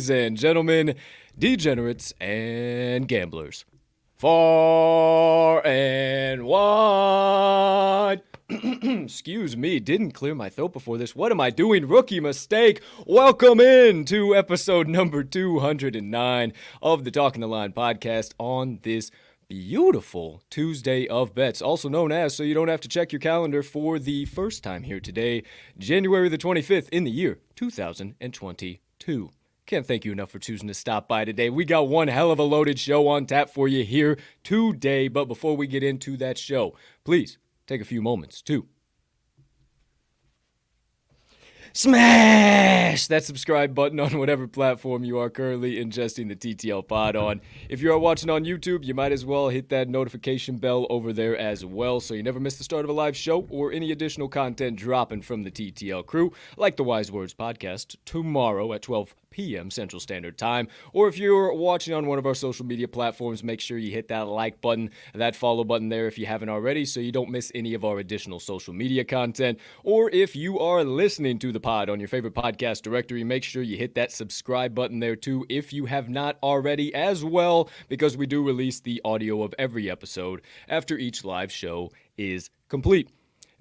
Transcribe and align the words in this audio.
Ladies 0.00 0.26
and 0.26 0.36
gentlemen, 0.38 0.94
degenerates 1.38 2.14
and 2.22 3.06
gamblers. 3.06 3.66
Far 4.16 5.66
and 5.66 6.46
wide. 6.46 8.22
Excuse 8.48 9.58
me, 9.58 9.78
didn't 9.78 10.12
clear 10.12 10.34
my 10.34 10.48
throat 10.48 10.72
before 10.72 10.96
this. 10.96 11.14
What 11.14 11.32
am 11.32 11.40
I 11.40 11.50
doing? 11.50 11.86
Rookie 11.86 12.18
mistake. 12.18 12.80
Welcome 13.06 13.60
in 13.60 14.06
to 14.06 14.34
episode 14.34 14.88
number 14.88 15.22
209 15.22 16.52
of 16.80 17.04
the 17.04 17.10
Talking 17.10 17.42
the 17.42 17.46
Line 17.46 17.72
podcast 17.72 18.32
on 18.38 18.78
this 18.82 19.10
beautiful 19.48 20.42
Tuesday 20.48 21.06
of 21.08 21.34
bets, 21.34 21.60
also 21.60 21.90
known 21.90 22.10
as, 22.10 22.34
so 22.34 22.42
you 22.42 22.54
don't 22.54 22.68
have 22.68 22.80
to 22.80 22.88
check 22.88 23.12
your 23.12 23.20
calendar 23.20 23.62
for 23.62 23.98
the 23.98 24.24
first 24.24 24.64
time 24.64 24.84
here 24.84 25.00
today, 25.00 25.42
January 25.76 26.30
the 26.30 26.38
25th 26.38 26.88
in 26.88 27.04
the 27.04 27.10
year 27.10 27.38
2022. 27.56 29.30
Can't 29.70 29.86
thank 29.86 30.04
you 30.04 30.10
enough 30.10 30.32
for 30.32 30.40
choosing 30.40 30.66
to 30.66 30.74
stop 30.74 31.06
by 31.06 31.24
today. 31.24 31.48
We 31.48 31.64
got 31.64 31.86
one 31.86 32.08
hell 32.08 32.32
of 32.32 32.40
a 32.40 32.42
loaded 32.42 32.76
show 32.76 33.06
on 33.06 33.24
tap 33.24 33.50
for 33.50 33.68
you 33.68 33.84
here 33.84 34.18
today. 34.42 35.06
But 35.06 35.26
before 35.26 35.56
we 35.56 35.68
get 35.68 35.84
into 35.84 36.16
that 36.16 36.38
show, 36.38 36.74
please 37.04 37.38
take 37.68 37.80
a 37.80 37.84
few 37.84 38.02
moments 38.02 38.42
to 38.42 38.66
smash 41.72 43.06
that 43.06 43.22
subscribe 43.22 43.72
button 43.72 44.00
on 44.00 44.18
whatever 44.18 44.48
platform 44.48 45.04
you 45.04 45.18
are 45.18 45.30
currently 45.30 45.76
ingesting 45.76 46.26
the 46.26 46.34
TTL 46.34 46.88
pod 46.88 47.14
on. 47.14 47.40
If 47.68 47.80
you 47.80 47.92
are 47.92 47.98
watching 47.98 48.28
on 48.28 48.44
YouTube, 48.44 48.84
you 48.84 48.92
might 48.92 49.12
as 49.12 49.24
well 49.24 49.50
hit 49.50 49.68
that 49.68 49.88
notification 49.88 50.56
bell 50.56 50.88
over 50.90 51.12
there 51.12 51.38
as 51.38 51.64
well 51.64 52.00
so 52.00 52.14
you 52.14 52.24
never 52.24 52.40
miss 52.40 52.58
the 52.58 52.64
start 52.64 52.84
of 52.84 52.90
a 52.90 52.92
live 52.92 53.16
show 53.16 53.46
or 53.48 53.70
any 53.70 53.92
additional 53.92 54.28
content 54.28 54.74
dropping 54.74 55.22
from 55.22 55.44
the 55.44 55.50
TTL 55.52 56.04
crew, 56.04 56.32
like 56.56 56.76
the 56.76 56.82
Wise 56.82 57.12
Words 57.12 57.34
podcast 57.34 57.94
tomorrow 58.04 58.72
at 58.72 58.82
12 58.82 59.14
p.m. 59.30 59.70
Central 59.70 60.00
Standard 60.00 60.36
Time. 60.36 60.68
Or 60.92 61.08
if 61.08 61.18
you're 61.18 61.54
watching 61.54 61.94
on 61.94 62.06
one 62.06 62.18
of 62.18 62.26
our 62.26 62.34
social 62.34 62.66
media 62.66 62.88
platforms, 62.88 63.42
make 63.42 63.60
sure 63.60 63.78
you 63.78 63.90
hit 63.90 64.08
that 64.08 64.26
like 64.28 64.60
button, 64.60 64.90
that 65.14 65.36
follow 65.36 65.64
button 65.64 65.88
there 65.88 66.06
if 66.06 66.18
you 66.18 66.26
haven't 66.26 66.48
already, 66.48 66.84
so 66.84 67.00
you 67.00 67.12
don't 67.12 67.30
miss 67.30 67.50
any 67.54 67.74
of 67.74 67.84
our 67.84 67.98
additional 67.98 68.40
social 68.40 68.74
media 68.74 69.04
content. 69.04 69.58
Or 69.84 70.10
if 70.10 70.36
you 70.36 70.58
are 70.58 70.84
listening 70.84 71.38
to 71.40 71.52
the 71.52 71.60
pod 71.60 71.88
on 71.88 72.00
your 72.00 72.08
favorite 72.08 72.34
podcast 72.34 72.82
directory, 72.82 73.24
make 73.24 73.44
sure 73.44 73.62
you 73.62 73.76
hit 73.76 73.94
that 73.94 74.12
subscribe 74.12 74.74
button 74.74 75.00
there 75.00 75.16
too 75.16 75.46
if 75.48 75.72
you 75.72 75.86
have 75.86 76.08
not 76.08 76.36
already 76.42 76.94
as 76.94 77.24
well, 77.24 77.70
because 77.88 78.16
we 78.16 78.26
do 78.26 78.42
release 78.42 78.80
the 78.80 79.00
audio 79.04 79.42
of 79.42 79.54
every 79.58 79.90
episode 79.90 80.42
after 80.68 80.98
each 80.98 81.24
live 81.24 81.52
show 81.52 81.90
is 82.16 82.50
complete. 82.68 83.08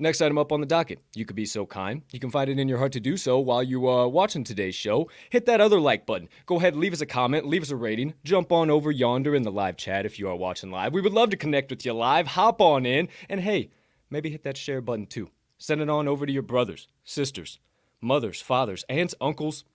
Next 0.01 0.21
item 0.21 0.37
up 0.37 0.53
on 0.53 0.61
the 0.61 0.65
docket. 0.65 0.99
You 1.13 1.25
could 1.25 1.35
be 1.35 1.45
so 1.45 1.65
kind. 1.65 2.03
You 2.13 2.21
can 2.21 2.31
find 2.31 2.49
it 2.49 2.57
in 2.57 2.69
your 2.69 2.77
heart 2.77 2.93
to 2.93 3.01
do 3.01 3.17
so 3.17 3.37
while 3.37 3.61
you 3.61 3.85
are 3.87 4.05
uh, 4.05 4.07
watching 4.07 4.45
today's 4.45 4.73
show. 4.73 5.09
Hit 5.29 5.45
that 5.47 5.59
other 5.59 5.77
like 5.77 6.05
button. 6.05 6.29
Go 6.45 6.55
ahead, 6.55 6.77
leave 6.77 6.93
us 6.93 7.01
a 7.01 7.05
comment, 7.05 7.45
leave 7.45 7.63
us 7.63 7.69
a 7.69 7.75
rating. 7.75 8.13
Jump 8.23 8.53
on 8.53 8.69
over 8.69 8.91
yonder 8.91 9.35
in 9.35 9.43
the 9.43 9.51
live 9.51 9.75
chat 9.75 10.05
if 10.05 10.17
you 10.17 10.29
are 10.29 10.37
watching 10.37 10.71
live. 10.71 10.93
We 10.93 11.01
would 11.01 11.11
love 11.11 11.31
to 11.31 11.37
connect 11.37 11.69
with 11.69 11.85
you 11.85 11.91
live. 11.91 12.27
Hop 12.27 12.61
on 12.61 12.85
in. 12.85 13.09
And 13.27 13.41
hey, 13.41 13.71
maybe 14.09 14.29
hit 14.29 14.43
that 14.43 14.55
share 14.55 14.79
button 14.79 15.05
too. 15.05 15.31
Send 15.57 15.81
it 15.81 15.89
on 15.89 16.07
over 16.07 16.25
to 16.25 16.31
your 16.31 16.43
brothers, 16.43 16.87
sisters, 17.03 17.59
mothers, 17.99 18.41
fathers, 18.41 18.85
aunts, 18.87 19.15
uncles, 19.19 19.65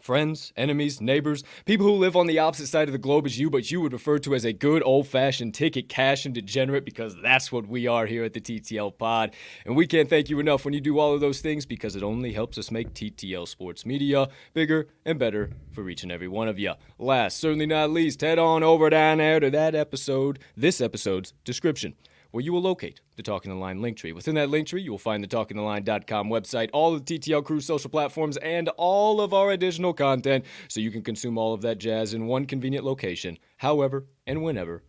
friends, 0.00 0.52
enemies, 0.56 1.00
neighbors, 1.00 1.42
people 1.64 1.86
who 1.86 1.92
live 1.92 2.16
on 2.16 2.26
the 2.26 2.38
opposite 2.38 2.66
side 2.68 2.88
of 2.88 2.92
the 2.92 2.98
globe 2.98 3.26
as 3.26 3.38
you, 3.38 3.50
but 3.50 3.70
you 3.70 3.80
would 3.80 3.92
refer 3.92 4.18
to 4.20 4.34
as 4.34 4.44
a 4.44 4.52
good 4.52 4.82
old 4.84 5.06
fashioned 5.08 5.54
ticket 5.54 5.88
cash 5.88 6.24
and 6.24 6.34
degenerate 6.34 6.84
because 6.84 7.16
that's 7.22 7.50
what 7.50 7.66
we 7.66 7.86
are 7.86 8.06
here 8.06 8.24
at 8.24 8.32
the 8.32 8.40
TTL 8.40 8.96
Pod. 8.96 9.32
And 9.64 9.76
we 9.76 9.86
can't 9.86 10.08
thank 10.08 10.30
you 10.30 10.38
enough 10.38 10.64
when 10.64 10.74
you 10.74 10.80
do 10.80 10.98
all 10.98 11.14
of 11.14 11.20
those 11.20 11.40
things 11.40 11.66
because 11.66 11.96
it 11.96 12.02
only 12.02 12.32
helps 12.32 12.58
us 12.58 12.70
make 12.70 12.94
TTL 12.94 13.48
Sports 13.48 13.84
Media 13.84 14.28
bigger 14.54 14.88
and 15.04 15.18
better 15.18 15.50
for 15.72 15.88
each 15.88 16.02
and 16.02 16.12
every 16.12 16.28
one 16.28 16.48
of 16.48 16.58
you. 16.58 16.74
Last, 16.98 17.38
certainly 17.38 17.66
not 17.66 17.90
least, 17.90 18.20
head 18.20 18.38
on 18.38 18.62
over 18.62 18.90
down 18.90 19.18
there 19.18 19.40
to 19.40 19.50
that 19.50 19.74
episode, 19.74 20.38
this 20.56 20.80
episode's 20.80 21.32
description 21.44 21.94
where 22.30 22.42
you 22.42 22.52
will 22.52 22.62
locate 22.62 23.00
the 23.16 23.22
Talking 23.22 23.50
the 23.50 23.56
Line 23.56 23.80
link 23.80 23.96
tree. 23.96 24.12
Within 24.12 24.34
that 24.36 24.50
link 24.50 24.68
tree, 24.68 24.82
you 24.82 24.90
will 24.90 24.98
find 24.98 25.22
the 25.22 25.28
TalkingTheLine.com 25.28 26.28
website, 26.28 26.70
all 26.72 26.94
of 26.94 27.04
the 27.04 27.18
TTL 27.18 27.44
Crew 27.44 27.60
social 27.60 27.90
platforms, 27.90 28.36
and 28.38 28.68
all 28.76 29.20
of 29.20 29.32
our 29.32 29.50
additional 29.50 29.92
content 29.92 30.44
so 30.68 30.80
you 30.80 30.90
can 30.90 31.02
consume 31.02 31.38
all 31.38 31.54
of 31.54 31.62
that 31.62 31.78
jazz 31.78 32.14
in 32.14 32.26
one 32.26 32.46
convenient 32.46 32.84
location, 32.84 33.38
however 33.58 34.06
and 34.26 34.42
whenever 34.42 34.82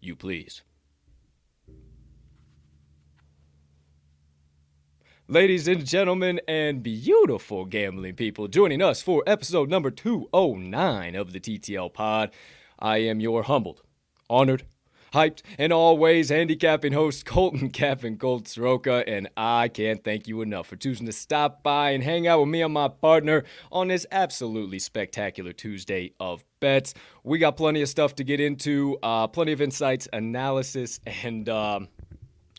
you 0.00 0.16
please. 0.16 0.62
Ladies 5.30 5.68
and 5.68 5.86
gentlemen, 5.86 6.40
and 6.48 6.82
beautiful 6.82 7.64
gambling 7.64 8.16
people, 8.16 8.48
joining 8.48 8.82
us 8.82 9.00
for 9.00 9.22
episode 9.28 9.70
number 9.70 9.88
209 9.88 11.14
of 11.14 11.32
the 11.32 11.38
TTL 11.38 11.94
Pod, 11.94 12.32
I 12.80 12.96
am 12.98 13.20
your 13.20 13.44
humbled, 13.44 13.82
honored, 14.28 14.64
hyped, 15.12 15.42
and 15.58 15.72
always 15.72 16.28
handicapping 16.28 16.92
host 16.92 17.24
Colton 17.24 17.70
Cap 17.72 18.04
and 18.04 18.18
Colt 18.18 18.48
Soroka. 18.48 19.04
And 19.06 19.28
I 19.36 19.68
can't 19.68 20.02
thank 20.02 20.28
you 20.28 20.42
enough 20.42 20.66
for 20.66 20.76
choosing 20.76 21.06
to 21.06 21.12
stop 21.12 21.62
by 21.62 21.90
and 21.90 22.02
hang 22.02 22.26
out 22.26 22.40
with 22.40 22.48
me 22.48 22.62
and 22.62 22.72
my 22.72 22.88
partner 22.88 23.44
on 23.70 23.88
this 23.88 24.06
absolutely 24.10 24.78
spectacular 24.78 25.52
Tuesday 25.52 26.12
of 26.20 26.44
bets. 26.60 26.94
We 27.24 27.38
got 27.38 27.56
plenty 27.56 27.82
of 27.82 27.88
stuff 27.88 28.14
to 28.16 28.24
get 28.24 28.40
into, 28.40 28.98
uh, 29.02 29.26
plenty 29.26 29.52
of 29.52 29.60
insights, 29.60 30.08
analysis, 30.12 31.00
and. 31.22 31.48
Um, 31.48 31.88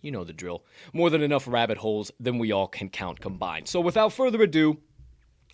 you 0.04 0.10
know 0.10 0.24
the 0.24 0.34
drill. 0.34 0.66
More 0.94 1.12
than 1.12 1.22
enough 1.22 1.48
rabbit 1.48 1.78
holes 1.78 2.12
than 2.20 2.40
we 2.40 2.52
all 2.52 2.68
can 2.68 2.90
count 2.90 3.20
combined. 3.20 3.68
So, 3.68 3.80
without 3.80 4.12
further 4.12 4.42
ado, 4.42 4.80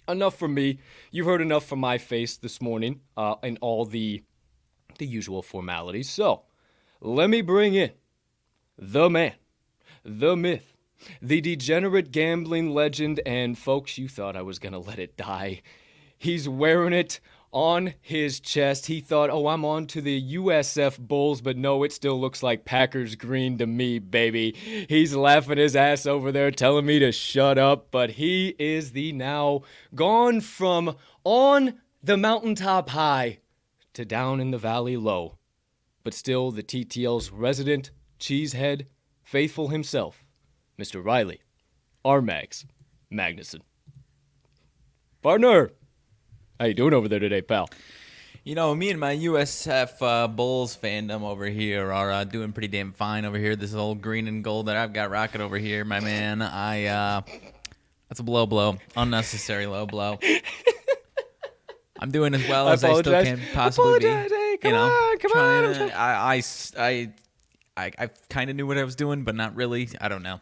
enough 0.08 0.38
from 0.38 0.54
me. 0.54 0.80
You've 1.12 1.26
heard 1.26 1.42
enough 1.42 1.66
from 1.66 1.80
my 1.80 1.98
face 1.98 2.38
this 2.38 2.62
morning 2.62 3.02
uh, 3.16 3.36
and 3.44 3.58
all 3.62 3.86
the 3.86 4.24
the 5.00 5.06
usual 5.06 5.44
formalities. 5.44 6.10
So, 6.10 6.44
let 7.02 7.30
me 7.30 7.42
bring 7.42 7.74
in 7.74 7.92
the 8.78 9.10
man, 9.10 9.34
the 10.04 10.36
myth, 10.36 10.74
the 11.22 11.42
degenerate 11.42 12.12
gambling 12.12 12.72
legend, 12.72 13.20
and 13.26 13.58
folks, 13.58 13.98
you 13.98 14.08
thought 14.08 14.36
I 14.36 14.42
was 14.42 14.60
to 14.60 14.80
let 14.80 15.00
it 15.00 15.18
die. 15.18 15.62
He's 16.18 16.50
wearing 16.50 16.94
it 16.94 17.20
on 17.52 17.94
his 18.02 18.40
chest. 18.40 18.88
He 18.88 19.00
thought, 19.00 19.30
oh, 19.30 19.48
I'm 19.48 19.64
on 19.64 19.88
to 19.88 20.02
the 20.02 20.36
USF 20.36 21.00
Bulls, 21.00 21.42
but 21.42 21.58
no, 21.58 21.84
it 21.84 21.94
still 21.94 22.20
looks 22.20 22.44
like 22.44 22.66
Packers 22.66 23.16
green 23.16 23.58
to 23.60 23.68
me, 23.68 24.00
baby. 24.00 24.56
He's 24.90 25.16
laughing 25.16 25.58
his 25.58 25.76
ass 25.76 26.06
over 26.06 26.32
there, 26.32 26.52
telling 26.52 26.86
me 26.86 27.00
to 27.00 27.12
shut 27.12 27.58
up, 27.58 27.92
but 27.92 28.12
he 28.12 28.56
is 28.60 28.92
the 28.92 29.12
now 29.12 29.62
gone 29.96 30.42
from 30.42 30.96
on 31.24 31.80
the 32.04 32.18
mountaintop 32.18 32.90
high 32.90 33.40
to 33.94 34.06
down 34.06 34.40
in 34.40 34.52
the 34.52 34.58
valley 34.58 34.98
low 34.98 35.37
but 36.08 36.14
still 36.14 36.52
the 36.52 36.64
TTL's 36.64 37.34
resident 37.34 37.92
cheesehead, 38.18 38.86
faithful 39.26 39.68
himself, 39.68 40.24
Mr. 40.80 41.04
Riley, 41.04 41.42
RMags 42.06 42.64
Magnuson. 43.12 43.60
Partner, 45.22 45.72
how 46.58 46.68
you 46.68 46.74
doing 46.74 46.94
over 46.94 47.10
there 47.10 47.20
today, 47.20 47.42
pal? 47.42 47.70
You 48.46 48.56
know, 48.56 48.74
me 48.74 48.90
and 48.90 49.02
my 49.02 49.18
USF 49.18 50.02
uh, 50.02 50.30
Bulls 50.30 50.78
fandom 50.82 51.24
over 51.24 51.46
here 51.46 51.92
are 51.92 52.10
uh, 52.10 52.24
doing 52.24 52.54
pretty 52.54 52.70
damn 52.70 52.94
fine 52.94 53.26
over 53.26 53.38
here. 53.38 53.58
This 53.58 53.74
old 53.74 54.02
green 54.02 54.30
and 54.30 54.42
gold 54.42 54.68
that 54.68 54.78
I've 54.78 54.94
got 54.94 55.10
rocking 55.10 55.42
over 55.42 55.58
here, 55.58 55.84
my 55.84 56.00
man. 56.00 56.42
I 56.42 56.86
uh, 56.86 57.22
that's 58.08 58.22
a 58.22 58.24
blow 58.24 58.46
blow, 58.46 58.78
unnecessary 58.96 59.66
low 59.66 59.86
blow. 59.86 60.20
I'm 62.00 62.12
doing 62.12 62.34
as 62.34 62.48
well 62.48 62.70
I 62.70 62.72
as 62.72 62.84
I 62.86 62.98
still 63.02 63.24
can 63.24 63.42
possibly 63.54 64.00
be. 64.00 64.47
Hey, 64.62 64.70
come 64.70 64.72
you 64.72 64.78
know, 64.78 64.86
on, 64.86 65.18
come 65.20 65.32
on, 65.34 65.74
to- 65.76 65.98
I, 65.98 66.36
I 66.36 66.44
I, 66.78 67.12
I, 67.78 67.92
I 67.98 68.10
kind 68.30 68.50
of 68.50 68.56
knew 68.56 68.66
what 68.68 68.78
I 68.78 68.84
was 68.84 68.96
doing, 68.96 69.24
but 69.24 69.36
not 69.36 69.56
really. 69.56 69.90
I 70.02 70.08
don't 70.08 70.24
know. 70.24 70.40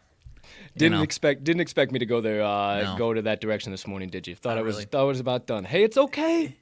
Didn't 0.76 0.98
know? 0.98 1.02
expect 1.02 1.42
didn't 1.44 1.60
expect 1.60 1.90
me 1.92 1.98
to 1.98 2.06
go 2.06 2.20
there 2.20 2.42
uh, 2.42 2.82
No. 2.82 2.96
go 2.98 3.14
to 3.14 3.22
that 3.22 3.40
direction 3.40 3.72
this 3.72 3.86
morning, 3.86 4.08
did 4.08 4.26
you? 4.26 4.34
Thought 4.34 4.50
Not 4.50 4.58
I 4.58 4.62
was 4.62 4.76
really. 4.76 4.86
thought 4.86 5.00
I 5.00 5.04
was 5.04 5.20
about 5.20 5.46
done. 5.46 5.64
Hey, 5.64 5.82
it's 5.84 5.96
okay. 5.96 6.56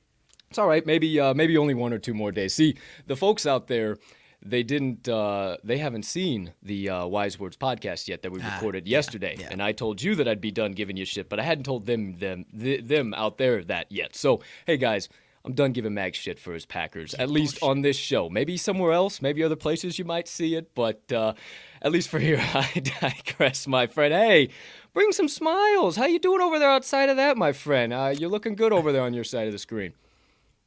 It's 0.50 0.58
all 0.58 0.68
right. 0.68 0.84
Maybe 0.86 1.18
uh, 1.20 1.34
maybe 1.34 1.56
only 1.58 1.74
one 1.74 1.92
or 1.92 1.98
two 1.98 2.14
more 2.14 2.30
days. 2.32 2.54
See, 2.54 2.76
the 3.06 3.16
folks 3.16 3.44
out 3.44 3.66
there, 3.66 3.98
they 4.40 4.62
didn't 4.62 5.08
uh, 5.08 5.56
they 5.64 5.78
haven't 5.78 6.04
seen 6.04 6.52
the 6.62 6.88
uh, 6.90 7.06
Wise 7.06 7.38
Words 7.40 7.56
podcast 7.56 8.06
yet 8.08 8.22
that 8.22 8.30
we 8.32 8.40
Ah, 8.40 8.54
recorded 8.54 8.86
yeah, 8.86 8.98
yesterday. 8.98 9.36
yeah. 9.38 9.48
And 9.50 9.60
I 9.62 9.72
told 9.72 10.00
you 10.00 10.14
that 10.14 10.28
I'd 10.28 10.40
be 10.40 10.52
done 10.52 10.72
giving 10.72 10.96
you 10.96 11.04
shit, 11.04 11.28
but 11.28 11.40
I 11.40 11.42
hadn't 11.42 11.64
told 11.64 11.86
them 11.86 12.16
them 12.18 12.46
th- 12.58 12.84
them 12.84 13.14
out 13.14 13.36
there 13.38 13.64
that 13.64 13.90
yet. 13.90 14.14
So, 14.14 14.40
hey 14.66 14.76
guys, 14.76 15.08
I'm 15.46 15.52
done 15.52 15.72
giving 15.72 15.92
Mag 15.92 16.14
shit 16.14 16.38
for 16.38 16.54
his 16.54 16.64
Packers. 16.64 17.12
At 17.14 17.28
least 17.28 17.58
on 17.62 17.82
this 17.82 17.96
show. 17.96 18.30
Maybe 18.30 18.56
somewhere 18.56 18.92
else, 18.92 19.20
maybe 19.20 19.42
other 19.42 19.56
places 19.56 19.98
you 19.98 20.04
might 20.06 20.26
see 20.26 20.54
it, 20.54 20.74
but 20.74 21.12
uh, 21.12 21.34
at 21.82 21.92
least 21.92 22.08
for 22.08 22.18
here, 22.18 22.42
I 22.54 22.82
digress, 23.00 23.66
my 23.66 23.86
friend. 23.86 24.14
Hey, 24.14 24.48
bring 24.94 25.12
some 25.12 25.28
smiles. 25.28 25.96
How 25.96 26.06
you 26.06 26.18
doing 26.18 26.40
over 26.40 26.58
there 26.58 26.70
outside 26.70 27.10
of 27.10 27.18
that, 27.18 27.36
my 27.36 27.52
friend? 27.52 27.92
Uh, 27.92 28.14
you're 28.16 28.30
looking 28.30 28.54
good 28.54 28.72
over 28.72 28.90
there 28.90 29.02
on 29.02 29.12
your 29.12 29.24
side 29.24 29.46
of 29.46 29.52
the 29.52 29.58
screen. 29.58 29.92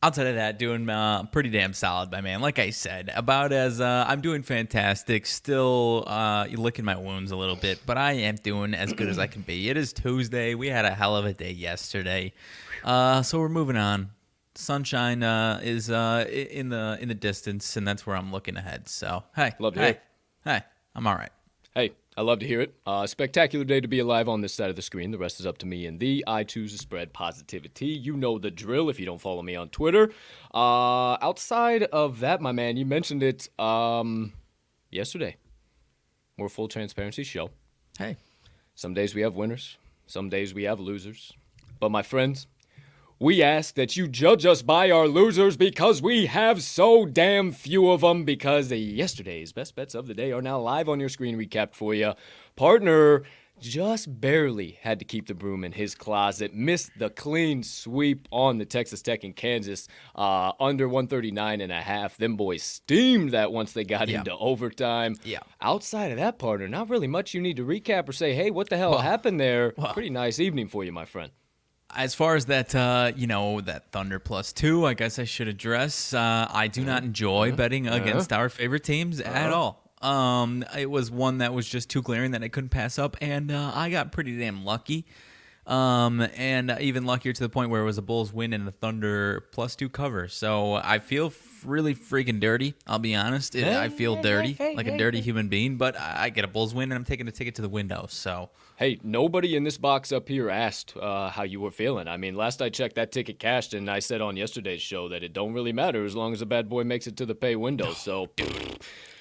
Outside 0.03 0.27
of 0.27 0.35
that, 0.35 0.59
doing 0.59 0.87
uh, 0.87 1.23
pretty 1.23 1.49
damn 1.49 1.73
solid, 1.73 2.11
my 2.11 2.21
man. 2.21 2.39
Like 2.39 2.59
I 2.59 2.69
said, 2.69 3.11
about 3.15 3.51
as 3.51 3.81
uh, 3.81 4.05
I'm 4.07 4.21
doing 4.21 4.43
fantastic. 4.43 5.25
Still 5.25 6.03
uh, 6.05 6.45
licking 6.51 6.85
my 6.85 6.95
wounds 6.95 7.31
a 7.31 7.35
little 7.35 7.55
bit, 7.55 7.79
but 7.87 7.97
I 7.97 8.11
am 8.11 8.35
doing 8.35 8.75
as 8.75 8.93
good 8.93 9.09
as 9.09 9.17
I 9.17 9.25
can 9.25 9.41
be. 9.41 9.69
It 9.69 9.75
is 9.75 9.93
Tuesday. 9.93 10.53
We 10.53 10.67
had 10.67 10.85
a 10.85 10.91
hell 10.91 11.15
of 11.15 11.25
a 11.25 11.33
day 11.33 11.49
yesterday, 11.49 12.33
uh, 12.83 13.23
so 13.23 13.39
we're 13.39 13.49
moving 13.49 13.75
on. 13.75 14.11
Sunshine 14.57 15.23
uh, 15.23 15.59
is 15.63 15.89
uh, 15.91 16.25
in 16.29 16.69
the 16.69 16.97
in 16.99 17.07
the 17.07 17.15
distance, 17.15 17.77
and 17.77 17.87
that's 17.87 18.05
where 18.05 18.15
I'm 18.15 18.31
looking 18.31 18.57
ahead. 18.57 18.87
So 18.89 19.23
hey, 19.35 19.53
Love 19.59 19.75
to 19.75 19.79
hey, 19.79 19.85
hear 19.85 20.01
hey, 20.45 20.61
I'm 20.95 21.05
all 21.05 21.15
right. 21.15 21.29
Hey, 21.75 21.91
I 22.17 22.21
love 22.21 22.39
to 22.39 22.47
hear 22.47 22.61
it. 22.61 22.73
Uh, 22.85 23.05
spectacular 23.05 23.63
day 23.63 23.79
to 23.79 23.87
be 23.87 23.99
alive 23.99 24.27
on 24.27 24.41
this 24.41 24.53
side 24.53 24.71
of 24.71 24.75
the 24.75 24.81
screen. 24.81 25.11
The 25.11 25.19
rest 25.19 25.39
is 25.39 25.45
up 25.45 25.59
to 25.59 25.67
me 25.67 25.85
and 25.85 25.99
the 25.99 26.23
I 26.25 26.43
choose 26.43 26.71
to 26.71 26.79
spread 26.79 27.13
positivity. 27.13 27.85
You 27.85 28.17
know 28.17 28.39
the 28.39 28.49
drill 28.49 28.89
if 28.89 28.99
you 28.99 29.05
don't 29.05 29.21
follow 29.21 29.43
me 29.43 29.55
on 29.55 29.69
Twitter. 29.69 30.11
Uh, 30.51 31.17
outside 31.21 31.83
of 31.83 32.19
that, 32.21 32.41
my 32.41 32.51
man, 32.51 32.77
you 32.77 32.85
mentioned 32.85 33.21
it 33.21 33.47
um, 33.59 34.33
yesterday. 34.89 35.35
We're 36.37 36.47
a 36.47 36.49
full 36.49 36.67
transparency 36.67 37.23
show. 37.23 37.51
Hey, 37.99 38.17
Some 38.73 38.95
days 38.95 39.13
we 39.13 39.21
have 39.21 39.35
winners, 39.35 39.77
some 40.07 40.29
days 40.29 40.53
we 40.55 40.63
have 40.63 40.79
losers. 40.79 41.33
But 41.79 41.91
my 41.91 42.01
friends, 42.01 42.47
we 43.19 43.41
ask 43.41 43.75
that 43.75 43.95
you 43.97 44.07
judge 44.07 44.45
us 44.45 44.61
by 44.61 44.91
our 44.91 45.07
losers 45.07 45.57
because 45.57 46.01
we 46.01 46.27
have 46.27 46.61
so 46.61 47.05
damn 47.05 47.51
few 47.51 47.89
of 47.89 48.01
them. 48.01 48.23
Because 48.25 48.71
yesterday's 48.71 49.51
best 49.53 49.75
bets 49.75 49.95
of 49.95 50.07
the 50.07 50.13
day 50.13 50.31
are 50.31 50.41
now 50.41 50.59
live 50.59 50.87
on 50.89 50.99
your 50.99 51.09
screen 51.09 51.37
recapped 51.37 51.73
for 51.75 51.93
you. 51.93 52.13
Partner 52.55 53.23
just 53.59 54.21
barely 54.21 54.77
had 54.83 54.99
to 54.99 55.05
keep 55.05 55.25
the 55.27 55.33
broom 55.33 55.63
in 55.63 55.71
his 55.71 55.95
closet. 55.95 56.53
Missed 56.53 56.91
the 56.99 57.09
clean 57.09 57.63
sweep 57.63 58.27
on 58.31 58.59
the 58.59 58.65
Texas 58.65 59.01
Tech 59.01 59.23
and 59.23 59.35
Kansas 59.35 59.87
uh, 60.15 60.51
under 60.59 60.87
139 60.87 61.61
and 61.61 61.71
a 61.71 61.81
half. 61.81 62.17
Them 62.17 62.35
boys 62.35 62.61
steamed 62.61 63.31
that 63.31 63.51
once 63.51 63.73
they 63.73 63.83
got 63.83 64.09
Yeah. 64.09 64.19
into 64.19 64.37
overtime. 64.37 65.15
Yeah. 65.23 65.39
Outside 65.59 66.11
of 66.11 66.17
that, 66.17 66.37
partner, 66.37 66.67
not 66.67 66.87
really 66.89 67.07
much 67.07 67.33
you 67.33 67.41
need 67.41 67.55
to 67.57 67.65
recap 67.65 68.07
or 68.07 68.11
say, 68.11 68.35
hey, 68.35 68.51
what 68.51 68.69
the 68.69 68.77
hell 68.77 68.91
Well, 68.91 68.99
happened 68.99 69.39
there? 69.39 69.73
well. 69.75 69.93
Pretty 69.93 70.11
nice 70.11 70.39
evening 70.39 70.67
for 70.67 70.83
you, 70.83 70.91
my 70.91 71.05
friend. 71.05 71.31
As 71.95 72.13
far 72.13 72.35
as 72.35 72.45
that, 72.47 72.75
uh, 72.75 73.11
you 73.15 73.27
know, 73.27 73.61
that 73.61 73.91
Thunder 73.91 74.19
plus 74.19 74.51
two, 74.53 74.85
I 74.85 74.93
guess 74.93 75.19
I 75.19 75.23
should 75.23 75.47
address. 75.47 76.13
Uh, 76.13 76.47
I 76.49 76.67
do 76.67 76.83
not 76.83 77.03
enjoy 77.03 77.51
betting 77.53 77.87
against 77.87 78.33
our 78.33 78.49
favorite 78.49 78.83
teams 78.83 79.19
at 79.21 79.51
all. 79.53 79.83
Um, 80.01 80.63
it 80.77 80.89
was 80.89 81.09
one 81.09 81.39
that 81.39 81.53
was 81.53 81.67
just 81.67 81.89
too 81.89 82.01
glaring 82.01 82.31
that 82.31 82.43
I 82.43 82.49
couldn't 82.49 82.69
pass 82.69 82.99
up, 82.99 83.17
and 83.21 83.51
uh, 83.51 83.71
I 83.73 83.89
got 83.89 84.11
pretty 84.11 84.37
damn 84.37 84.63
lucky. 84.65 85.05
Um, 85.65 86.21
and 86.37 86.77
even 86.79 87.05
luckier 87.05 87.33
to 87.33 87.41
the 87.43 87.49
point 87.49 87.71
where 87.71 87.81
it 87.81 87.85
was 87.85 87.97
a 87.97 88.01
Bulls 88.01 88.31
win 88.31 88.53
and 88.53 88.65
a 88.67 88.71
Thunder 88.71 89.41
plus 89.51 89.75
two 89.75 89.89
cover. 89.89 90.29
So 90.29 90.75
I 90.75 90.99
feel 90.99 91.25
f- 91.27 91.63
really 91.65 91.93
freaking 91.93 92.39
dirty. 92.39 92.73
I'll 92.85 92.99
be 92.99 93.15
honest. 93.15 93.53
It- 93.53 93.65
I 93.67 93.89
feel 93.89 94.21
dirty, 94.21 94.55
like 94.77 94.87
a 94.87 94.97
dirty 94.97 95.19
human 95.19 95.49
being. 95.49 95.75
But 95.77 95.99
I 95.99 96.25
I 96.25 96.29
get 96.29 96.45
a 96.45 96.47
Bulls 96.47 96.73
win 96.73 96.91
and 96.91 96.97
I'm 96.97 97.03
taking 97.03 97.27
a 97.27 97.31
ticket 97.33 97.55
to 97.55 97.61
the 97.61 97.67
window. 97.69 98.05
So 98.09 98.49
Hey, 98.77 98.99
nobody 99.01 99.55
in 99.55 99.63
this 99.63 99.79
box 99.79 100.11
up 100.11 100.29
here 100.29 100.51
asked 100.51 100.95
uh, 100.95 101.31
how 101.31 101.41
you 101.41 101.59
were 101.59 101.71
feeling. 101.71 102.07
I 102.07 102.17
mean, 102.17 102.35
last 102.35 102.61
I 102.61 102.69
checked, 102.69 102.93
that 102.93 103.11
ticket 103.11 103.39
cashed, 103.39 103.73
and 103.73 103.89
I 103.89 103.97
said 103.97 104.21
on 104.21 104.37
yesterday's 104.37 104.83
show 104.83 105.09
that 105.09 105.23
it 105.23 105.33
don't 105.33 105.53
really 105.53 105.73
matter 105.73 106.05
as 106.05 106.15
long 106.15 106.31
as 106.31 106.41
the 106.41 106.45
bad 106.45 106.69
boy 106.69 106.83
makes 106.83 107.07
it 107.07 107.17
to 107.17 107.25
the 107.25 107.33
pay 107.33 107.55
window. 107.55 107.93
So, 107.93 108.29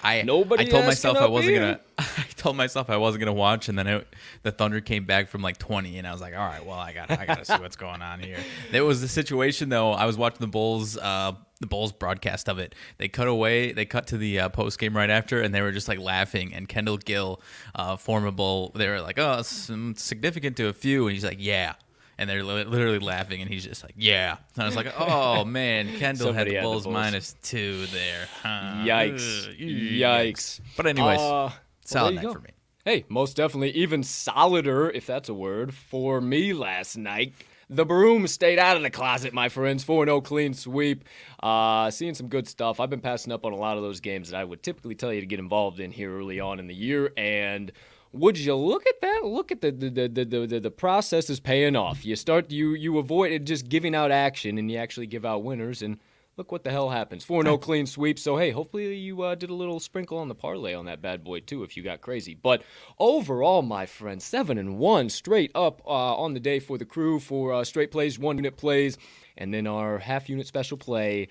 I 0.02 0.20
Nobody 0.20 0.66
I 0.66 0.68
told 0.68 0.84
myself 0.84 1.16
I 1.16 1.26
wasn't 1.26 1.54
here. 1.54 1.60
gonna. 1.60 1.80
I 1.98 2.26
told 2.36 2.58
myself 2.58 2.90
I 2.90 2.98
wasn't 2.98 3.20
gonna 3.20 3.32
watch, 3.32 3.70
and 3.70 3.78
then 3.78 3.86
it, 3.86 4.06
the 4.42 4.52
Thunder 4.52 4.82
came 4.82 5.06
back 5.06 5.28
from 5.28 5.40
like 5.40 5.56
20, 5.56 5.96
and 5.96 6.06
I 6.06 6.12
was 6.12 6.20
like, 6.20 6.34
all 6.34 6.46
right, 6.46 6.64
well, 6.64 6.78
I 6.78 6.92
got 6.92 7.10
I 7.10 7.24
got 7.24 7.38
to 7.38 7.44
see 7.46 7.54
what's 7.58 7.76
going 7.76 8.02
on 8.02 8.20
here. 8.20 8.36
There 8.72 8.84
was 8.84 9.00
the 9.00 9.08
situation 9.08 9.70
though. 9.70 9.92
I 9.92 10.04
was 10.04 10.18
watching 10.18 10.40
the 10.40 10.48
Bulls. 10.48 10.98
Uh, 10.98 11.32
the 11.60 11.66
Bulls 11.66 11.90
broadcast 11.92 12.48
of 12.48 12.58
it. 12.58 12.74
They 12.98 13.08
cut 13.08 13.28
away. 13.28 13.72
They 13.72 13.86
cut 13.86 14.06
to 14.08 14.18
the 14.18 14.40
uh, 14.40 14.48
post 14.50 14.78
game 14.78 14.96
right 14.96 15.08
after, 15.10 15.40
and 15.40 15.54
they 15.54 15.62
were 15.62 15.72
just 15.72 15.88
like 15.88 15.98
laughing. 15.98 16.52
And 16.54 16.68
Kendall 16.68 16.98
Gill, 16.98 17.40
uh, 17.74 17.96
formable, 17.96 18.72
they 18.74 18.88
were 18.88 19.00
like, 19.00 19.18
"Oh, 19.18 19.40
significant 19.42 20.56
to 20.58 20.68
a 20.68 20.72
few," 20.72 21.06
and 21.06 21.14
he's 21.14 21.24
like, 21.24 21.38
"Yeah." 21.40 21.74
And 22.18 22.30
they're 22.30 22.42
li- 22.44 22.64
literally 22.64 22.98
laughing, 22.98 23.42
and 23.42 23.50
he's 23.50 23.64
just 23.64 23.82
like, 23.82 23.94
"Yeah." 23.96 24.36
And 24.54 24.62
I 24.62 24.66
was 24.66 24.76
like, 24.76 24.92
"Oh 24.98 25.44
man, 25.44 25.96
Kendall 25.96 26.32
had 26.32 26.46
the 26.46 26.54
had 26.54 26.62
the 26.62 26.66
Bulls 26.66 26.86
minus 26.86 27.34
two 27.42 27.86
there." 27.86 28.26
Huh? 28.42 28.84
yikes. 28.84 29.58
Yikes. 29.98 30.60
But 30.76 30.86
anyways, 30.86 31.20
Uh, 31.20 31.52
solid 31.84 32.10
you 32.10 32.16
night 32.16 32.22
go. 32.22 32.32
for 32.34 32.40
me. 32.40 32.50
Hey, 32.84 33.04
most 33.08 33.36
definitely 33.36 33.70
even 33.72 34.02
solider, 34.04 34.88
if 34.90 35.06
that's 35.06 35.28
a 35.28 35.34
word, 35.34 35.74
for 35.74 36.20
me 36.20 36.52
last 36.52 36.96
night. 36.96 37.32
The 37.68 37.84
broom 37.84 38.28
stayed 38.28 38.60
out 38.60 38.76
of 38.76 38.82
the 38.82 38.90
closet, 38.90 39.32
my 39.32 39.48
friends. 39.48 39.82
4 39.82 40.06
0 40.06 40.20
clean 40.20 40.54
sweep. 40.54 41.04
Uh, 41.42 41.90
seeing 41.90 42.14
some 42.14 42.28
good 42.28 42.46
stuff. 42.46 42.78
I've 42.78 42.90
been 42.90 43.00
passing 43.00 43.32
up 43.32 43.44
on 43.44 43.52
a 43.52 43.56
lot 43.56 43.76
of 43.76 43.82
those 43.82 43.98
games 43.98 44.30
that 44.30 44.40
I 44.40 44.44
would 44.44 44.62
typically 44.62 44.94
tell 44.94 45.12
you 45.12 45.20
to 45.20 45.26
get 45.26 45.40
involved 45.40 45.80
in 45.80 45.90
here 45.90 46.16
early 46.16 46.38
on 46.38 46.60
in 46.60 46.68
the 46.68 46.74
year. 46.74 47.12
And 47.16 47.72
would 48.12 48.38
you 48.38 48.54
look 48.54 48.86
at 48.86 49.00
that? 49.00 49.24
Look 49.24 49.50
at 49.50 49.62
the 49.62 49.72
the, 49.72 49.90
the, 49.90 50.08
the, 50.08 50.24
the, 50.24 50.46
the, 50.46 50.60
the 50.60 50.70
process 50.70 51.28
is 51.28 51.40
paying 51.40 51.74
off. 51.74 52.06
You 52.06 52.14
start 52.14 52.52
you 52.52 52.74
you 52.74 52.98
avoid 52.98 53.32
it 53.32 53.44
just 53.44 53.68
giving 53.68 53.96
out 53.96 54.12
action 54.12 54.58
and 54.58 54.70
you 54.70 54.78
actually 54.78 55.08
give 55.08 55.24
out 55.24 55.42
winners 55.42 55.82
and 55.82 55.98
look 56.36 56.52
what 56.52 56.64
the 56.64 56.70
hell 56.70 56.90
happens. 56.90 57.24
4 57.24 57.42
0 57.42 57.58
clean 57.58 57.86
sweep. 57.86 58.18
So, 58.18 58.36
hey, 58.36 58.50
hopefully 58.50 58.94
you 58.94 59.22
uh, 59.22 59.34
did 59.34 59.50
a 59.50 59.54
little 59.54 59.80
sprinkle 59.80 60.18
on 60.18 60.28
the 60.28 60.34
parlay 60.34 60.74
on 60.74 60.84
that 60.86 61.00
bad 61.00 61.24
boy, 61.24 61.40
too, 61.40 61.62
if 61.62 61.76
you 61.76 61.82
got 61.82 62.00
crazy. 62.00 62.34
But 62.34 62.62
overall, 62.98 63.62
my 63.62 63.86
friend, 63.86 64.22
7 64.22 64.58
and 64.58 64.78
1 64.78 65.08
straight 65.08 65.50
up 65.54 65.82
uh, 65.86 66.16
on 66.16 66.34
the 66.34 66.40
day 66.40 66.58
for 66.58 66.78
the 66.78 66.84
crew 66.84 67.20
for 67.20 67.54
uh, 67.54 67.64
straight 67.64 67.90
plays, 67.90 68.18
one 68.18 68.36
unit 68.36 68.56
plays, 68.56 68.98
and 69.36 69.52
then 69.52 69.66
our 69.66 69.98
half 69.98 70.28
unit 70.28 70.46
special 70.46 70.76
play. 70.76 71.28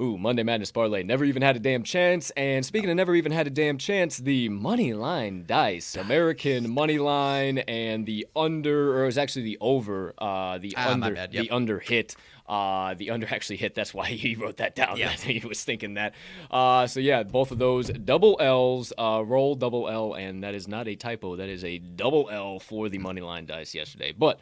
Ooh, 0.00 0.16
Monday 0.16 0.44
Madness 0.44 0.70
Parlay 0.70 1.02
never 1.02 1.24
even 1.24 1.42
had 1.42 1.56
a 1.56 1.58
damn 1.58 1.82
chance. 1.82 2.30
And 2.36 2.64
speaking 2.64 2.88
of 2.88 2.94
never 2.94 3.16
even 3.16 3.32
had 3.32 3.48
a 3.48 3.50
damn 3.50 3.78
chance, 3.78 4.18
the 4.18 4.48
money 4.48 4.92
line 4.94 5.42
dice, 5.44 5.96
American 5.96 6.70
money 6.70 6.98
line, 6.98 7.58
and 7.58 8.06
the 8.06 8.24
under, 8.36 8.96
or 8.96 9.02
it 9.02 9.06
was 9.06 9.18
actually 9.18 9.42
the 9.42 9.58
over, 9.60 10.14
uh, 10.18 10.58
the 10.58 10.72
Ah, 10.76 10.92
under, 10.92 11.14
bad, 11.14 11.32
the 11.32 11.50
under 11.50 11.80
hit. 11.80 12.14
Uh, 12.48 12.94
the 12.94 13.10
under 13.10 13.26
actually 13.30 13.56
hit. 13.56 13.74
That's 13.74 13.92
why 13.92 14.06
he 14.06 14.34
wrote 14.34 14.56
that 14.56 14.74
down. 14.74 14.96
Yeah. 14.96 15.10
he 15.12 15.46
was 15.46 15.62
thinking 15.62 15.94
that. 15.94 16.14
Uh, 16.50 16.86
so 16.86 17.00
yeah, 17.00 17.22
both 17.22 17.50
of 17.50 17.58
those 17.58 17.88
double 17.88 18.36
L's, 18.40 18.92
uh, 18.98 19.22
roll 19.24 19.54
double 19.54 19.88
L, 19.88 20.14
and 20.14 20.42
that 20.42 20.54
is 20.54 20.66
not 20.66 20.88
a 20.88 20.96
typo. 20.96 21.36
That 21.36 21.48
is 21.48 21.64
a 21.64 21.78
double 21.78 22.30
L 22.30 22.58
for 22.58 22.88
the 22.88 22.98
money 22.98 23.20
line 23.20 23.46
dice 23.46 23.74
yesterday. 23.74 24.12
But 24.16 24.40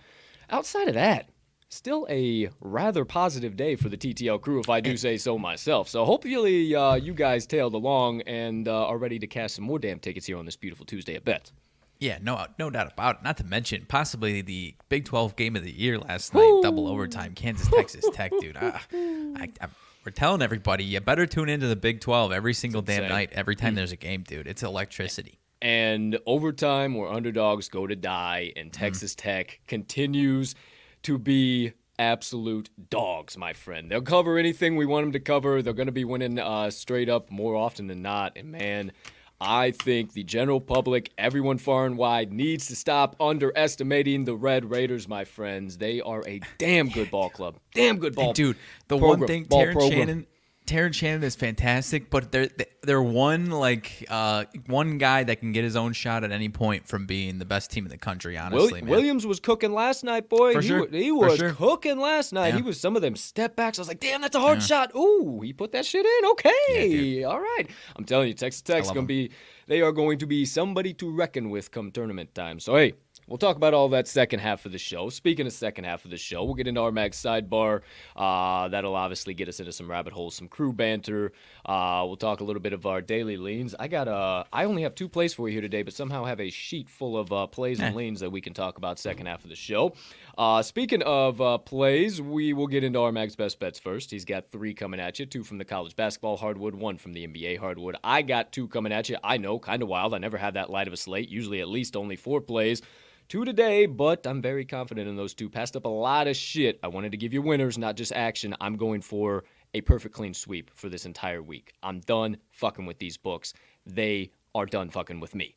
outside 0.50 0.88
of 0.88 0.94
that, 0.94 1.28
still 1.68 2.06
a 2.08 2.48
rather 2.60 3.04
positive 3.04 3.56
day 3.56 3.76
for 3.76 3.88
the 3.88 3.96
TTL 3.96 4.40
crew, 4.40 4.60
if 4.60 4.70
I 4.70 4.80
do 4.80 4.96
say 5.06 5.16
so 5.16 5.38
myself. 5.38 5.88
So 5.88 6.04
hopefully 6.04 6.74
uh, 6.74 6.94
you 6.94 7.12
guys 7.14 7.46
tailed 7.46 7.74
along 7.74 8.22
and 8.22 8.68
uh, 8.68 8.86
are 8.86 8.98
ready 8.98 9.18
to 9.18 9.26
cast 9.26 9.56
some 9.56 9.64
more 9.64 9.78
damn 9.78 9.98
tickets 9.98 10.26
here 10.26 10.38
on 10.38 10.46
this 10.46 10.56
beautiful 10.56 10.86
Tuesday 10.86 11.16
at 11.16 11.24
Bets. 11.24 11.52
Yeah, 11.98 12.18
no, 12.22 12.46
no 12.58 12.68
doubt 12.70 12.92
about 12.92 13.16
it. 13.16 13.22
Not 13.24 13.36
to 13.38 13.44
mention 13.44 13.86
possibly 13.88 14.42
the 14.42 14.74
Big 14.88 15.04
12 15.06 15.34
game 15.36 15.56
of 15.56 15.62
the 15.64 15.70
year 15.72 15.98
last 15.98 16.34
night, 16.34 16.60
double 16.62 16.88
overtime, 16.88 17.34
Kansas 17.34 17.68
Texas 17.68 18.04
Tech, 18.12 18.32
dude. 18.40 18.56
Ah, 18.60 18.82
I, 18.92 19.50
I, 19.60 19.66
we're 20.04 20.12
telling 20.12 20.42
everybody, 20.42 20.84
you 20.84 21.00
better 21.00 21.26
tune 21.26 21.48
into 21.48 21.66
the 21.66 21.76
Big 21.76 22.00
12 22.00 22.32
every 22.32 22.54
single 22.54 22.82
damn 22.82 23.04
insane. 23.04 23.08
night, 23.08 23.30
every 23.32 23.56
time 23.56 23.74
there's 23.74 23.92
a 23.92 23.96
game, 23.96 24.22
dude. 24.22 24.46
It's 24.46 24.62
electricity. 24.62 25.38
and 25.62 26.18
overtime 26.26 26.94
where 26.94 27.10
underdogs 27.10 27.68
go 27.70 27.86
to 27.86 27.96
die 27.96 28.52
and 28.56 28.70
texas 28.74 29.14
tech 29.14 29.58
continues 29.66 30.54
to 31.02 31.16
be 31.16 31.72
absolute 31.98 32.68
dogs 32.90 33.38
my 33.38 33.54
friend 33.54 33.90
they'll 33.90 34.02
cover 34.02 34.36
anything 34.36 34.76
we 34.76 34.84
want 34.84 35.04
them 35.06 35.12
to 35.12 35.18
cover 35.18 35.62
they're 35.62 35.72
going 35.72 35.86
to 35.86 35.92
be 35.92 36.04
winning 36.04 36.38
uh, 36.38 36.70
straight 36.70 37.08
up 37.08 37.30
more 37.30 37.56
often 37.56 37.86
than 37.86 38.02
not 38.02 38.36
and 38.36 38.52
man 38.52 38.92
I 39.40 39.70
think 39.70 40.14
the 40.14 40.24
general 40.24 40.60
public, 40.60 41.12
everyone 41.18 41.58
far 41.58 41.84
and 41.84 41.96
wide, 41.96 42.32
needs 42.32 42.66
to 42.68 42.76
stop 42.76 43.16
underestimating 43.20 44.24
the 44.24 44.34
Red 44.34 44.70
Raiders, 44.70 45.08
my 45.08 45.24
friends. 45.24 45.76
They 45.76 46.00
are 46.00 46.22
a 46.26 46.40
damn 46.58 46.88
good 46.88 47.10
ball 47.10 47.28
club. 47.30 47.56
Damn 47.74 47.98
good 47.98 48.14
ball. 48.14 48.26
And 48.26 48.34
dude, 48.34 48.56
the 48.88 48.98
program, 48.98 49.20
one 49.20 49.26
thing 49.26 49.44
Terrence 49.44 49.74
program. 49.74 49.98
Shannon 49.98 50.26
Terrence 50.66 50.96
Shannon 50.96 51.22
is 51.22 51.36
fantastic, 51.36 52.10
but 52.10 52.32
they're 52.32 52.48
they're 52.82 53.02
one 53.02 53.50
like 53.50 54.04
uh, 54.10 54.44
one 54.66 54.98
guy 54.98 55.22
that 55.24 55.40
can 55.40 55.52
get 55.52 55.62
his 55.62 55.76
own 55.76 55.92
shot 55.92 56.24
at 56.24 56.32
any 56.32 56.48
point 56.48 56.88
from 56.88 57.06
being 57.06 57.38
the 57.38 57.44
best 57.44 57.70
team 57.70 57.84
in 57.84 57.90
the 57.90 57.96
country. 57.96 58.34
Will- 58.34 58.42
Honestly, 58.42 58.80
man. 58.82 58.90
Williams 58.90 59.26
was 59.26 59.38
cooking 59.38 59.72
last 59.72 60.02
night, 60.02 60.28
boy. 60.28 60.52
For 60.52 60.60
he, 60.60 60.68
sure. 60.68 60.80
wa- 60.80 60.86
he 60.90 61.12
was 61.12 61.38
sure. 61.38 61.52
cooking 61.52 61.98
last 61.98 62.32
night. 62.32 62.54
He 62.54 62.62
was 62.62 62.80
some 62.80 62.96
of 62.96 63.02
them 63.02 63.14
step 63.14 63.54
backs. 63.54 63.78
I 63.78 63.82
was 63.82 63.88
like, 63.88 64.00
damn, 64.00 64.20
that's 64.20 64.36
a 64.36 64.40
hard 64.40 64.62
shot. 64.62 64.94
Ooh, 64.96 65.40
he 65.42 65.52
put 65.52 65.72
that 65.72 65.86
shit 65.86 66.04
in. 66.04 66.30
Okay, 66.30 66.88
dude. 66.90 67.24
all 67.24 67.40
right. 67.40 67.66
I'm 67.94 68.04
telling 68.04 68.28
you, 68.28 68.34
Texas 68.34 68.62
Tech's 68.62 68.88
gonna 68.88 69.06
be. 69.06 69.30
They 69.68 69.82
are 69.82 69.92
going 69.92 70.18
to 70.18 70.26
be 70.26 70.44
somebody 70.44 70.94
to 70.94 71.10
reckon 71.10 71.50
with 71.50 71.70
come 71.70 71.90
tournament 71.90 72.34
time. 72.34 72.60
So 72.60 72.74
hey. 72.76 72.94
We'll 73.28 73.38
talk 73.38 73.56
about 73.56 73.74
all 73.74 73.88
that 73.88 74.06
second 74.06 74.38
half 74.38 74.66
of 74.66 74.72
the 74.72 74.78
show. 74.78 75.08
Speaking 75.08 75.46
of 75.46 75.52
second 75.52 75.82
half 75.82 76.04
of 76.04 76.12
the 76.12 76.16
show, 76.16 76.44
we'll 76.44 76.54
get 76.54 76.68
into 76.68 76.80
our 76.80 76.92
Mag 76.92 77.10
sidebar. 77.10 77.80
Uh, 78.14 78.68
that'll 78.68 78.94
obviously 78.94 79.34
get 79.34 79.48
us 79.48 79.58
into 79.58 79.72
some 79.72 79.90
rabbit 79.90 80.12
holes, 80.12 80.36
some 80.36 80.46
crew 80.46 80.72
banter. 80.72 81.32
Uh, 81.66 82.04
we'll 82.06 82.16
talk 82.16 82.40
a 82.40 82.44
little 82.44 82.62
bit 82.62 82.72
of 82.72 82.86
our 82.86 83.00
daily 83.00 83.36
leans. 83.36 83.74
I 83.78 83.88
got 83.88 84.06
uh, 84.06 84.44
I 84.52 84.64
only 84.66 84.82
have 84.82 84.94
two 84.94 85.08
plays 85.08 85.34
for 85.34 85.48
you 85.48 85.52
here 85.52 85.60
today, 85.62 85.82
but 85.82 85.94
somehow 85.94 86.24
have 86.24 86.40
a 86.40 86.48
sheet 86.48 86.88
full 86.88 87.18
of 87.18 87.32
uh, 87.32 87.48
plays 87.48 87.80
and 87.80 87.92
Eh. 87.92 87.98
leans 87.98 88.20
that 88.20 88.30
we 88.30 88.40
can 88.40 88.54
talk 88.54 88.78
about 88.78 89.00
second 89.00 89.26
half 89.26 89.42
of 89.42 89.50
the 89.50 89.56
show. 89.56 89.92
Uh, 90.38 90.62
speaking 90.62 91.02
of 91.02 91.40
uh, 91.40 91.58
plays, 91.58 92.22
we 92.22 92.52
will 92.52 92.68
get 92.68 92.84
into 92.84 93.00
our 93.00 93.10
Mag's 93.10 93.34
best 93.34 93.58
bets 93.58 93.80
first. 93.80 94.12
He's 94.12 94.24
got 94.24 94.48
three 94.52 94.74
coming 94.74 95.00
at 95.00 95.18
you: 95.18 95.26
two 95.26 95.42
from 95.42 95.58
the 95.58 95.64
college 95.64 95.96
basketball 95.96 96.36
hardwood, 96.36 96.76
one 96.76 96.98
from 96.98 97.14
the 97.14 97.26
NBA 97.26 97.58
hardwood. 97.58 97.96
I 98.04 98.22
got 98.22 98.52
two 98.52 98.68
coming 98.68 98.92
at 98.92 99.08
you. 99.08 99.16
I 99.24 99.36
know, 99.36 99.58
kind 99.58 99.82
of 99.82 99.88
wild. 99.88 100.14
I 100.14 100.18
never 100.18 100.36
had 100.36 100.54
that 100.54 100.70
light 100.70 100.86
of 100.86 100.92
a 100.92 100.96
slate. 100.96 101.28
Usually, 101.28 101.60
at 101.60 101.68
least 101.68 101.96
only 101.96 102.14
four 102.14 102.40
plays. 102.40 102.80
Two 103.28 103.44
today, 103.44 103.86
but 103.86 104.24
I'm 104.24 104.40
very 104.40 104.64
confident 104.64 105.08
in 105.08 105.16
those 105.16 105.34
two. 105.34 105.50
Passed 105.50 105.74
up 105.74 105.84
a 105.84 105.88
lot 105.88 106.28
of 106.28 106.36
shit. 106.36 106.78
I 106.84 106.86
wanted 106.86 107.10
to 107.10 107.16
give 107.16 107.32
you 107.32 107.42
winners, 107.42 107.76
not 107.76 107.96
just 107.96 108.12
action. 108.12 108.54
I'm 108.60 108.76
going 108.76 109.00
for 109.00 109.42
a 109.76 109.82
perfect 109.82 110.14
clean 110.14 110.32
sweep 110.32 110.70
for 110.74 110.88
this 110.88 111.04
entire 111.04 111.42
week. 111.42 111.74
I'm 111.82 112.00
done 112.00 112.38
fucking 112.50 112.86
with 112.86 112.98
these 112.98 113.18
books. 113.18 113.52
They 113.84 114.30
are 114.54 114.64
done 114.64 114.88
fucking 114.88 115.20
with 115.20 115.34
me. 115.34 115.56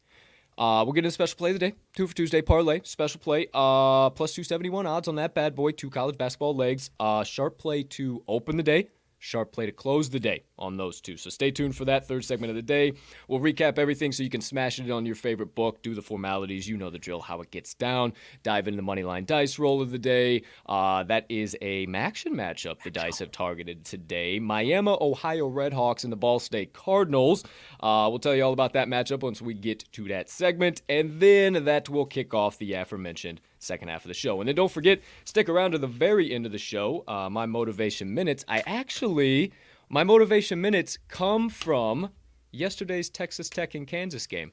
Uh, 0.58 0.84
we're 0.86 0.94
getting 0.94 1.08
a 1.08 1.12
special 1.12 1.38
play 1.38 1.52
of 1.52 1.56
the 1.56 1.70
day. 1.70 1.76
Two 1.96 2.06
for 2.06 2.14
Tuesday 2.14 2.42
parlay. 2.42 2.82
Special 2.84 3.22
play. 3.22 3.48
Uh, 3.54 4.10
plus 4.10 4.34
271 4.34 4.86
odds 4.86 5.08
on 5.08 5.16
that 5.16 5.34
bad 5.34 5.56
boy. 5.56 5.72
Two 5.72 5.90
college 5.90 6.18
basketball 6.18 6.54
legs. 6.54 6.90
Uh, 7.00 7.24
sharp 7.24 7.58
play 7.58 7.82
to 7.84 8.22
open 8.28 8.58
the 8.58 8.64
day. 8.64 8.90
Sharp 9.20 9.52
play 9.52 9.66
to 9.66 9.72
close 9.72 10.10
the 10.10 10.20
day 10.20 10.44
on 10.58 10.78
those 10.78 11.02
two. 11.02 11.18
So 11.18 11.30
stay 11.30 11.52
tuned 11.52 11.76
for 11.76 11.86
that 11.86 12.08
third 12.08 12.24
segment 12.26 12.50
of 12.50 12.56
the 12.56 12.62
day. 12.62 12.94
We'll 13.28 13.40
recap 13.40 13.78
everything 13.78 14.12
so 14.12 14.24
you 14.24 14.30
can 14.30 14.42
smash 14.42 14.80
it 14.80 14.90
on 14.90 15.06
your 15.06 15.16
favorite 15.16 15.54
book, 15.56 15.82
do 15.82 15.94
the 15.94 16.02
formalities. 16.02 16.68
You 16.68 16.78
know 16.78 16.90
the 16.90 17.00
drill, 17.00 17.20
how 17.20 17.42
it 17.42 17.52
gets 17.52 17.74
down. 17.74 18.14
Dive 18.44 18.68
into 18.68 18.78
the 18.78 18.82
money 18.82 19.04
line 19.04 19.26
dice 19.26 19.60
roll 19.60 19.82
of 19.82 19.92
the 19.92 20.00
day. 20.00 20.44
Uh, 20.66 21.04
that 21.04 21.26
is 21.30 21.56
a 21.62 21.86
MACtion 21.88 22.32
matchup 22.32 22.82
the 22.84 22.90
dice 22.90 23.20
have 23.20 23.32
targeted 23.32 23.86
today. 23.86 24.40
Miami, 24.40 24.96
Ohio 25.02 25.50
Redhawks, 25.50 26.04
and 26.04 26.12
the 26.12 26.18
Ball 26.18 26.40
State 26.40 26.74
Cardinals. 26.74 27.44
Uh, 27.82 28.08
we'll 28.10 28.20
tell 28.20 28.36
you 28.36 28.44
all 28.44 28.54
about 28.54 28.74
that 28.74 28.88
matchup 28.88 29.22
once 29.22 29.42
we 29.42 29.54
get 29.54 29.84
to 29.92 30.08
that 30.08 30.30
segment. 30.30 30.82
And 30.88 31.20
then 31.20 31.66
that 31.66 31.90
will 31.90 32.06
kick 32.06 32.34
off 32.34 32.58
the 32.58 32.74
aforementioned 32.74 33.42
second 33.60 33.90
half 33.90 34.04
of 34.04 34.08
the 34.08 34.14
show. 34.14 34.42
And 34.42 34.48
then 34.48 34.56
don't 34.56 34.72
forget, 34.72 35.02
stick 35.26 35.50
around 35.50 35.72
to 35.72 35.78
the 35.78 35.88
very 35.88 36.34
end 36.34 36.46
of 36.46 36.52
the 36.52 36.58
show. 36.58 37.04
Uh, 37.08 37.30
my 37.30 37.46
motivation 37.46 38.14
minutes. 38.14 38.44
I 38.48 38.64
actually, 38.66 39.52
my 39.90 40.04
motivation 40.04 40.60
minutes 40.62 40.98
come 41.08 41.50
from 41.50 42.10
yesterday's 42.52 43.10
Texas 43.10 43.50
Tech 43.50 43.76
and 43.76 43.88
Kansas 43.88 44.26
game. 44.26 44.52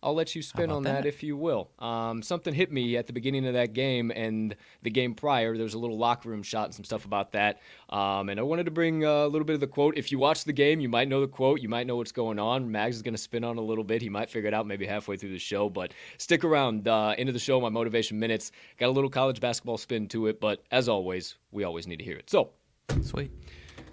I'll 0.00 0.14
let 0.14 0.34
you 0.36 0.42
spin 0.42 0.70
on 0.70 0.84
that? 0.84 1.02
that? 1.02 1.06
if 1.06 1.22
you 1.24 1.36
will. 1.36 1.70
Um, 1.80 2.22
something 2.22 2.54
hit 2.54 2.70
me 2.70 2.96
at 2.96 3.08
the 3.08 3.12
beginning 3.12 3.46
of 3.46 3.54
that 3.54 3.72
game 3.72 4.12
and 4.14 4.54
the 4.82 4.90
game 4.90 5.14
prior. 5.14 5.56
There 5.56 5.64
was 5.64 5.74
a 5.74 5.78
little 5.78 5.98
locker 5.98 6.28
room 6.28 6.42
shot 6.42 6.66
and 6.66 6.74
some 6.74 6.84
stuff 6.84 7.04
about 7.04 7.32
that. 7.32 7.60
Um, 7.90 8.28
and 8.28 8.38
I 8.38 8.44
wanted 8.44 8.64
to 8.66 8.70
bring 8.70 9.04
uh, 9.04 9.24
a 9.24 9.28
little 9.28 9.44
bit 9.44 9.54
of 9.54 9.60
the 9.60 9.66
quote. 9.66 9.98
If 9.98 10.12
you 10.12 10.18
watch 10.18 10.44
the 10.44 10.52
game, 10.52 10.78
you 10.78 10.88
might 10.88 11.08
know 11.08 11.20
the 11.20 11.26
quote. 11.26 11.60
You 11.60 11.68
might 11.68 11.86
know 11.86 11.96
what's 11.96 12.12
going 12.12 12.38
on. 12.38 12.70
Mags 12.70 12.94
is 12.96 13.02
going 13.02 13.14
to 13.14 13.20
spin 13.20 13.42
on 13.42 13.58
a 13.58 13.60
little 13.60 13.82
bit. 13.82 14.00
He 14.00 14.08
might 14.08 14.30
figure 14.30 14.46
it 14.46 14.54
out 14.54 14.66
maybe 14.66 14.86
halfway 14.86 15.16
through 15.16 15.32
the 15.32 15.38
show. 15.38 15.68
But 15.68 15.92
stick 16.18 16.44
around. 16.44 16.86
Uh, 16.86 17.14
into 17.18 17.32
the 17.32 17.38
show, 17.40 17.60
my 17.60 17.68
motivation 17.68 18.18
minutes. 18.20 18.52
Got 18.78 18.88
a 18.88 18.92
little 18.92 19.10
college 19.10 19.40
basketball 19.40 19.78
spin 19.78 20.06
to 20.08 20.28
it. 20.28 20.40
But 20.40 20.62
as 20.70 20.88
always, 20.88 21.36
we 21.50 21.64
always 21.64 21.88
need 21.88 21.96
to 21.96 22.04
hear 22.04 22.16
it. 22.16 22.30
So 22.30 22.50
Sweet. 23.02 23.32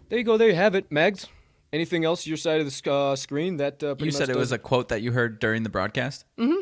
there 0.09 0.19
you 0.19 0.25
go. 0.25 0.37
There 0.37 0.49
you 0.49 0.55
have 0.55 0.75
it, 0.75 0.91
Mags. 0.91 1.27
Anything 1.73 2.05
else 2.05 2.25
your 2.25 2.37
side 2.37 2.59
of 2.59 2.65
the 2.65 2.71
sc- 2.71 2.87
uh, 2.87 3.15
screen 3.15 3.57
that 3.57 3.83
uh, 3.83 3.95
You 3.99 4.11
said 4.11 4.29
it 4.29 4.35
was 4.37 4.51
a 4.51 4.57
quote 4.57 4.89
that 4.89 5.01
you 5.01 5.11
heard 5.11 5.39
during 5.39 5.63
the 5.63 5.69
broadcast. 5.69 6.25
Mm-hmm. 6.37 6.61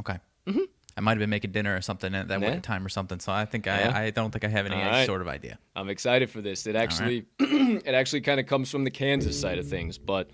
Okay. 0.00 0.18
Mm-hmm. 0.46 0.58
I 0.96 1.00
might 1.02 1.12
have 1.12 1.18
been 1.20 1.30
making 1.30 1.52
dinner 1.52 1.76
or 1.76 1.80
something 1.80 2.14
at 2.14 2.28
that 2.28 2.40
Yeah. 2.40 2.58
time 2.60 2.84
or 2.84 2.88
something. 2.88 3.20
So 3.20 3.32
I 3.32 3.44
think 3.44 3.66
Yeah. 3.66 3.92
I, 3.94 4.04
I 4.06 4.10
don't 4.10 4.30
think 4.32 4.44
I 4.44 4.48
have 4.48 4.66
any 4.66 4.74
right. 4.76 5.06
sort 5.06 5.20
of 5.20 5.28
idea. 5.28 5.58
I'm 5.76 5.88
excited 5.88 6.30
for 6.30 6.40
this. 6.40 6.66
It 6.66 6.74
actually, 6.74 7.26
it 7.38 7.94
actually 7.94 8.22
kind 8.22 8.40
of 8.40 8.46
comes 8.46 8.70
from 8.70 8.84
the 8.84 8.90
Kansas 8.90 9.38
side 9.40 9.58
of 9.58 9.68
things, 9.68 9.98
but 9.98 10.30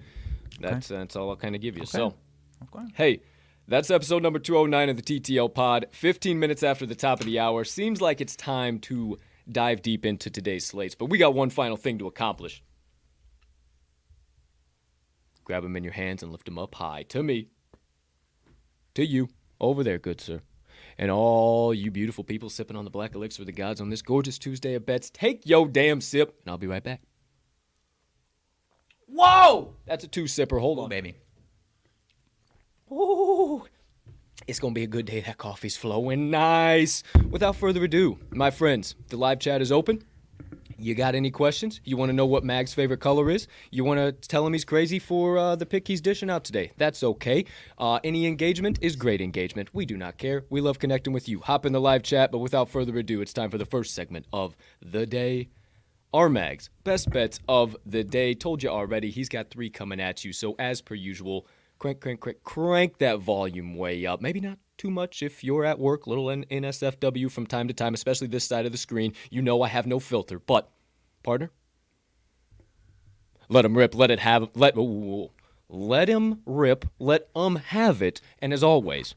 that's 0.60 0.88
that's 0.88 1.14
all 1.16 1.28
I'll 1.30 1.36
kind 1.36 1.54
of 1.54 1.60
give 1.60 1.76
you. 1.76 1.84
So, 1.84 2.14
Okay. 2.74 2.84
hey, 2.94 3.20
that's 3.68 3.90
episode 3.90 4.22
number 4.22 4.38
209 4.38 4.88
of 4.88 4.96
the 4.96 5.02
TTL 5.02 5.52
Pod. 5.52 5.86
15 5.92 6.38
minutes 6.38 6.62
after 6.62 6.86
the 6.86 6.94
top 6.94 7.20
of 7.20 7.26
the 7.26 7.38
hour. 7.38 7.64
Seems 7.64 8.00
like 8.00 8.20
it's 8.22 8.34
time 8.34 8.78
to 8.80 9.18
dive 9.50 9.82
deep 9.82 10.06
into 10.06 10.30
today's 10.30 10.64
slates, 10.64 10.94
but 10.94 11.06
we 11.06 11.18
got 11.18 11.34
one 11.34 11.50
final 11.50 11.76
thing 11.76 11.98
to 11.98 12.06
accomplish. 12.06 12.62
Grab 15.46 15.62
them 15.62 15.76
in 15.76 15.84
your 15.84 15.92
hands 15.92 16.24
and 16.24 16.32
lift 16.32 16.44
them 16.44 16.58
up 16.58 16.74
high 16.74 17.04
to 17.04 17.22
me, 17.22 17.46
to 18.94 19.06
you, 19.06 19.28
over 19.60 19.84
there, 19.84 19.96
good 19.96 20.20
sir. 20.20 20.40
And 20.98 21.08
all 21.08 21.72
you 21.72 21.92
beautiful 21.92 22.24
people 22.24 22.50
sipping 22.50 22.76
on 22.76 22.84
the 22.84 22.90
black 22.90 23.14
elixir 23.14 23.42
of 23.42 23.46
the 23.46 23.52
gods 23.52 23.80
on 23.80 23.88
this 23.88 24.02
gorgeous 24.02 24.38
Tuesday 24.38 24.74
of 24.74 24.84
bets, 24.84 25.08
take 25.08 25.46
yo 25.46 25.64
damn 25.64 26.00
sip, 26.00 26.34
and 26.42 26.50
I'll 26.50 26.58
be 26.58 26.66
right 26.66 26.82
back. 26.82 27.00
Whoa! 29.06 29.76
That's 29.86 30.02
a 30.02 30.08
two 30.08 30.24
sipper. 30.24 30.58
Hold 30.58 30.80
on. 30.80 30.88
Baby. 30.88 31.14
Ooh, 32.90 33.64
it's 34.48 34.58
gonna 34.58 34.74
be 34.74 34.82
a 34.82 34.88
good 34.88 35.06
day. 35.06 35.20
That 35.20 35.38
coffee's 35.38 35.76
flowing 35.76 36.28
nice. 36.28 37.04
Without 37.30 37.54
further 37.54 37.84
ado, 37.84 38.18
my 38.30 38.50
friends, 38.50 38.96
the 39.10 39.16
live 39.16 39.38
chat 39.38 39.62
is 39.62 39.70
open. 39.70 40.02
You 40.78 40.94
got 40.94 41.14
any 41.14 41.30
questions? 41.30 41.80
You 41.84 41.96
want 41.96 42.10
to 42.10 42.12
know 42.12 42.26
what 42.26 42.44
Mag's 42.44 42.74
favorite 42.74 43.00
color 43.00 43.30
is? 43.30 43.48
You 43.70 43.82
want 43.82 43.98
to 43.98 44.12
tell 44.28 44.46
him 44.46 44.52
he's 44.52 44.64
crazy 44.64 44.98
for 44.98 45.38
uh, 45.38 45.56
the 45.56 45.64
pick 45.64 45.88
he's 45.88 46.02
dishing 46.02 46.28
out 46.28 46.44
today? 46.44 46.72
That's 46.76 47.02
okay. 47.02 47.46
Uh, 47.78 47.98
any 48.04 48.26
engagement 48.26 48.78
is 48.82 48.94
great 48.94 49.22
engagement. 49.22 49.70
We 49.72 49.86
do 49.86 49.96
not 49.96 50.18
care. 50.18 50.44
We 50.50 50.60
love 50.60 50.78
connecting 50.78 51.14
with 51.14 51.28
you. 51.28 51.40
Hop 51.40 51.64
in 51.64 51.72
the 51.72 51.80
live 51.80 52.02
chat, 52.02 52.30
but 52.30 52.38
without 52.38 52.68
further 52.68 52.96
ado, 52.98 53.22
it's 53.22 53.32
time 53.32 53.50
for 53.50 53.58
the 53.58 53.64
first 53.64 53.94
segment 53.94 54.26
of 54.34 54.54
the 54.82 55.06
day. 55.06 55.48
Our 56.12 56.28
Mags, 56.28 56.70
best 56.84 57.10
bets 57.10 57.40
of 57.48 57.74
the 57.86 58.04
day. 58.04 58.34
Told 58.34 58.62
you 58.62 58.68
already, 58.68 59.10
he's 59.10 59.28
got 59.28 59.50
three 59.50 59.70
coming 59.70 60.00
at 60.00 60.24
you. 60.24 60.32
So, 60.32 60.54
as 60.58 60.80
per 60.80 60.94
usual, 60.94 61.46
crank, 61.78 62.00
crank, 62.00 62.20
crank, 62.20 62.42
crank 62.44 62.98
that 62.98 63.18
volume 63.18 63.76
way 63.76 64.04
up. 64.06 64.20
Maybe 64.20 64.40
not 64.40 64.58
too 64.78 64.90
much 64.90 65.22
if 65.22 65.42
you're 65.42 65.64
at 65.64 65.78
work, 65.78 66.06
little 66.06 66.30
N- 66.30 66.44
NSFW 66.50 67.30
from 67.30 67.46
time 67.46 67.68
to 67.68 67.74
time, 67.74 67.94
especially 67.94 68.28
this 68.28 68.44
side 68.44 68.66
of 68.66 68.72
the 68.72 68.78
screen. 68.78 69.14
You 69.30 69.42
know 69.42 69.62
I 69.62 69.68
have 69.68 69.86
no 69.86 70.00
filter. 70.00 70.38
But, 70.38 70.70
partner, 71.22 71.50
let 73.48 73.64
him 73.64 73.76
rip, 73.76 73.94
let 73.94 74.10
it 74.10 74.20
have, 74.20 74.48
let, 74.54 74.76
ooh, 74.76 75.30
let 75.68 76.08
him 76.08 76.42
rip, 76.46 76.86
let 76.98 77.28
um 77.34 77.56
have 77.56 78.02
it. 78.02 78.20
And 78.40 78.52
as 78.52 78.62
always, 78.62 79.14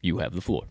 you 0.00 0.18
have 0.18 0.34
the 0.34 0.40
floor. 0.40 0.64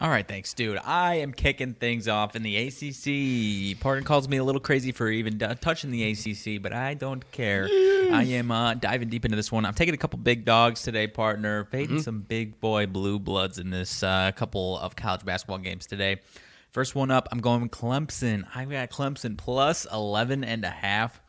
All 0.00 0.08
right, 0.08 0.26
thanks, 0.26 0.54
dude. 0.54 0.78
I 0.82 1.16
am 1.16 1.32
kicking 1.32 1.74
things 1.74 2.08
off 2.08 2.34
in 2.34 2.42
the 2.42 2.56
ACC. 2.56 3.78
Pardon 3.80 4.04
calls 4.04 4.28
me 4.28 4.38
a 4.38 4.44
little 4.44 4.60
crazy 4.60 4.92
for 4.92 5.08
even 5.08 5.36
d- 5.36 5.46
touching 5.60 5.90
the 5.90 6.10
ACC, 6.12 6.62
but 6.62 6.72
I 6.72 6.94
don't 6.94 7.28
care. 7.32 7.64
I 8.12 8.22
am 8.30 8.50
uh, 8.50 8.74
diving 8.74 9.08
deep 9.08 9.24
into 9.26 9.36
this 9.36 9.52
one. 9.52 9.66
I'm 9.66 9.74
taking 9.74 9.92
a 9.94 9.98
couple 9.98 10.18
big 10.18 10.44
dogs 10.46 10.82
today, 10.82 11.06
partner. 11.06 11.64
Fading 11.64 12.00
some 12.00 12.20
big 12.20 12.60
boy 12.60 12.86
blue 12.86 13.18
bloods 13.18 13.58
in 13.58 13.68
this 13.70 14.02
uh, 14.02 14.32
couple 14.34 14.78
of 14.78 14.96
college 14.96 15.24
basketball 15.24 15.58
games 15.58 15.86
today. 15.86 16.20
First 16.72 16.94
one 16.94 17.10
up, 17.10 17.28
I'm 17.32 17.40
going 17.40 17.68
Clemson. 17.68 18.46
I 18.54 18.64
got 18.64 18.90
Clemson 18.90 19.36
plus 19.36 19.86
11 19.92 20.44
and 20.44 20.64
a 20.64 20.70
half. 20.70 21.20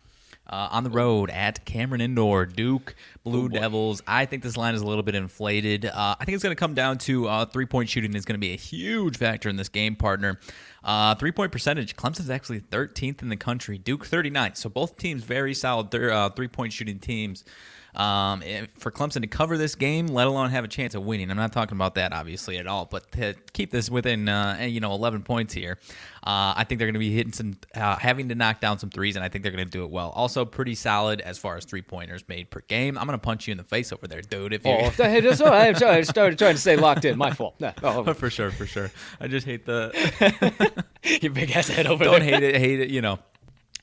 Uh, 0.51 0.67
on 0.71 0.83
the 0.83 0.89
road 0.89 1.29
at 1.29 1.63
Cameron 1.63 2.01
Indoor, 2.01 2.45
Duke 2.45 2.93
Blue 3.23 3.47
Devils. 3.47 4.01
I 4.05 4.25
think 4.25 4.43
this 4.43 4.57
line 4.57 4.75
is 4.75 4.81
a 4.81 4.85
little 4.85 5.01
bit 5.01 5.15
inflated. 5.15 5.85
Uh, 5.85 6.15
I 6.19 6.25
think 6.25 6.35
it's 6.35 6.43
going 6.43 6.53
to 6.53 6.59
come 6.59 6.73
down 6.73 6.97
to 6.99 7.27
uh, 7.27 7.45
three 7.45 7.65
point 7.65 7.87
shooting 7.89 8.13
is 8.15 8.25
going 8.25 8.35
to 8.35 8.39
be 8.39 8.51
a 8.51 8.57
huge 8.57 9.15
factor 9.17 9.47
in 9.47 9.55
this 9.55 9.69
game, 9.69 9.95
partner. 9.95 10.39
Uh, 10.83 11.15
three 11.15 11.31
point 11.31 11.51
percentage, 11.51 11.95
Clemson's 11.95 12.29
actually 12.29 12.59
13th 12.59 13.21
in 13.21 13.29
the 13.29 13.37
country, 13.37 13.77
Duke 13.77 14.05
39th. 14.05 14.57
So 14.57 14.69
both 14.69 14.97
teams 14.97 15.23
very 15.23 15.53
solid 15.53 15.89
th- 15.89 16.03
uh, 16.03 16.29
three 16.31 16.49
point 16.49 16.73
shooting 16.73 16.99
teams. 16.99 17.45
Um, 17.95 18.41
for 18.77 18.91
Clemson 18.91 19.21
to 19.21 19.27
cover 19.27 19.57
this 19.57 19.75
game, 19.75 20.07
let 20.07 20.27
alone 20.27 20.49
have 20.51 20.63
a 20.63 20.67
chance 20.67 20.95
of 20.95 21.03
winning, 21.03 21.29
I'm 21.29 21.37
not 21.37 21.51
talking 21.51 21.77
about 21.77 21.95
that 21.95 22.13
obviously 22.13 22.57
at 22.57 22.67
all, 22.67 22.85
but 22.85 23.11
to 23.13 23.35
keep 23.53 23.71
this 23.71 23.89
within 23.89 24.29
uh, 24.29 24.57
you 24.61 24.79
know 24.79 24.93
11 24.93 25.23
points 25.23 25.53
here, 25.53 25.77
uh, 26.23 26.53
I 26.55 26.65
think 26.65 26.77
they're 26.79 26.87
going 26.87 26.93
to 26.93 26.99
be 26.99 27.11
hitting 27.11 27.33
some, 27.33 27.57
uh, 27.75 27.95
having 27.95 28.29
to 28.29 28.35
knock 28.35 28.61
down 28.61 28.77
some 28.77 28.91
threes, 28.91 29.15
and 29.15 29.25
I 29.25 29.29
think 29.29 29.43
they're 29.43 29.51
going 29.51 29.65
to 29.65 29.69
do 29.69 29.83
it 29.83 29.89
well. 29.89 30.09
Also, 30.09 30.45
pretty 30.45 30.75
solid 30.75 31.19
as 31.21 31.37
far 31.37 31.57
as 31.57 31.65
three 31.65 31.81
pointers 31.81 32.23
made 32.27 32.49
per 32.51 32.61
game. 32.61 32.97
I'm 32.97 33.07
going 33.07 33.17
to 33.17 33.23
punch 33.23 33.47
you 33.47 33.51
in 33.51 33.57
the 33.57 33.63
face 33.63 33.91
over 33.91 34.07
there, 34.07 34.21
dude. 34.21 34.53
If 34.53 34.65
you, 34.65 34.71
oh. 34.71 34.85
I'm 35.03 35.75
sorry. 35.75 35.97
I 35.97 36.01
started 36.03 36.37
trying 36.37 36.55
to 36.55 36.61
stay 36.61 36.75
locked 36.75 37.05
in. 37.05 37.17
My 37.17 37.31
fault. 37.31 37.55
No, 37.59 37.73
oh. 37.81 38.13
for 38.13 38.29
sure, 38.29 38.51
for 38.51 38.65
sure. 38.65 38.91
I 39.19 39.27
just 39.27 39.45
hate 39.45 39.65
the 39.65 40.85
your 41.21 41.31
big 41.31 41.51
ass 41.51 41.67
head 41.67 41.87
over 41.87 42.03
there. 42.03 42.13
Don't 42.13 42.25
there. 42.25 42.39
hate 42.39 42.43
it, 42.43 42.55
hate 42.57 42.79
it. 42.79 42.89
You 42.89 43.01
know. 43.01 43.19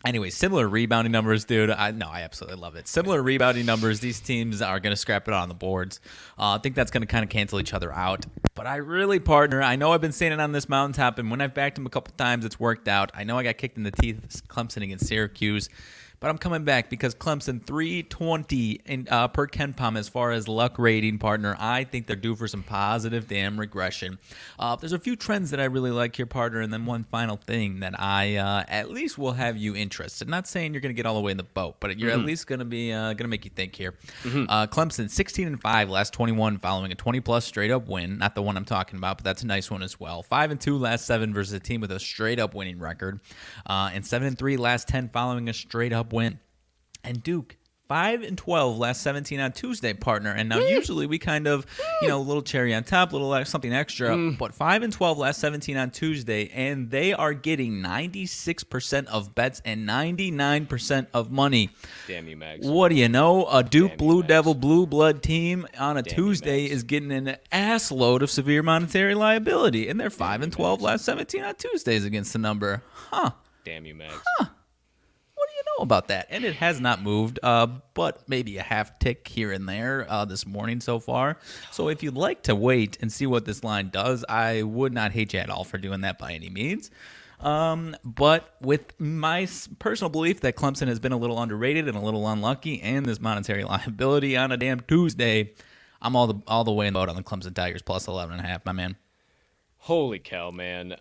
Anyway, 0.08 0.30
similar 0.30 0.66
rebounding 0.66 1.12
numbers, 1.12 1.44
dude. 1.44 1.68
I 1.68 1.90
no, 1.90 2.08
I 2.08 2.22
absolutely 2.22 2.58
love 2.58 2.76
it. 2.76 2.88
Similar 2.88 3.22
rebounding 3.22 3.66
numbers. 3.66 4.00
These 4.00 4.20
teams 4.20 4.62
are 4.62 4.80
going 4.80 4.92
to 4.92 4.96
scrap 4.96 5.28
it 5.28 5.34
on 5.34 5.50
the 5.50 5.54
boards. 5.54 6.00
Uh, 6.38 6.54
I 6.54 6.58
think 6.62 6.76
that's 6.76 6.90
going 6.90 7.02
to 7.02 7.06
kind 7.06 7.22
of 7.22 7.28
cancel 7.28 7.60
each 7.60 7.74
other 7.74 7.92
out. 7.92 8.24
But 8.54 8.66
I 8.66 8.76
really 8.76 9.20
partner. 9.20 9.60
I 9.60 9.76
know 9.76 9.92
I've 9.92 10.00
been 10.00 10.12
saying 10.12 10.32
it 10.32 10.40
on 10.40 10.52
this 10.52 10.66
mountaintop, 10.66 11.18
and 11.18 11.30
when 11.30 11.42
I've 11.42 11.52
backed 11.52 11.74
them 11.74 11.84
a 11.84 11.90
couple 11.90 12.14
times, 12.16 12.46
it's 12.46 12.58
worked 12.58 12.88
out. 12.88 13.10
I 13.12 13.24
know 13.24 13.36
I 13.36 13.42
got 13.42 13.58
kicked 13.58 13.76
in 13.76 13.82
the 13.82 13.90
teeth, 13.90 14.44
Clemson 14.48 14.82
against 14.82 15.06
Syracuse. 15.06 15.68
But 16.20 16.30
I'm 16.30 16.38
coming 16.38 16.64
back 16.64 16.90
because 16.90 17.14
Clemson 17.14 17.64
320 17.64 18.80
in, 18.86 19.08
uh, 19.08 19.28
per 19.28 19.46
KenPom 19.46 19.96
as 19.96 20.08
far 20.08 20.32
as 20.32 20.48
luck 20.48 20.76
rating 20.76 21.18
partner. 21.18 21.56
I 21.60 21.84
think 21.84 22.08
they're 22.08 22.16
due 22.16 22.34
for 22.34 22.48
some 22.48 22.64
positive 22.64 23.28
damn 23.28 23.58
regression. 23.58 24.18
Uh, 24.58 24.74
there's 24.74 24.92
a 24.92 24.98
few 24.98 25.14
trends 25.14 25.52
that 25.52 25.60
I 25.60 25.66
really 25.66 25.92
like 25.92 26.16
here, 26.16 26.26
partner, 26.26 26.60
and 26.60 26.72
then 26.72 26.86
one 26.86 27.04
final 27.04 27.36
thing 27.36 27.80
that 27.80 27.98
I 28.00 28.36
uh, 28.36 28.64
at 28.66 28.90
least 28.90 29.16
will 29.16 29.32
have 29.32 29.56
you 29.56 29.76
interested. 29.76 30.28
Not 30.28 30.48
saying 30.48 30.74
you're 30.74 30.80
going 30.80 30.94
to 30.94 30.96
get 30.96 31.06
all 31.06 31.14
the 31.14 31.20
way 31.20 31.30
in 31.30 31.36
the 31.36 31.44
boat, 31.44 31.76
but 31.78 31.96
you're 31.98 32.10
mm-hmm. 32.10 32.20
at 32.20 32.26
least 32.26 32.48
going 32.48 32.58
to 32.58 32.64
be 32.64 32.92
uh, 32.92 33.12
going 33.12 33.18
to 33.18 33.28
make 33.28 33.44
you 33.44 33.52
think 33.54 33.76
here. 33.76 33.94
Mm-hmm. 34.24 34.46
Uh, 34.48 34.66
Clemson 34.66 35.08
16 35.08 35.46
and 35.46 35.60
five 35.60 35.88
last 35.88 36.12
21 36.12 36.58
following 36.58 36.90
a 36.90 36.96
20 36.96 37.20
plus 37.20 37.44
straight 37.44 37.70
up 37.70 37.86
win. 37.86 38.18
Not 38.18 38.34
the 38.34 38.42
one 38.42 38.56
I'm 38.56 38.64
talking 38.64 38.98
about, 38.98 39.18
but 39.18 39.24
that's 39.24 39.42
a 39.42 39.46
nice 39.46 39.70
one 39.70 39.84
as 39.84 40.00
well. 40.00 40.24
Five 40.24 40.50
and 40.50 40.60
two 40.60 40.78
last 40.78 41.06
seven 41.06 41.32
versus 41.32 41.52
a 41.52 41.60
team 41.60 41.80
with 41.80 41.92
a 41.92 42.00
straight 42.00 42.40
up 42.40 42.54
winning 42.54 42.80
record, 42.80 43.20
uh, 43.66 43.90
and 43.92 44.04
seven 44.04 44.26
and 44.26 44.36
three 44.36 44.56
last 44.56 44.88
10 44.88 45.10
following 45.10 45.48
a 45.48 45.52
straight 45.52 45.92
up 45.92 46.07
win. 46.12 46.38
And 47.04 47.22
Duke, 47.22 47.56
5 47.88 48.22
and 48.22 48.36
12 48.36 48.76
last 48.76 49.00
17 49.00 49.40
on 49.40 49.52
Tuesday, 49.52 49.94
partner. 49.94 50.30
And 50.30 50.50
now 50.50 50.58
usually 50.58 51.06
we 51.06 51.18
kind 51.18 51.46
of, 51.46 51.66
you 52.02 52.08
know, 52.08 52.18
a 52.18 52.20
little 52.20 52.42
cherry 52.42 52.74
on 52.74 52.84
top, 52.84 53.12
a 53.12 53.16
little 53.16 53.44
something 53.46 53.72
extra, 53.72 54.10
mm. 54.10 54.36
but 54.36 54.54
5 54.54 54.82
and 54.82 54.92
12 54.92 55.16
last 55.16 55.40
17 55.40 55.76
on 55.78 55.90
Tuesday 55.90 56.50
and 56.52 56.90
they 56.90 57.14
are 57.14 57.32
getting 57.32 57.82
96% 57.82 59.06
of 59.06 59.34
bets 59.34 59.62
and 59.64 59.88
99% 59.88 61.06
of 61.14 61.30
money. 61.30 61.70
Damn 62.06 62.28
you, 62.28 62.36
Mags. 62.36 62.66
What 62.66 62.90
do 62.90 62.94
you 62.94 63.08
know? 63.08 63.46
A 63.46 63.64
Duke 63.64 63.92
Damn 63.92 63.98
Blue 63.98 64.22
Devil 64.22 64.54
Blue 64.54 64.86
Blood 64.86 65.22
team 65.22 65.66
on 65.78 65.96
a 65.96 66.02
Damn 66.02 66.14
Tuesday 66.14 66.66
is 66.66 66.82
getting 66.82 67.10
an 67.10 67.36
ass 67.50 67.90
load 67.90 68.22
of 68.22 68.30
severe 68.30 68.62
monetary 68.62 69.14
liability 69.14 69.88
and 69.88 69.98
they're 69.98 70.10
5 70.10 70.40
Damn 70.40 70.42
and 70.42 70.52
12 70.52 70.82
last 70.82 71.06
17 71.06 71.42
on 71.42 71.54
Tuesdays 71.54 72.04
against 72.04 72.34
the 72.34 72.38
number. 72.38 72.82
Huh. 72.92 73.30
Damn 73.64 73.86
you, 73.86 73.94
Mags. 73.94 74.20
Huh 74.36 74.48
about 75.82 76.08
that, 76.08 76.26
and 76.30 76.44
it 76.44 76.56
has 76.56 76.80
not 76.80 77.02
moved, 77.02 77.38
uh, 77.42 77.66
but 77.94 78.28
maybe 78.28 78.58
a 78.58 78.62
half 78.62 78.98
tick 78.98 79.26
here 79.28 79.52
and 79.52 79.68
there 79.68 80.06
uh, 80.08 80.24
this 80.24 80.46
morning 80.46 80.80
so 80.80 80.98
far. 80.98 81.38
So 81.70 81.88
if 81.88 82.02
you'd 82.02 82.16
like 82.16 82.42
to 82.44 82.54
wait 82.54 82.98
and 83.00 83.12
see 83.12 83.26
what 83.26 83.44
this 83.44 83.64
line 83.64 83.90
does, 83.90 84.24
I 84.28 84.62
would 84.62 84.92
not 84.92 85.12
hate 85.12 85.34
you 85.34 85.40
at 85.40 85.50
all 85.50 85.64
for 85.64 85.78
doing 85.78 86.02
that 86.02 86.18
by 86.18 86.32
any 86.32 86.50
means. 86.50 86.90
Um, 87.40 87.96
but 88.04 88.56
with 88.60 88.98
my 88.98 89.46
personal 89.78 90.10
belief 90.10 90.40
that 90.40 90.56
Clemson 90.56 90.88
has 90.88 90.98
been 90.98 91.12
a 91.12 91.16
little 91.16 91.40
underrated 91.40 91.86
and 91.86 91.96
a 91.96 92.00
little 92.00 92.26
unlucky, 92.28 92.80
and 92.82 93.06
this 93.06 93.20
monetary 93.20 93.64
liability 93.64 94.36
on 94.36 94.52
a 94.52 94.56
damn 94.56 94.80
Tuesday, 94.80 95.52
I'm 96.02 96.16
all 96.16 96.26
the 96.26 96.42
all 96.46 96.64
the 96.64 96.72
way 96.72 96.86
in 96.86 96.94
the 96.94 97.00
boat 97.00 97.08
on 97.08 97.16
the 97.16 97.22
Clemson 97.22 97.54
Tigers 97.54 97.82
plus 97.82 98.08
11 98.08 98.36
and 98.36 98.44
a 98.44 98.48
half, 98.48 98.64
my 98.64 98.72
man. 98.72 98.96
Holy 99.78 100.18
cow, 100.18 100.50
man. 100.50 100.96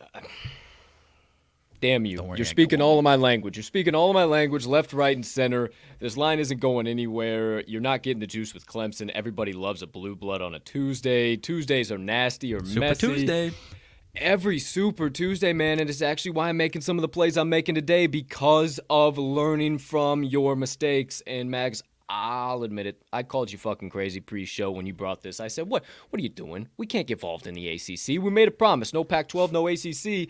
Damn 1.79 2.05
you. 2.05 2.33
You're 2.35 2.45
speaking 2.45 2.81
all 2.81 2.97
of 2.97 3.03
my 3.03 3.15
language. 3.15 3.55
You're 3.55 3.63
speaking 3.63 3.93
all 3.93 4.09
of 4.09 4.15
my 4.15 4.23
language, 4.23 4.65
left, 4.65 4.93
right, 4.93 5.15
and 5.15 5.25
center. 5.25 5.69
This 5.99 6.17
line 6.17 6.39
isn't 6.39 6.59
going 6.59 6.87
anywhere. 6.87 7.63
You're 7.67 7.81
not 7.81 8.01
getting 8.01 8.19
the 8.19 8.27
juice 8.27 8.53
with 8.55 8.65
Clemson. 8.65 9.11
Everybody 9.11 9.53
loves 9.53 9.83
a 9.83 9.87
blue 9.87 10.15
blood 10.15 10.41
on 10.41 10.55
a 10.55 10.59
Tuesday. 10.59 11.37
Tuesdays 11.37 11.91
are 11.91 11.99
nasty 11.99 12.53
or 12.53 12.65
Super 12.65 12.79
messy. 12.79 13.07
Tuesday. 13.07 13.51
Every 14.15 14.57
Super 14.57 15.11
Tuesday, 15.11 15.53
man, 15.53 15.79
and 15.79 15.87
it's 15.87 16.01
actually 16.01 16.31
why 16.31 16.49
I'm 16.49 16.57
making 16.57 16.81
some 16.81 16.97
of 16.97 17.03
the 17.03 17.07
plays 17.07 17.37
I'm 17.37 17.49
making 17.49 17.75
today 17.75 18.07
because 18.07 18.79
of 18.89 19.19
learning 19.19 19.77
from 19.77 20.23
your 20.23 20.55
mistakes. 20.55 21.21
And 21.27 21.51
Mags, 21.51 21.83
I'll 22.09 22.63
admit 22.63 22.87
it. 22.87 23.03
I 23.13 23.21
called 23.21 23.51
you 23.51 23.59
fucking 23.59 23.91
crazy 23.91 24.19
pre-show 24.19 24.71
when 24.71 24.87
you 24.87 24.93
brought 24.95 25.21
this. 25.21 25.39
I 25.39 25.49
said, 25.49 25.69
"What? 25.69 25.83
What 26.09 26.19
are 26.19 26.23
you 26.23 26.29
doing? 26.29 26.67
We 26.77 26.87
can't 26.87 27.05
get 27.05 27.17
involved 27.17 27.45
in 27.45 27.53
the 27.53 27.69
ACC. 27.69 28.19
We 28.19 28.31
made 28.31 28.47
a 28.47 28.51
promise: 28.51 28.91
no 28.91 29.03
Pac-12, 29.03 29.51
no 29.51 29.67
ACC." 29.67 30.29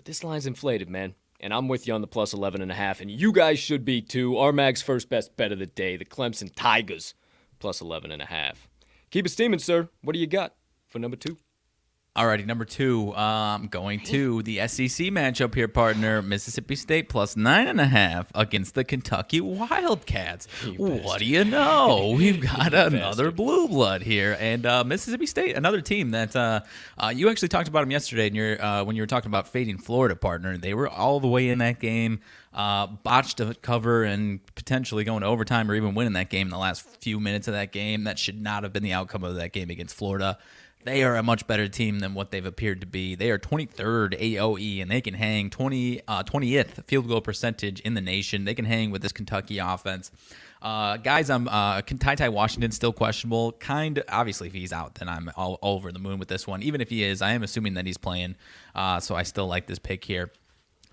But 0.00 0.06
this 0.06 0.24
line's 0.24 0.46
inflated, 0.46 0.88
man. 0.88 1.14
And 1.40 1.52
I'm 1.52 1.68
with 1.68 1.86
you 1.86 1.92
on 1.92 2.00
the 2.00 2.06
plus 2.06 2.32
11 2.32 2.62
and 2.62 2.72
a 2.72 2.74
half, 2.74 3.02
and 3.02 3.10
you 3.10 3.32
guys 3.32 3.58
should 3.58 3.84
be 3.84 4.00
too. 4.00 4.38
Our 4.38 4.50
Mag's 4.50 4.80
first 4.80 5.10
best 5.10 5.36
bet 5.36 5.52
of 5.52 5.58
the 5.58 5.66
day, 5.66 5.98
the 5.98 6.06
Clemson 6.06 6.50
Tigers, 6.56 7.12
plus 7.58 7.82
11 7.82 8.10
and 8.10 8.22
a 8.22 8.24
half. 8.24 8.66
Keep 9.10 9.26
it 9.26 9.28
steaming, 9.28 9.58
sir. 9.58 9.90
What 10.00 10.14
do 10.14 10.18
you 10.18 10.26
got 10.26 10.54
for 10.88 11.00
number 11.00 11.18
two? 11.18 11.36
Alrighty, 12.16 12.44
number 12.44 12.64
two. 12.64 13.14
Um, 13.14 13.68
going 13.68 14.00
to 14.06 14.42
the 14.42 14.66
SEC 14.66 15.06
matchup 15.08 15.54
here, 15.54 15.68
partner. 15.68 16.20
Mississippi 16.20 16.74
State 16.74 17.08
plus 17.08 17.36
nine 17.36 17.68
and 17.68 17.80
a 17.80 17.86
half 17.86 18.32
against 18.34 18.74
the 18.74 18.82
Kentucky 18.82 19.40
Wildcats. 19.40 20.48
what 20.76 21.20
do 21.20 21.24
you 21.24 21.44
know? 21.44 22.12
We've 22.16 22.40
got 22.40 22.74
another 22.74 23.30
blue 23.30 23.68
blood 23.68 24.02
here, 24.02 24.36
and 24.40 24.66
uh, 24.66 24.82
Mississippi 24.82 25.26
State, 25.26 25.54
another 25.54 25.80
team 25.80 26.10
that 26.10 26.34
uh, 26.34 26.62
uh, 26.98 27.12
you 27.14 27.30
actually 27.30 27.46
talked 27.46 27.68
about 27.68 27.82
them 27.82 27.92
yesterday. 27.92 28.26
In 28.26 28.34
your, 28.34 28.60
uh, 28.60 28.82
when 28.82 28.96
you 28.96 29.02
were 29.02 29.06
talking 29.06 29.30
about 29.30 29.46
fading 29.46 29.78
Florida, 29.78 30.16
partner, 30.16 30.58
they 30.58 30.74
were 30.74 30.88
all 30.88 31.20
the 31.20 31.28
way 31.28 31.48
in 31.48 31.58
that 31.58 31.78
game. 31.78 32.18
Uh, 32.52 32.88
botched 32.88 33.38
a 33.38 33.54
cover 33.54 34.02
and 34.02 34.44
potentially 34.56 35.04
going 35.04 35.20
to 35.20 35.26
overtime 35.28 35.70
or 35.70 35.76
even 35.76 35.94
winning 35.94 36.14
that 36.14 36.28
game 36.28 36.48
in 36.48 36.50
the 36.50 36.58
last 36.58 36.82
few 37.00 37.20
minutes 37.20 37.46
of 37.46 37.54
that 37.54 37.70
game. 37.70 38.02
That 38.02 38.18
should 38.18 38.42
not 38.42 38.64
have 38.64 38.72
been 38.72 38.82
the 38.82 38.94
outcome 38.94 39.22
of 39.22 39.36
that 39.36 39.52
game 39.52 39.70
against 39.70 39.94
Florida 39.94 40.36
they 40.84 41.02
are 41.02 41.16
a 41.16 41.22
much 41.22 41.46
better 41.46 41.68
team 41.68 41.98
than 41.98 42.14
what 42.14 42.30
they've 42.30 42.46
appeared 42.46 42.80
to 42.80 42.86
be. 42.86 43.14
They 43.14 43.30
are 43.30 43.38
23rd 43.38 44.18
AOE, 44.18 44.80
and 44.80 44.90
they 44.90 45.00
can 45.00 45.14
hang 45.14 45.50
20, 45.50 46.00
uh, 46.08 46.22
20th 46.22 46.84
field 46.86 47.08
goal 47.08 47.20
percentage 47.20 47.80
in 47.80 47.94
the 47.94 48.00
nation. 48.00 48.44
They 48.44 48.54
can 48.54 48.64
hang 48.64 48.90
with 48.90 49.02
this 49.02 49.12
Kentucky 49.12 49.58
offense. 49.58 50.10
Uh, 50.62 50.96
guys, 50.98 51.30
I'm 51.30 51.48
uh, 51.48 51.80
Ty 51.82 52.14
Ty 52.16 52.28
Washington 52.30 52.70
still 52.70 52.92
questionable. 52.92 53.52
Kind 53.52 53.98
of, 53.98 54.04
obviously, 54.08 54.48
if 54.48 54.54
he's 54.54 54.72
out, 54.72 54.94
then 54.96 55.08
I'm 55.08 55.30
all, 55.36 55.58
over 55.62 55.92
the 55.92 55.98
moon 55.98 56.18
with 56.18 56.28
this 56.28 56.46
one. 56.46 56.62
Even 56.62 56.80
if 56.80 56.90
he 56.90 57.02
is, 57.02 57.22
I 57.22 57.32
am 57.32 57.42
assuming 57.42 57.74
that 57.74 57.86
he's 57.86 57.98
playing. 57.98 58.36
Uh, 58.74 59.00
so 59.00 59.14
I 59.14 59.22
still 59.22 59.46
like 59.46 59.66
this 59.66 59.78
pick 59.78 60.04
here. 60.04 60.30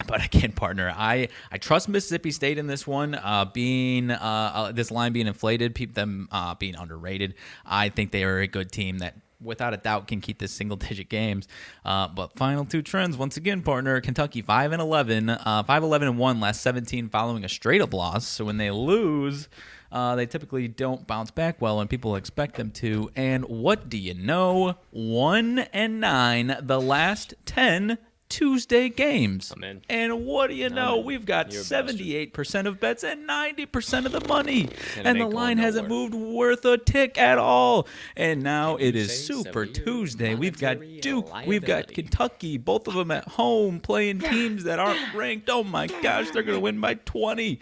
But 0.06 0.24
again, 0.26 0.52
partner, 0.52 0.94
I 0.96 1.30
I 1.52 1.58
trust 1.58 1.90
Mississippi 1.90 2.32
State 2.32 2.60
in 2.60 2.68
this 2.68 2.86
one. 2.86 3.16
Uh, 3.16 3.46
being 3.46 4.12
uh, 4.12 4.52
uh, 4.54 4.72
this 4.72 4.92
line 4.92 5.12
being 5.12 5.28
inflated, 5.28 5.74
them 5.96 6.30
uh, 6.32 6.54
being 6.56 6.76
underrated. 6.76 7.34
I 7.66 7.90
think 7.90 8.12
they 8.12 8.24
are 8.24 8.40
a 8.40 8.48
good 8.48 8.72
team 8.72 9.00
that 9.00 9.16
without 9.42 9.74
a 9.74 9.78
doubt 9.78 10.08
can 10.08 10.22
keep 10.22 10.40
this 10.40 10.52
single 10.52 10.78
digit 10.88 11.10
games. 11.10 11.48
Uh, 11.86 12.08
but 12.08 12.38
final 12.38 12.66
two 12.66 12.82
trends 12.82 13.18
once 13.18 13.38
again, 13.38 13.62
partner 13.62 14.00
Kentucky 14.02 14.42
five 14.42 14.72
and 14.72 14.82
11, 14.82 15.30
uh, 15.30 15.64
5 15.64 15.84
11 15.84 16.08
and 16.08 16.18
one 16.18 16.40
last 16.40 16.62
17 16.62 17.10
following 17.10 17.44
a 17.44 17.50
straight 17.50 17.82
up 17.82 17.94
loss. 17.94 18.28
So 18.28 18.46
when 18.46 18.58
they 18.58 18.72
lose. 18.72 19.48
Uh, 19.90 20.18
they 20.18 20.26
typically 20.26 20.68
don't 20.68 21.08
bounce 21.08 21.32
back 21.32 21.62
well, 21.62 21.80
and 21.80 21.90
people 21.90 22.18
expect 22.18 22.58
them 22.58 22.72
to. 22.72 23.10
And 23.16 23.46
what 23.46 23.88
do 23.88 23.98
you 23.98 24.14
know? 24.14 24.76
One 24.92 25.60
and 25.60 26.02
nine, 26.02 26.58
the 26.62 26.82
last 26.82 27.36
ten 27.46 27.98
Tuesday 28.30 28.90
games. 28.90 29.54
And 29.90 30.26
what 30.26 30.50
do 30.50 30.56
you 30.56 30.70
know? 30.70 30.98
We've 30.98 31.26
got 31.26 31.50
78% 31.50 32.66
of 32.66 32.80
bets 32.80 33.04
and 33.04 33.28
90% 33.28 34.06
of 34.06 34.12
the 34.12 34.28
money. 34.28 34.70
And, 34.98 35.08
and 35.08 35.22
the 35.22 35.26
line 35.26 35.58
hasn't 35.58 35.88
moved 35.88 36.14
worth 36.14 36.66
a 36.66 36.78
tick 36.78 37.18
at 37.18 37.38
all. 37.38 37.88
And 38.16 38.44
now 38.44 38.76
it 38.78 38.96
is 38.96 39.26
Super 39.26 39.66
Tuesday. 39.66 40.36
We've 40.36 40.60
got 40.60 40.78
Duke. 41.02 41.30
We've 41.46 41.66
got 41.66 41.88
Kentucky. 41.88 42.58
Both 42.58 42.88
of 42.88 42.94
them 42.94 43.12
at 43.12 43.28
home 43.28 43.80
playing 43.80 44.20
teams 44.20 44.64
that 44.66 44.80
aren't 44.80 45.14
ranked. 45.14 45.50
Oh 45.50 45.64
my 45.64 45.88
gosh, 45.88 46.32
they're 46.32 46.44
going 46.44 46.58
to 46.58 46.62
win 46.62 46.80
by 46.80 46.96
20. 46.96 47.60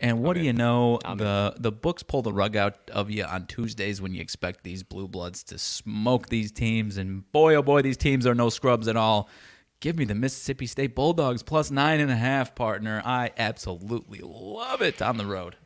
And 0.00 0.22
what 0.22 0.34
do 0.34 0.42
you 0.42 0.52
know? 0.52 0.98
The 1.16 1.54
the 1.56 1.72
books 1.72 2.02
pull 2.02 2.22
the 2.22 2.32
rug 2.32 2.56
out 2.56 2.76
of 2.90 3.10
you 3.10 3.24
on 3.24 3.46
Tuesdays 3.46 4.02
when 4.02 4.12
you 4.12 4.20
expect 4.20 4.62
these 4.62 4.82
blue 4.82 5.08
bloods 5.08 5.42
to 5.44 5.58
smoke 5.58 6.28
these 6.28 6.52
teams. 6.52 6.98
And 6.98 7.30
boy, 7.32 7.54
oh 7.54 7.62
boy, 7.62 7.82
these 7.82 7.96
teams 7.96 8.26
are 8.26 8.34
no 8.34 8.50
scrubs 8.50 8.88
at 8.88 8.96
all. 8.96 9.28
Give 9.80 9.98
me 9.98 10.04
the 10.06 10.14
Mississippi 10.14 10.66
State 10.66 10.94
Bulldogs 10.94 11.42
plus 11.42 11.70
nine 11.70 12.00
and 12.00 12.10
a 12.10 12.16
half, 12.16 12.54
partner. 12.54 13.02
I 13.04 13.30
absolutely 13.36 14.20
love 14.22 14.80
it 14.80 15.02
on 15.02 15.18
the 15.18 15.26
road. 15.26 15.56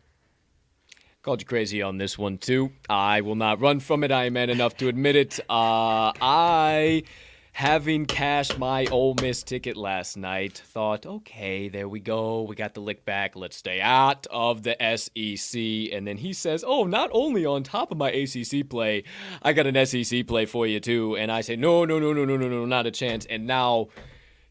Called 1.23 1.43
you 1.43 1.47
crazy 1.47 1.81
on 1.83 1.99
this 1.99 2.19
one 2.19 2.39
too. 2.39 2.73
I 2.89 3.21
will 3.21 3.35
not 3.35 3.61
run 3.61 3.79
from 3.79 4.03
it. 4.03 4.11
I 4.11 4.25
am 4.25 4.33
man 4.33 4.51
enough 4.51 4.77
to 4.79 4.89
admit 4.89 5.17
it. 5.17 5.39
Uh, 5.49 6.13
I 6.21 7.05
having 7.53 8.07
cashed 8.07 8.59
my 8.59 8.87
Ole 8.87 9.15
Miss 9.21 9.43
ticket 9.43 9.77
last 9.77 10.17
night, 10.17 10.63
thought, 10.67 11.07
okay, 11.07 11.69
there 11.69 11.89
we 11.89 12.01
go. 12.01 12.43
We 12.43 12.55
got 12.55 12.75
the 12.75 12.81
lick 12.81 13.05
back. 13.05 13.37
Let's 13.37 13.57
stay 13.57 13.81
out 13.81 14.27
of 14.31 14.63
the 14.63 14.77
SEC. 14.97 15.93
And 15.93 16.07
then 16.07 16.17
he 16.17 16.33
says, 16.33 16.65
oh, 16.67 16.85
not 16.85 17.11
only 17.13 17.45
on 17.45 17.63
top 17.63 17.91
of 17.91 17.99
my 17.99 18.11
ACC 18.11 18.69
play, 18.69 19.05
I 19.43 19.53
got 19.53 19.67
an 19.67 19.87
SEC 19.87 20.27
play 20.27 20.47
for 20.47 20.67
you 20.67 20.81
too. 20.81 21.17
And 21.17 21.31
I 21.31 21.41
say, 21.41 21.57
no, 21.57 21.85
no, 21.85 21.99
no, 21.99 22.13
no, 22.13 22.25
no, 22.25 22.37
no, 22.37 22.49
no, 22.49 22.65
not 22.65 22.87
a 22.87 22.91
chance. 22.91 23.27
And 23.27 23.47
now 23.47 23.89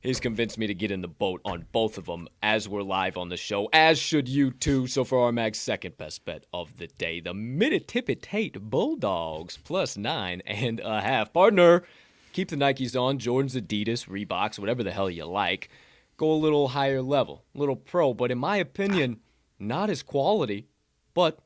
he's 0.01 0.19
convinced 0.19 0.57
me 0.57 0.67
to 0.67 0.73
get 0.73 0.91
in 0.91 1.01
the 1.01 1.07
boat 1.07 1.41
on 1.45 1.65
both 1.71 1.97
of 1.97 2.05
them 2.05 2.27
as 2.41 2.67
we're 2.67 2.83
live 2.83 3.17
on 3.17 3.29
the 3.29 3.38
show, 3.38 3.69
as 3.73 3.97
should 3.97 4.27
you 4.27 4.51
too. 4.51 4.88
So 4.88 5.03
for 5.03 5.25
our 5.25 5.31
Mag's 5.31 5.59
second 5.59 5.97
best 5.97 6.25
bet 6.25 6.45
of 6.53 6.77
the 6.77 6.88
day, 6.88 7.19
the 7.19 7.33
Mississippi 7.33 8.17
State 8.21 8.59
Bulldogs 8.59 9.57
plus 9.57 9.97
nine 9.97 10.41
and 10.45 10.79
a 10.79 11.01
half. 11.01 11.33
Partner 11.33 11.83
keep 12.31 12.49
the 12.49 12.55
Nikes 12.55 12.99
on, 12.99 13.19
Jordans, 13.19 13.59
Adidas, 13.59 14.07
Reeboks, 14.07 14.59
whatever 14.59 14.83
the 14.83 14.91
hell 14.91 15.09
you 15.09 15.25
like. 15.25 15.69
Go 16.17 16.31
a 16.31 16.33
little 16.33 16.69
higher 16.69 17.01
level, 17.01 17.45
a 17.55 17.57
little 17.57 17.75
pro, 17.75 18.13
but 18.13 18.31
in 18.31 18.37
my 18.37 18.57
opinion, 18.57 19.19
not 19.57 19.89
as 19.89 20.03
quality, 20.03 20.67
but 21.13 21.39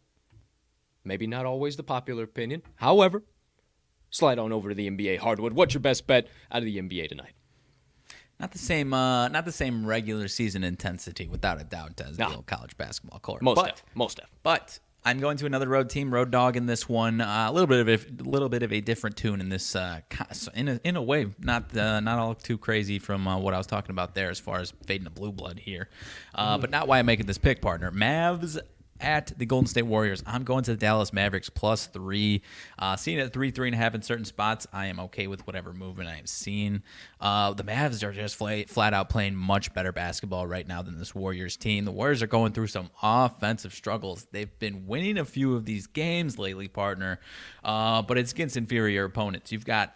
maybe 1.03 1.27
not 1.27 1.45
always 1.45 1.75
the 1.75 1.83
popular 1.83 2.23
opinion. 2.23 2.63
However, 2.75 3.23
slide 4.09 4.39
on 4.39 4.51
over 4.51 4.69
to 4.69 4.75
the 4.75 4.89
NBA 4.89 5.19
hardwood. 5.19 5.53
What's 5.53 5.73
your 5.73 5.81
best 5.81 6.07
bet 6.07 6.27
out 6.51 6.59
of 6.59 6.65
the 6.65 6.77
NBA 6.77 7.09
tonight? 7.09 7.33
Not 8.39 8.51
the 8.51 8.59
same, 8.59 8.93
uh, 8.93 9.27
not 9.27 9.45
the 9.45 9.51
same 9.51 9.85
regular 9.85 10.27
season 10.27 10.63
intensity, 10.63 11.27
without 11.27 11.61
a 11.61 11.63
doubt, 11.63 12.01
as 12.01 12.17
no. 12.17 12.29
the 12.29 12.35
old 12.37 12.45
college 12.47 12.75
basketball 12.77 13.19
court. 13.19 13.41
Most 13.41 13.55
but, 13.55 13.75
def, 13.75 13.83
most 13.93 14.17
def. 14.17 14.29
But 14.41 14.79
I'm 15.05 15.19
going 15.19 15.35
to 15.37 15.45
another 15.45 15.67
road 15.67 15.89
team, 15.89 16.13
Road 16.13 16.31
Dog, 16.31 16.55
in 16.55 16.65
this 16.65 16.87
one. 16.87 17.19
Uh, 17.19 17.47
a 17.49 17.51
little 17.51 17.67
bit 17.67 17.87
of 17.87 18.21
a 18.21 18.29
little 18.29 18.47
bit 18.47 18.63
of 18.63 18.71
a 18.71 18.79
different 18.79 19.17
tune 19.17 19.41
in 19.41 19.49
this. 19.49 19.75
Uh, 19.75 19.99
in 20.53 20.69
a, 20.69 20.79
in 20.83 20.95
a 20.95 21.01
way, 21.01 21.27
not 21.39 21.75
uh, 21.75 21.99
not 21.99 22.19
all 22.19 22.33
too 22.33 22.57
crazy 22.57 22.99
from 22.99 23.27
uh, 23.27 23.37
what 23.37 23.53
I 23.53 23.57
was 23.57 23.67
talking 23.67 23.91
about 23.91 24.15
there, 24.15 24.29
as 24.29 24.39
far 24.39 24.59
as 24.59 24.71
fading 24.85 25.03
the 25.03 25.09
blue 25.09 25.33
blood 25.33 25.59
here, 25.59 25.89
uh, 26.35 26.57
mm. 26.57 26.61
but 26.61 26.69
not 26.69 26.87
why 26.87 26.99
I'm 26.99 27.05
making 27.05 27.25
this 27.25 27.37
pick, 27.37 27.61
partner. 27.61 27.91
Mavs 27.91 28.57
at 29.03 29.37
the 29.37 29.45
Golden 29.45 29.67
State 29.67 29.83
Warriors. 29.83 30.23
I'm 30.25 30.43
going 30.43 30.63
to 30.63 30.71
the 30.71 30.77
Dallas 30.77 31.13
Mavericks 31.13 31.49
plus 31.49 31.87
three. 31.87 32.41
Uh, 32.79 32.95
seeing 32.95 33.19
it 33.19 33.23
at 33.23 33.33
three, 33.33 33.51
three 33.51 33.67
and 33.67 33.75
a 33.75 33.77
half 33.77 33.93
in 33.93 34.01
certain 34.01 34.25
spots, 34.25 34.65
I 34.71 34.87
am 34.87 34.99
okay 35.01 35.27
with 35.27 35.45
whatever 35.45 35.73
movement 35.73 36.09
I 36.09 36.17
am 36.17 36.25
seeing. 36.25 36.81
Uh, 37.19 37.53
the 37.53 37.63
Mavs 37.63 38.01
are 38.03 38.13
just 38.13 38.35
flat, 38.35 38.69
flat 38.69 38.93
out 38.93 39.09
playing 39.09 39.35
much 39.35 39.73
better 39.73 39.91
basketball 39.91 40.47
right 40.47 40.67
now 40.67 40.81
than 40.81 40.97
this 40.97 41.13
Warriors 41.13 41.57
team. 41.57 41.85
The 41.85 41.91
Warriors 41.91 42.23
are 42.23 42.27
going 42.27 42.53
through 42.53 42.67
some 42.67 42.89
offensive 43.01 43.73
struggles. 43.73 44.25
They've 44.31 44.57
been 44.59 44.87
winning 44.87 45.17
a 45.17 45.25
few 45.25 45.55
of 45.55 45.65
these 45.65 45.85
games 45.85 46.39
lately, 46.39 46.67
partner, 46.67 47.19
uh, 47.63 48.01
but 48.01 48.17
it's 48.17 48.31
against 48.31 48.57
inferior 48.57 49.03
opponents. 49.03 49.51
You've 49.51 49.65
got 49.65 49.93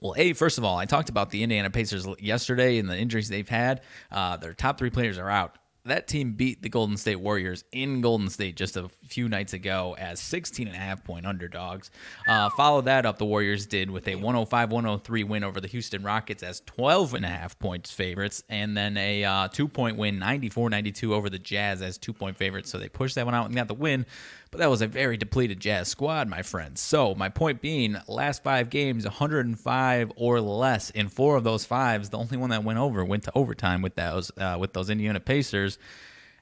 well, 0.00 0.14
A, 0.16 0.32
first 0.32 0.58
of 0.58 0.64
all, 0.64 0.76
I 0.76 0.84
talked 0.84 1.10
about 1.10 1.30
the 1.30 1.44
Indiana 1.44 1.70
Pacers 1.70 2.08
yesterday 2.18 2.78
and 2.78 2.90
the 2.90 2.98
injuries 2.98 3.28
they've 3.28 3.48
had. 3.48 3.82
Uh, 4.10 4.36
their 4.36 4.52
top 4.52 4.76
three 4.76 4.90
players 4.90 5.16
are 5.16 5.30
out 5.30 5.58
that 5.84 6.06
team 6.06 6.32
beat 6.32 6.62
the 6.62 6.68
Golden 6.68 6.96
State 6.96 7.16
Warriors 7.16 7.64
in 7.72 8.00
Golden 8.00 8.28
State 8.28 8.56
just 8.56 8.76
a 8.76 8.88
few 9.08 9.28
nights 9.28 9.52
ago 9.52 9.96
as 9.98 10.20
16 10.20 10.68
and 10.68 10.76
a 10.76 10.78
half 10.78 11.02
point 11.02 11.26
underdogs. 11.26 11.90
Uh, 12.28 12.50
follow 12.50 12.80
that 12.82 13.04
up, 13.04 13.18
the 13.18 13.24
Warriors 13.24 13.66
did 13.66 13.90
with 13.90 14.06
a 14.06 14.14
105 14.14 14.70
103 14.70 15.24
win 15.24 15.42
over 15.42 15.60
the 15.60 15.66
Houston 15.68 16.04
Rockets 16.04 16.42
as 16.44 16.60
12 16.66 17.14
and 17.14 17.24
a 17.24 17.28
half 17.28 17.58
points 17.58 17.90
favorites, 17.90 18.44
and 18.48 18.76
then 18.76 18.96
a 18.96 19.24
uh, 19.24 19.48
two 19.48 19.66
point 19.66 19.96
win 19.96 20.18
94 20.18 20.70
92 20.70 21.14
over 21.14 21.28
the 21.28 21.38
Jazz 21.38 21.82
as 21.82 21.98
two 21.98 22.12
point 22.12 22.36
favorites. 22.36 22.70
So 22.70 22.78
they 22.78 22.88
pushed 22.88 23.16
that 23.16 23.26
one 23.26 23.34
out 23.34 23.46
and 23.46 23.54
got 23.54 23.68
the 23.68 23.74
win. 23.74 24.06
But 24.52 24.58
that 24.58 24.68
was 24.68 24.82
a 24.82 24.86
very 24.86 25.16
depleted 25.16 25.60
Jazz 25.60 25.88
squad, 25.88 26.28
my 26.28 26.42
friends. 26.42 26.82
So, 26.82 27.14
my 27.14 27.30
point 27.30 27.62
being, 27.62 27.96
last 28.06 28.42
five 28.42 28.68
games, 28.68 29.04
105 29.04 30.12
or 30.14 30.40
less. 30.42 30.90
In 30.90 31.08
four 31.08 31.36
of 31.36 31.42
those 31.42 31.64
fives, 31.64 32.10
the 32.10 32.18
only 32.18 32.36
one 32.36 32.50
that 32.50 32.62
went 32.62 32.78
over 32.78 33.02
went 33.02 33.22
to 33.24 33.32
overtime 33.34 33.80
with 33.80 33.94
those 33.94 34.30
uh, 34.36 34.58
with 34.60 34.74
those 34.74 34.90
Indiana 34.90 35.20
Pacers. 35.20 35.78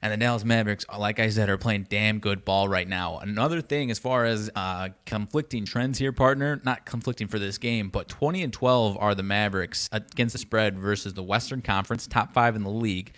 And 0.03 0.13
the 0.13 0.17
Dallas 0.17 0.45
Mavericks, 0.45 0.85
like 0.99 1.21
I 1.21 1.29
said, 1.29 1.49
are 1.51 1.59
playing 1.59 1.87
damn 1.89 2.19
good 2.19 2.45
ball 2.45 2.69
right 2.69 2.89
now. 2.89 3.19
Another 3.19 3.61
thing, 3.61 3.93
as 3.93 4.01
far 4.01 4.25
as 4.25 4.51
uh, 4.57 4.89
conflicting 5.07 5.65
trends 5.65 5.97
here, 5.99 6.11
partner, 6.11 6.61
not 6.65 6.87
conflicting 6.87 7.29
for 7.29 7.39
this 7.39 7.59
game, 7.59 7.91
but 7.91 8.09
20 8.09 8.43
and 8.43 8.53
12 8.53 8.97
are 8.99 9.15
the 9.15 9.23
Mavericks 9.23 9.89
against 9.93 10.33
the 10.33 10.39
spread 10.39 10.77
versus 10.77 11.15
the 11.15 11.23
Western 11.23 11.63
Conference, 11.63 12.09
top 12.09 12.33
five 12.33 12.57
in 12.57 12.65
the 12.65 12.71
league, 12.71 13.13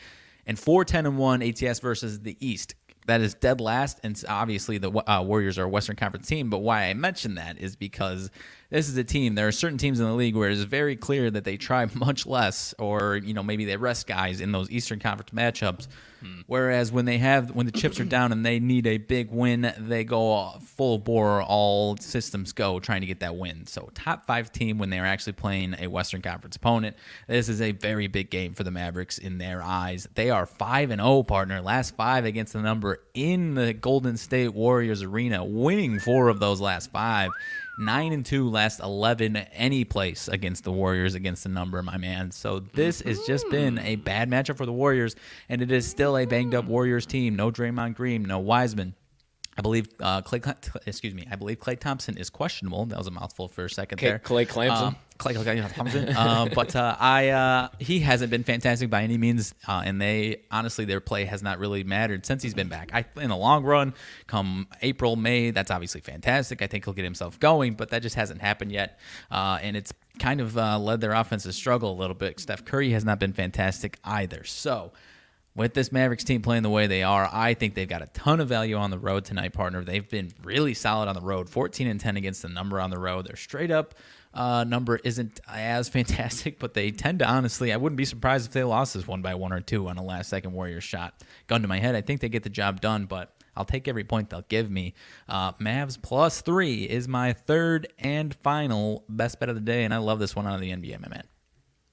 and 0.45 0.59
4 0.59 0.85
10 0.85 1.07
and 1.07 1.17
1 1.17 1.43
ATS 1.43 1.79
versus 1.79 2.21
the 2.21 2.37
East 2.47 2.75
that 3.07 3.21
is 3.21 3.35
dead 3.35 3.61
last, 3.61 4.01
and 4.03 4.21
obviously 4.29 4.79
the 4.79 4.91
uh, 4.91 5.23
Warriors 5.23 5.59
are 5.59 5.65
a 5.65 5.69
Western 5.69 5.97
Conference 5.97 6.27
team. 6.27 6.51
But 6.51 6.59
why 6.59 6.85
I 6.85 6.95
mention 6.95 7.35
that 7.35 7.59
is 7.59 7.77
because 7.77 8.31
this 8.73 8.89
is 8.89 8.97
a 8.97 9.05
team. 9.05 9.35
There 9.35 9.47
are 9.47 9.53
certain 9.53 9.79
teams 9.79 10.01
in 10.01 10.07
the 10.07 10.15
league 10.15 10.35
where 10.35 10.49
it 10.49 10.55
is 10.55 10.65
very 10.65 10.97
clear 10.97 11.31
that 11.31 11.45
they 11.45 11.59
try 11.59 11.87
much 11.95 12.27
less, 12.27 12.75
or 12.79 13.17
you 13.17 13.35
know 13.35 13.43
maybe 13.43 13.65
they 13.67 13.77
rest 13.77 14.07
guys 14.07 14.41
in 14.41 14.51
those 14.51 14.71
Eastern 14.71 14.99
Conference 14.99 15.31
matchups 15.31 15.87
Hmm. 16.23 16.43
Whereas 16.47 16.93
when 16.93 17.05
they 17.05 17.19
have 17.19 17.51
when 17.51 17.67
the 17.67 17.73
chips 17.73 17.99
are 17.99 18.05
down 18.05 18.31
and 18.31 18.47
they 18.47 18.61
need 18.61 18.87
a 18.87 18.99
big 18.99 19.31
win, 19.33 19.73
they 19.77 20.05
go 20.05 20.53
full 20.61 20.99
bore, 20.99 21.43
all 21.43 21.97
systems 21.97 22.53
go, 22.53 22.79
trying 22.79 23.01
to 23.01 23.09
get 23.09 23.21
that 23.21 23.37
win. 23.37 23.67
So 23.67 23.91
top 23.95 24.25
five 24.27 24.53
team 24.53 24.79
when 24.79 24.89
they're 24.89 25.07
actually 25.07 25.33
playing 25.33 25.75
a 25.81 25.89
Western 25.89 26.23
Conference 26.23 26.55
opponent. 26.55 26.97
This 27.27 27.49
is 27.49 27.61
a 27.61 27.73
very 27.73 28.07
big 28.07 28.31
game 28.31 28.55
for 28.55 28.63
the 28.63 28.71
Mavericks 28.71 29.19
in 29.19 29.39
their 29.39 29.63
eyes. 29.63 30.07
They 30.15 30.31
are 30.31 30.47
five 30.47 30.91
and 30.91 31.01
zero 31.01 31.11
oh, 31.11 31.23
partner, 31.25 31.61
last 31.61 31.97
five 31.97 32.25
against 32.25 32.53
the 32.53 32.63
number 32.63 33.01
in 33.15 33.55
the 33.55 33.73
Golden 33.73 34.17
State 34.17 34.55
Warriors 34.55 35.03
arena, 35.03 35.45
winning 35.45 35.99
four 35.99 36.29
of 36.29 36.39
those 36.39 36.61
last 36.61 36.93
five 36.93 37.31
nine 37.79 38.13
and 38.13 38.25
two 38.25 38.49
last 38.49 38.81
11 38.81 39.37
any 39.37 39.85
place 39.85 40.29
against 40.29 40.65
the 40.65 40.73
Warriors 40.73 41.15
against 41.15 41.43
the 41.43 41.49
number, 41.49 41.83
my 41.83 41.97
man. 41.97 42.31
So 42.31 42.61
this 42.61 43.01
has 43.01 43.21
just 43.27 43.49
been 43.51 43.79
a 43.79 43.97
bad 43.97 44.31
matchup 44.31 44.57
for 44.57 44.67
the 44.67 44.73
Warriors, 44.73 45.17
and 45.49 45.63
it 45.63 45.71
is 45.73 45.89
still 45.89 46.17
a 46.17 46.27
banged 46.27 46.55
up 46.55 46.65
Warriors 46.67 47.07
team. 47.07 47.37
No 47.37 47.51
Draymond 47.51 47.95
Green, 47.95 48.23
no 48.23 48.39
Wiseman. 48.39 48.95
I 49.57 49.61
believe 49.63 49.89
uh, 50.01 50.23
Klay. 50.23 50.87
Excuse 50.87 51.15
me. 51.15 51.27
I 51.31 51.37
believe 51.37 51.59
Klay 51.61 51.79
Thompson 51.79 52.17
is 52.17 52.31
questionable. 52.31 52.87
That 52.87 52.97
was 52.99 53.07
a 53.07 53.11
mouthful 53.11 53.49
for 53.49 53.67
a 53.67 53.71
second 53.71 53.99
K- 53.99 54.09
there. 54.09 54.19
Klay 54.19 54.49
Clampson. 54.49 54.89
Um, 54.89 54.97
Klay, 54.97 54.97
Klay 54.97 54.99
Thompson. 54.99 55.01
Uh, 56.17 56.49
but 56.55 56.75
uh, 56.77 56.97
I, 56.99 57.29
uh, 57.29 57.69
he 57.79 58.01
hasn't 58.01 58.31
been 58.31 58.45
fantastic 58.45 58.91
by 58.91 59.03
any 59.03 59.19
means, 59.19 59.55
uh, 59.67 59.83
and 59.85 60.01
they 60.01 60.43
honestly 60.51 60.85
their 60.85 61.01
play 61.01 61.25
has 61.25 61.43
not 61.43 61.59
really 61.59 61.85
mattered 61.85 62.27
since 62.27 62.43
he's 62.43 62.55
been 62.55 62.69
back. 62.69 62.91
I, 62.93 63.05
in 63.21 63.31
the 63.31 63.37
long 63.37 63.65
run, 63.65 63.95
come 64.27 64.69
April, 64.83 65.17
May, 65.17 65.51
that's 65.51 65.71
obviously 65.71 66.01
fantastic. 66.01 66.63
I 66.63 66.67
think 66.67 66.85
he'll 66.85 66.95
get 66.95 67.05
himself 67.05 67.39
going, 67.41 67.75
but 67.75 67.91
that 67.91 68.03
just 68.03 68.17
hasn't 68.17 68.41
happened 68.41 68.73
yet, 68.73 68.99
uh, 69.31 69.59
and 69.63 69.77
it's 69.77 69.93
kind 70.19 70.41
of 70.41 70.57
uh, 70.59 70.79
led 70.79 71.01
their 71.01 71.13
offense 71.13 71.45
to 71.45 71.53
struggle 71.53 71.93
a 71.93 71.99
little 71.99 72.15
bit. 72.15 72.39
Steph 72.41 72.65
Curry 72.65 72.91
has 72.91 73.05
not 73.05 73.19
been 73.19 73.33
fantastic 73.33 73.99
either. 74.05 74.45
So 74.45 74.93
with 75.55 75.75
this 75.75 75.93
Mavericks 75.93 76.25
team 76.25 76.43
playing 76.43 76.63
the 76.63 76.71
way 76.71 76.87
they 76.87 77.03
are, 77.03 77.29
I 77.31 77.55
think 77.55 77.75
they've 77.75 77.89
got 77.89 78.03
a 78.03 78.07
ton 78.07 78.41
of 78.41 78.49
value 78.49 78.77
on 78.77 78.91
the 78.91 78.99
road 78.99 79.25
tonight, 79.25 79.53
partner. 79.53 79.85
They've 79.85 80.09
been 80.09 80.33
really 80.43 80.75
solid 80.75 81.09
on 81.09 81.15
the 81.15 81.21
road, 81.21 81.49
14 81.51 81.87
and 81.87 82.01
10 82.01 82.17
against 82.17 82.43
the 82.43 82.49
number 82.49 82.81
on 82.81 82.91
the 82.91 82.99
road. 82.99 83.27
They're 83.27 83.37
straight 83.37 83.71
up 83.71 83.95
uh, 84.35 84.64
number 84.64 84.97
isn't 84.97 85.40
as 85.49 85.88
fantastic, 85.88 86.59
but 86.61 86.75
they 86.75 86.90
tend 86.90 87.21
to 87.21 87.29
honestly, 87.29 87.73
I 87.73 87.77
wouldn't 87.77 87.97
be 87.97 88.05
surprised 88.05 88.47
if 88.47 88.53
they 88.53 88.64
lost 88.64 88.95
this 88.95 89.07
one 89.07 89.23
by 89.23 89.35
one 89.35 89.53
or 89.53 89.61
two 89.61 89.88
on 89.88 89.99
a 89.99 90.03
last 90.03 90.31
second 90.31 90.53
Warriors 90.53 90.85
shot. 90.85 91.23
Gun 91.47 91.62
to 91.62 91.68
my 91.68 91.79
head, 91.79 91.95
I 91.95 92.01
think 92.01 92.21
they 92.21 92.29
get 92.29 92.42
the 92.42 92.51
job 92.51 92.81
done, 92.81 93.07
but 93.07 93.35
I'll 93.57 93.64
take 93.64 93.88
every 93.88 94.05
point 94.05 94.31
they'll 94.31 94.42
give 94.49 94.71
me. 94.71 94.95
Uh, 95.29 95.53
Mavs 95.55 96.01
plus 96.01 96.40
three 96.40 96.85
is 96.85 97.07
my 97.07 97.33
third 97.33 97.92
and 97.99 98.35
final 98.42 99.05
best 99.09 99.40
bet 99.40 99.49
of 99.49 99.55
the 99.55 99.61
day, 99.61 99.85
and 99.85 99.92
I 99.92 99.99
love 99.99 100.18
this 100.18 100.35
one 100.35 100.47
out 100.47 100.55
of 100.55 100.61
the 100.61 100.71
NBA, 100.71 101.01
my 101.01 101.09
man. 101.09 101.25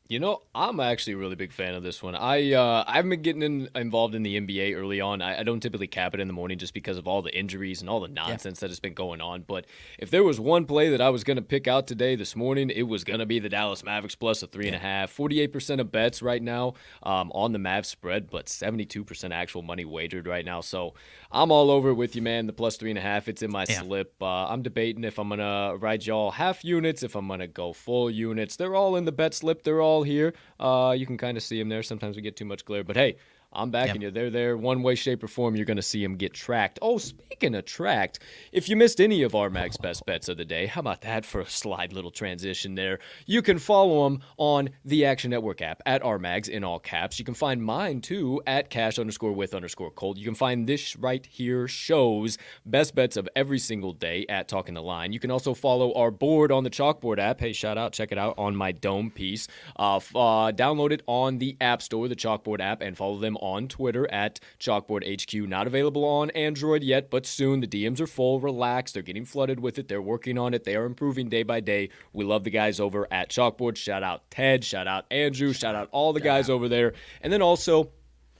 You 0.10 0.20
know, 0.20 0.42
I'm 0.56 0.80
actually 0.80 1.14
a 1.14 1.18
really 1.18 1.36
big 1.36 1.54
fan 1.54 1.76
of 1.76 1.84
this 1.84 2.02
one. 2.02 2.16
I 2.16 2.54
uh, 2.54 2.84
I've 2.88 3.08
been 3.08 3.22
getting 3.22 3.44
in, 3.44 3.70
involved 3.76 4.16
in 4.16 4.24
the 4.24 4.42
NBA 4.42 4.76
early 4.76 5.00
on. 5.00 5.22
I, 5.22 5.42
I, 5.42 5.44
don't 5.44 5.60
typically 5.60 5.86
cap 5.86 6.16
it 6.16 6.20
in 6.20 6.26
the 6.26 6.34
morning 6.34 6.58
just 6.58 6.74
because 6.74 6.98
of 6.98 7.08
all 7.08 7.22
the 7.22 7.32
injuries 7.38 7.82
and 7.82 7.90
all 7.92 8.00
the 8.00 8.08
nonsense 8.08 8.58
yeah. 8.58 8.62
that 8.62 8.72
has 8.72 8.80
been 8.80 8.96
going 8.96 9.22
on. 9.22 9.44
But 9.44 9.68
if 10.00 10.10
there 10.10 10.24
was 10.24 10.40
one 10.40 10.66
play 10.66 10.90
that 10.90 11.00
I 11.00 11.10
was 11.10 11.24
going 11.24 11.38
to 11.38 11.44
pick 11.44 11.68
out 11.68 11.86
today, 11.86 12.16
this 12.16 12.36
morning, 12.36 12.72
it 12.72 12.82
was 12.88 13.04
going 13.04 13.20
to 13.20 13.28
be 13.28 13.38
the 13.38 13.50
Dallas 13.50 13.84
Mavericks 13.84 14.16
plus 14.16 14.42
a 14.42 14.48
three 14.48 14.66
and 14.66 14.76
a 14.76 14.80
half. 14.80 15.12
Forty-eight 15.12 15.54
percent 15.54 15.80
of 15.80 15.92
bets 15.92 16.24
right 16.24 16.42
now 16.42 16.74
um, 17.04 17.32
on 17.36 17.52
the 17.52 17.60
Mavs 17.60 17.86
spread, 17.86 18.32
but 18.32 18.50
seventy-two 18.50 19.04
percent 19.04 19.32
actual 19.32 19.62
money 19.62 19.86
wagered 19.86 20.26
right 20.26 20.44
now. 20.44 20.62
So 20.62 20.96
I'm 21.32 21.52
all 21.52 21.70
over 21.70 21.94
with 21.94 22.16
you, 22.16 22.24
man. 22.24 22.48
The 22.48 22.54
plus 22.54 22.78
three 22.78 22.90
and 22.90 22.98
a 22.98 23.04
half, 23.04 23.28
it's 23.28 23.44
in 23.44 23.52
my 23.52 23.68
yeah. 23.70 23.82
slip. 23.82 24.16
Uh, 24.20 24.48
I'm 24.48 24.64
debating 24.64 25.04
if 25.04 25.20
I'm 25.20 25.30
gonna 25.30 25.76
ride 25.78 26.08
y'all 26.08 26.32
half 26.32 26.66
units, 26.66 27.04
if 27.04 27.16
I'm 27.16 27.28
gonna 27.28 27.46
go 27.46 27.74
full 27.74 28.10
units. 28.10 28.56
They're 28.56 28.74
all 28.74 28.96
in 28.96 29.06
the 29.06 29.12
bet 29.12 29.36
slip. 29.36 29.62
They're 29.62 29.84
all 29.84 29.99
here. 30.04 30.34
Uh, 30.60 30.96
you 30.98 31.06
can 31.06 31.18
kind 31.18 31.38
of 31.38 31.44
see 31.44 31.58
them 31.60 31.70
there. 31.70 31.84
Sometimes 31.84 32.16
we 32.16 32.22
get 32.22 32.36
too 32.36 32.46
much 32.46 32.66
glare, 32.66 32.84
but 32.84 32.96
hey, 32.96 33.18
I'm 33.52 33.72
backing 33.72 34.02
you. 34.02 34.12
They're 34.12 34.30
there 34.30 34.56
one 34.58 34.84
way, 34.84 34.94
shape, 34.94 35.24
or 35.24 35.28
form. 35.28 35.56
You're 35.56 35.66
going 35.66 35.78
to 35.78 35.82
see 35.82 36.04
them 36.04 36.16
get 36.18 36.34
tracked. 36.34 36.78
Oh, 36.84 37.00
speaking 37.00 37.56
of 37.56 37.66
tracked, 37.66 38.20
if 38.52 38.70
you 38.70 38.76
missed 38.76 39.02
any 39.02 39.24
of 39.24 39.34
our 39.34 39.50
Mag's 39.50 39.78
best 39.78 40.06
bets 40.06 40.30
of 40.30 40.38
the 40.38 40.46
day, 40.46 40.68
how 40.68 40.82
about 40.82 41.02
that 41.02 41.26
for 41.26 41.42
a 41.42 41.50
slide 41.50 41.92
little 41.92 42.12
transition 42.12 42.76
there? 42.76 43.00
You 43.26 43.42
can 43.42 43.58
follow 43.58 44.04
them 44.08 44.22
on 44.38 44.70
the 44.86 45.06
Action 45.06 45.32
Network 45.32 45.64
app 45.64 45.82
at 45.88 46.04
RMags 46.04 46.48
in 46.48 46.64
all 46.64 46.78
caps. 46.78 47.18
You 47.18 47.26
can 47.26 47.34
find 47.34 47.64
mine 47.64 48.02
too 48.02 48.40
at 48.46 48.70
cash 48.70 49.00
underscore 49.00 49.32
with 49.32 49.56
underscore 49.56 49.92
cold. 49.92 50.20
You 50.20 50.26
can 50.26 50.36
find 50.36 50.68
this 50.68 50.96
right 50.96 51.26
here 51.26 51.68
shows 51.68 52.38
best 52.68 52.94
bets 52.94 53.18
of 53.18 53.28
every 53.36 53.58
single 53.60 53.94
day 53.94 54.28
at 54.30 54.48
Talking 54.48 54.76
the 54.76 54.84
Line. 54.84 55.12
You 55.12 55.20
can 55.20 55.32
also 55.32 55.56
follow 55.56 55.92
our 55.96 56.12
board 56.12 56.52
on 56.52 56.64
the 56.64 56.70
Chalkboard 56.70 57.18
app. 57.18 57.40
Hey, 57.40 57.54
shout 57.54 57.80
out, 57.80 57.94
check 57.94 58.12
it 58.12 58.20
out 58.20 58.36
on 58.38 58.56
my 58.56 58.72
Dome 58.72 59.10
piece. 59.10 59.48
Uh, 59.80 59.96
f- 59.96 60.16
uh, 60.16 60.52
download 60.52 60.92
it 60.92 61.02
on 61.08 61.40
the 61.40 61.58
App 61.60 61.82
Store, 61.82 62.08
the 62.08 62.16
Chalkboard 62.16 62.60
app, 62.60 62.82
and 62.82 62.96
follow 62.96 63.18
them 63.18 63.38
on 63.40 63.68
Twitter 63.68 64.10
at 64.12 64.40
Chalkboard 64.60 65.04
HQ. 65.04 65.48
Not 65.48 65.68
available 65.68 66.04
on 66.06 66.30
Android 66.32 66.84
yet, 66.84 67.10
but 67.10 67.26
soon. 67.26 67.60
The 67.60 67.68
DMs 67.68 68.00
are 68.00 68.08
full. 68.08 68.40
Relax. 68.40 68.92
They're 68.92 69.04
getting 69.04 69.26
flooded 69.26 69.60
with 69.60 69.80
it. 69.80 69.88
They're 69.88 70.02
working 70.02 70.38
on 70.38 70.54
it. 70.54 70.64
They 70.64 70.76
are 70.76 70.86
improving 70.86 71.30
day 71.30 71.44
by 71.44 71.60
day. 71.60 71.90
We 72.14 72.26
love 72.26 72.44
the 72.44 72.50
guys 72.50 72.80
over 72.80 73.08
at 73.12 73.30
Chalkboard. 73.30 73.76
Shout 73.76 74.04
out 74.04 74.30
Ted. 74.30 74.64
Shout 74.64 74.88
out 74.88 75.06
Andrew. 75.12 75.54
Shout 75.54 75.76
out 75.76 75.90
all 75.92 76.14
the 76.14 76.22
guys 76.22 76.50
over 76.50 76.70
there. 76.70 76.94
And 77.22 77.32
then 77.32 77.42
also, 77.42 77.92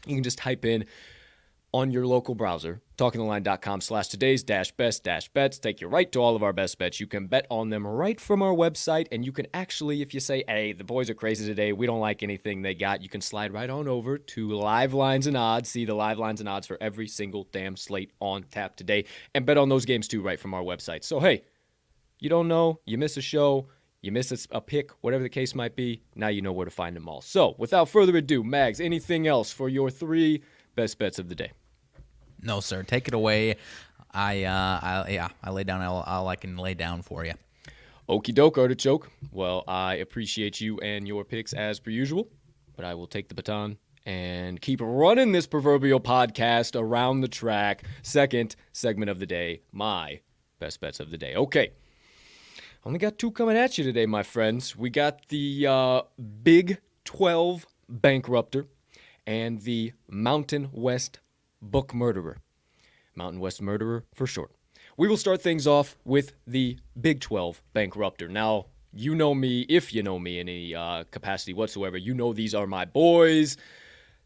you 0.06 0.16
can 0.16 0.24
just 0.24 0.38
type 0.38 0.66
in 0.66 0.86
on 1.72 1.92
your 1.92 2.08
local 2.08 2.34
browser, 2.34 2.82
talkingtheline.com 2.98 3.82
slash 3.82 4.08
today's 4.08 4.44
dash 4.44 4.72
best 4.72 5.04
dash 5.04 5.30
bets. 5.30 5.60
Take 5.60 5.82
you 5.82 5.88
right 5.88 6.12
to 6.12 6.20
all 6.20 6.36
of 6.36 6.44
our 6.44 6.54
best 6.54 6.78
bets. 6.80 7.00
You 7.00 7.08
can 7.08 7.28
bet 7.28 7.46
on 7.50 7.70
them 7.70 7.86
right 7.86 8.20
from 8.20 8.42
our 8.42 8.54
website. 8.54 9.08
And 9.12 9.24
you 9.24 9.32
can 9.32 9.46
actually, 9.54 10.02
if 10.02 10.14
you 10.14 10.20
say, 10.20 10.44
hey, 10.48 10.74
the 10.74 10.84
boys 10.84 11.10
are 11.10 11.14
crazy 11.14 11.46
today, 11.46 11.72
we 11.72 11.86
don't 11.86 12.00
like 12.00 12.24
anything 12.24 12.62
they 12.62 12.74
got, 12.74 13.02
you 13.02 13.10
can 13.10 13.22
slide 13.22 13.54
right 13.54 13.70
on 13.70 13.88
over 13.88 14.18
to 14.18 14.52
live 14.52 14.94
lines 14.94 15.28
and 15.28 15.38
odds. 15.38 15.70
See 15.70 15.86
the 15.86 15.94
live 15.94 16.18
lines 16.18 16.40
and 16.40 16.50
odds 16.50 16.68
for 16.68 16.78
every 16.82 17.08
single 17.08 17.48
damn 17.52 17.76
slate 17.76 18.12
on 18.20 18.44
tap 18.44 18.76
today. 18.76 19.06
And 19.36 19.46
bet 19.46 19.58
on 19.58 19.70
those 19.70 19.86
games 19.86 20.08
too 20.08 20.22
right 20.22 20.40
from 20.40 20.54
our 20.54 20.64
website. 20.64 21.04
So, 21.04 21.20
hey, 21.20 21.44
you 22.20 22.30
don't 22.30 22.48
know, 22.48 22.80
you 22.86 22.98
miss 22.98 23.16
a 23.18 23.22
show, 23.22 23.68
you 24.02 24.12
miss 24.12 24.32
a, 24.32 24.58
a 24.58 24.62
pick, 24.62 24.92
whatever 25.02 25.24
the 25.24 25.30
case 25.30 25.56
might 25.56 25.76
be, 25.76 26.02
now 26.16 26.28
you 26.28 26.42
know 26.42 26.52
where 26.52 26.66
to 26.66 26.72
find 26.72 26.96
them 26.96 27.08
all. 27.08 27.22
So, 27.22 27.56
without 27.58 27.90
further 27.90 28.16
ado, 28.18 28.44
Mags, 28.44 28.82
anything 28.82 29.28
else 29.28 29.52
for 29.52 29.70
your 29.70 29.90
three 29.90 30.44
best 30.76 30.98
bets 30.98 31.20
of 31.20 31.30
the 31.30 31.36
day? 31.36 31.52
No, 32.42 32.60
sir. 32.60 32.84
Take 32.84 33.08
it 33.08 33.14
away. 33.14 33.56
I, 34.12 34.44
uh, 34.44 34.80
I 34.82 35.06
yeah, 35.10 35.30
I 35.44 35.52
lay 35.52 35.64
down 35.64 35.82
all, 35.82 36.04
all 36.04 36.28
I 36.28 36.36
can 36.36 36.58
lay 36.58 36.74
down 36.74 37.02
for 37.02 37.26
you. 37.26 37.34
Okie 38.10 38.34
doke, 38.34 38.58
artichoke. 38.58 39.12
Well, 39.32 39.64
I 39.68 39.96
appreciate 39.96 40.60
you 40.60 40.80
and 40.80 41.08
your 41.08 41.24
picks 41.24 41.54
as 41.54 41.80
per 41.80 41.92
usual, 41.92 42.28
but 42.76 42.84
I 42.84 42.96
will 42.96 43.06
take 43.06 43.30
the 43.30 43.36
baton 43.36 43.78
and 44.06 44.60
keep 44.60 44.80
running 44.82 45.32
this 45.32 45.46
proverbial 45.46 46.00
podcast 46.00 46.80
around 46.80 47.22
the 47.22 47.28
track. 47.28 47.84
Second 48.02 48.56
segment 48.72 49.12
of 49.12 49.20
the 49.20 49.28
day, 49.28 49.62
my 49.72 50.22
best 50.60 50.82
bets 50.82 51.00
of 51.00 51.12
the 51.12 51.18
day. 51.18 51.36
Okay. 51.36 51.72
Only 52.84 52.98
got 52.98 53.20
two 53.20 53.30
coming 53.30 53.58
at 53.58 53.78
you 53.78 53.84
today, 53.84 54.08
my 54.08 54.24
friends. 54.24 54.76
We 54.76 54.90
got 54.90 55.28
the 55.28 55.68
uh, 55.68 56.02
Big 56.42 56.80
12 57.04 57.68
Bankrupter 57.92 58.66
and 59.28 59.62
the 59.62 59.94
Mountain 60.08 60.70
West 60.72 61.20
Book 61.62 61.94
Murderer. 61.94 62.38
Mountain 63.16 63.40
West 63.40 63.62
Murderer 63.62 64.06
for 64.14 64.26
short. 64.26 64.52
We 64.98 65.08
will 65.08 65.18
start 65.18 65.42
things 65.42 65.68
off 65.68 65.98
with 66.04 66.34
the 66.46 66.78
Big 67.00 67.22
12 67.22 67.62
Bankrupter. 67.74 68.30
Now, 68.30 68.68
you 68.92 69.16
know 69.16 69.34
me, 69.34 69.62
if 69.70 69.94
you 69.94 70.04
know 70.04 70.20
me 70.20 70.40
in 70.40 70.50
any 70.50 70.74
uh, 70.74 71.04
capacity 71.12 71.54
whatsoever, 71.54 71.98
you 71.98 72.14
know 72.14 72.34
these 72.34 72.56
are 72.56 72.68
my 72.68 72.86
boys. 72.86 73.58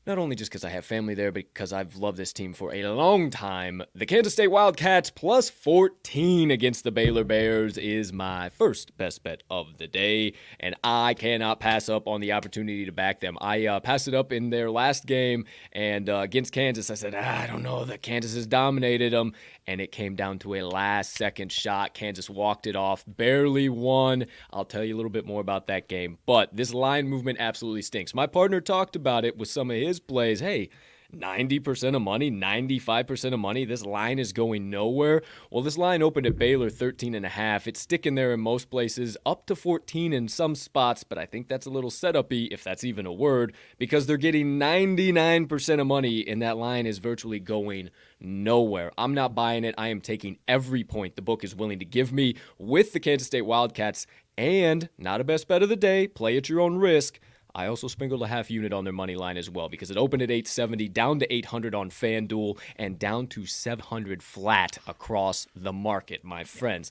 Not 0.06 0.18
only 0.18 0.36
just 0.36 0.52
because 0.52 0.66
I 0.66 0.70
have 0.70 0.84
family 0.84 1.14
there, 1.14 1.32
but 1.32 1.46
because 1.54 1.72
I've 1.72 1.96
loved 1.96 2.18
this 2.18 2.34
team 2.34 2.54
for 2.54 2.74
a 2.74 2.84
long 2.88 3.30
time. 3.30 3.82
The 3.96 4.06
Kansas 4.06 4.34
State 4.34 4.50
Wildcats 4.50 5.10
plus 5.10 5.50
14 5.50 6.52
against 6.52 6.84
the 6.84 6.92
Baylor 6.92 7.24
Bears 7.24 7.78
is 7.78 8.12
my 8.12 8.50
first 8.50 8.98
best 8.98 9.24
bet 9.24 9.44
of 9.50 9.78
the 9.78 9.88
day, 9.88 10.34
and 10.60 10.76
I 10.84 11.14
cannot 11.14 11.62
pass 11.62 11.88
up 11.88 12.06
on 12.06 12.20
the 12.20 12.34
opportunity 12.34 12.84
to 12.84 12.92
back 12.92 13.22
them. 13.22 13.38
I 13.40 13.68
uh, 13.68 13.80
passed 13.80 14.10
it 14.10 14.14
up 14.14 14.34
in 14.34 14.50
their 14.50 14.70
last 14.70 15.06
game, 15.06 15.46
and 15.72 16.10
uh, 16.10 16.18
against 16.18 16.52
Kansas, 16.52 16.92
I 16.92 16.96
said, 16.96 17.16
ah, 17.16 17.42
I 17.42 17.48
don't 17.48 17.64
know 17.64 17.86
that 17.86 18.02
Kansas 18.02 18.36
has 18.36 18.46
dominated 18.46 19.14
them, 19.14 19.32
and 19.68 19.80
it 19.80 19.94
came 19.94 20.18
down 20.18 20.38
to 20.40 20.56
a 20.56 20.64
last 20.64 21.14
second 21.14 21.50
shot. 21.50 21.94
Kansas 21.94 22.30
walked 22.30 22.68
it 22.68 22.76
off, 22.76 23.06
barely 23.08 23.70
won. 23.70 24.26
I'll 24.52 24.66
tell 24.66 24.84
you 24.84 24.96
a 24.96 24.98
little 24.98 25.10
bit 25.10 25.26
more 25.26 25.40
about 25.40 25.68
that 25.68 25.88
game, 25.88 26.18
but 26.26 26.54
this 26.54 26.74
line 26.74 27.08
movement 27.08 27.38
absolutely 27.40 27.84
stinks. 27.84 28.14
My 28.14 28.28
partner 28.28 28.60
talked 28.60 28.98
about 28.98 29.24
it 29.24 29.38
with 29.38 29.48
some 29.48 29.72
of 29.72 29.78
his 29.78 29.93
plays. 30.00 30.40
Hey, 30.40 30.70
90% 31.14 31.96
of 31.96 32.02
money, 32.02 32.32
95% 32.32 33.34
of 33.34 33.40
money. 33.40 33.66
This 33.66 33.86
line 33.86 34.20
is 34.20 34.34
going 34.34 34.70
nowhere. 34.70 35.22
Well, 35.52 35.64
this 35.64 35.78
line 35.78 36.02
opened 36.02 36.26
at 36.26 36.38
Baylor 36.38 36.70
13 36.70 37.14
and 37.14 37.26
a 37.26 37.30
half. 37.30 37.68
It's 37.68 37.80
sticking 37.80 38.16
there 38.16 38.34
in 38.34 38.40
most 38.40 38.70
places, 38.70 39.16
up 39.26 39.46
to 39.48 39.56
14 39.56 40.14
in 40.14 40.28
some 40.28 40.56
spots, 40.56 41.04
but 41.04 41.18
I 41.18 41.26
think 41.26 41.48
that's 41.48 41.66
a 41.66 41.70
little 41.70 41.92
setupy, 41.92 42.48
if 42.52 42.64
that's 42.64 42.84
even 42.84 43.06
a 43.06 43.14
word, 43.14 43.54
because 43.78 44.06
they're 44.06 44.18
getting 44.18 44.60
99% 44.60 45.80
of 45.80 45.88
money 45.88 46.28
and 46.28 46.42
that 46.42 46.58
line 46.58 46.86
is 46.86 46.98
virtually 46.98 47.40
going 47.40 47.90
nowhere. 48.20 48.92
I'm 48.98 49.14
not 49.14 49.36
buying 49.36 49.64
it. 49.64 49.76
I 49.78 49.90
am 49.90 50.02
taking 50.02 50.38
every 50.48 50.84
point 50.84 51.16
the 51.16 51.22
book 51.22 51.44
is 51.44 51.56
willing 51.56 51.80
to 51.80 51.86
give 51.86 52.12
me 52.12 52.36
with 52.58 52.94
the 52.94 53.00
Kansas 53.00 53.28
State 53.28 53.42
Wildcats 53.42 54.08
and 54.38 54.90
not 54.98 55.22
a 55.22 55.24
best 55.24 55.48
bet 55.48 55.62
of 55.62 55.70
the 55.70 55.76
day, 55.76 56.08
play 56.08 56.38
at 56.38 56.50
your 56.50 56.60
own 56.60 56.78
risk. 56.78 57.20
I 57.56 57.68
also 57.68 57.88
sprinkled 57.88 58.24
a 58.24 58.28
half 58.28 58.50
unit 58.50 58.74
on 58.74 58.84
their 58.84 58.94
money 58.94 59.16
line 59.16 59.38
as 59.38 59.48
well 59.48 59.70
because 59.70 59.92
it 59.92 59.98
opened 59.98 60.24
at 60.24 60.32
870, 60.32 60.90
down 60.90 61.20
to 61.20 61.32
800 61.32 61.76
on 61.76 61.92
FanDuel, 61.92 62.60
and 62.78 62.98
down 62.98 63.28
to 63.28 63.46
700 63.46 64.24
flat 64.24 64.80
across 64.88 65.46
the 65.56 65.72
market, 65.72 66.24
my 66.24 66.44
friends. 66.44 66.90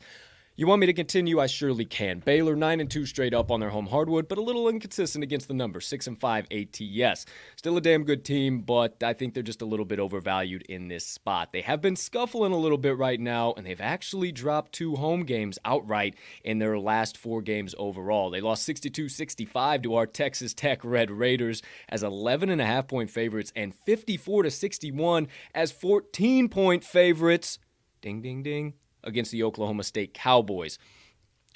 You 0.55 0.67
want 0.67 0.81
me 0.81 0.87
to 0.87 0.93
continue? 0.93 1.41
I 1.41 1.47
surely 1.47 1.87
can. 1.87 2.19
Baylor 2.19 2.55
9 2.55 2.81
and 2.81 2.91
2 2.91 3.07
straight 3.07 3.33
up 3.33 3.51
on 3.51 3.59
their 3.59 3.71
home 3.71 3.87
hardwood, 3.87 4.29
but 4.29 4.37
a 4.37 4.43
little 4.43 4.69
inconsistent 4.69 5.25
against 5.25 5.49
the 5.49 5.55
number 5.55 5.81
6 5.81 6.07
and 6.07 6.21
5 6.21 6.47
ATS. 6.53 7.25
Still 7.57 7.79
a 7.79 7.81
damn 7.81 8.05
good 8.05 8.23
team, 8.23 8.61
but 8.61 9.03
I 9.03 9.15
think 9.15 9.33
they're 9.33 9.43
just 9.43 9.63
a 9.63 9.67
little 9.67 9.87
bit 9.87 9.99
overvalued 9.99 10.61
in 10.69 10.89
this 10.89 11.07
spot. 11.07 11.55
They 11.55 11.63
have 11.63 11.81
been 11.81 11.97
scuffling 11.97 12.53
a 12.53 12.59
little 12.59 12.77
bit 12.77 12.99
right 12.99 13.19
now, 13.19 13.55
and 13.57 13.67
they've 13.67 13.81
actually 13.81 14.31
dropped 14.31 14.73
two 14.73 14.95
home 14.95 15.25
games 15.25 15.59
outright 15.65 16.17
in 16.45 16.59
their 16.59 16.79
last 16.79 17.17
four 17.17 17.41
games 17.41 17.75
overall. 17.79 18.29
They 18.29 18.43
lost 18.43 18.65
62 18.65 19.09
65 19.09 19.81
to 19.81 19.95
our 19.95 20.07
Texas 20.07 20.53
Tech 20.53 20.85
Red 20.85 21.11
Raiders 21.11 21.63
as 21.89 22.03
11 22.03 22.51
and 22.51 22.61
a 22.61 22.67
half 22.67 22.89
point 22.89 23.09
favorites 23.09 23.55
and 23.57 23.75
54 23.75 24.43
to 24.43 24.51
61 24.51 25.29
as 25.55 25.73
14 25.73 26.51
point 26.51 26.85
favorites. 26.85 27.59
Ding, 28.03 28.21
ding, 28.21 28.43
ding 28.43 28.75
against 29.05 29.31
the 29.31 29.43
Oklahoma 29.43 29.85
State 29.85 30.15
Cowboys. 30.15 30.79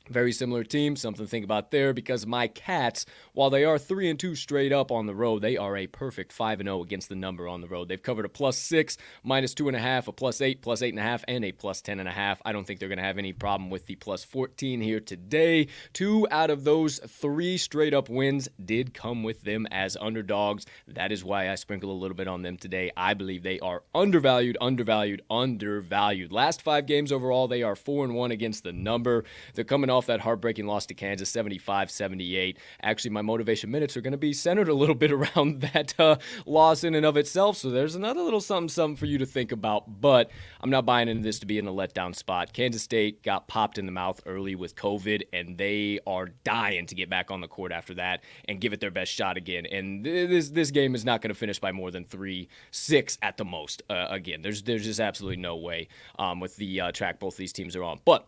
Very 0.08 0.30
similar 0.30 0.62
team, 0.62 0.94
something 0.94 1.24
to 1.24 1.28
think 1.28 1.44
about 1.44 1.72
there 1.72 1.92
because 1.92 2.26
my 2.26 2.46
Cats, 2.46 3.06
while 3.32 3.50
they 3.50 3.64
are 3.64 3.78
3 3.78 4.08
and 4.10 4.20
2 4.20 4.36
straight 4.36 4.72
up 4.72 4.92
on 4.92 5.06
the 5.06 5.14
road, 5.14 5.42
they 5.42 5.56
are 5.56 5.76
a 5.76 5.88
perfect 5.88 6.32
5 6.32 6.60
and 6.60 6.68
0 6.68 6.82
against 6.82 7.08
the 7.08 7.16
number 7.16 7.48
on 7.48 7.60
the 7.60 7.66
road. 7.66 7.88
They've 7.88 8.02
covered 8.02 8.24
a 8.24 8.28
plus 8.28 8.56
6, 8.56 8.96
minus 9.24 9.52
2.5, 9.54 10.06
a 10.06 10.12
plus 10.12 10.40
8, 10.40 10.62
plus 10.62 10.80
8.5, 10.80 11.24
and 11.26 11.44
a 11.44 11.52
plus 11.52 11.82
10.5. 11.82 12.38
I 12.44 12.52
don't 12.52 12.64
think 12.64 12.78
they're 12.78 12.88
going 12.88 12.98
to 12.98 13.04
have 13.04 13.18
any 13.18 13.32
problem 13.32 13.68
with 13.68 13.86
the 13.86 13.96
plus 13.96 14.22
14 14.22 14.80
here 14.80 15.00
today. 15.00 15.66
Two 15.92 16.28
out 16.30 16.50
of 16.50 16.62
those 16.62 17.00
three 17.00 17.58
straight 17.58 17.92
up 17.92 18.08
wins 18.08 18.48
did 18.64 18.94
come 18.94 19.24
with 19.24 19.42
them 19.42 19.66
as 19.72 19.96
underdogs. 20.00 20.66
That 20.86 21.10
is 21.10 21.24
why 21.24 21.50
I 21.50 21.56
sprinkle 21.56 21.90
a 21.90 21.92
little 21.92 22.16
bit 22.16 22.28
on 22.28 22.42
them 22.42 22.56
today. 22.56 22.92
I 22.96 23.14
believe 23.14 23.42
they 23.42 23.58
are 23.58 23.82
undervalued, 23.92 24.56
undervalued, 24.60 25.22
undervalued. 25.28 26.30
Last 26.30 26.62
five 26.62 26.86
games 26.86 27.10
overall, 27.10 27.48
they 27.48 27.64
are 27.64 27.74
4 27.74 28.04
and 28.04 28.14
1 28.14 28.30
against 28.30 28.62
the 28.62 28.72
number. 28.72 29.24
They're 29.54 29.64
coming 29.64 29.90
that 30.04 30.20
heartbreaking 30.20 30.66
loss 30.66 30.85
to 30.87 30.94
Kansas, 30.94 31.30
75 31.30 31.90
78. 31.90 32.59
Actually, 32.82 33.11
my 33.12 33.22
motivation 33.22 33.70
minutes 33.70 33.96
are 33.96 34.02
going 34.02 34.12
to 34.12 34.18
be 34.18 34.35
centered 34.35 34.68
a 34.68 34.74
little 34.74 34.94
bit 34.94 35.11
around 35.37 35.62
that 35.62 35.98
uh, 35.98 36.16
loss 36.44 36.85
in 36.85 36.94
and 36.94 37.06
of 37.06 37.16
itself. 37.16 37.56
So 37.56 37.70
there's 37.70 37.94
another 37.94 38.20
little 38.20 38.42
something, 38.42 38.68
something 38.68 38.96
for 38.96 39.06
you 39.06 39.16
to 39.16 39.26
think 39.26 39.50
about. 39.52 40.00
But 40.02 40.30
I'm 40.61 40.68
not 40.68 40.85
buying 40.85 41.09
into 41.09 41.22
this 41.22 41.38
to 41.38 41.46
be 41.46 41.56
in 41.56 41.66
a 41.66 41.72
letdown 41.72 42.14
spot. 42.14 42.52
Kansas 42.52 42.82
State 42.82 43.22
got 43.22 43.48
popped 43.48 43.78
in 43.78 43.87
the 43.87 43.92
mouth 43.92 44.20
early 44.26 44.54
with 44.54 44.76
COVID, 44.76 45.22
and 45.32 45.56
they 45.56 46.00
are 46.06 46.26
dying 46.44 46.87
to 46.87 46.94
get 46.94 47.09
back 47.09 47.30
on 47.30 47.40
the 47.40 47.48
court 47.48 47.72
after 47.72 47.94
that 47.94 48.22
and 48.48 48.61
give 48.61 48.74
it 48.74 48.80
their 48.80 48.90
best 48.90 49.12
shot 49.12 49.38
again. 49.38 49.64
And 49.66 50.04
this 50.04 50.50
this 50.50 50.70
game 50.70 50.94
is 50.94 51.04
not 51.04 51.22
going 51.22 51.30
to 51.30 51.38
finish 51.38 51.59
by 51.59 51.72
more 51.72 51.90
than 51.90 52.04
three, 52.04 52.48
six 52.70 53.16
at 53.22 53.37
the 53.37 53.44
most. 53.44 53.82
Uh, 53.88 54.06
again, 54.11 54.42
there's 54.42 54.62
there's 54.62 54.85
just 54.85 55.00
absolutely 55.00 55.38
no 55.38 55.56
way 55.56 55.88
um, 56.18 56.40
with 56.40 56.56
the 56.56 56.80
uh, 56.80 56.92
track 56.92 57.20
both 57.20 57.37
these 57.37 57.52
teams 57.52 57.76
are 57.76 57.85
on. 57.85 58.00
But 58.04 58.26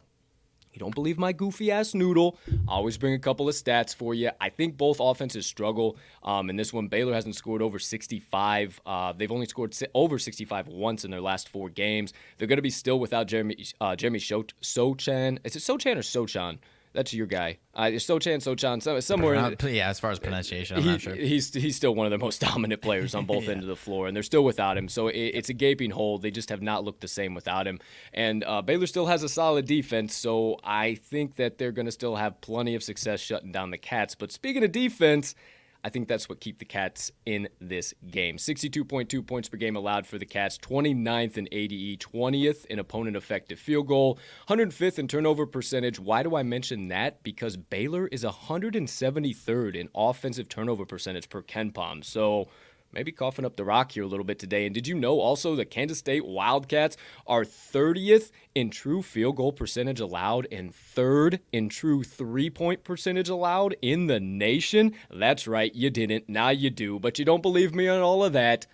you 0.79 0.85
don't 0.85 0.95
believe 0.95 1.19
my 1.19 1.33
goofy 1.33 1.73
ass 1.73 1.93
noodle? 1.93 2.39
I 2.69 2.75
always 2.75 2.97
bring 2.97 3.15
a 3.15 3.19
couple 3.19 3.49
of 3.49 3.55
stats 3.57 3.93
for 3.93 4.15
you. 4.15 4.31
I 4.41 4.49
think 4.49 4.77
both 4.77 5.01
offenses 5.01 5.45
struggle. 5.45 5.97
Um, 6.23 6.51
in 6.51 6.57
this 6.57 6.73
one, 6.73 6.87
Baylor 6.87 7.13
hasn't 7.13 7.35
scored 7.35 7.63
over 7.63 7.81
65. 7.81 8.81
Uh, 8.87 9.13
they've 9.13 9.33
only 9.33 9.47
scored 9.47 9.77
over 9.95 10.21
65 10.21 10.69
once 10.69 11.05
in 11.05 11.11
their 11.11 11.21
last 11.21 11.49
four 11.49 11.69
games. 11.69 12.13
They're 12.37 12.47
going 12.47 12.59
to 12.59 12.63
be 12.63 12.71
still 12.71 13.01
without 13.01 13.27
Jeremy 13.27 13.57
uh, 13.81 13.97
Jeremy 13.97 14.21
Sochan. 14.21 15.39
Is 15.43 15.57
it 15.57 15.61
Sochan 15.61 15.97
or 15.97 16.01
Sochan? 16.01 16.59
That's 16.99 17.15
your 17.15 17.29
guy. 17.29 17.59
Uh, 17.77 17.83
Sochan, 17.93 18.39
Sochan, 18.39 18.83
so, 18.83 18.99
somewhere. 18.99 19.37
Uh, 19.37 19.51
in, 19.51 19.73
yeah, 19.73 19.89
as 19.89 20.01
far 20.01 20.11
as 20.11 20.19
pronunciation, 20.19 20.79
I'm 20.79 20.83
he, 20.83 20.89
not 20.89 21.01
sure. 21.01 21.15
He's 21.15 21.55
he's 21.55 21.77
still 21.77 21.95
one 21.95 22.07
of 22.07 22.11
the 22.11 22.19
most 22.19 22.41
dominant 22.51 22.83
players 22.83 23.15
on 23.15 23.25
both 23.25 23.45
Yeah. 23.45 23.53
ends 23.53 23.63
of 23.63 23.69
the 23.69 23.77
floor, 23.77 24.09
and 24.09 24.17
they're 24.17 24.25
still 24.25 24.43
without 24.43 24.77
him. 24.77 24.89
So 24.89 25.07
it, 25.07 25.17
it's 25.17 25.49
a 25.49 25.53
gaping 25.55 25.93
hole. 25.93 26.19
They 26.19 26.33
just 26.33 26.49
have 26.49 26.61
not 26.61 26.83
looked 26.83 27.01
the 27.01 27.07
same 27.07 27.35
without 27.35 27.69
him. 27.69 27.79
And 28.13 28.43
uh, 28.43 28.63
Baylor 28.63 28.89
still 28.89 29.07
has 29.07 29.23
a 29.23 29.29
solid 29.29 29.65
defense, 29.65 30.13
so 30.13 30.59
I 30.65 30.97
think 30.97 31.37
that 31.37 31.59
they're 31.59 31.71
going 31.71 31.87
to 31.87 31.93
still 31.93 32.17
have 32.17 32.41
plenty 32.41 32.75
of 32.75 32.83
success 32.83 33.21
shutting 33.21 33.53
down 33.53 33.71
the 33.71 33.79
Cats. 33.79 34.17
But 34.17 34.33
speaking 34.33 34.65
of 34.65 34.73
defense. 34.73 35.37
I 35.85 35.91
think 35.91 36.09
that's 36.09 36.29
what 36.29 36.41
keep 36.41 36.59
the 36.59 36.65
Cats 36.65 37.13
in 37.25 37.49
this 37.61 37.95
game. 38.11 38.37
62.2 38.37 39.27
points 39.27 39.49
per 39.49 39.57
game 39.57 39.77
allowed 39.77 40.07
for 40.07 40.19
the 40.19 40.27
Cats, 40.27 40.59
29th 40.59 41.39
in 41.39 41.49
ADE, 41.53 42.01
20th 42.01 42.67
in 42.67 42.79
opponent 42.79 43.17
effective 43.17 43.59
field 43.59 43.87
goal, 43.87 44.19
105th 44.49 44.99
in 44.99 45.09
turnover 45.09 45.47
percentage. 45.47 46.01
Why 46.01 46.23
do 46.23 46.37
I 46.37 46.43
mention 46.43 46.89
that? 46.89 47.23
Because 47.23 47.57
Baylor 47.57 48.09
is 48.09 48.25
173rd 48.25 49.77
in 49.77 49.89
offensive 49.95 50.49
turnover 50.49 50.85
percentage 50.85 51.29
per 51.29 51.43
KenPom. 51.43 52.05
So 52.05 52.49
maybe 52.93 53.13
coughing 53.13 53.45
up 53.45 53.57
the 53.57 53.65
rock 53.65 53.93
here 53.93 54.03
a 54.03 54.07
little 54.07 54.25
bit 54.25 54.39
today. 54.39 54.67
And 54.67 54.75
did 54.75 54.87
you 54.87 54.95
know 54.95 55.21
also 55.21 55.55
the 55.55 55.65
Kansas 55.65 55.99
State 55.99 56.27
Wildcats 56.27 56.97
are 57.27 57.45
30th 57.45 58.31
in 58.55 58.71
true 58.71 59.03
field 59.03 59.37
goal 59.37 59.53
percentage 59.53 60.01
allowed 60.01 60.47
and 60.51 60.75
third 60.75 61.41
in 61.53 61.69
true 61.69 62.03
three 62.03 62.51
point 62.51 62.85
percentage 62.85 63.29
allowed 63.29 63.77
in 63.83 64.07
the 64.07 64.21
nation? 64.21 64.95
That's 65.11 65.47
right, 65.47 65.75
you 65.75 65.91
didn't. 65.91 66.29
Now 66.29 66.51
you 66.51 66.71
do. 66.71 66.99
But 66.99 67.19
you 67.19 67.25
don't 67.25 67.43
believe 67.43 67.75
me 67.75 67.89
on 67.89 68.01
all 68.01 68.25
of 68.25 68.33
that. 68.33 68.67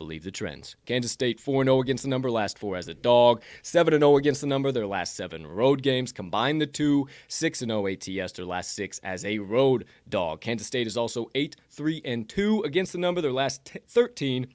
Believe 0.00 0.24
the 0.24 0.30
trends. 0.30 0.76
Kansas 0.86 1.12
State 1.12 1.38
4 1.38 1.62
0 1.62 1.80
against 1.80 2.04
the 2.04 2.08
number, 2.08 2.30
last 2.30 2.58
four 2.58 2.74
as 2.74 2.88
a 2.88 2.94
dog. 2.94 3.42
7 3.60 3.92
0 3.92 4.16
against 4.16 4.40
the 4.40 4.46
number, 4.46 4.72
their 4.72 4.86
last 4.86 5.14
seven 5.14 5.46
road 5.46 5.82
games. 5.82 6.10
Combine 6.10 6.56
the 6.56 6.66
two, 6.66 7.06
6 7.28 7.58
0 7.58 7.86
ATS, 7.86 8.32
their 8.32 8.46
last 8.46 8.74
six 8.74 8.98
as 9.00 9.26
a 9.26 9.38
road 9.40 9.84
dog. 10.08 10.40
Kansas 10.40 10.66
State 10.66 10.86
is 10.86 10.96
also 10.96 11.28
8 11.34 11.54
3 11.70 12.00
and 12.06 12.26
2 12.30 12.62
against 12.62 12.92
the 12.92 12.98
number, 12.98 13.20
their 13.20 13.30
last 13.30 13.62
t- 13.66 13.80
13 13.88 14.46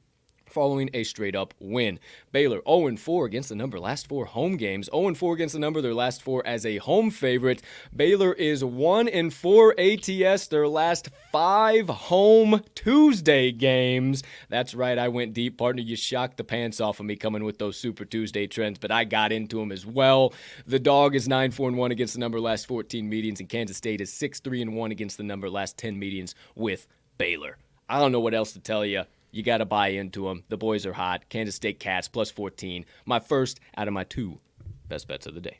following 0.55 0.89
a 0.93 1.03
straight 1.03 1.35
up 1.35 1.53
win. 1.59 1.99
Baylor 2.31 2.61
0 2.65 2.95
4 2.95 3.25
against 3.25 3.49
the 3.49 3.55
number, 3.55 3.77
last 3.77 4.07
four 4.07 4.23
home 4.23 4.55
games. 4.55 4.89
0 4.89 5.13
4 5.13 5.33
against 5.33 5.53
the 5.53 5.59
number, 5.59 5.81
their 5.81 5.93
last 5.93 6.23
four 6.23 6.47
as 6.47 6.65
a 6.65 6.77
home 6.77 7.11
favorite. 7.11 7.61
Baylor 7.93 8.31
is 8.31 8.63
1 8.63 9.29
4 9.31 9.75
ATS, 9.77 10.47
their 10.47 10.67
last 10.69 11.09
five 11.33 11.89
home 11.89 12.61
Tuesday 12.73 13.51
games. 13.51 14.23
That's 14.47 14.73
right, 14.73 14.97
I 14.97 15.09
went 15.09 15.33
deep, 15.33 15.57
partner. 15.57 15.81
You 15.81 15.97
shocked 15.97 16.37
the 16.37 16.45
pants 16.45 16.79
off 16.79 17.01
of 17.01 17.05
me 17.05 17.17
coming 17.17 17.43
with 17.43 17.57
those 17.57 17.75
Super 17.75 18.05
Tuesday 18.05 18.47
trends, 18.47 18.79
but 18.79 18.91
I 18.91 19.03
got 19.03 19.33
into 19.33 19.59
them 19.59 19.73
as 19.73 19.85
well. 19.85 20.33
The 20.65 20.79
dog 20.79 21.15
is 21.15 21.27
9 21.27 21.51
4 21.51 21.73
1 21.73 21.91
against 21.91 22.13
the 22.13 22.21
number, 22.21 22.39
last 22.39 22.65
14 22.65 23.09
meetings, 23.09 23.41
and 23.41 23.49
Kansas 23.49 23.75
State 23.75 23.99
is 23.99 24.13
6 24.13 24.39
3 24.39 24.63
1 24.63 24.91
against 24.91 25.17
the 25.17 25.23
number, 25.23 25.49
last 25.49 25.77
10 25.77 25.99
meetings 25.99 26.33
with 26.55 26.87
Baylor. 27.17 27.57
I 27.89 27.99
don't 27.99 28.13
know 28.13 28.21
what 28.21 28.33
else 28.33 28.53
to 28.53 28.59
tell 28.59 28.85
you. 28.85 29.03
You 29.35 29.43
got 29.43 29.57
to 29.57 29.65
buy 29.65 29.89
into 29.89 30.29
them. 30.29 30.45
The 30.47 30.55
boys 30.55 30.85
are 30.85 30.93
hot. 30.93 31.27
Kansas 31.27 31.55
State 31.55 31.77
Cats 31.77 32.07
plus 32.07 32.31
14. 32.31 32.85
My 33.05 33.19
first 33.19 33.59
out 33.75 33.89
of 33.89 33.93
my 33.93 34.05
two 34.05 34.39
best 34.87 35.09
bets 35.09 35.25
of 35.25 35.35
the 35.35 35.41
day. 35.41 35.59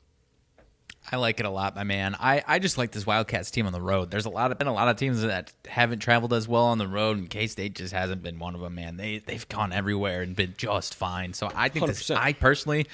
I 1.11 1.17
like 1.17 1.41
it 1.41 1.45
a 1.45 1.49
lot, 1.49 1.75
my 1.75 1.83
man. 1.83 2.15
I, 2.17 2.41
I 2.47 2.59
just 2.59 2.77
like 2.77 2.91
this 2.91 3.05
Wildcats 3.05 3.51
team 3.51 3.67
on 3.67 3.73
the 3.73 3.81
road. 3.81 4.11
There's 4.11 4.25
a 4.25 4.29
lot 4.29 4.53
of 4.53 4.57
been 4.57 4.67
a 4.67 4.73
lot 4.73 4.87
of 4.87 4.95
teams 4.95 5.21
that 5.23 5.51
haven't 5.67 5.99
traveled 5.99 6.31
as 6.31 6.47
well 6.47 6.63
on 6.63 6.77
the 6.77 6.87
road, 6.87 7.17
and 7.17 7.29
K 7.29 7.47
State 7.47 7.75
just 7.75 7.93
hasn't 7.93 8.23
been 8.23 8.39
one 8.39 8.55
of 8.55 8.61
them. 8.61 8.75
Man, 8.75 8.95
they 8.95 9.17
they've 9.17 9.47
gone 9.49 9.73
everywhere 9.73 10.21
and 10.21 10.37
been 10.37 10.53
just 10.55 10.95
fine. 10.95 11.33
So 11.33 11.51
I 11.53 11.67
think 11.67 11.85
this. 11.87 12.01
100%. 12.01 12.15
I 12.15 12.31
personally, 12.31 12.87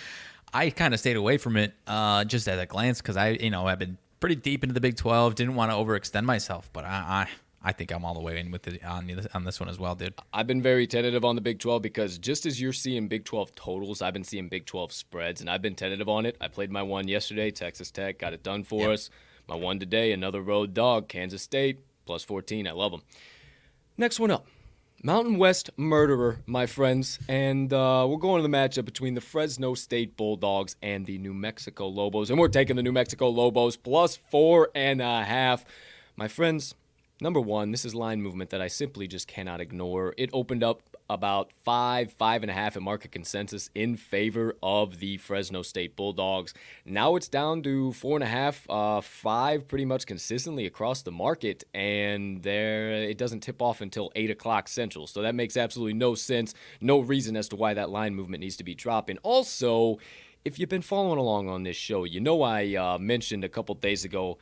I 0.52 0.72
kind 0.72 0.96
of 0.96 1.00
stayed 1.00 1.16
away 1.16 1.38
from 1.38 1.58
it 1.58 1.76
uh, 1.86 2.26
just 2.26 2.48
at 2.48 2.58
a 2.58 2.66
glance 2.66 3.02
because 3.02 3.18
I 3.18 3.30
you 3.30 3.52
know 3.52 3.68
I've 3.68 3.80
been 3.80 4.00
pretty 4.20 4.36
deep 4.36 4.64
into 4.64 4.74
the 4.74 4.82
Big 4.82 4.98
Twelve. 4.98 5.36
Didn't 5.36 5.54
want 5.54 5.72
to 5.72 5.78
overextend 5.78 6.24
myself, 6.26 6.72
but 6.74 6.86
I, 6.86 6.90
I 6.90 7.28
I 7.64 7.72
think 7.74 7.92
I'm 7.92 8.04
all 8.04 8.14
the 8.16 8.20
way 8.22 8.40
in 8.40 8.50
with 8.50 8.68
it 8.68 8.84
on 8.84 9.06
this, 9.08 9.28
on 9.36 9.44
this 9.44 9.60
one 9.60 9.70
as 9.70 9.78
well, 9.78 9.94
dude. 9.94 10.16
I've 10.34 10.48
been 10.48 10.62
very 10.64 10.88
tentative 10.88 11.24
on 11.24 11.36
the 11.36 11.42
Big 11.42 11.60
12 11.60 11.82
because 11.82 12.18
just 12.18 12.46
as 12.48 12.60
you're 12.60 12.74
seeing 12.74 13.08
Big 13.08 13.24
12 13.24 13.54
totals, 13.54 14.02
I've 14.02 14.14
been 14.14 14.24
seeing 14.24 14.48
Big 14.50 14.66
12 14.66 14.92
spreads, 14.92 15.42
and 15.42 15.50
I've 15.50 15.62
been 15.62 15.76
tentative 15.76 16.10
on 16.10 16.26
it. 16.26 16.38
I 16.42 16.48
played 16.48 16.72
my 16.72 16.82
one 16.82 17.08
yesterday, 17.08 17.52
Texas 17.52 17.92
Tech, 17.92 18.18
got 18.18 18.34
it 18.34 18.42
done 18.42 18.64
for 18.64 18.82
Yep. 18.82 18.90
us. 18.92 19.10
My 19.48 19.56
one 19.56 19.80
today, 19.80 20.12
another 20.12 20.42
road 20.42 20.74
dog, 20.74 21.08
Kansas 21.08 21.44
State, 21.44 21.80
plus 22.06 22.24
14. 22.24 22.68
I 22.68 22.72
love 22.72 22.92
them. 22.92 23.04
Next 23.98 24.20
one 24.20 24.32
up. 24.32 24.48
Mountain 25.04 25.38
West 25.38 25.70
Murderer, 25.78 26.40
my 26.46 26.66
friends. 26.68 27.20
And 27.28 27.72
uh, 27.74 28.06
we're 28.10 28.18
going 28.18 28.42
to 28.42 28.48
the 28.48 28.56
matchup 28.56 28.86
between 28.86 29.14
the 29.16 29.22
Fresno 29.22 29.74
State 29.74 30.16
Bulldogs 30.18 30.76
and 30.82 31.06
the 31.06 31.18
New 31.18 31.34
Mexico 31.34 31.88
Lobos. 31.88 32.30
And 32.30 32.40
we're 32.40 32.48
taking 32.50 32.76
the 32.76 32.84
New 32.84 32.92
Mexico 32.92 33.30
Lobos 33.30 33.76
plus 33.78 34.16
four 34.16 34.70
and 34.76 35.02
a 35.02 35.24
half. 35.24 35.66
My 36.16 36.28
friends, 36.28 36.76
number 37.22 37.40
one, 37.40 37.72
this 37.72 37.86
is 37.86 37.96
line 37.96 38.22
movement 38.22 38.50
that 38.50 38.62
I 38.62 38.68
simply 38.68 39.08
just 39.08 39.28
cannot 39.28 39.62
ignore. 39.62 40.14
It 40.18 40.32
opened 40.34 40.64
up 40.64 40.82
about 41.10 41.52
five, 41.64 42.12
five 42.14 42.42
and 42.42 42.50
a 42.50 42.54
half 42.54 42.76
at 42.76 42.82
market 42.82 43.12
consensus 43.12 43.70
in 43.76 43.98
favor 43.98 44.56
of 44.64 45.00
the 45.00 45.18
Fresno 45.18 45.62
State 45.62 45.96
Bulldogs. 45.96 46.54
Now 46.86 47.16
it's 47.18 47.28
down 47.28 47.62
to 47.64 47.92
four 47.94 48.16
and 48.16 48.24
a 48.24 48.28
half, 48.28 48.68
uh, 48.70 49.02
five, 49.02 49.68
pretty 49.68 49.86
much 49.86 50.06
consistently 50.06 50.66
across 50.66 51.02
the 51.02 51.12
market, 51.12 51.64
and 51.74 52.42
there 52.44 52.94
it 52.94 53.18
doesn't 53.18 53.42
tip 53.42 53.62
off 53.62 53.82
until 53.82 54.12
eight 54.16 54.32
o'clock 54.32 54.68
central. 54.68 55.06
So 55.06 55.22
that 55.22 55.36
makes 55.36 55.58
absolutely 55.58 55.94
no 55.94 56.16
sense. 56.16 56.54
No 56.80 57.00
reason 57.00 57.36
as 57.36 57.50
to 57.50 57.56
why 57.56 57.74
that 57.74 57.90
line 57.90 58.16
movement 58.16 58.42
needs 58.42 58.56
to 58.58 58.64
be 58.64 58.74
dropping. 58.74 59.18
Also, 59.20 60.00
if 60.44 60.58
you've 60.58 60.70
been 60.70 60.82
following 60.82 61.20
along 61.20 61.50
on 61.50 61.64
this 61.64 61.76
show, 61.76 62.04
you 62.04 62.20
know 62.20 62.42
I 62.42 62.76
uh, 62.76 62.98
mentioned 62.98 63.44
a 63.44 63.50
couple 63.50 63.76
days 63.76 64.06
ago 64.06 64.40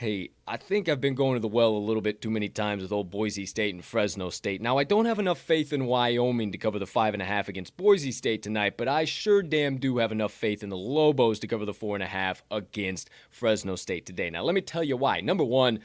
Hey, 0.00 0.30
I 0.48 0.56
think 0.56 0.88
I've 0.88 1.02
been 1.02 1.14
going 1.14 1.34
to 1.34 1.40
the 1.40 1.46
well 1.46 1.72
a 1.72 1.76
little 1.76 2.00
bit 2.00 2.22
too 2.22 2.30
many 2.30 2.48
times 2.48 2.82
with 2.82 2.90
old 2.90 3.10
Boise 3.10 3.44
State 3.44 3.74
and 3.74 3.84
Fresno 3.84 4.30
State. 4.30 4.62
Now, 4.62 4.78
I 4.78 4.84
don't 4.84 5.04
have 5.04 5.18
enough 5.18 5.38
faith 5.38 5.74
in 5.74 5.84
Wyoming 5.84 6.52
to 6.52 6.56
cover 6.56 6.78
the 6.78 6.86
five 6.86 7.12
and 7.12 7.22
a 7.22 7.26
half 7.26 7.50
against 7.50 7.76
Boise 7.76 8.10
State 8.10 8.42
tonight, 8.42 8.78
but 8.78 8.88
I 8.88 9.04
sure 9.04 9.42
damn 9.42 9.76
do 9.76 9.98
have 9.98 10.10
enough 10.10 10.32
faith 10.32 10.62
in 10.62 10.70
the 10.70 10.76
Lobos 10.78 11.38
to 11.40 11.46
cover 11.46 11.66
the 11.66 11.74
four 11.74 11.96
and 11.96 12.02
a 12.02 12.06
half 12.06 12.42
against 12.50 13.10
Fresno 13.28 13.76
State 13.76 14.06
today. 14.06 14.30
Now, 14.30 14.42
let 14.42 14.54
me 14.54 14.62
tell 14.62 14.82
you 14.82 14.96
why. 14.96 15.20
Number 15.20 15.44
one, 15.44 15.80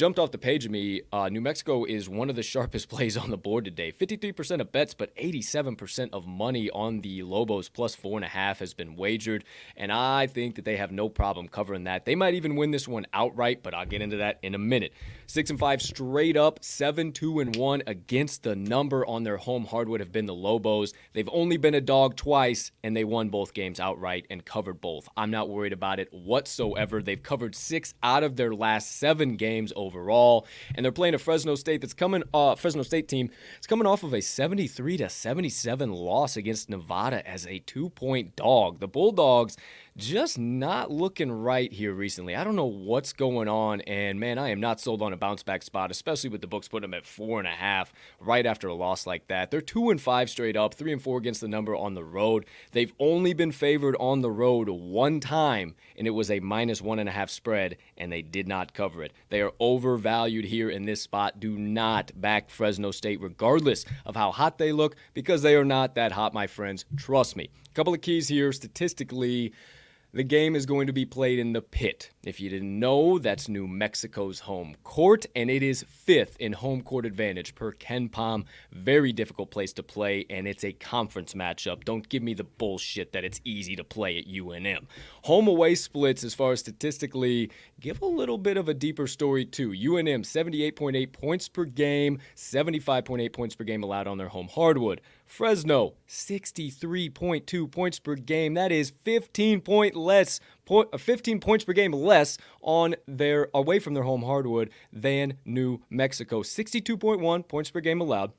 jumped 0.00 0.18
off 0.18 0.30
the 0.30 0.38
page 0.38 0.64
of 0.64 0.70
me. 0.70 1.02
Uh, 1.12 1.28
New 1.28 1.42
Mexico 1.42 1.84
is 1.84 2.08
one 2.08 2.30
of 2.30 2.36
the 2.36 2.42
sharpest 2.54 2.88
plays 2.88 3.18
on 3.18 3.28
the 3.28 3.36
board 3.36 3.66
today. 3.66 3.92
53% 3.92 4.62
of 4.62 4.72
bets, 4.72 4.94
but 4.94 5.14
87% 5.14 6.08
of 6.14 6.26
money 6.26 6.70
on 6.70 7.02
the 7.02 7.22
Lobos 7.22 7.68
plus 7.68 7.94
four 7.94 8.16
and 8.16 8.24
a 8.24 8.28
half 8.28 8.60
has 8.60 8.72
been 8.72 8.96
wagered. 8.96 9.44
And 9.76 9.92
I 9.92 10.26
think 10.26 10.54
that 10.54 10.64
they 10.64 10.78
have 10.78 10.90
no 10.90 11.10
problem 11.10 11.48
covering 11.48 11.84
that. 11.84 12.06
They 12.06 12.14
might 12.14 12.32
even 12.32 12.56
win 12.56 12.70
this 12.70 12.88
one 12.88 13.06
outright, 13.12 13.62
but 13.62 13.74
I'll 13.74 13.84
get 13.84 14.00
into 14.00 14.16
that 14.16 14.38
in 14.42 14.54
a 14.54 14.58
minute. 14.58 14.94
Six 15.30 15.48
and 15.48 15.60
five 15.60 15.80
straight 15.80 16.36
up, 16.36 16.58
seven, 16.64 17.12
two, 17.12 17.38
and 17.38 17.54
one 17.54 17.84
against 17.86 18.42
the 18.42 18.56
number 18.56 19.06
on 19.06 19.22
their 19.22 19.36
home 19.36 19.64
hardwood 19.64 20.00
have 20.00 20.10
been 20.10 20.26
the 20.26 20.34
Lobos. 20.34 20.92
They've 21.12 21.28
only 21.30 21.56
been 21.56 21.76
a 21.76 21.80
dog 21.80 22.16
twice, 22.16 22.72
and 22.82 22.96
they 22.96 23.04
won 23.04 23.28
both 23.28 23.54
games 23.54 23.78
outright 23.78 24.26
and 24.28 24.44
covered 24.44 24.80
both. 24.80 25.08
I'm 25.16 25.30
not 25.30 25.48
worried 25.48 25.72
about 25.72 26.00
it 26.00 26.12
whatsoever. 26.12 27.00
They've 27.00 27.22
covered 27.22 27.54
six 27.54 27.94
out 28.02 28.24
of 28.24 28.34
their 28.34 28.52
last 28.52 28.98
seven 28.98 29.36
games 29.36 29.72
overall, 29.76 30.48
and 30.74 30.84
they're 30.84 30.90
playing 30.90 31.14
a 31.14 31.18
Fresno 31.18 31.54
State 31.54 31.80
that's 31.80 31.94
coming. 31.94 32.24
Uh, 32.34 32.56
Fresno 32.56 32.82
State 32.82 33.06
team 33.06 33.30
is 33.60 33.68
coming 33.68 33.86
off 33.86 34.02
of 34.02 34.12
a 34.12 34.20
73 34.20 34.96
to 34.96 35.08
77 35.08 35.92
loss 35.92 36.36
against 36.36 36.68
Nevada 36.68 37.24
as 37.24 37.46
a 37.46 37.60
two-point 37.60 38.34
dog. 38.34 38.80
The 38.80 38.88
Bulldogs 38.88 39.56
just 40.00 40.38
not 40.38 40.90
looking 40.90 41.30
right 41.30 41.70
here 41.70 41.92
recently. 41.92 42.34
I 42.34 42.42
don't 42.42 42.56
know 42.56 42.64
what's 42.64 43.12
going 43.12 43.48
on, 43.48 43.82
and 43.82 44.18
man, 44.18 44.38
I 44.38 44.48
am 44.48 44.58
not 44.58 44.80
sold 44.80 45.02
on 45.02 45.12
a 45.12 45.16
bounce 45.16 45.42
back 45.42 45.62
spot, 45.62 45.90
especially 45.90 46.30
with 46.30 46.40
the 46.40 46.46
books 46.46 46.68
putting 46.68 46.90
them 46.90 46.98
at 46.98 47.06
four 47.06 47.38
and 47.38 47.46
a 47.46 47.52
half 47.52 47.92
right 48.18 48.46
after 48.46 48.68
a 48.68 48.74
loss 48.74 49.06
like 49.06 49.28
that. 49.28 49.50
They're 49.50 49.60
two 49.60 49.90
and 49.90 50.00
five 50.00 50.30
straight 50.30 50.56
up, 50.56 50.72
three 50.74 50.92
and 50.92 51.02
four 51.02 51.18
against 51.18 51.42
the 51.42 51.48
number 51.48 51.76
on 51.76 51.94
the 51.94 52.02
road. 52.02 52.46
They've 52.72 52.92
only 52.98 53.34
been 53.34 53.52
favored 53.52 53.94
on 54.00 54.22
the 54.22 54.30
road 54.30 54.70
one 54.70 55.20
time, 55.20 55.74
and 55.98 56.06
it 56.06 56.10
was 56.10 56.30
a 56.30 56.40
minus 56.40 56.80
one 56.80 56.98
and 56.98 57.08
a 57.08 57.12
half 57.12 57.28
spread, 57.28 57.76
and 57.98 58.10
they 58.10 58.22
did 58.22 58.48
not 58.48 58.72
cover 58.72 59.02
it. 59.02 59.12
They 59.28 59.42
are 59.42 59.52
overvalued 59.60 60.46
here 60.46 60.70
in 60.70 60.86
this 60.86 61.02
spot. 61.02 61.40
Do 61.40 61.58
not 61.58 62.10
back 62.18 62.48
Fresno 62.48 62.90
State, 62.90 63.20
regardless 63.20 63.84
of 64.06 64.16
how 64.16 64.32
hot 64.32 64.56
they 64.56 64.72
look, 64.72 64.96
because 65.12 65.42
they 65.42 65.56
are 65.56 65.64
not 65.64 65.94
that 65.96 66.12
hot, 66.12 66.32
my 66.32 66.46
friends. 66.46 66.86
Trust 66.96 67.36
me. 67.36 67.50
A 67.70 67.74
couple 67.74 67.92
of 67.92 68.00
keys 68.00 68.28
here 68.28 68.50
statistically. 68.52 69.52
The 70.12 70.24
game 70.24 70.56
is 70.56 70.66
going 70.66 70.88
to 70.88 70.92
be 70.92 71.06
played 71.06 71.38
in 71.38 71.52
the 71.52 71.62
pit. 71.62 72.10
If 72.24 72.40
you 72.40 72.50
didn't 72.50 72.80
know, 72.80 73.20
that's 73.20 73.48
New 73.48 73.68
Mexico's 73.68 74.40
home 74.40 74.74
court, 74.82 75.24
and 75.36 75.48
it 75.48 75.62
is 75.62 75.84
fifth 75.84 76.36
in 76.40 76.52
home 76.52 76.82
court 76.82 77.06
advantage 77.06 77.54
per 77.54 77.70
KenPom. 77.70 78.44
Very 78.72 79.12
difficult 79.12 79.52
place 79.52 79.72
to 79.74 79.84
play, 79.84 80.26
and 80.28 80.48
it's 80.48 80.64
a 80.64 80.72
conference 80.72 81.34
matchup. 81.34 81.84
Don't 81.84 82.08
give 82.08 82.24
me 82.24 82.34
the 82.34 82.42
bullshit 82.42 83.12
that 83.12 83.22
it's 83.22 83.40
easy 83.44 83.76
to 83.76 83.84
play 83.84 84.18
at 84.18 84.26
UNM. 84.26 84.86
Home 85.22 85.46
away 85.46 85.76
splits, 85.76 86.24
as 86.24 86.34
far 86.34 86.50
as 86.50 86.58
statistically, 86.58 87.52
give 87.78 88.02
a 88.02 88.06
little 88.06 88.38
bit 88.38 88.56
of 88.56 88.68
a 88.68 88.74
deeper 88.74 89.06
story 89.06 89.44
too. 89.44 89.70
UNM 89.70 90.24
78.8 90.24 91.12
points 91.12 91.48
per 91.48 91.64
game, 91.64 92.18
75.8 92.34 93.32
points 93.32 93.54
per 93.54 93.62
game 93.62 93.84
allowed 93.84 94.08
on 94.08 94.18
their 94.18 94.28
home 94.28 94.48
hardwood. 94.48 95.02
Fresno, 95.30 95.94
63.2 96.08 97.70
points 97.70 98.00
per 98.00 98.16
game. 98.16 98.54
That 98.54 98.72
is 98.72 98.92
15 99.04 99.60
point 99.60 99.94
less, 99.94 100.40
uh, 100.68 100.98
15 100.98 101.38
points 101.38 101.64
per 101.64 101.72
game 101.72 101.92
less 101.92 102.36
on 102.62 102.96
their 103.06 103.48
away 103.54 103.78
from 103.78 103.94
their 103.94 104.02
home 104.02 104.24
hardwood 104.24 104.70
than 104.92 105.34
New 105.44 105.82
Mexico. 105.88 106.42
62.1 106.42 107.46
points 107.46 107.70
per 107.70 107.80
game 107.80 108.00
allowed. 108.00 108.32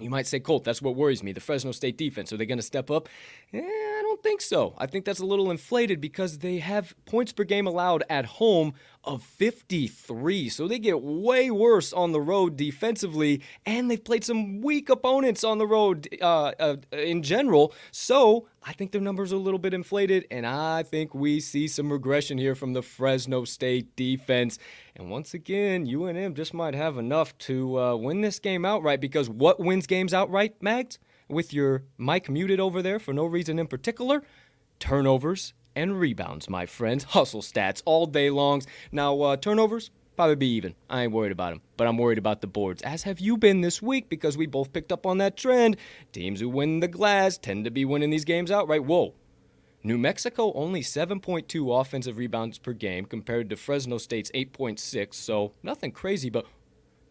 You 0.00 0.10
might 0.10 0.26
say, 0.26 0.40
Colt, 0.40 0.64
that's 0.64 0.80
what 0.80 0.96
worries 0.96 1.22
me. 1.22 1.32
The 1.32 1.40
Fresno 1.40 1.72
State 1.72 1.98
defense. 1.98 2.32
Are 2.32 2.36
they 2.36 2.46
going 2.46 2.58
to 2.58 2.62
step 2.62 2.90
up? 2.90 3.08
Eh, 3.52 3.58
I 3.60 4.00
don't 4.02 4.22
think 4.22 4.40
so. 4.40 4.74
I 4.78 4.86
think 4.86 5.04
that's 5.04 5.20
a 5.20 5.26
little 5.26 5.50
inflated 5.50 6.00
because 6.00 6.38
they 6.38 6.58
have 6.58 6.94
points 7.04 7.32
per 7.32 7.44
game 7.44 7.66
allowed 7.66 8.02
at 8.08 8.24
home 8.24 8.74
of 9.04 9.22
53. 9.22 10.48
So 10.48 10.66
they 10.66 10.78
get 10.78 11.02
way 11.02 11.50
worse 11.50 11.92
on 11.92 12.12
the 12.12 12.20
road 12.20 12.56
defensively, 12.56 13.42
and 13.66 13.90
they've 13.90 14.02
played 14.02 14.24
some 14.24 14.60
weak 14.60 14.88
opponents 14.88 15.44
on 15.44 15.58
the 15.58 15.66
road 15.66 16.08
uh, 16.20 16.52
uh, 16.58 16.76
in 16.92 17.22
general. 17.22 17.74
So 17.90 18.46
I 18.62 18.74
think 18.74 18.92
their 18.92 19.00
numbers 19.00 19.32
are 19.32 19.36
a 19.36 19.40
little 19.40 19.58
bit 19.58 19.72
inflated, 19.72 20.26
and 20.30 20.46
I 20.46 20.82
think 20.82 21.14
we 21.14 21.40
see 21.40 21.66
some 21.66 21.90
regression 21.90 22.36
here 22.36 22.54
from 22.54 22.74
the 22.74 22.82
Fresno 22.82 23.44
State 23.44 23.96
defense. 23.96 24.58
And 24.94 25.10
once 25.10 25.32
again, 25.32 25.86
UNM 25.86 26.34
just 26.34 26.52
might 26.52 26.74
have 26.74 26.98
enough 26.98 27.36
to 27.38 27.80
uh, 27.80 27.96
win 27.96 28.20
this 28.20 28.38
game 28.38 28.66
outright 28.66 29.00
because 29.00 29.30
what 29.30 29.60
wins 29.60 29.86
games 29.86 30.12
outright, 30.12 30.62
Mags? 30.62 30.98
With 31.28 31.54
your 31.54 31.84
mic 31.96 32.28
muted 32.28 32.60
over 32.60 32.82
there 32.82 32.98
for 32.98 33.14
no 33.14 33.24
reason 33.24 33.58
in 33.58 33.66
particular? 33.66 34.22
Turnovers 34.78 35.54
and 35.74 35.98
rebounds, 35.98 36.50
my 36.50 36.66
friends. 36.66 37.04
Hustle 37.04 37.42
stats 37.42 37.80
all 37.86 38.04
day 38.04 38.28
longs. 38.28 38.66
Now, 38.92 39.18
uh, 39.22 39.36
turnovers, 39.36 39.90
probably 40.20 40.36
be 40.36 40.48
even. 40.48 40.74
I 40.90 41.04
ain't 41.04 41.12
worried 41.12 41.32
about 41.32 41.52
them, 41.54 41.62
but 41.78 41.86
I'm 41.86 41.96
worried 41.96 42.18
about 42.18 42.42
the 42.42 42.46
boards, 42.46 42.82
as 42.82 43.04
have 43.04 43.20
you 43.20 43.38
been 43.38 43.62
this 43.62 43.80
week 43.80 44.10
because 44.10 44.36
we 44.36 44.44
both 44.44 44.70
picked 44.70 44.92
up 44.92 45.06
on 45.06 45.16
that 45.16 45.34
trend. 45.34 45.78
Teams 46.12 46.40
who 46.40 46.50
win 46.50 46.80
the 46.80 46.88
glass 46.88 47.38
tend 47.38 47.64
to 47.64 47.70
be 47.70 47.86
winning 47.86 48.10
these 48.10 48.26
games 48.26 48.50
outright. 48.50 48.84
Whoa. 48.84 49.14
New 49.82 49.96
Mexico 49.96 50.52
only 50.52 50.82
7.2 50.82 51.80
offensive 51.80 52.18
rebounds 52.18 52.58
per 52.58 52.74
game 52.74 53.06
compared 53.06 53.48
to 53.48 53.56
Fresno 53.56 53.96
State's 53.96 54.30
8.6, 54.32 55.14
so 55.14 55.54
nothing 55.62 55.90
crazy, 55.90 56.28
but 56.28 56.44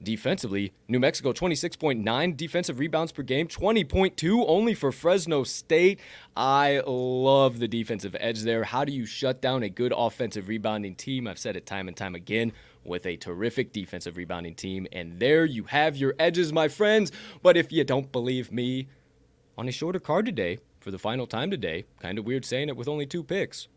Defensively, 0.01 0.71
New 0.87 0.99
Mexico 0.99 1.33
26.9 1.33 2.37
defensive 2.37 2.79
rebounds 2.79 3.11
per 3.11 3.21
game, 3.21 3.49
20.2 3.49 4.45
only 4.47 4.73
for 4.73 4.93
Fresno 4.93 5.43
State. 5.43 5.99
I 6.37 6.81
love 6.87 7.59
the 7.59 7.67
defensive 7.67 8.15
edge 8.17 8.43
there. 8.43 8.63
How 8.63 8.85
do 8.85 8.93
you 8.93 9.05
shut 9.05 9.41
down 9.41 9.61
a 9.63 9.69
good 9.69 9.91
offensive 9.93 10.47
rebounding 10.47 10.95
team? 10.95 11.27
I've 11.27 11.37
said 11.37 11.57
it 11.57 11.65
time 11.65 11.89
and 11.89 11.97
time 11.97 12.15
again 12.15 12.53
with 12.83 13.05
a 13.05 13.17
terrific 13.17 13.71
defensive 13.71 14.17
rebounding 14.17 14.55
team. 14.55 14.87
And 14.91 15.19
there 15.19 15.45
you 15.45 15.63
have 15.65 15.97
your 15.97 16.15
edges, 16.19 16.53
my 16.53 16.67
friends. 16.67 17.11
But 17.41 17.57
if 17.57 17.71
you 17.71 17.83
don't 17.83 18.11
believe 18.11 18.51
me, 18.51 18.87
on 19.57 19.67
a 19.67 19.71
shorter 19.71 19.99
card 19.99 20.25
today, 20.25 20.59
for 20.79 20.91
the 20.91 20.99
final 20.99 21.27
time 21.27 21.51
today, 21.51 21.85
kind 21.99 22.17
of 22.17 22.25
weird 22.25 22.45
saying 22.45 22.69
it 22.69 22.77
with 22.77 22.87
only 22.87 23.05
two 23.05 23.23
picks, 23.23 23.67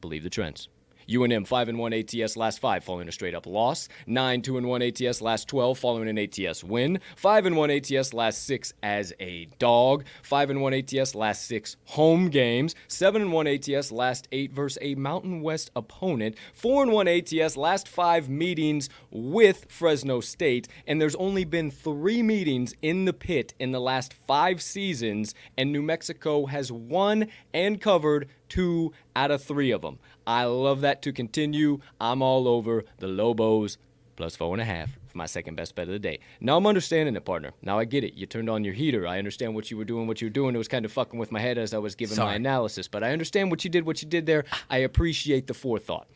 believe 0.00 0.24
the 0.24 0.30
trends. 0.30 0.68
UNM 1.08 1.46
5 1.46 1.68
and 1.68 1.78
1 1.78 1.92
ATS 1.92 2.36
last 2.36 2.60
5 2.60 2.84
following 2.84 3.08
a 3.08 3.12
straight 3.12 3.34
up 3.34 3.46
loss, 3.46 3.88
9 4.06 4.42
2 4.42 4.58
and 4.58 4.66
1 4.68 4.82
ATS 4.82 5.20
last 5.20 5.48
12 5.48 5.78
following 5.78 6.08
an 6.08 6.18
ATS 6.18 6.64
win, 6.64 7.00
5 7.16 7.46
and 7.46 7.56
1 7.56 7.70
ATS 7.70 8.12
last 8.12 8.44
6 8.44 8.72
as 8.82 9.12
a 9.20 9.46
dog, 9.58 10.04
5 10.22 10.50
and 10.50 10.60
1 10.62 10.74
ATS 10.74 11.14
last 11.14 11.46
6 11.46 11.76
home 11.86 12.28
games, 12.28 12.74
7 12.88 13.22
and 13.22 13.32
1 13.32 13.46
ATS 13.46 13.92
last 13.92 14.28
8 14.32 14.52
versus 14.52 14.78
a 14.80 14.94
Mountain 14.94 15.42
West 15.42 15.70
opponent, 15.74 16.36
4 16.54 16.84
and 16.84 16.92
1 16.92 17.08
ATS 17.08 17.56
last 17.56 17.88
5 17.88 18.28
meetings 18.28 18.88
with 19.10 19.66
Fresno 19.68 20.20
State, 20.20 20.68
and 20.86 21.00
there's 21.00 21.16
only 21.16 21.44
been 21.44 21.70
3 21.70 22.22
meetings 22.22 22.74
in 22.82 23.04
the 23.04 23.12
pit 23.12 23.54
in 23.58 23.72
the 23.72 23.80
last 23.80 24.12
5 24.12 24.60
seasons 24.60 25.34
and 25.56 25.72
New 25.72 25.82
Mexico 25.82 26.46
has 26.46 26.72
won 26.72 27.26
and 27.52 27.80
covered 27.80 28.28
2 28.48 28.92
out 29.16 29.30
of 29.30 29.42
3 29.42 29.70
of 29.70 29.82
them. 29.82 29.98
I 30.30 30.44
love 30.44 30.82
that 30.82 31.02
to 31.02 31.12
continue. 31.12 31.80
I'm 32.00 32.22
all 32.22 32.46
over 32.46 32.84
the 32.98 33.08
Lobos 33.08 33.78
plus 34.14 34.36
four 34.36 34.52
and 34.54 34.60
a 34.60 34.64
half 34.64 34.90
for 35.08 35.18
my 35.18 35.26
second 35.26 35.56
best 35.56 35.74
bet 35.74 35.88
of 35.88 35.92
the 35.92 35.98
day. 35.98 36.20
Now 36.40 36.56
I'm 36.56 36.66
understanding 36.68 37.16
it, 37.16 37.24
partner. 37.24 37.50
Now 37.62 37.78
I 37.80 37.84
get 37.84 38.04
it. 38.04 38.14
You 38.14 38.26
turned 38.26 38.48
on 38.48 38.62
your 38.62 38.74
heater. 38.74 39.06
I 39.08 39.18
understand 39.18 39.56
what 39.56 39.70
you 39.72 39.76
were 39.76 39.84
doing, 39.84 40.06
what 40.06 40.20
you 40.20 40.26
were 40.26 40.32
doing. 40.32 40.54
It 40.54 40.58
was 40.58 40.68
kind 40.68 40.84
of 40.84 40.92
fucking 40.92 41.18
with 41.18 41.32
my 41.32 41.40
head 41.40 41.58
as 41.58 41.74
I 41.74 41.78
was 41.78 41.96
giving 41.96 42.14
Sorry. 42.14 42.28
my 42.28 42.34
analysis, 42.36 42.86
but 42.86 43.02
I 43.02 43.10
understand 43.12 43.50
what 43.50 43.64
you 43.64 43.70
did, 43.70 43.84
what 43.86 44.02
you 44.02 44.08
did 44.08 44.26
there. 44.26 44.44
I 44.68 44.78
appreciate 44.78 45.48
the 45.48 45.54
forethought. 45.54 46.06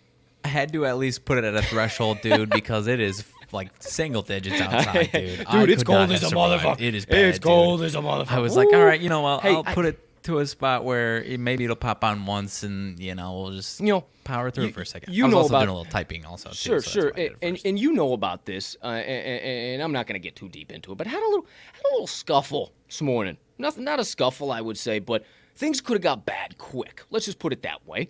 I 0.45 0.49
had 0.49 0.73
to 0.75 0.85
at 0.87 0.99
least 0.99 1.25
put 1.25 1.39
it 1.39 1.45
at 1.45 1.57
a 1.57 1.63
threshold, 1.63 2.21
dude, 2.21 2.51
because 2.61 2.87
it 2.87 3.01
is 3.01 3.25
like 3.51 3.71
single 3.81 4.21
digits 4.23 4.61
outside, 4.61 5.11
dude. 5.13 5.45
I 5.47 5.61
Dude, 5.61 5.71
it's 5.71 5.83
could 5.83 5.87
cold 5.93 6.13
as 6.13 6.23
a 6.23 6.29
survived. 6.29 6.63
motherfucker. 6.63 6.81
It 6.83 6.95
is 6.95 7.07
bad, 7.07 7.25
It's 7.25 7.39
cold 7.39 7.81
dude. 7.81 7.87
as 7.87 7.95
a 7.95 7.99
motherfucker. 7.99 8.31
I 8.33 8.39
was 8.41 8.55
like, 8.55 8.69
all 8.75 8.85
right, 8.85 9.01
you 9.01 9.09
know, 9.09 9.25
I'll, 9.25 9.41
Hey, 9.41 9.55
I'll 9.55 9.63
I- 9.67 9.75
put 9.75 9.87
it 9.87 9.99
to 10.25 10.39
a 10.39 10.47
spot 10.47 10.85
where 10.85 11.23
it, 11.23 11.39
maybe 11.41 11.65
it'll 11.65 11.77
pop 11.77 12.03
on 12.05 12.27
once, 12.27 12.63
and 12.63 12.99
you 12.99 13.15
know, 13.15 13.33
we'll 13.41 13.51
just 13.53 13.81
You 13.81 13.87
know, 13.89 14.05
power 14.25 14.51
through 14.51 14.65
you- 14.65 14.71
it 14.71 14.75
for 14.75 14.83
a 14.83 14.87
second. 14.87 15.13
you 15.15 15.25
I 15.25 15.27
was 15.29 15.33
know 15.33 15.39
also 15.39 15.49
about- 15.55 15.59
doing 15.61 15.69
a 15.69 15.79
little 15.79 15.91
typing, 15.93 16.25
also. 16.25 16.49
Too, 16.51 16.55
Sure, 16.57 16.81
so 16.83 16.91
sure, 16.91 17.05
why 17.15 17.21
I 17.23 17.29
did 17.29 17.33
and, 17.43 17.57
and 17.57 17.61
and 17.67 17.79
you 17.79 17.93
know 17.93 18.13
about 18.13 18.45
this, 18.45 18.77
uh, 18.83 18.87
and, 18.87 19.41
and 19.75 19.83
I'm 19.83 19.93
not 19.93 20.07
going 20.07 20.15
to 20.21 20.25
get 20.27 20.35
too 20.37 20.49
deep 20.49 20.73
into 20.73 20.93
it, 20.93 20.99
but 20.99 21.07
I 21.07 21.11
had 21.11 21.23
a 21.23 21.29
little 21.29 21.47
had 21.73 21.83
a 21.85 21.93
little 21.93 22.07
scuffle 22.07 22.73
this 22.89 23.01
morning. 23.03 23.37
Nothing, 23.59 23.85
not 23.85 24.01
a 24.01 24.05
scuffle, 24.05 24.51
I 24.51 24.61
would 24.61 24.77
say, 24.79 24.99
but 24.99 25.25
things 25.57 25.81
could 25.81 25.95
have 25.95 26.03
got 26.03 26.27
bad 26.27 26.59
quick. 26.59 27.03
Let's 27.11 27.25
just 27.27 27.39
put 27.39 27.53
it 27.53 27.63
that 27.63 27.87
way. 27.87 28.09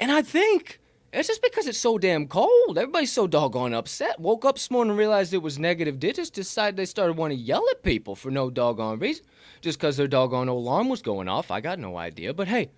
And 0.00 0.10
I 0.10 0.22
think 0.22 0.79
it's 1.12 1.28
just 1.28 1.42
because 1.42 1.66
it's 1.66 1.78
so 1.78 1.98
damn 1.98 2.26
cold. 2.28 2.78
Everybody's 2.78 3.12
so 3.12 3.26
doggone 3.26 3.74
upset. 3.74 4.18
Woke 4.20 4.44
up 4.44 4.56
this 4.56 4.70
morning 4.70 4.90
and 4.90 4.98
realized 4.98 5.34
it 5.34 5.38
was 5.42 5.58
negative 5.58 5.98
digits. 5.98 6.30
Decided 6.30 6.76
they 6.76 6.84
started 6.86 7.16
wanting 7.16 7.38
to 7.38 7.44
yell 7.44 7.64
at 7.70 7.82
people 7.82 8.14
for 8.14 8.30
no 8.30 8.50
doggone 8.50 8.98
reason, 8.98 9.24
just 9.60 9.78
because 9.78 9.96
their 9.96 10.08
doggone 10.08 10.48
alarm 10.48 10.88
was 10.88 11.02
going 11.02 11.28
off. 11.28 11.50
I 11.50 11.60
got 11.60 11.78
no 11.78 11.96
idea, 11.96 12.32
but 12.34 12.48
hey. 12.48 12.70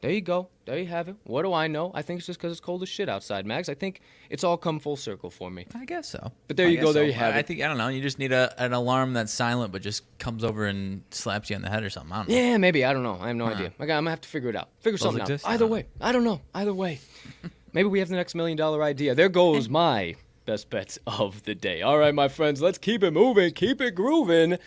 There 0.00 0.10
you 0.10 0.20
go. 0.20 0.48
There 0.64 0.76
you 0.76 0.86
have 0.86 1.08
it. 1.08 1.14
What 1.22 1.42
do 1.42 1.52
I 1.52 1.68
know? 1.68 1.92
I 1.94 2.02
think 2.02 2.18
it's 2.18 2.26
just 2.26 2.40
because 2.40 2.50
it's 2.50 2.60
cold 2.60 2.82
as 2.82 2.88
shit 2.88 3.08
outside, 3.08 3.46
Mags. 3.46 3.68
I 3.68 3.74
think 3.74 4.00
it's 4.30 4.42
all 4.42 4.56
come 4.56 4.80
full 4.80 4.96
circle 4.96 5.30
for 5.30 5.48
me. 5.48 5.64
I 5.76 5.84
guess 5.84 6.08
so. 6.08 6.32
But 6.48 6.56
there 6.56 6.66
I 6.66 6.70
you 6.70 6.78
go, 6.78 6.86
guess 6.86 6.94
there 6.94 7.04
you 7.04 7.12
have 7.12 7.34
I 7.34 7.36
it. 7.36 7.38
I 7.38 7.42
think 7.42 7.60
I 7.62 7.68
don't 7.68 7.78
know. 7.78 7.86
You 7.86 8.02
just 8.02 8.18
need 8.18 8.32
a 8.32 8.52
an 8.60 8.72
alarm 8.72 9.12
that's 9.12 9.32
silent, 9.32 9.70
but 9.70 9.80
just 9.80 10.02
comes 10.18 10.42
over 10.42 10.66
and 10.66 11.04
slaps 11.12 11.50
you 11.50 11.54
on 11.56 11.62
the 11.62 11.70
head 11.70 11.84
or 11.84 11.90
something. 11.90 12.12
I 12.12 12.16
don't 12.16 12.28
know. 12.30 12.34
Yeah, 12.34 12.56
maybe. 12.56 12.84
I 12.84 12.92
don't 12.92 13.04
know. 13.04 13.16
I 13.20 13.28
have 13.28 13.36
no 13.36 13.46
idea. 13.46 13.72
I 13.78 13.86
got, 13.86 13.98
I'm 13.98 14.02
gonna 14.02 14.10
have 14.10 14.20
to 14.22 14.28
figure 14.28 14.48
it 14.50 14.56
out. 14.56 14.70
Figure 14.80 14.98
Those 14.98 15.02
something 15.02 15.22
exist? 15.22 15.46
out. 15.46 15.52
Either 15.52 15.68
way, 15.68 15.86
I 16.00 16.10
don't 16.10 16.24
know. 16.24 16.40
Either 16.52 16.74
way, 16.74 16.98
maybe 17.72 17.88
we 17.88 17.98
have 17.98 18.08
the 18.08 18.16
next 18.16 18.34
million 18.34 18.56
dollar 18.56 18.82
idea. 18.82 19.14
There 19.14 19.28
goes 19.28 19.68
my 19.70 20.16
best 20.46 20.70
bets 20.70 20.98
of 21.06 21.42
the 21.44 21.54
day. 21.54 21.82
All 21.82 21.98
right, 21.98 22.14
my 22.14 22.28
friends, 22.28 22.60
let's 22.60 22.78
keep 22.78 23.02
it 23.02 23.12
moving, 23.12 23.52
keep 23.52 23.80
it 23.80 23.94
grooving. 23.94 24.58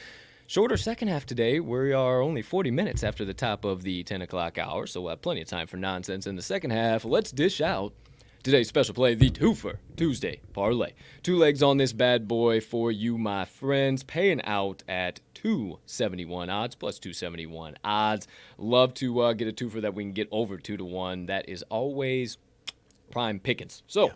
Shorter 0.47 0.77
second 0.77 1.07
half 1.07 1.25
today. 1.25 1.59
We 1.59 1.91
are 1.91 2.21
only 2.21 2.43
40 2.43 2.69
minutes 2.69 3.03
after 3.03 3.25
the 3.25 3.33
top 3.33 3.65
of 3.65 3.81
the 3.81 4.03
10 4.03 4.21
o'clock 4.21 4.57
hour, 4.57 4.85
so 4.85 5.01
we'll 5.01 5.09
have 5.09 5.21
plenty 5.21 5.41
of 5.41 5.47
time 5.47 5.65
for 5.65 5.77
nonsense 5.77 6.27
in 6.27 6.35
the 6.35 6.41
second 6.41 6.69
half. 6.69 7.03
Let's 7.03 7.31
dish 7.31 7.61
out 7.61 7.93
Today's 8.45 8.67
special 8.67 8.93
play, 8.93 9.15
the 9.15 9.31
twofer 9.31 9.77
Tuesday 9.97 10.39
parlay. 10.53 10.91
Two 11.23 11.35
legs 11.35 11.63
on 11.63 11.77
this 11.77 11.91
bad 11.93 12.27
boy 12.27 12.61
for 12.61 12.91
you, 12.91 13.17
my 13.17 13.43
friends, 13.43 14.03
paying 14.03 14.39
out 14.43 14.83
at 14.87 15.19
271 15.33 16.51
odds 16.51 16.75
plus 16.75 16.99
271 16.99 17.75
odds. 17.83 18.27
Love 18.59 18.93
to 18.93 19.19
uh, 19.21 19.33
get 19.33 19.47
a 19.47 19.51
twofer 19.51 19.81
that 19.81 19.95
we 19.95 20.03
can 20.03 20.11
get 20.11 20.27
over 20.29 20.57
two 20.57 20.77
to 20.77 20.85
one. 20.85 21.25
That 21.25 21.49
is 21.49 21.63
always 21.71 22.37
prime 23.11 23.39
pickings. 23.39 23.83
So. 23.87 24.11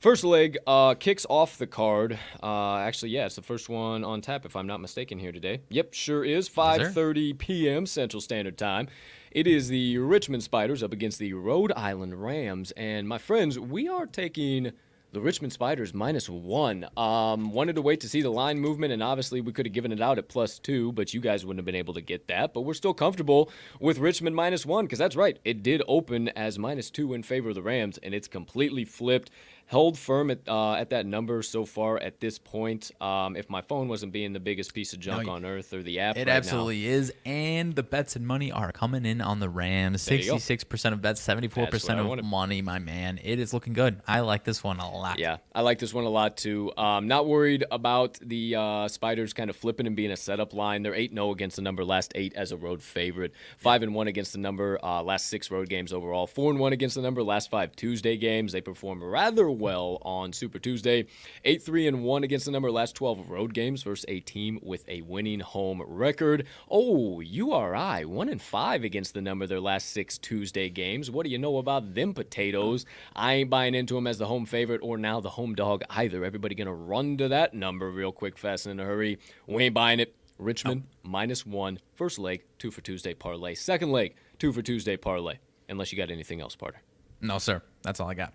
First 0.00 0.22
leg 0.22 0.58
uh, 0.64 0.94
kicks 0.94 1.26
off 1.28 1.58
the 1.58 1.66
card. 1.66 2.16
Uh, 2.40 2.76
actually, 2.76 3.10
yeah, 3.10 3.26
it's 3.26 3.34
the 3.34 3.42
first 3.42 3.68
one 3.68 4.04
on 4.04 4.20
tap, 4.20 4.46
if 4.46 4.54
I'm 4.54 4.68
not 4.68 4.80
mistaken, 4.80 5.18
here 5.18 5.32
today. 5.32 5.62
Yep, 5.70 5.92
sure 5.92 6.24
is. 6.24 6.48
5:30 6.48 7.36
p.m. 7.36 7.84
Central 7.84 8.20
Standard 8.20 8.56
Time. 8.56 8.86
It 9.32 9.48
is 9.48 9.66
the 9.66 9.98
Richmond 9.98 10.44
Spiders 10.44 10.84
up 10.84 10.92
against 10.92 11.18
the 11.18 11.32
Rhode 11.32 11.72
Island 11.72 12.22
Rams, 12.22 12.70
and 12.76 13.08
my 13.08 13.18
friends, 13.18 13.58
we 13.58 13.88
are 13.88 14.06
taking 14.06 14.70
the 15.10 15.20
Richmond 15.20 15.52
Spiders 15.52 15.94
minus 15.94 16.28
one. 16.28 16.86
Um, 16.96 17.52
wanted 17.52 17.76
to 17.76 17.82
wait 17.82 18.00
to 18.00 18.08
see 18.08 18.20
the 18.20 18.30
line 18.30 18.58
movement, 18.58 18.92
and 18.92 19.02
obviously 19.02 19.40
we 19.40 19.52
could 19.52 19.64
have 19.64 19.72
given 19.72 19.90
it 19.90 20.02
out 20.02 20.18
at 20.18 20.28
plus 20.28 20.58
two, 20.58 20.92
but 20.92 21.14
you 21.14 21.20
guys 21.20 21.46
wouldn't 21.46 21.58
have 21.58 21.64
been 21.64 21.74
able 21.74 21.94
to 21.94 22.02
get 22.02 22.28
that. 22.28 22.52
But 22.52 22.62
we're 22.62 22.74
still 22.74 22.92
comfortable 22.92 23.50
with 23.80 23.98
Richmond 23.98 24.36
minus 24.36 24.66
one 24.66 24.84
because 24.84 24.98
that's 24.98 25.16
right. 25.16 25.38
It 25.44 25.62
did 25.62 25.82
open 25.88 26.28
as 26.30 26.58
minus 26.58 26.90
two 26.90 27.14
in 27.14 27.22
favor 27.22 27.48
of 27.48 27.54
the 27.54 27.62
Rams, 27.62 27.98
and 27.98 28.14
it's 28.14 28.28
completely 28.28 28.84
flipped. 28.84 29.30
Held 29.68 29.98
firm 29.98 30.30
at 30.30 30.38
uh, 30.48 30.72
at 30.76 30.88
that 30.90 31.04
number 31.04 31.42
so 31.42 31.66
far 31.66 31.98
at 31.98 32.20
this 32.20 32.38
point. 32.38 32.90
Um, 33.02 33.36
if 33.36 33.50
my 33.50 33.60
phone 33.60 33.86
wasn't 33.86 34.12
being 34.12 34.32
the 34.32 34.40
biggest 34.40 34.72
piece 34.72 34.94
of 34.94 34.98
junk 35.00 35.26
you- 35.26 35.30
on 35.30 35.44
earth 35.44 35.74
or 35.74 35.82
the 35.82 36.00
app, 36.00 36.16
It 36.16 36.20
right 36.20 36.26
now- 36.28 36.32
absolutely 36.38 36.86
is, 36.86 37.12
and 37.26 37.74
the 37.74 37.82
bets 37.82 38.16
and 38.16 38.26
money 38.26 38.50
are 38.50 38.72
coming 38.72 39.04
in 39.04 39.20
on 39.20 39.40
the 39.40 39.48
Rams. 39.50 40.08
Go. 40.08 40.16
Sixty-six 40.16 40.64
percent 40.64 40.94
of 40.94 41.02
bets, 41.02 41.20
seventy 41.20 41.48
four 41.48 41.66
percent 41.66 42.00
of 42.00 42.24
money, 42.24 42.62
my 42.62 42.78
man. 42.78 43.20
It 43.22 43.38
is 43.38 43.52
looking 43.52 43.74
good. 43.74 44.00
I 44.08 44.20
like 44.20 44.44
this 44.44 44.64
one 44.64 44.78
a 44.78 44.90
lot. 44.90 45.18
Yeah, 45.18 45.36
I 45.54 45.60
like 45.60 45.78
this 45.78 45.92
one 45.92 46.04
a 46.04 46.08
lot 46.08 46.38
too. 46.38 46.72
Um, 46.78 47.06
not 47.06 47.26
worried 47.26 47.64
about 47.70 48.18
the 48.22 48.54
uh, 48.54 48.88
Spiders 48.88 49.34
kind 49.34 49.50
of 49.50 49.56
flipping 49.56 49.86
and 49.86 49.94
being 49.94 50.12
a 50.12 50.16
setup 50.16 50.54
line. 50.54 50.82
They're 50.82 50.94
8 50.94 51.12
0 51.12 51.30
against 51.32 51.56
the 51.56 51.62
number 51.62 51.84
last 51.84 52.12
eight 52.14 52.32
as 52.34 52.52
a 52.52 52.56
road 52.56 52.82
favorite, 52.82 53.32
5 53.58 53.82
and 53.82 53.94
1 53.94 54.08
against 54.08 54.32
the 54.32 54.38
number 54.38 54.78
uh, 54.82 55.02
last 55.02 55.26
six 55.26 55.50
road 55.50 55.68
games 55.68 55.92
overall, 55.92 56.26
4 56.26 56.52
and 56.52 56.58
1 56.58 56.72
against 56.72 56.94
the 56.94 57.02
number 57.02 57.22
last 57.22 57.50
five 57.50 57.76
Tuesday 57.76 58.16
games. 58.16 58.52
They 58.52 58.62
perform 58.62 59.04
rather 59.04 59.57
well 59.58 59.98
on 60.02 60.32
Super 60.32 60.58
Tuesday. 60.58 61.06
8 61.44 61.62
3 61.62 61.86
and 61.86 62.04
1 62.04 62.24
against 62.24 62.46
the 62.46 62.50
number 62.50 62.70
last 62.70 62.94
12 62.94 63.28
road 63.28 63.54
games 63.54 63.82
versus 63.82 64.04
a 64.08 64.20
team 64.20 64.58
with 64.62 64.88
a 64.88 65.02
winning 65.02 65.40
home 65.40 65.82
record. 65.86 66.46
Oh, 66.70 67.20
URI 67.20 68.04
1 68.04 68.28
and 68.28 68.40
5 68.40 68.84
against 68.84 69.14
the 69.14 69.20
number 69.20 69.46
their 69.46 69.60
last 69.60 69.90
six 69.90 70.18
Tuesday 70.18 70.68
games. 70.68 71.10
What 71.10 71.24
do 71.24 71.30
you 71.30 71.38
know 71.38 71.58
about 71.58 71.94
them 71.94 72.14
potatoes? 72.14 72.86
I 73.14 73.34
ain't 73.34 73.50
buying 73.50 73.74
into 73.74 73.94
them 73.94 74.06
as 74.06 74.18
the 74.18 74.26
home 74.26 74.46
favorite 74.46 74.80
or 74.82 74.98
now 74.98 75.20
the 75.20 75.30
home 75.30 75.54
dog 75.54 75.82
either. 75.90 76.24
Everybody 76.24 76.54
going 76.54 76.66
to 76.66 76.72
run 76.72 77.16
to 77.18 77.28
that 77.28 77.54
number 77.54 77.90
real 77.90 78.12
quick, 78.12 78.38
fast, 78.38 78.66
and 78.66 78.80
in 78.80 78.86
a 78.86 78.88
hurry. 78.88 79.18
We 79.46 79.64
ain't 79.64 79.74
buying 79.74 80.00
it. 80.00 80.14
Richmond 80.38 80.84
minus 81.02 81.44
one. 81.44 81.80
First 81.94 82.18
leg, 82.18 82.44
two 82.58 82.70
for 82.70 82.80
Tuesday 82.80 83.12
parlay. 83.12 83.54
Second 83.54 83.90
leg, 83.90 84.14
two 84.38 84.52
for 84.52 84.62
Tuesday 84.62 84.96
parlay. 84.96 85.38
Unless 85.68 85.92
you 85.92 85.98
got 85.98 86.10
anything 86.10 86.40
else, 86.40 86.56
Parter. 86.56 86.78
No, 87.20 87.38
sir. 87.38 87.60
That's 87.82 88.00
all 88.00 88.08
I 88.08 88.14
got. 88.14 88.32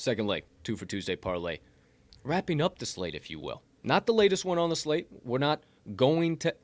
Second 0.00 0.28
leg, 0.28 0.44
two 0.64 0.76
for 0.76 0.86
Tuesday 0.86 1.14
parlay. 1.14 1.58
Wrapping 2.24 2.62
up 2.62 2.78
the 2.78 2.86
slate, 2.86 3.14
if 3.14 3.28
you 3.28 3.38
will. 3.38 3.60
Not 3.82 4.06
the 4.06 4.14
latest 4.14 4.46
one 4.46 4.56
on 4.56 4.70
the 4.70 4.76
slate. 4.76 5.08
We're 5.24 5.36
not 5.36 5.62
going 5.94 6.38
to. 6.38 6.54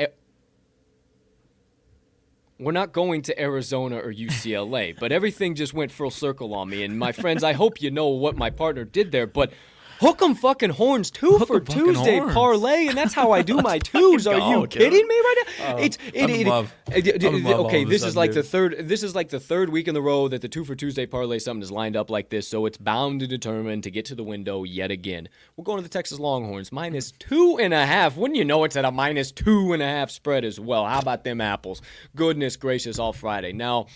We're 2.58 2.72
not 2.72 2.92
going 2.94 3.20
to 3.22 3.38
Arizona 3.38 3.98
or 3.98 4.10
UCLA, 4.10 4.98
but 4.98 5.12
everything 5.12 5.54
just 5.54 5.74
went 5.74 5.92
full 5.92 6.10
circle 6.10 6.54
on 6.54 6.70
me. 6.70 6.82
And 6.82 6.98
my 6.98 7.12
friends, 7.12 7.44
I 7.44 7.52
hope 7.52 7.82
you 7.82 7.90
know 7.90 8.08
what 8.08 8.38
my 8.38 8.48
partner 8.48 8.86
did 8.86 9.12
there, 9.12 9.26
but 9.26 9.52
Hook 10.00 10.20
'em 10.22 10.34
fucking 10.34 10.70
horns 10.70 11.10
two 11.10 11.32
Hook 11.38 11.48
for 11.48 11.56
'em 11.56 11.64
fucking 11.64 11.82
Tuesday 11.84 12.18
horns. 12.18 12.34
parlay, 12.34 12.86
and 12.88 12.96
that's 12.96 13.14
how 13.14 13.32
I 13.32 13.42
do 13.42 13.56
my 13.62 13.78
twos. 13.78 14.26
Are 14.26 14.34
you 14.34 14.60
go, 14.60 14.66
kidding 14.66 15.06
me 15.06 15.14
right 15.14 15.34
now? 15.58 15.74
Oh, 15.74 15.78
it's 15.78 15.98
it, 16.12 16.22
I'm 16.24 16.30
in 16.30 16.40
it- 16.42 16.46
love. 16.46 16.74
it- 16.94 17.06
it- 17.06 17.24
I'm 17.24 17.34
in 17.36 17.44
love 17.44 17.60
all 17.60 17.66
okay. 17.66 17.82
of 17.82 17.88
a 17.88 17.90
This 17.90 18.02
is 18.02 18.08
sudden, 18.14 18.16
like 18.16 18.30
the 18.32 18.42
dude. 18.42 18.50
third. 18.50 18.88
This 18.88 19.02
is 19.02 19.14
like 19.14 19.28
the 19.30 19.40
third 19.40 19.70
week 19.70 19.88
in 19.88 19.94
the 19.94 20.02
row 20.02 20.28
that 20.28 20.42
the 20.42 20.48
two 20.48 20.64
for 20.64 20.74
Tuesday 20.74 21.06
parlay 21.06 21.38
something 21.38 21.62
is 21.62 21.70
lined 21.70 21.96
up 21.96 22.10
like 22.10 22.28
this. 22.28 22.46
So 22.46 22.66
it's 22.66 22.76
bound 22.78 23.20
to 23.20 23.26
determine 23.26 23.80
to 23.82 23.90
get 23.90 24.04
to 24.06 24.14
the 24.14 24.24
window 24.24 24.64
yet 24.64 24.90
again. 24.90 25.28
We're 25.56 25.64
going 25.64 25.78
to 25.78 25.82
the 25.82 25.88
Texas 25.88 26.18
Longhorns 26.18 26.72
minus 26.72 27.12
two 27.12 27.58
and 27.60 27.72
a 27.72 27.86
half. 27.86 28.16
Wouldn't 28.16 28.36
you 28.36 28.44
know 28.44 28.64
it's 28.64 28.76
at 28.76 28.84
a 28.84 28.90
minus 28.90 29.32
two 29.32 29.72
and 29.72 29.82
a 29.82 29.86
half 29.86 30.10
spread 30.10 30.44
as 30.44 30.60
well? 30.60 30.84
How 30.86 30.98
about 31.00 31.24
them 31.24 31.40
apples? 31.40 31.80
Goodness 32.14 32.56
gracious, 32.56 32.98
all 32.98 33.12
Friday 33.12 33.52
now. 33.52 33.86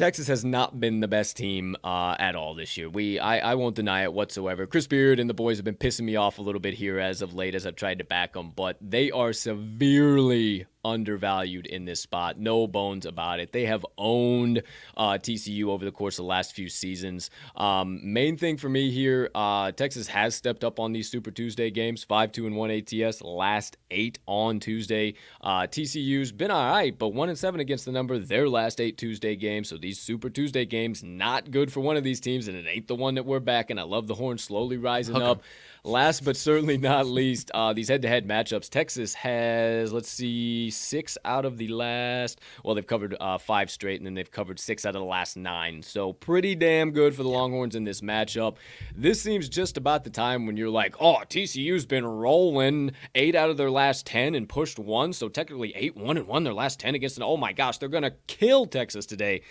Texas 0.00 0.28
has 0.28 0.46
not 0.46 0.80
been 0.80 1.00
the 1.00 1.08
best 1.08 1.36
team 1.36 1.76
uh, 1.84 2.16
at 2.18 2.34
all 2.34 2.54
this 2.54 2.78
year. 2.78 2.88
We, 2.88 3.18
I, 3.18 3.50
I 3.50 3.54
won't 3.56 3.76
deny 3.76 4.04
it 4.04 4.14
whatsoever. 4.14 4.66
Chris 4.66 4.86
Beard 4.86 5.20
and 5.20 5.28
the 5.28 5.34
boys 5.34 5.58
have 5.58 5.64
been 5.66 5.76
pissing 5.76 6.04
me 6.04 6.16
off 6.16 6.38
a 6.38 6.42
little 6.42 6.58
bit 6.58 6.72
here 6.72 6.98
as 6.98 7.20
of 7.20 7.34
late 7.34 7.54
as 7.54 7.66
I've 7.66 7.76
tried 7.76 7.98
to 7.98 8.04
back 8.04 8.32
them, 8.32 8.50
but 8.56 8.78
they 8.80 9.10
are 9.10 9.34
severely 9.34 10.64
undervalued 10.84 11.66
in 11.66 11.84
this 11.84 12.00
spot. 12.00 12.38
No 12.38 12.66
bones 12.66 13.06
about 13.06 13.40
it. 13.40 13.52
They 13.52 13.66
have 13.66 13.84
owned 13.98 14.62
uh, 14.96 15.12
TCU 15.12 15.66
over 15.66 15.84
the 15.84 15.92
course 15.92 16.18
of 16.18 16.24
the 16.24 16.28
last 16.28 16.54
few 16.54 16.68
seasons. 16.68 17.30
Um, 17.56 18.00
main 18.02 18.36
thing 18.36 18.56
for 18.56 18.68
me 18.68 18.90
here, 18.90 19.30
uh, 19.34 19.72
Texas 19.72 20.06
has 20.08 20.34
stepped 20.34 20.64
up 20.64 20.80
on 20.80 20.92
these 20.92 21.10
Super 21.10 21.30
Tuesday 21.30 21.70
games. 21.70 22.04
Five 22.04 22.32
two 22.32 22.46
and 22.46 22.56
one 22.56 22.70
ATS. 22.70 23.22
Last 23.22 23.76
eight 23.90 24.18
on 24.26 24.60
Tuesday. 24.60 25.14
Uh, 25.40 25.62
TCU's 25.62 26.32
been 26.32 26.50
all 26.50 26.70
right, 26.70 26.96
but 26.98 27.08
one 27.08 27.28
and 27.28 27.38
seven 27.38 27.60
against 27.60 27.84
the 27.84 27.92
number. 27.92 28.18
Their 28.18 28.48
last 28.48 28.80
eight 28.80 28.98
Tuesday 28.98 29.36
games. 29.36 29.68
So 29.68 29.76
these 29.76 29.98
Super 29.98 30.30
Tuesday 30.30 30.64
games 30.64 31.02
not 31.02 31.50
good 31.50 31.72
for 31.72 31.80
one 31.80 31.96
of 31.96 32.04
these 32.04 32.20
teams, 32.20 32.48
and 32.48 32.56
it 32.56 32.66
ain't 32.68 32.88
the 32.88 32.94
one 32.94 33.14
that 33.14 33.26
we're 33.26 33.40
backing. 33.40 33.78
I 33.78 33.82
love 33.82 34.06
the 34.06 34.14
horn 34.14 34.38
slowly 34.38 34.76
rising 34.76 35.20
up. 35.20 35.42
Last 35.82 36.24
but 36.24 36.36
certainly 36.36 36.76
not 36.76 37.06
least, 37.06 37.50
uh, 37.54 37.72
these 37.72 37.88
head-to-head 37.88 38.28
matchups. 38.28 38.68
Texas 38.68 39.14
has, 39.14 39.92
let's 39.92 40.10
see, 40.10 40.68
six 40.68 41.16
out 41.24 41.46
of 41.46 41.56
the 41.56 41.68
last. 41.68 42.40
Well, 42.62 42.74
they've 42.74 42.86
covered 42.86 43.16
uh, 43.18 43.38
five 43.38 43.70
straight, 43.70 43.98
and 43.98 44.06
then 44.06 44.12
they've 44.12 44.30
covered 44.30 44.58
six 44.58 44.84
out 44.84 44.94
of 44.94 45.00
the 45.00 45.06
last 45.06 45.38
nine. 45.38 45.82
So 45.82 46.12
pretty 46.12 46.54
damn 46.54 46.90
good 46.90 47.14
for 47.14 47.22
the 47.22 47.30
Longhorns 47.30 47.76
in 47.76 47.84
this 47.84 48.02
matchup. 48.02 48.56
This 48.94 49.22
seems 49.22 49.48
just 49.48 49.78
about 49.78 50.04
the 50.04 50.10
time 50.10 50.46
when 50.46 50.56
you're 50.58 50.68
like, 50.68 50.96
oh, 51.00 51.18
TCU's 51.28 51.86
been 51.86 52.04
rolling 52.04 52.92
eight 53.14 53.34
out 53.34 53.48
of 53.48 53.56
their 53.56 53.70
last 53.70 54.04
ten 54.04 54.34
and 54.34 54.48
pushed 54.48 54.78
one, 54.78 55.14
so 55.14 55.28
technically 55.28 55.72
eight 55.74 55.96
one 55.96 56.18
and 56.18 56.26
one 56.26 56.44
their 56.44 56.52
last 56.52 56.78
ten 56.78 56.94
against 56.94 57.16
an. 57.16 57.22
Oh 57.22 57.38
my 57.38 57.54
gosh, 57.54 57.78
they're 57.78 57.88
gonna 57.88 58.12
kill 58.26 58.66
Texas 58.66 59.06
today. 59.06 59.42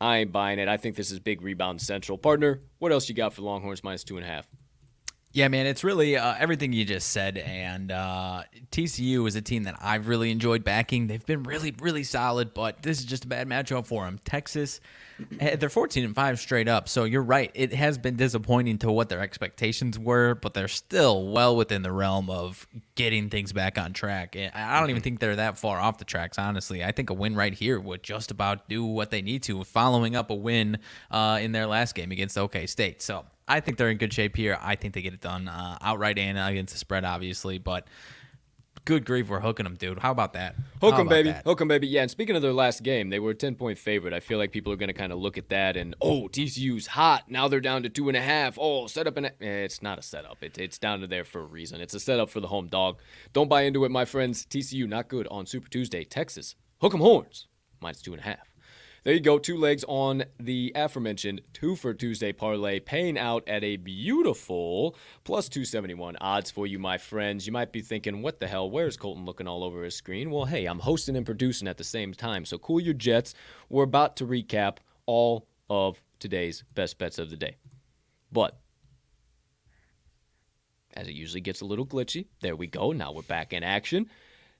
I 0.00 0.18
ain't 0.18 0.32
buying 0.32 0.58
it. 0.58 0.68
I 0.68 0.76
think 0.76 0.96
this 0.96 1.10
is 1.10 1.18
big 1.18 1.42
rebound 1.42 1.82
central. 1.82 2.16
Partner, 2.16 2.62
what 2.78 2.92
else 2.92 3.08
you 3.08 3.14
got 3.14 3.34
for 3.34 3.42
Longhorns 3.42 3.84
minus 3.84 4.04
two 4.04 4.16
and 4.16 4.24
a 4.24 4.28
half? 4.28 4.46
Yeah, 5.32 5.48
man, 5.48 5.66
it's 5.66 5.84
really 5.84 6.16
uh, 6.16 6.34
everything 6.38 6.72
you 6.72 6.86
just 6.86 7.10
said. 7.10 7.36
And 7.36 7.92
uh, 7.92 8.44
TCU 8.72 9.28
is 9.28 9.36
a 9.36 9.42
team 9.42 9.64
that 9.64 9.76
I've 9.80 10.08
really 10.08 10.30
enjoyed 10.30 10.64
backing. 10.64 11.06
They've 11.06 11.24
been 11.24 11.42
really, 11.42 11.74
really 11.80 12.02
solid, 12.02 12.54
but 12.54 12.82
this 12.82 12.98
is 12.98 13.04
just 13.04 13.26
a 13.26 13.28
bad 13.28 13.46
matchup 13.46 13.86
for 13.86 14.06
them. 14.06 14.18
Texas, 14.24 14.80
eh, 15.38 15.56
they're 15.56 15.68
14 15.68 16.02
and 16.02 16.14
5 16.14 16.40
straight 16.40 16.66
up. 16.66 16.88
So 16.88 17.04
you're 17.04 17.22
right. 17.22 17.50
It 17.54 17.74
has 17.74 17.98
been 17.98 18.16
disappointing 18.16 18.78
to 18.78 18.90
what 18.90 19.10
their 19.10 19.20
expectations 19.20 19.98
were, 19.98 20.34
but 20.34 20.54
they're 20.54 20.66
still 20.66 21.28
well 21.28 21.54
within 21.56 21.82
the 21.82 21.92
realm 21.92 22.30
of 22.30 22.66
getting 22.94 23.28
things 23.28 23.52
back 23.52 23.76
on 23.76 23.92
track. 23.92 24.34
And 24.34 24.50
I 24.54 24.80
don't 24.80 24.88
even 24.88 25.02
think 25.02 25.20
they're 25.20 25.36
that 25.36 25.58
far 25.58 25.78
off 25.78 25.98
the 25.98 26.06
tracks, 26.06 26.38
honestly. 26.38 26.82
I 26.82 26.92
think 26.92 27.10
a 27.10 27.14
win 27.14 27.36
right 27.36 27.52
here 27.52 27.78
would 27.78 28.02
just 28.02 28.30
about 28.30 28.66
do 28.70 28.82
what 28.82 29.10
they 29.10 29.20
need 29.20 29.42
to, 29.42 29.62
following 29.64 30.16
up 30.16 30.30
a 30.30 30.34
win 30.34 30.78
uh, 31.10 31.38
in 31.42 31.52
their 31.52 31.66
last 31.66 31.94
game 31.94 32.12
against 32.12 32.38
OK 32.38 32.64
State. 32.64 33.02
So. 33.02 33.26
I 33.48 33.60
think 33.60 33.78
they're 33.78 33.90
in 33.90 33.98
good 33.98 34.12
shape 34.12 34.36
here. 34.36 34.58
I 34.60 34.76
think 34.76 34.94
they 34.94 35.02
get 35.02 35.14
it 35.14 35.20
done 35.20 35.48
uh, 35.48 35.78
outright 35.80 36.18
and 36.18 36.38
against 36.38 36.72
the 36.74 36.78
spread, 36.78 37.04
obviously. 37.04 37.58
But 37.58 37.86
good 38.84 39.04
grief, 39.04 39.28
we're 39.28 39.40
hooking 39.40 39.64
them, 39.64 39.74
dude. 39.74 39.98
How 39.98 40.10
about 40.12 40.32
that? 40.34 40.54
Hook 40.80 40.96
them, 40.96 41.08
baby. 41.08 41.30
that? 41.30 41.44
Hook 41.44 41.60
'em, 41.60 41.68
baby. 41.68 41.86
Yeah, 41.88 42.02
and 42.02 42.10
speaking 42.10 42.36
of 42.36 42.42
their 42.42 42.52
last 42.52 42.82
game, 42.82 43.10
they 43.10 43.18
were 43.18 43.30
a 43.32 43.34
10 43.34 43.54
point 43.54 43.78
favorite. 43.78 44.12
I 44.14 44.20
feel 44.20 44.38
like 44.38 44.50
people 44.52 44.72
are 44.72 44.76
going 44.76 44.88
to 44.88 44.94
kind 44.94 45.12
of 45.12 45.18
look 45.18 45.36
at 45.38 45.48
that 45.50 45.76
and, 45.76 45.94
oh, 46.00 46.28
TCU's 46.28 46.86
hot. 46.86 47.30
Now 47.30 47.48
they're 47.48 47.60
down 47.60 47.82
to 47.82 47.88
two 47.88 48.08
and 48.08 48.16
a 48.16 48.22
half. 48.22 48.56
Oh, 48.60 48.86
set 48.86 49.06
up 49.06 49.16
and. 49.16 49.26
Eh, 49.26 49.30
it's 49.40 49.82
not 49.82 49.98
a 49.98 50.02
setup. 50.02 50.42
It, 50.42 50.58
it's 50.58 50.78
down 50.78 51.00
to 51.00 51.06
there 51.06 51.24
for 51.24 51.40
a 51.40 51.44
reason. 51.44 51.80
It's 51.80 51.94
a 51.94 52.00
setup 52.00 52.30
for 52.30 52.40
the 52.40 52.48
home 52.48 52.68
dog. 52.68 52.98
Don't 53.32 53.48
buy 53.48 53.62
into 53.62 53.84
it, 53.84 53.90
my 53.90 54.04
friends. 54.04 54.46
TCU 54.46 54.86
not 54.88 55.08
good 55.08 55.26
on 55.30 55.44
Super 55.46 55.68
Tuesday. 55.68 56.04
Texas. 56.04 56.54
Hook 56.80 56.94
'em 56.94 57.00
horns. 57.00 57.46
Minus 57.80 58.00
two 58.02 58.12
and 58.12 58.20
a 58.20 58.24
half. 58.24 58.47
There 59.08 59.14
you 59.14 59.22
go, 59.22 59.38
two 59.38 59.56
legs 59.56 59.86
on 59.88 60.24
the 60.38 60.70
aforementioned 60.74 61.40
two 61.54 61.76
for 61.76 61.94
Tuesday 61.94 62.30
parlay, 62.30 62.78
paying 62.78 63.16
out 63.16 63.42
at 63.48 63.64
a 63.64 63.78
beautiful 63.78 64.94
plus 65.24 65.48
271 65.48 66.18
odds 66.20 66.50
for 66.50 66.66
you, 66.66 66.78
my 66.78 66.98
friends. 66.98 67.46
You 67.46 67.52
might 67.54 67.72
be 67.72 67.80
thinking, 67.80 68.20
what 68.20 68.38
the 68.38 68.46
hell? 68.46 68.70
Where's 68.70 68.98
Colton 68.98 69.24
looking 69.24 69.48
all 69.48 69.64
over 69.64 69.82
his 69.82 69.94
screen? 69.94 70.30
Well, 70.30 70.44
hey, 70.44 70.66
I'm 70.66 70.80
hosting 70.80 71.16
and 71.16 71.24
producing 71.24 71.68
at 71.68 71.78
the 71.78 71.84
same 71.84 72.12
time, 72.12 72.44
so 72.44 72.58
cool 72.58 72.80
your 72.80 72.92
jets. 72.92 73.32
We're 73.70 73.84
about 73.84 74.14
to 74.16 74.26
recap 74.26 74.76
all 75.06 75.48
of 75.70 76.02
today's 76.18 76.62
best 76.74 76.98
bets 76.98 77.18
of 77.18 77.30
the 77.30 77.36
day. 77.36 77.56
But 78.30 78.58
as 80.92 81.08
it 81.08 81.14
usually 81.14 81.40
gets 81.40 81.62
a 81.62 81.64
little 81.64 81.86
glitchy, 81.86 82.26
there 82.42 82.56
we 82.56 82.66
go. 82.66 82.92
Now 82.92 83.12
we're 83.12 83.22
back 83.22 83.54
in 83.54 83.62
action. 83.62 84.10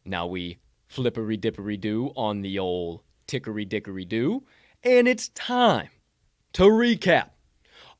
Now 0.07 0.26
we 0.26 0.57
flippery 0.90 1.38
dippery 1.38 1.78
do 1.78 2.12
on 2.16 2.40
the 2.40 2.59
old 2.59 3.03
tickery 3.29 3.68
dickory 3.68 4.05
do. 4.05 4.45
And 4.83 5.07
it's 5.07 5.29
time 5.29 5.91
to 6.55 6.64
recap 6.64 7.31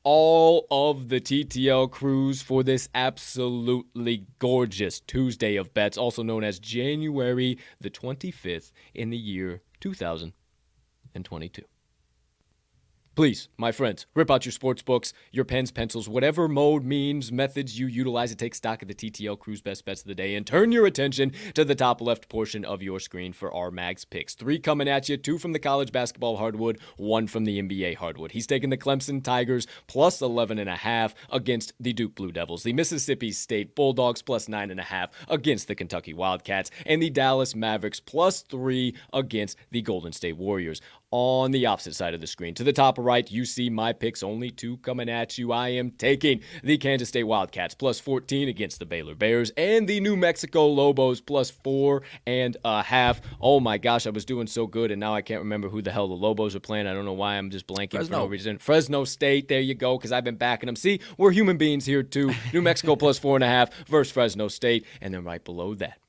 all 0.03 0.65
of 0.71 1.09
the 1.09 1.19
TTL 1.21 1.91
crews 1.91 2.41
for 2.41 2.63
this 2.63 2.89
absolutely 2.95 4.25
gorgeous 4.39 4.99
Tuesday 5.01 5.55
of 5.55 5.73
bets, 5.73 5.97
also 5.97 6.23
known 6.23 6.43
as 6.43 6.59
January 6.59 7.57
the 7.79 7.89
25th 7.89 8.71
in 8.93 9.09
the 9.09 9.17
year 9.17 9.61
2022. 9.81 11.63
Please, 13.15 13.49
my 13.57 13.71
friends, 13.71 14.05
rip 14.15 14.31
out 14.31 14.45
your 14.45 14.51
sports 14.53 14.81
books, 14.81 15.11
your 15.31 15.43
pens, 15.43 15.71
pencils, 15.71 16.07
whatever 16.07 16.47
mode, 16.47 16.85
means, 16.85 17.31
methods 17.31 17.77
you 17.77 17.87
utilize 17.87 18.29
to 18.29 18.35
take 18.35 18.55
stock 18.55 18.81
of 18.81 18.87
the 18.87 18.93
TTL 18.93 19.37
Cruise 19.37 19.61
Best 19.61 19.83
Bets 19.83 20.01
of 20.01 20.07
the 20.07 20.15
Day, 20.15 20.35
and 20.35 20.47
turn 20.47 20.71
your 20.71 20.85
attention 20.85 21.33
to 21.53 21.65
the 21.65 21.75
top 21.75 21.99
left 21.99 22.29
portion 22.29 22.63
of 22.63 22.81
your 22.81 22.99
screen 22.99 23.33
for 23.33 23.53
our 23.53 23.71
Mags 23.71 24.05
picks. 24.05 24.35
Three 24.35 24.57
coming 24.57 24.87
at 24.87 25.09
you, 25.09 25.17
two 25.17 25.37
from 25.37 25.51
the 25.51 25.59
college 25.59 25.91
basketball 25.91 26.37
hardwood, 26.37 26.79
one 26.95 27.27
from 27.27 27.43
the 27.43 27.61
NBA 27.61 27.95
hardwood. 27.97 28.31
He's 28.31 28.47
taking 28.47 28.69
the 28.69 28.77
Clemson 28.77 29.21
Tigers 29.21 29.67
plus 29.87 30.21
11 30.21 30.57
and 30.59 30.69
a 30.69 30.75
half 30.75 31.13
against 31.29 31.73
the 31.79 31.91
Duke 31.91 32.15
Blue 32.15 32.31
Devils, 32.31 32.63
the 32.63 32.73
Mississippi 32.73 33.31
State 33.31 33.75
Bulldogs 33.75 34.21
plus 34.21 34.47
nine 34.47 34.71
and 34.71 34.79
a 34.79 34.83
half 34.83 35.11
against 35.27 35.67
the 35.67 35.75
Kentucky 35.75 36.13
Wildcats, 36.13 36.71
and 36.85 37.01
the 37.01 37.09
Dallas 37.09 37.53
Mavericks 37.53 37.99
plus 37.99 38.43
three 38.43 38.95
against 39.11 39.57
the 39.71 39.81
Golden 39.81 40.13
State 40.13 40.37
Warriors 40.37 40.81
on 41.11 41.51
the 41.51 41.65
opposite 41.65 41.95
side 41.95 42.13
of 42.13 42.21
the 42.21 42.27
screen. 42.27 42.53
To 42.55 42.63
the 42.63 42.73
top 42.73 42.97
right, 42.97 43.29
you 43.29 43.45
see 43.45 43.69
my 43.69 43.93
picks, 43.93 44.21
only 44.21 44.51
two 44.51 44.77
coming 44.77 45.09
at 45.09 45.37
you. 45.37 45.51
I 45.51 45.69
am 45.69 45.91
taking 45.91 46.41
the 46.63 46.77
Kansas 46.77 47.09
State 47.09 47.23
Wildcats 47.23 47.73
plus 47.75 47.99
14 47.99 48.47
against 48.47 48.79
the 48.79 48.85
Baylor 48.85 49.15
Bears 49.15 49.51
and 49.57 49.87
the 49.87 49.99
New 49.99 50.15
Mexico 50.15 50.67
Lobos 50.67 51.21
plus 51.21 51.49
four 51.49 52.03
and 52.27 52.57
a 52.63 52.83
half. 52.83 53.21
Oh 53.41 53.59
my 53.59 53.77
gosh, 53.77 54.05
I 54.05 54.11
was 54.11 54.25
doing 54.25 54.47
so 54.47 54.67
good, 54.67 54.91
and 54.91 54.99
now 54.99 55.15
I 55.15 55.21
can't 55.21 55.41
remember 55.41 55.69
who 55.69 55.81
the 55.81 55.91
hell 55.91 56.07
the 56.07 56.13
Lobos 56.13 56.55
are 56.55 56.59
playing. 56.59 56.87
I 56.87 56.93
don't 56.93 57.05
know 57.05 57.13
why 57.13 57.35
I'm 57.35 57.49
just 57.49 57.67
blanking 57.67 57.91
for 57.91 57.97
no 57.97 58.01
Fresno. 58.07 58.25
reason. 58.27 58.57
Fresno 58.57 59.03
State, 59.03 59.47
there 59.47 59.61
you 59.61 59.75
go, 59.75 59.97
because 59.97 60.11
I've 60.11 60.23
been 60.23 60.35
backing 60.37 60.67
them. 60.67 60.75
See, 60.75 60.99
we're 61.17 61.31
human 61.31 61.57
beings 61.57 61.85
here 61.85 62.03
too. 62.03 62.31
New 62.53 62.61
Mexico 62.61 62.95
plus 62.95 63.17
four 63.17 63.35
and 63.35 63.43
a 63.43 63.47
half 63.47 63.73
versus 63.87 64.11
Fresno 64.11 64.47
State, 64.47 64.85
and 65.01 65.13
then 65.13 65.23
right 65.23 65.43
below 65.43 65.73
that 65.75 65.99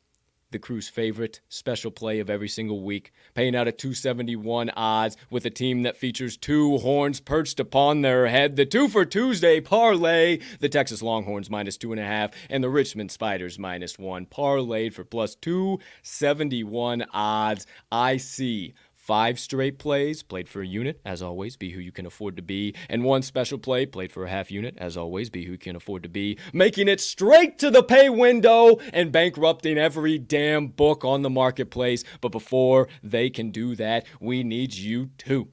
the 0.50 0.58
crew's 0.58 0.88
favorite 0.88 1.40
special 1.48 1.90
play 1.90 2.20
of 2.20 2.30
every 2.30 2.48
single 2.48 2.82
week, 2.82 3.12
paying 3.34 3.54
out 3.54 3.68
at 3.68 3.78
271 3.78 4.70
odds 4.70 5.16
with 5.30 5.46
a 5.46 5.50
team 5.50 5.82
that 5.82 5.96
features 5.96 6.36
two 6.36 6.78
horns 6.78 7.20
perched 7.20 7.60
upon 7.60 8.02
their 8.02 8.26
head. 8.26 8.56
The 8.56 8.66
two 8.66 8.88
for 8.88 9.04
Tuesday 9.04 9.60
parlay, 9.60 10.40
the 10.58 10.68
Texas 10.68 11.02
Longhorns 11.02 11.50
minus 11.50 11.76
two 11.76 11.92
and 11.92 12.00
a 12.00 12.04
half, 12.04 12.30
and 12.48 12.62
the 12.62 12.70
Richmond 12.70 13.10
Spiders 13.10 13.58
minus 13.58 13.98
one, 13.98 14.26
parlayed 14.26 14.94
for 14.94 15.04
plus 15.04 15.34
271 15.36 17.04
odds. 17.12 17.66
I 17.92 18.16
see 18.16 18.74
Five 19.00 19.40
straight 19.40 19.78
plays, 19.78 20.22
played 20.22 20.46
for 20.46 20.60
a 20.60 20.66
unit, 20.66 21.00
as 21.06 21.22
always, 21.22 21.56
be 21.56 21.70
who 21.70 21.80
you 21.80 21.90
can 21.90 22.04
afford 22.04 22.36
to 22.36 22.42
be. 22.42 22.74
And 22.86 23.02
one 23.02 23.22
special 23.22 23.56
play, 23.56 23.86
played 23.86 24.12
for 24.12 24.26
a 24.26 24.28
half 24.28 24.50
unit, 24.50 24.76
as 24.76 24.94
always, 24.94 25.30
be 25.30 25.46
who 25.46 25.52
you 25.52 25.58
can 25.58 25.74
afford 25.74 26.02
to 26.02 26.10
be. 26.10 26.36
Making 26.52 26.86
it 26.86 27.00
straight 27.00 27.58
to 27.60 27.70
the 27.70 27.82
pay 27.82 28.10
window 28.10 28.76
and 28.92 29.10
bankrupting 29.10 29.78
every 29.78 30.18
damn 30.18 30.66
book 30.66 31.02
on 31.02 31.22
the 31.22 31.30
marketplace. 31.30 32.04
But 32.20 32.28
before 32.28 32.88
they 33.02 33.30
can 33.30 33.50
do 33.50 33.74
that, 33.76 34.04
we 34.20 34.44
need 34.44 34.74
you 34.74 35.08
too 35.16 35.48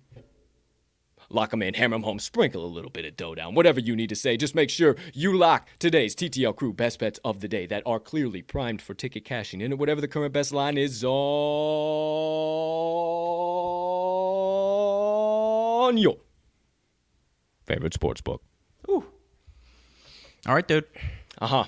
lock 1.30 1.52
them 1.52 1.62
in, 1.62 1.74
hammer 1.74 1.96
them 1.96 2.04
home, 2.04 2.20
sprinkle 2.20 2.64
a 2.66 2.68
little 2.68 2.90
bit 2.90 3.04
of 3.04 3.18
dough 3.18 3.36
down, 3.36 3.54
whatever 3.54 3.82
you 3.82 3.96
need 3.98 4.08
to 4.08 4.16
say. 4.16 4.38
Just 4.38 4.56
make 4.56 4.70
sure 4.70 4.96
you 5.14 5.36
lock 5.36 5.68
today's 5.80 6.16
TTL 6.16 6.56
crew 6.56 6.72
best 6.72 7.00
bets 7.00 7.20
of 7.26 7.42
the 7.42 7.50
day 7.50 7.66
that 7.66 7.84
are 7.86 8.00
clearly 8.00 8.42
primed 8.42 8.82
for 8.82 8.94
ticket 8.94 9.26
cashing 9.26 9.60
in, 9.62 9.72
and 9.74 9.80
whatever 9.80 10.00
the 10.00 10.08
current 10.08 10.34
best 10.34 10.54
line 10.54 10.78
is 10.78 11.04
on 11.04 11.18
your 15.96 16.18
favorite 17.66 17.94
sports 17.94 18.20
book. 18.20 18.42
Ooh. 18.90 19.06
All 20.46 20.56
right, 20.56 20.68
dude. 20.68 20.86
Uh 21.40 21.48
huh. 21.48 21.64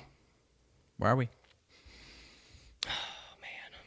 Where 0.98 1.10
are 1.12 1.16
we? 1.16 1.28
Oh 2.86 3.36
man. 3.40 3.78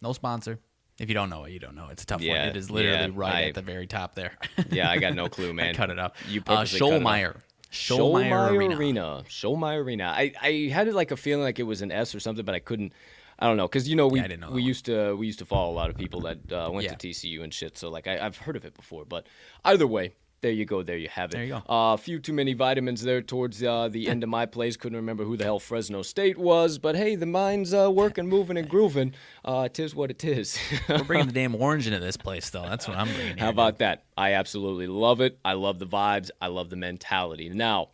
No 0.00 0.12
sponsor. 0.12 0.58
If 0.98 1.08
you 1.08 1.14
don't 1.14 1.30
know 1.30 1.44
it, 1.44 1.52
you 1.52 1.60
don't 1.60 1.76
know. 1.76 1.88
It's 1.90 2.02
a 2.02 2.06
tough 2.06 2.20
Yeah, 2.20 2.40
one. 2.40 2.48
It 2.48 2.56
is 2.56 2.70
literally 2.70 2.96
yeah, 2.98 3.10
right 3.14 3.34
I- 3.44 3.48
at 3.50 3.54
the 3.54 3.62
very 3.62 3.86
top 3.86 4.14
there. 4.16 4.32
Yeah, 4.70 4.90
I 4.90 4.98
got 4.98 5.14
no 5.14 5.28
clue, 5.28 5.52
man. 5.54 5.74
Cut 5.74 5.90
it 5.90 5.98
up. 5.98 6.16
You 6.28 6.40
uh, 6.40 6.56
purposely 6.56 6.80
cut 6.80 6.92
it. 6.92 7.02
Schollmaier. 7.02 7.36
Schollmaier 7.70 8.30
Schollmaier 8.30 8.50
Arena. 8.50 8.76
Arena. 8.76 9.24
Schollmaier 9.28 9.84
Arena. 9.84 10.04
I, 10.16 10.32
I 10.42 10.70
had 10.72 10.92
like 10.94 11.10
a 11.12 11.16
feeling 11.16 11.44
like 11.44 11.58
it 11.58 11.64
was 11.64 11.82
an 11.82 11.92
S 11.92 12.14
or 12.14 12.20
something, 12.20 12.44
but 12.44 12.54
I 12.54 12.58
couldn't. 12.60 12.92
I 13.38 13.46
don't 13.46 13.56
know 13.56 13.68
because 13.68 13.88
you 13.88 13.96
know 13.96 14.08
we 14.08 14.20
Yeah, 14.20 14.26
know 14.36 14.48
we 14.48 14.54
one. 14.54 14.62
used 14.62 14.86
to 14.86 15.14
we 15.14 15.26
used 15.26 15.38
to 15.38 15.44
follow 15.44 15.70
a 15.70 15.76
lot 15.76 15.90
of 15.90 15.96
people 15.96 16.22
that 16.22 16.38
uh, 16.52 16.70
went 16.72 16.84
Yeah. 16.84 16.94
to 16.94 17.08
TCU 17.08 17.42
and 17.42 17.54
shit. 17.54 17.78
So 17.78 17.88
like 17.88 18.06
I, 18.06 18.18
I've 18.24 18.36
heard 18.38 18.56
of 18.56 18.64
it 18.64 18.74
before, 18.74 19.04
but 19.04 19.26
either 19.64 19.86
way. 19.86 20.14
There 20.40 20.52
you 20.52 20.66
go. 20.66 20.84
There 20.84 20.96
you 20.96 21.08
have 21.08 21.30
it. 21.30 21.32
There 21.32 21.42
you 21.42 21.48
go. 21.54 21.62
A 21.68 21.98
few 21.98 22.20
too 22.20 22.32
many 22.32 22.52
vitamins 22.52 23.02
there 23.02 23.20
towards 23.20 23.60
uh, 23.60 23.88
the 23.88 24.08
end 24.08 24.22
of 24.22 24.28
my 24.28 24.46
plays. 24.54 24.76
Couldn't 24.76 24.94
remember 24.94 25.24
who 25.24 25.36
the 25.36 25.42
hell 25.42 25.58
Fresno 25.58 26.02
State 26.02 26.38
was, 26.38 26.78
but 26.78 26.94
hey, 26.94 27.16
the 27.16 27.26
mind's 27.26 27.74
uh, 27.74 27.90
working, 27.90 28.28
moving, 28.28 28.56
and 28.56 28.68
grooving. 28.68 29.14
Uh, 29.44 29.66
tis 29.68 29.96
what 29.96 30.12
it 30.12 30.22
is. 30.22 30.56
We're 30.88 31.02
bringing 31.02 31.26
the 31.26 31.32
damn 31.32 31.56
orange 31.56 31.88
into 31.88 31.98
this 31.98 32.16
place, 32.16 32.50
though. 32.50 32.62
That's 32.68 32.86
what 32.86 32.96
I'm 32.96 33.12
bringing. 33.12 33.36
How 33.36 33.46
here, 33.46 33.50
about 33.50 33.78
that? 33.78 34.04
I 34.16 34.34
absolutely 34.34 34.86
love 34.86 35.20
it. 35.20 35.40
I 35.44 35.54
love 35.54 35.80
the 35.80 35.88
vibes. 35.88 36.30
I 36.40 36.46
love 36.46 36.70
the 36.70 36.76
mentality. 36.76 37.48
Now, 37.48 37.88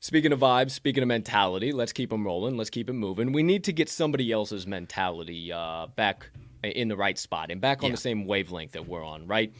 speaking 0.00 0.32
of 0.32 0.40
vibes, 0.40 0.72
speaking 0.72 1.02
of 1.02 1.08
mentality, 1.08 1.72
let's 1.72 1.92
keep 1.92 2.10
them 2.10 2.24
rolling. 2.24 2.56
Let's 2.56 2.70
keep 2.70 2.88
it 2.90 2.94
moving. 2.94 3.32
We 3.32 3.42
need 3.42 3.64
to 3.64 3.72
get 3.72 3.88
somebody 3.88 4.32
else's 4.32 4.66
mentality 4.66 5.52
uh, 5.52 5.86
back 5.94 6.28
in 6.62 6.88
the 6.88 6.96
right 6.96 7.18
spot 7.18 7.50
and 7.50 7.60
back 7.60 7.82
on 7.82 7.90
Yeah. 7.90 7.94
the 7.96 8.00
same 8.00 8.26
wavelength 8.26 8.72
that 8.72 8.86
we're 8.86 9.04
on, 9.04 9.26
right? 9.26 9.52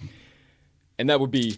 And 0.98 1.08
that 1.08 1.20
would 1.20 1.30
be 1.30 1.56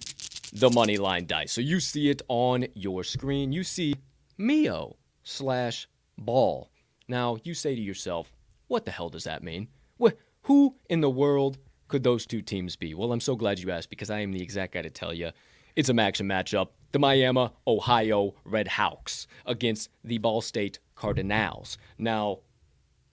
the 0.52 0.70
money 0.70 0.98
line 0.98 1.26
dice. 1.26 1.52
So 1.52 1.60
you 1.60 1.80
see 1.80 2.10
it 2.10 2.22
on 2.28 2.66
your 2.74 3.02
screen. 3.04 3.52
You 3.52 3.64
see 3.64 3.94
Mio 4.38 4.96
slash 5.24 5.88
ball. 6.18 6.70
Now 7.08 7.38
you 7.42 7.54
say 7.54 7.74
to 7.74 7.80
yourself, 7.80 8.32
what 8.68 8.84
the 8.84 8.90
hell 8.90 9.08
does 9.08 9.24
that 9.24 9.42
mean? 9.42 9.68
Wh- 10.00 10.12
who 10.42 10.76
in 10.88 11.00
the 11.00 11.10
world 11.10 11.58
could 11.88 12.02
those 12.02 12.26
two 12.26 12.42
teams 12.42 12.76
be? 12.76 12.94
Well, 12.94 13.12
I'm 13.12 13.20
so 13.20 13.36
glad 13.36 13.58
you 13.58 13.70
asked 13.70 13.90
because 13.90 14.10
I 14.10 14.20
am 14.20 14.32
the 14.32 14.42
exact 14.42 14.74
guy 14.74 14.82
to 14.82 14.90
tell 14.90 15.12
you. 15.12 15.30
It's 15.76 15.88
a 15.88 15.94
match 15.94 16.20
action 16.20 16.28
matchup. 16.28 16.68
The 16.92 16.98
Miami, 16.98 17.48
Ohio 17.66 18.34
Red 18.44 18.68
Hawks 18.68 19.26
against 19.46 19.88
the 20.04 20.18
Ball 20.18 20.42
State 20.42 20.78
Cardinals. 20.94 21.78
Now, 21.96 22.40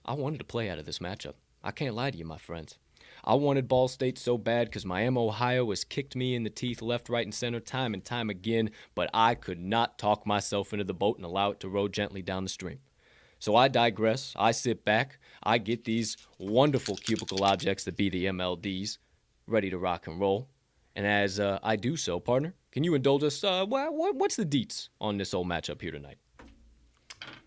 I 0.04 0.12
wanted 0.12 0.36
to 0.38 0.44
play 0.44 0.68
out 0.68 0.78
of 0.78 0.84
this 0.84 0.98
matchup. 0.98 1.32
I 1.64 1.70
can't 1.70 1.94
lie 1.94 2.10
to 2.10 2.18
you, 2.18 2.26
my 2.26 2.36
friends. 2.36 2.78
I 3.24 3.34
wanted 3.34 3.68
Ball 3.68 3.88
State 3.88 4.18
so 4.18 4.36
bad 4.36 4.68
because 4.68 4.84
Miami, 4.84 5.18
Ohio 5.18 5.70
has 5.70 5.82
kicked 5.82 6.14
me 6.14 6.34
in 6.34 6.42
the 6.42 6.50
teeth 6.50 6.82
left, 6.82 7.08
right, 7.08 7.26
and 7.26 7.34
center 7.34 7.58
time 7.58 7.94
and 7.94 8.04
time 8.04 8.28
again, 8.28 8.70
but 8.94 9.08
I 9.14 9.34
could 9.34 9.60
not 9.60 9.98
talk 9.98 10.26
myself 10.26 10.74
into 10.74 10.84
the 10.84 10.92
boat 10.92 11.16
and 11.16 11.24
allow 11.24 11.50
it 11.50 11.60
to 11.60 11.68
row 11.70 11.88
gently 11.88 12.20
down 12.20 12.44
the 12.44 12.50
stream. 12.50 12.80
So 13.38 13.56
I 13.56 13.68
digress. 13.68 14.34
I 14.36 14.50
sit 14.50 14.84
back. 14.84 15.18
I 15.42 15.56
get 15.56 15.84
these 15.84 16.18
wonderful 16.38 16.96
cubicle 16.96 17.44
objects 17.44 17.84
that 17.84 17.96
be 17.96 18.10
the 18.10 18.26
MLDs 18.26 18.98
ready 19.46 19.70
to 19.70 19.78
rock 19.78 20.06
and 20.06 20.20
roll. 20.20 20.50
And 20.94 21.06
as 21.06 21.40
uh, 21.40 21.58
I 21.62 21.76
do 21.76 21.96
so, 21.96 22.20
partner, 22.20 22.54
can 22.72 22.84
you 22.84 22.94
indulge 22.94 23.22
us? 23.24 23.42
Uh, 23.42 23.64
wha- 23.68 23.90
wha- 23.90 24.12
what's 24.12 24.36
the 24.36 24.46
deets 24.46 24.88
on 25.00 25.16
this 25.18 25.34
old 25.34 25.46
matchup 25.48 25.80
here 25.80 25.92
tonight? 25.92 26.18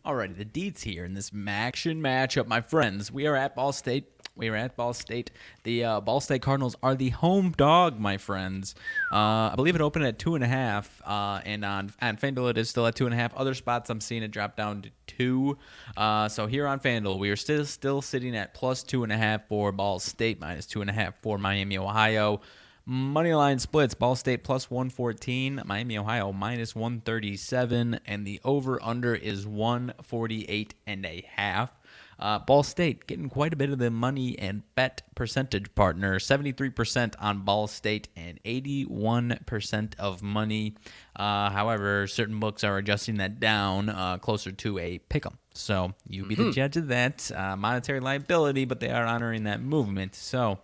Alrighty, 0.06 0.36
the 0.38 0.44
deets 0.46 0.82
here 0.82 1.06
in 1.06 1.14
this 1.14 1.30
MACtion 1.30 2.02
matchup, 2.02 2.46
my 2.46 2.60
friends. 2.60 3.10
We 3.10 3.26
are 3.26 3.38
at 3.38 3.56
Ball 3.56 3.72
State. 3.72 4.10
We 4.36 4.50
are 4.50 4.56
at 4.56 4.76
Ball 4.76 4.94
State. 4.94 5.32
The 5.64 5.84
uh, 5.86 6.02
Ball 6.02 6.20
State 6.20 6.42
Cardinals 6.42 6.76
are 6.84 6.94
the 6.94 7.10
home 7.10 7.54
dog, 7.56 8.00
my 8.00 8.18
friends. 8.18 8.76
Uh, 9.14 9.16
I 9.52 9.54
believe 9.56 9.76
it 9.76 9.82
opened 9.82 10.04
at 10.06 10.20
two 10.20 10.36
and 10.36 10.44
a 10.44 10.48
half, 10.48 11.02
uh, 11.06 11.40
and 11.46 11.64
on 11.64 11.94
on 12.02 12.18
FanDuel 12.18 12.50
it 12.50 12.58
is 12.58 12.70
still 12.70 12.86
at 12.86 12.96
two 12.96 13.06
and 13.06 13.14
a 13.14 13.18
half. 13.18 13.34
Other 13.36 13.54
spots 13.54 13.90
I'm 13.90 14.02
seeing 14.02 14.24
it 14.24 14.32
drop 14.32 14.58
down 14.58 14.82
to 14.82 14.90
two. 15.08 15.58
Uh, 15.96 16.28
so 16.28 16.48
here 16.48 16.68
on 16.68 16.82
FanDuel, 16.82 17.18
we 17.18 17.30
are 17.30 17.38
still 17.38 17.64
still 17.64 18.02
sitting 18.02 18.36
at 18.36 18.54
plus 18.54 18.84
two 18.84 19.04
and 19.04 19.12
a 19.14 19.18
half 19.18 19.48
for 19.48 19.72
Ball 19.72 20.00
State, 20.00 20.42
minus 20.42 20.66
two 20.66 20.82
and 20.82 20.90
a 20.90 20.94
half 20.94 21.16
for 21.22 21.38
Miami, 21.38 21.78
Ohio. 21.78 22.42
Money 22.86 23.34
line 23.34 23.60
splits 23.60 23.94
Ball 23.94 24.14
State 24.14 24.44
plus 24.44 24.70
114, 24.70 25.62
Miami, 25.64 25.98
Ohio 25.98 26.34
minus 26.34 26.76
137, 26.76 27.98
and 28.06 28.28
the 28.28 28.42
over 28.44 28.78
under 28.84 29.16
is 29.16 29.48
148 29.48 30.74
and 30.86 31.06
a 31.06 31.26
half. 31.34 31.72
Uh, 32.20 32.40
Ball 32.40 32.62
State 32.62 33.08
getting 33.08 33.30
quite 33.30 33.54
a 33.54 33.56
bit 33.56 33.70
of 33.70 33.80
the 33.80 33.90
money 33.90 34.38
and 34.38 34.64
bet 34.76 35.02
percentage 35.16 35.74
partner 35.76 36.20
73% 36.20 37.14
on 37.20 37.46
Ball 37.46 37.68
State 37.68 38.10
and 38.18 38.44
81% 38.44 39.96
of 39.98 40.22
money. 40.22 40.76
Uh, 41.16 41.52
however, 41.52 42.06
certain 42.06 42.42
books 42.42 42.66
are 42.66 42.78
adjusting 42.78 43.16
that 43.16 43.40
down 43.40 43.88
uh, 43.88 44.18
closer 44.18 44.52
to 44.52 44.78
a 44.80 44.98
pick 44.98 45.26
'em. 45.26 45.38
So 45.54 45.94
you 46.06 46.26
be 46.26 46.36
the 46.36 46.52
judge 46.52 46.76
of 46.76 46.88
that. 46.90 47.32
Uh, 47.34 47.56
monetary 47.56 48.02
liability, 48.02 48.66
but 48.66 48.82
they 48.82 48.90
are 48.90 49.06
honoring 49.06 49.46
that 49.46 49.62
movement. 49.62 50.16
So. 50.16 50.60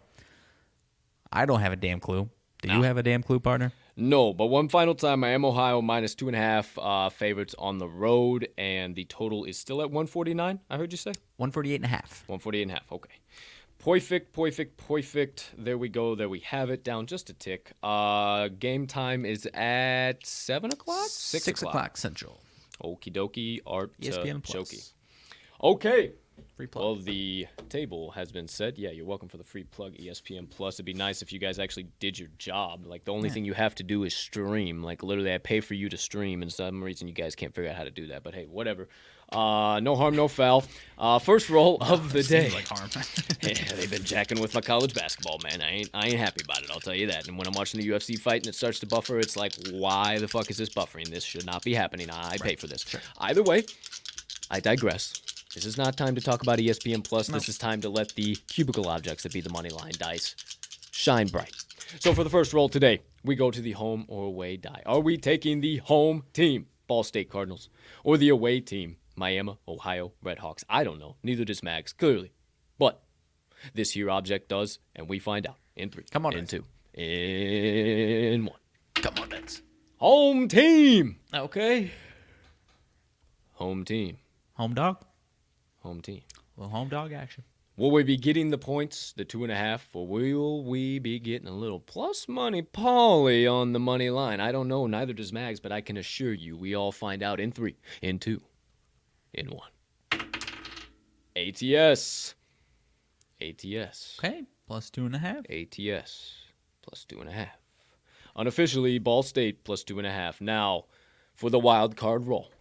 I 1.31 1.45
don't 1.45 1.61
have 1.61 1.71
a 1.71 1.75
damn 1.75 1.99
clue. 1.99 2.29
Do 2.61 2.73
you 2.73 2.81
have 2.81 2.97
a 2.97 3.03
damn 3.03 3.23
clue, 3.23 3.39
partner? 3.39 3.71
No, 3.95 4.33
but 4.33 4.47
one 4.47 4.69
final 4.69 4.95
time, 4.95 5.23
I 5.23 5.29
am 5.29 5.45
Ohio 5.45 5.81
minus 5.81 6.15
two 6.15 6.27
and 6.27 6.35
a 6.35 6.39
half 6.39 6.77
uh, 6.77 7.09
favorites 7.09 7.55
on 7.57 7.77
the 7.77 7.87
road, 7.87 8.47
and 8.57 8.95
the 8.95 9.05
total 9.05 9.45
is 9.45 9.57
still 9.57 9.81
at 9.81 9.89
149. 9.89 10.59
I 10.69 10.77
heard 10.77 10.91
you 10.91 10.97
say 10.97 11.11
148 11.37 11.75
and 11.75 11.85
a 11.85 11.87
half. 11.87 12.23
148 12.27 12.61
and 12.61 12.71
a 12.71 12.73
half. 12.75 12.91
Okay. 12.91 13.13
Perfect, 13.77 14.33
perfect, 14.33 14.77
perfect. 14.77 15.51
There 15.57 15.77
we 15.77 15.87
go. 15.87 16.15
There 16.15 16.27
we 16.27 16.39
have 16.41 16.69
it. 16.69 16.83
Down 16.83 17.05
just 17.05 17.29
a 17.29 17.33
tick. 17.33 17.71
Uh, 17.81 18.49
game 18.49 18.87
time 18.87 19.25
is 19.25 19.47
at 19.53 20.25
seven 20.25 20.71
o'clock. 20.71 21.07
Six, 21.07 21.47
o'clock. 21.47 21.95
Central. 21.95 22.41
Okie 22.83 23.13
dokie. 23.13 23.59
Art. 23.65 23.91
ESPN 24.01 24.37
uh, 24.37 24.39
Plus. 24.39 24.69
Jokey. 24.69 24.91
Okay. 25.63 26.11
Free 26.59 26.67
plug. 26.67 26.83
Well, 26.83 26.95
the 26.95 27.47
table 27.69 28.11
has 28.11 28.33
been 28.33 28.49
set. 28.49 28.77
Yeah, 28.77 28.89
you're 28.89 29.05
welcome 29.05 29.29
for 29.29 29.37
the 29.37 29.45
free 29.45 29.63
plug, 29.63 29.93
ESPN 29.93 30.49
Plus. 30.49 30.75
It'd 30.75 30.85
be 30.85 30.93
nice 30.93 31.21
if 31.21 31.31
you 31.31 31.39
guys 31.39 31.57
actually 31.57 31.87
did 32.01 32.19
your 32.19 32.27
job. 32.37 32.85
Like 32.85 33.05
the 33.05 33.13
only 33.13 33.29
thing 33.29 33.45
you 33.45 33.53
have 33.53 33.75
to 33.75 33.83
do 33.83 34.03
is 34.03 34.13
stream. 34.13 34.83
Like 34.83 35.01
literally, 35.01 35.33
I 35.33 35.37
pay 35.37 35.61
for 35.61 35.75
you 35.75 35.87
to 35.87 35.95
stream, 35.95 36.41
and 36.41 36.51
some 36.51 36.83
reason 36.83 37.07
you 37.07 37.13
guys 37.13 37.33
can't 37.33 37.55
figure 37.55 37.71
out 37.71 37.77
how 37.77 37.85
to 37.85 37.91
do 37.91 38.07
that. 38.07 38.23
But 38.23 38.33
hey, 38.33 38.43
whatever. 38.43 38.89
Uh, 39.31 39.79
no 39.81 39.95
harm, 39.95 40.17
no 40.17 40.27
foul. 40.27 40.65
Uh, 40.97 41.17
first 41.17 41.49
roll 41.49 41.77
of 41.81 42.11
the 42.11 42.23
day. 42.23 42.49
Like 42.49 42.67
harm. 42.67 42.89
Yeah, 43.41 43.53
they've 43.77 43.89
been 43.89 44.03
jacking 44.03 44.41
with 44.41 44.53
my 44.53 44.59
college 44.59 44.93
basketball, 44.93 45.39
man. 45.41 45.61
I 45.61 45.69
ain't, 45.69 45.89
I 45.93 46.07
ain't 46.07 46.19
happy 46.19 46.41
about 46.43 46.61
it. 46.61 46.71
I'll 46.71 46.81
tell 46.81 46.93
you 46.93 47.07
that. 47.07 47.29
And 47.29 47.37
when 47.37 47.47
I'm 47.47 47.53
watching 47.53 47.79
the 47.79 47.87
UFC 47.87 48.19
fight 48.19 48.41
and 48.41 48.47
it 48.47 48.55
starts 48.55 48.79
to 48.79 48.85
buffer, 48.85 49.17
it's 49.17 49.37
like, 49.37 49.53
why 49.71 50.19
the 50.19 50.27
fuck 50.27 50.49
is 50.49 50.57
this 50.57 50.67
buffering? 50.67 51.07
This 51.09 51.23
should 51.23 51.45
not 51.45 51.63
be 51.63 51.73
happening. 51.73 52.09
I 52.11 52.35
pay 52.35 52.57
for 52.57 52.67
this. 52.67 52.85
Either 53.17 53.43
way, 53.43 53.63
I 54.51 54.59
digress. 54.59 55.21
This 55.53 55.65
is 55.65 55.77
not 55.77 55.97
time 55.97 56.13
to 56.13 56.21
talk 56.21 56.43
about 56.43 56.59
ESPN 56.59 57.03
Plus. 57.03 57.27
This 57.27 57.49
is 57.49 57.57
time 57.57 57.81
to 57.81 57.89
let 57.89 58.09
the 58.09 58.35
cubicle 58.47 58.87
objects 58.87 59.23
that 59.23 59.33
be 59.33 59.41
the 59.41 59.49
money 59.49 59.69
line 59.69 59.93
dice 59.97 60.35
shine 60.91 61.27
bright. 61.27 61.55
So 61.99 62.13
for 62.13 62.23
the 62.23 62.29
first 62.29 62.53
roll 62.53 62.69
today, 62.69 63.01
we 63.23 63.35
go 63.35 63.49
to 63.49 63.59
the 63.59 63.71
home 63.71 64.05
or 64.07 64.25
away 64.25 64.57
die. 64.57 64.83
Are 64.85 64.99
we 64.99 65.17
taking 65.17 65.61
the 65.61 65.77
home 65.77 66.23
team, 66.33 66.67
Ball 66.87 67.03
State 67.03 67.31
Cardinals, 67.31 67.69
or 68.03 68.17
the 68.17 68.29
away 68.29 68.59
team, 68.59 68.97
Miami, 69.15 69.57
Ohio 69.67 70.11
Redhawks? 70.23 70.63
I 70.69 70.83
don't 70.83 70.99
know. 70.99 71.15
Neither 71.23 71.45
does 71.45 71.63
Mags, 71.63 71.93
clearly. 71.93 72.31
But 72.77 73.01
this 73.73 73.91
here 73.91 74.11
object 74.11 74.49
does, 74.49 74.77
and 74.95 75.09
we 75.09 75.17
find 75.17 75.47
out 75.47 75.57
in 75.75 75.89
three. 75.89 76.05
Come 76.11 76.27
on, 76.27 76.33
in 76.33 76.41
Mags. 76.41 76.51
two, 76.51 76.63
in 76.93 78.45
one. 78.45 78.59
Come 78.93 79.15
on, 79.19 79.29
Dex. 79.29 79.63
Home 79.97 80.47
team. 80.47 81.15
Okay. 81.33 81.91
Home 83.53 83.83
team. 83.83 84.17
Home 84.53 84.75
dog. 84.75 85.03
Home 85.81 86.01
team. 86.01 86.21
Well, 86.55 86.69
home 86.69 86.89
dog 86.89 87.13
action. 87.13 87.43
Will 87.77 87.91
we 87.91 88.03
be 88.03 88.17
getting 88.17 88.49
the 88.49 88.57
points, 88.57 89.13
the 89.13 89.23
two 89.23 89.43
and 89.43 89.51
a 89.53 89.55
half, 89.55 89.87
or 89.93 90.05
will 90.05 90.65
we 90.65 90.99
be 90.99 91.17
getting 91.17 91.47
a 91.47 91.53
little 91.53 91.79
plus 91.79 92.27
money 92.27 92.61
Polly 92.61 93.47
on 93.47 93.71
the 93.71 93.79
money 93.79 94.09
line? 94.09 94.41
I 94.41 94.51
don't 94.51 94.67
know, 94.67 94.85
neither 94.85 95.13
does 95.13 95.31
Mags, 95.31 95.61
but 95.61 95.71
I 95.71 95.79
can 95.79 95.95
assure 95.95 96.33
you 96.33 96.57
we 96.57 96.75
all 96.75 96.91
find 96.91 97.23
out 97.23 97.39
in 97.39 97.53
three, 97.53 97.77
in 98.01 98.19
two, 98.19 98.41
in 99.33 99.47
one. 99.47 99.69
ATS. 101.37 102.35
ATS. 103.39 104.17
Okay, 104.19 104.43
plus 104.67 104.89
two 104.89 105.05
and 105.05 105.15
a 105.15 105.19
half. 105.19 105.45
ATS 105.49 106.33
plus 106.81 107.05
two 107.05 107.21
and 107.21 107.29
a 107.29 107.33
half. 107.33 107.57
Unofficially, 108.35 108.99
Ball 108.99 109.23
State 109.23 109.63
plus 109.63 109.83
two 109.83 109.99
and 109.99 110.07
a 110.07 110.11
half. 110.11 110.41
Now, 110.41 110.85
for 111.33 111.49
the 111.49 111.59
wild 111.59 111.95
card 111.95 112.27
roll, 112.27 112.51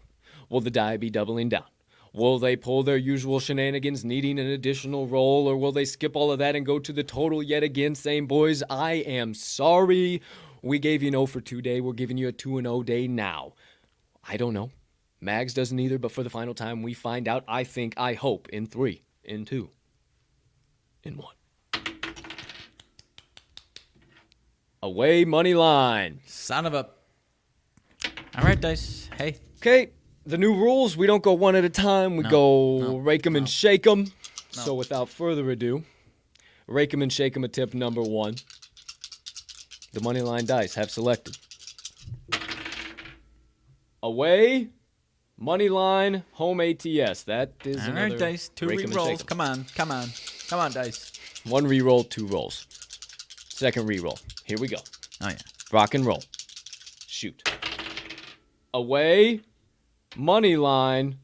will 0.48 0.60
the 0.60 0.70
die 0.70 0.96
be 0.96 1.10
doubling 1.10 1.48
down? 1.48 1.64
Will 2.12 2.38
they 2.38 2.56
pull 2.56 2.82
their 2.82 2.96
usual 2.96 3.40
shenanigans, 3.40 4.04
needing 4.04 4.38
an 4.38 4.46
additional 4.46 5.06
roll, 5.06 5.46
or 5.46 5.56
will 5.56 5.72
they 5.72 5.84
skip 5.84 6.16
all 6.16 6.32
of 6.32 6.38
that 6.38 6.56
and 6.56 6.64
go 6.64 6.78
to 6.78 6.92
the 6.92 7.04
total 7.04 7.42
yet 7.42 7.62
again, 7.62 7.94
saying, 7.94 8.26
Boys, 8.26 8.62
I 8.70 8.94
am 8.94 9.34
sorry. 9.34 10.22
We 10.62 10.78
gave 10.78 11.02
you 11.02 11.08
an 11.08 11.12
0 11.12 11.26
for 11.26 11.40
2 11.40 11.62
day. 11.62 11.80
We're 11.80 11.92
giving 11.92 12.18
you 12.18 12.28
a 12.28 12.32
2 12.32 12.58
and 12.58 12.66
0 12.66 12.82
day 12.82 13.06
now. 13.06 13.52
I 14.26 14.36
don't 14.36 14.54
know. 14.54 14.70
Mags 15.20 15.54
doesn't 15.54 15.78
either, 15.78 15.98
but 15.98 16.12
for 16.12 16.22
the 16.22 16.30
final 16.30 16.54
time, 16.54 16.82
we 16.82 16.94
find 16.94 17.28
out, 17.28 17.44
I 17.48 17.64
think, 17.64 17.94
I 17.96 18.14
hope, 18.14 18.48
in 18.50 18.66
three, 18.66 19.02
in 19.24 19.44
two, 19.44 19.70
in 21.02 21.16
one. 21.16 21.34
Away 24.80 25.24
money 25.24 25.54
line. 25.54 26.20
Son 26.26 26.66
of 26.66 26.74
a. 26.74 26.88
All 28.36 28.44
right, 28.44 28.60
dice. 28.60 29.10
Hey, 29.16 29.38
Okay, 29.60 29.90
the 30.28 30.38
new 30.38 30.54
rules, 30.54 30.96
we 30.96 31.06
don't 31.06 31.22
go 31.22 31.32
one 31.32 31.56
at 31.56 31.64
a 31.64 31.70
time. 31.70 32.16
We 32.16 32.24
No, 32.24 32.30
go 32.30 32.78
no, 32.80 32.96
rake 32.98 33.26
'em 33.26 33.32
no. 33.32 33.38
and 33.38 33.48
shake 33.48 33.86
'em. 33.86 34.12
So 34.50 34.74
without 34.74 35.08
further 35.08 35.50
ado, 35.50 35.84
rake 36.66 36.92
'em 36.92 37.02
and 37.02 37.12
shake 37.12 37.34
'em 37.36 37.44
a 37.44 37.48
tip 37.48 37.74
number 37.74 38.02
one. 38.02 38.36
The 39.92 40.00
money 40.00 40.20
line 40.20 40.44
dice 40.44 40.74
have 40.74 40.90
selected. 40.90 41.36
Away, 44.02 44.68
money 45.36 45.68
line, 45.68 46.24
home 46.32 46.60
ATS. 46.60 47.22
That 47.24 47.52
is 47.64 47.76
all 47.78 47.90
another 47.90 48.10
right, 48.10 48.18
dice. 48.18 48.50
Two 48.54 48.66
rake 48.68 48.78
'em 48.80 48.84
and 48.84 48.92
shake 48.92 49.02
re-rolls. 49.04 49.22
Come 49.22 49.40
on, 49.40 49.64
come 49.74 49.90
on, 49.90 50.08
come 50.48 50.60
on, 50.60 50.72
dice. 50.72 51.12
One 51.44 51.66
re-roll, 51.66 52.04
two 52.04 52.26
rolls. 52.26 52.66
Second 53.48 53.86
re-roll. 53.86 54.18
Here 54.44 54.58
we 54.58 54.68
go. 54.68 54.76
Oh 55.20 55.28
yeah. 55.28 55.38
Rock 55.72 55.94
and 55.94 56.04
roll. 56.06 56.22
Shoot. 57.06 57.48
Away, 58.72 59.40
money 60.18 60.56
line. 60.56 61.18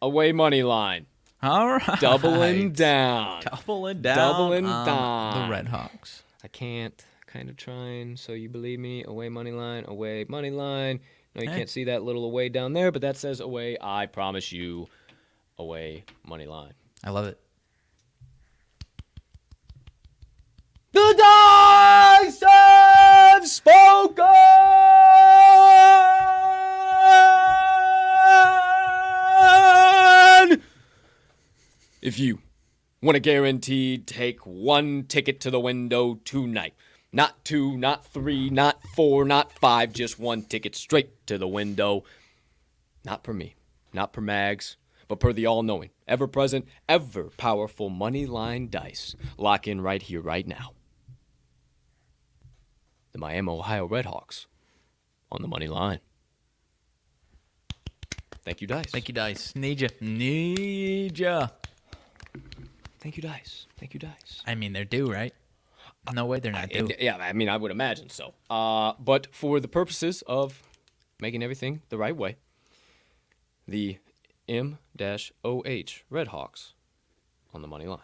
Away, 0.00 0.32
money 0.32 0.62
line. 0.64 1.06
All 1.42 1.72
right. 1.74 2.00
Doubling 2.00 2.72
down. 2.72 3.42
Doubling 3.42 4.02
down. 4.02 4.16
Doubling 4.16 4.64
down. 4.64 5.42
The 5.44 5.50
Red 5.52 5.68
Hawks. 5.68 6.22
I 6.42 6.48
can't. 6.48 7.04
Kind 7.26 7.48
of 7.48 7.56
trying. 7.56 8.16
So 8.16 8.32
you 8.32 8.48
believe 8.48 8.78
me? 8.80 9.04
Away, 9.04 9.28
money 9.28 9.52
line. 9.52 9.84
Away, 9.86 10.24
money 10.28 10.50
line. 10.50 11.00
No, 11.34 11.42
you 11.42 11.50
Hey. 11.50 11.56
can't 11.58 11.70
see 11.70 11.84
that 11.84 12.02
little 12.02 12.24
away 12.24 12.48
down 12.48 12.72
there, 12.72 12.90
but 12.92 13.02
that 13.02 13.16
says 13.16 13.40
away. 13.40 13.76
I 13.80 14.06
promise 14.06 14.52
you, 14.52 14.88
away, 15.58 16.04
money 16.26 16.46
line. 16.46 16.74
I 17.04 17.10
love 17.10 17.26
it. 17.26 17.38
The 20.92 21.14
dice 21.16 22.42
have 22.46 23.46
spoken. 23.48 24.26
If 32.02 32.18
you 32.18 32.40
want 33.00 33.16
a 33.16 33.20
guaranteed 33.20 34.08
take 34.08 34.44
one 34.44 35.04
ticket 35.04 35.38
to 35.42 35.52
the 35.52 35.60
window 35.60 36.18
tonight, 36.24 36.74
not 37.12 37.44
two, 37.44 37.78
not 37.78 38.04
three, 38.04 38.50
not 38.50 38.82
four, 38.96 39.24
not 39.24 39.52
five, 39.52 39.92
just 39.92 40.18
one 40.18 40.42
ticket 40.42 40.74
straight 40.74 41.24
to 41.28 41.38
the 41.38 41.46
window. 41.46 42.02
Not 43.04 43.22
per 43.22 43.32
me, 43.32 43.54
not 43.92 44.12
per 44.12 44.20
mags, 44.20 44.76
but 45.06 45.20
per 45.20 45.32
the 45.32 45.46
all 45.46 45.62
knowing, 45.62 45.90
ever 46.08 46.26
present, 46.26 46.66
ever 46.88 47.30
powerful 47.36 47.88
money 47.88 48.26
line 48.26 48.68
dice. 48.68 49.14
Lock 49.38 49.68
in 49.68 49.80
right 49.80 50.02
here, 50.02 50.20
right 50.20 50.46
now. 50.46 50.72
The 53.12 53.18
Miami, 53.18 53.48
Ohio 53.48 53.86
Redhawks 53.86 54.46
on 55.30 55.40
the 55.40 55.48
money 55.48 55.68
line. 55.68 56.00
Thank 58.44 58.60
you, 58.60 58.66
Dice. 58.66 58.90
Thank 58.90 59.06
you, 59.06 59.14
dice. 59.14 59.54
Need 59.54 59.82
ya. 59.82 59.88
Need 60.00 61.16
ya. 61.16 61.46
Thank 63.02 63.16
you, 63.16 63.22
Dice. 63.22 63.66
Thank 63.78 63.94
you, 63.94 64.00
Dice. 64.00 64.42
I 64.46 64.54
mean, 64.54 64.72
they're 64.72 64.84
due, 64.84 65.12
right? 65.12 65.34
No 66.12 66.26
way 66.26 66.38
they're 66.38 66.52
not 66.52 66.70
due. 66.70 66.86
And, 66.86 66.94
yeah, 67.00 67.16
I 67.16 67.32
mean, 67.32 67.48
I 67.48 67.56
would 67.56 67.72
imagine 67.72 68.08
so. 68.08 68.32
Uh, 68.48 68.92
but 69.00 69.26
for 69.34 69.58
the 69.58 69.66
purposes 69.66 70.22
of 70.28 70.62
making 71.20 71.42
everything 71.42 71.82
the 71.88 71.98
right 71.98 72.16
way, 72.16 72.36
the 73.66 73.98
M 74.48 74.78
OH 74.98 76.04
Redhawks 76.12 76.74
on 77.52 77.60
the 77.60 77.68
money 77.68 77.86
line. 77.86 77.98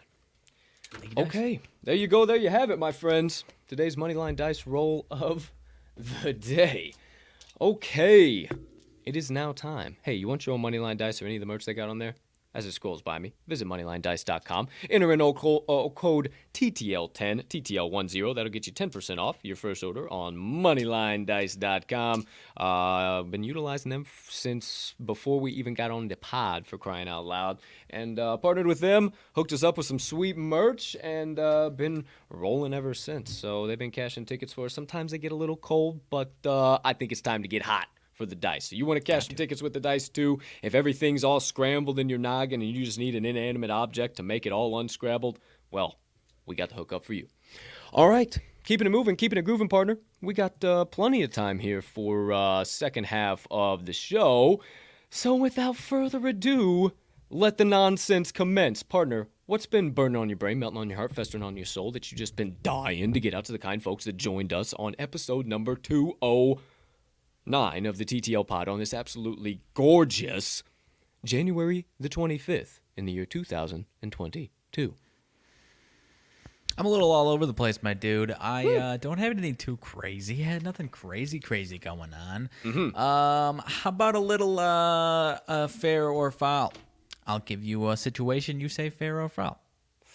Thank 0.91 1.11
you, 1.11 1.15
dice. 1.15 1.27
Okay, 1.27 1.59
there 1.83 1.95
you 1.95 2.07
go. 2.07 2.25
There 2.25 2.35
you 2.35 2.49
have 2.49 2.69
it, 2.69 2.77
my 2.77 2.91
friends. 2.91 3.45
Today's 3.69 3.95
money 3.95 4.15
line 4.15 4.35
Dice 4.35 4.67
roll 4.67 5.05
of 5.09 5.53
the 6.23 6.33
day. 6.33 6.93
Okay, 7.61 8.49
it 9.05 9.15
is 9.15 9.31
now 9.31 9.53
time. 9.53 9.95
Hey, 10.01 10.15
you 10.15 10.27
want 10.27 10.45
your 10.45 10.55
own 10.55 10.61
Moneyline 10.61 10.97
Dice 10.97 11.21
or 11.21 11.25
any 11.25 11.37
of 11.37 11.39
the 11.39 11.45
merch 11.45 11.63
they 11.63 11.73
got 11.73 11.87
on 11.87 11.99
there? 11.99 12.15
As 12.51 12.65
it 12.65 12.71
scrolls 12.71 13.03
by 13.03 13.19
me, 13.19 13.33
visit 13.47 13.67
moneylinedice.com. 13.67 14.69
Enter 14.89 15.13
in 15.13 15.21
uh, 15.21 15.31
code 15.33 16.31
TTL10, 16.55 17.45
TTL10. 17.45 18.35
That'll 18.35 18.49
get 18.49 18.65
you 18.65 18.73
10% 18.73 19.19
off 19.19 19.37
your 19.43 19.55
first 19.55 19.83
order 19.83 20.11
on 20.11 20.35
moneylinedice.com. 20.35 22.25
Uh, 22.57 23.21
been 23.23 23.43
utilizing 23.43 23.91
them 23.91 24.07
since 24.29 24.95
before 25.05 25.39
we 25.39 25.51
even 25.51 25.75
got 25.75 25.91
on 25.91 26.07
the 26.07 26.15
pod 26.15 26.65
for 26.65 26.79
crying 26.79 27.07
out 27.07 27.25
loud. 27.25 27.59
And 27.91 28.17
uh, 28.17 28.37
partnered 28.37 28.65
with 28.65 28.79
them, 28.79 29.13
hooked 29.35 29.53
us 29.53 29.61
up 29.61 29.77
with 29.77 29.85
some 29.85 29.99
sweet 29.99 30.35
merch, 30.35 30.95
and 31.03 31.37
uh, 31.37 31.69
been 31.69 32.05
rolling 32.31 32.73
ever 32.73 32.95
since. 32.95 33.31
So 33.31 33.67
they've 33.67 33.77
been 33.77 33.91
cashing 33.91 34.25
tickets 34.25 34.53
for 34.53 34.65
us. 34.65 34.73
Sometimes 34.73 35.11
they 35.11 35.19
get 35.19 35.31
a 35.31 35.35
little 35.35 35.55
cold, 35.55 35.99
but 36.09 36.33
uh, 36.47 36.79
I 36.83 36.93
think 36.93 37.11
it's 37.11 37.21
time 37.21 37.43
to 37.43 37.47
get 37.47 37.61
hot 37.61 37.87
for 38.19 38.25
the 38.25 38.35
dice. 38.35 38.65
So 38.69 38.75
you 38.75 38.85
want 38.85 38.97
to 38.97 39.11
cash 39.11 39.27
some 39.27 39.37
tickets 39.37 39.61
with 39.61 39.71
the 39.71 39.79
dice 39.79 40.09
too. 40.09 40.39
If 40.61 40.75
everything's 40.75 41.23
all 41.23 41.39
scrambled 41.39 41.99
in 41.99 42.09
your 42.09 42.19
noggin 42.19 42.61
and 42.61 42.69
you 42.69 42.83
just 42.83 42.99
need 42.99 43.15
an 43.15 43.23
inanimate 43.23 43.71
object 43.71 44.17
to 44.17 44.23
make 44.23 44.45
it 44.45 44.51
all 44.51 44.77
unscrambled, 44.77 45.39
well, 45.71 45.99
we 46.45 46.53
got 46.53 46.67
the 46.67 46.75
hookup 46.75 47.05
for 47.05 47.13
you. 47.13 47.27
All 47.93 48.09
right, 48.09 48.37
keeping 48.65 48.85
it 48.85 48.89
moving, 48.89 49.15
keeping 49.15 49.39
it 49.39 49.43
grooving, 49.43 49.69
partner. 49.69 49.97
We 50.21 50.33
got 50.33 50.61
uh, 50.65 50.83
plenty 50.83 51.23
of 51.23 51.31
time 51.31 51.59
here 51.59 51.81
for 51.81 52.33
uh, 52.33 52.65
second 52.65 53.05
half 53.05 53.47
of 53.49 53.85
the 53.85 53.93
show. 53.93 54.61
So 55.09 55.35
without 55.35 55.77
further 55.77 56.27
ado, 56.27 56.91
let 57.29 57.57
the 57.57 57.63
nonsense 57.63 58.33
commence, 58.33 58.83
partner. 58.83 59.29
What's 59.45 59.65
been 59.65 59.91
burning 59.91 60.17
on 60.17 60.27
your 60.27 60.37
brain, 60.37 60.59
melting 60.59 60.77
on 60.77 60.89
your 60.89 60.97
heart, 60.97 61.15
festering 61.15 61.41
on 61.41 61.55
your 61.55 61.65
soul 61.65 61.93
that 61.93 62.11
you've 62.11 62.19
just 62.19 62.35
been 62.35 62.57
dying 62.63 63.13
to 63.13 63.19
get 63.21 63.33
out 63.33 63.45
to 63.45 63.53
the 63.53 63.57
kind 63.57 63.81
folks 63.81 64.03
that 64.03 64.17
joined 64.17 64.51
us 64.51 64.73
on 64.73 64.93
episode 64.99 65.47
number 65.47 65.77
209 67.49 67.87
of 67.87 67.97
the 67.97 68.05
TTL 68.05 68.45
pod 68.45 68.67
on 68.67 68.77
this 68.77 68.93
absolutely 68.93 69.61
gorgeous 69.73 70.61
January 71.25 71.87
the 71.99 72.07
25th 72.07 72.79
in 72.95 73.05
the 73.05 73.11
year 73.11 73.25
2022? 73.25 74.93
I'm 76.77 76.85
a 76.85 76.89
little 76.89 77.11
all 77.11 77.27
over 77.27 77.47
the 77.47 77.53
place, 77.53 77.81
my 77.81 77.95
dude. 77.95 78.35
I 78.39 78.67
uh, 78.67 78.97
don't 78.97 79.17
have 79.17 79.31
anything 79.31 79.55
too 79.55 79.77
crazy. 79.77 80.43
I 80.43 80.45
had 80.45 80.63
nothing 80.63 80.89
crazy, 80.89 81.39
crazy 81.39 81.79
going 81.79 82.13
on. 82.13 82.51
Mm-hmm. 82.63 82.95
Um, 82.95 83.63
how 83.65 83.89
about 83.89 84.13
a 84.13 84.19
little 84.19 84.59
uh, 84.59 85.39
uh, 85.47 85.67
fair 85.67 86.07
or 86.07 86.29
foul? 86.29 86.71
I'll 87.25 87.39
give 87.39 87.63
you 87.63 87.89
a 87.89 87.97
situation. 87.97 88.59
You 88.59 88.69
say 88.69 88.91
fair 88.91 89.21
or 89.21 89.27
foul. 89.27 89.59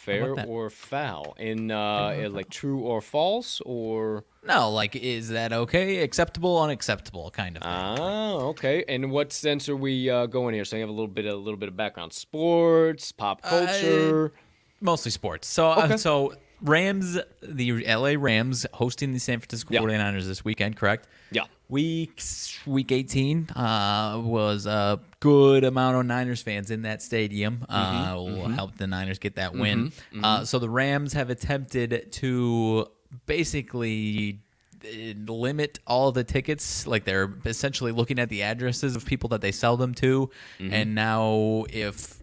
Fair 0.05 0.35
or 0.47 0.71
foul? 0.71 1.35
In 1.39 1.71
uh, 1.71 2.29
like 2.31 2.51
true 2.51 2.81
or 2.81 3.01
false 3.01 3.61
or 3.65 4.25
No, 4.47 4.71
like 4.71 4.95
is 4.97 5.29
that 5.31 5.53
okay? 5.53 5.99
Acceptable, 6.03 6.61
unacceptable, 6.61 7.31
kind 7.31 7.57
of. 7.57 7.63
Thing. 7.63 7.73
ah 7.73 8.35
okay. 8.53 8.85
And 8.89 9.11
what 9.11 9.33
sense 9.33 9.69
are 9.69 9.77
we 9.77 10.11
uh, 10.11 10.27
going 10.27 10.55
here? 10.55 10.65
So 10.65 10.77
you 10.77 10.83
have 10.83 10.91
a 10.91 10.93
little 10.93 11.09
bit 11.19 11.27
a 11.27 11.35
little 11.35 11.59
bit 11.59 11.69
of 11.69 11.77
background, 11.77 12.13
sports, 12.13 13.13
pop 13.13 13.43
culture. 13.43 14.33
Mostly 14.81 15.11
sports. 15.11 15.47
So, 15.49 15.71
uh, 15.71 15.83
Okay. 15.85 15.97
so 15.97 16.35
Rams, 16.65 17.19
the 17.43 17.85
LA 17.87 18.15
Rams, 18.19 18.67
hosting 18.73 19.13
the 19.13 19.19
San 19.21 19.39
Francisco 19.39 19.73
Yeah. 19.75 19.81
49ers 19.81 20.27
this 20.27 20.45
weekend, 20.45 20.77
correct? 20.77 21.07
yeah. 21.31 21.43
Week 21.71 22.23
week 22.67 22.93
18 22.93 23.49
uh, 23.57 24.21
was 24.23 24.67
a 24.67 25.01
good 25.21 25.65
amount 25.65 25.97
of 25.97 26.05
Niners 26.05 26.43
fans 26.43 26.71
in 26.71 26.83
that 26.83 27.01
stadium. 27.01 27.65
Uh, 27.71 28.13
will 28.19 28.49
help 28.49 28.77
the 28.77 28.87
Niners 28.87 29.19
get 29.19 29.37
that 29.37 29.55
win. 29.55 29.91
Uh, 30.23 30.45
so 30.45 30.59
the 30.59 30.69
Rams 30.69 31.15
have 31.15 31.31
attempted 31.31 32.13
to 32.13 32.87
basically 33.25 34.41
uh, 34.85 34.89
limit 35.33 35.79
all 35.87 36.13
the 36.13 36.23
tickets. 36.25 36.87
Like 36.87 37.05
they're 37.05 37.33
essentially 37.47 37.93
looking 37.93 38.19
at 38.19 38.29
the 38.29 38.43
addresses 38.43 38.95
of 38.95 39.05
people 39.07 39.31
that 39.31 39.41
they 39.41 39.53
sell 39.53 39.77
them 39.79 39.95
to, 39.95 40.31
and 40.61 40.95
now 40.95 41.65
if 41.71 42.19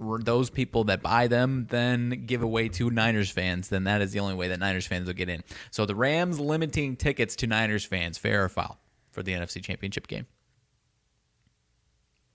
those 0.00 0.50
people 0.50 0.84
that 0.84 1.02
buy 1.02 1.26
them 1.26 1.66
then 1.70 2.24
give 2.26 2.42
away 2.42 2.68
to 2.68 2.90
Niners 2.90 3.30
fans, 3.30 3.68
then 3.68 3.84
that 3.84 4.00
is 4.00 4.12
the 4.12 4.20
only 4.20 4.34
way 4.34 4.48
that 4.48 4.60
Niners 4.60 4.86
fans 4.86 5.06
will 5.06 5.14
get 5.14 5.28
in. 5.28 5.42
So 5.70 5.86
the 5.86 5.94
Rams 5.94 6.38
limiting 6.38 6.96
tickets 6.96 7.36
to 7.36 7.46
Niners 7.46 7.84
fans, 7.84 8.18
fair 8.18 8.44
or 8.44 8.48
foul 8.48 8.78
for 9.10 9.22
the 9.22 9.32
NFC 9.32 9.62
Championship 9.62 10.06
game? 10.06 10.26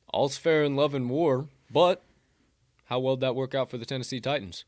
All's 0.09 0.37
fair 0.37 0.63
in 0.63 0.75
love 0.75 0.93
and 0.93 1.09
war, 1.09 1.47
but 1.71 2.03
how 2.85 2.99
well 2.99 3.15
did 3.15 3.21
that 3.21 3.35
work 3.35 3.55
out 3.55 3.71
for 3.71 3.77
the 3.77 3.85
Tennessee 3.85 4.19
Titans? 4.19 4.65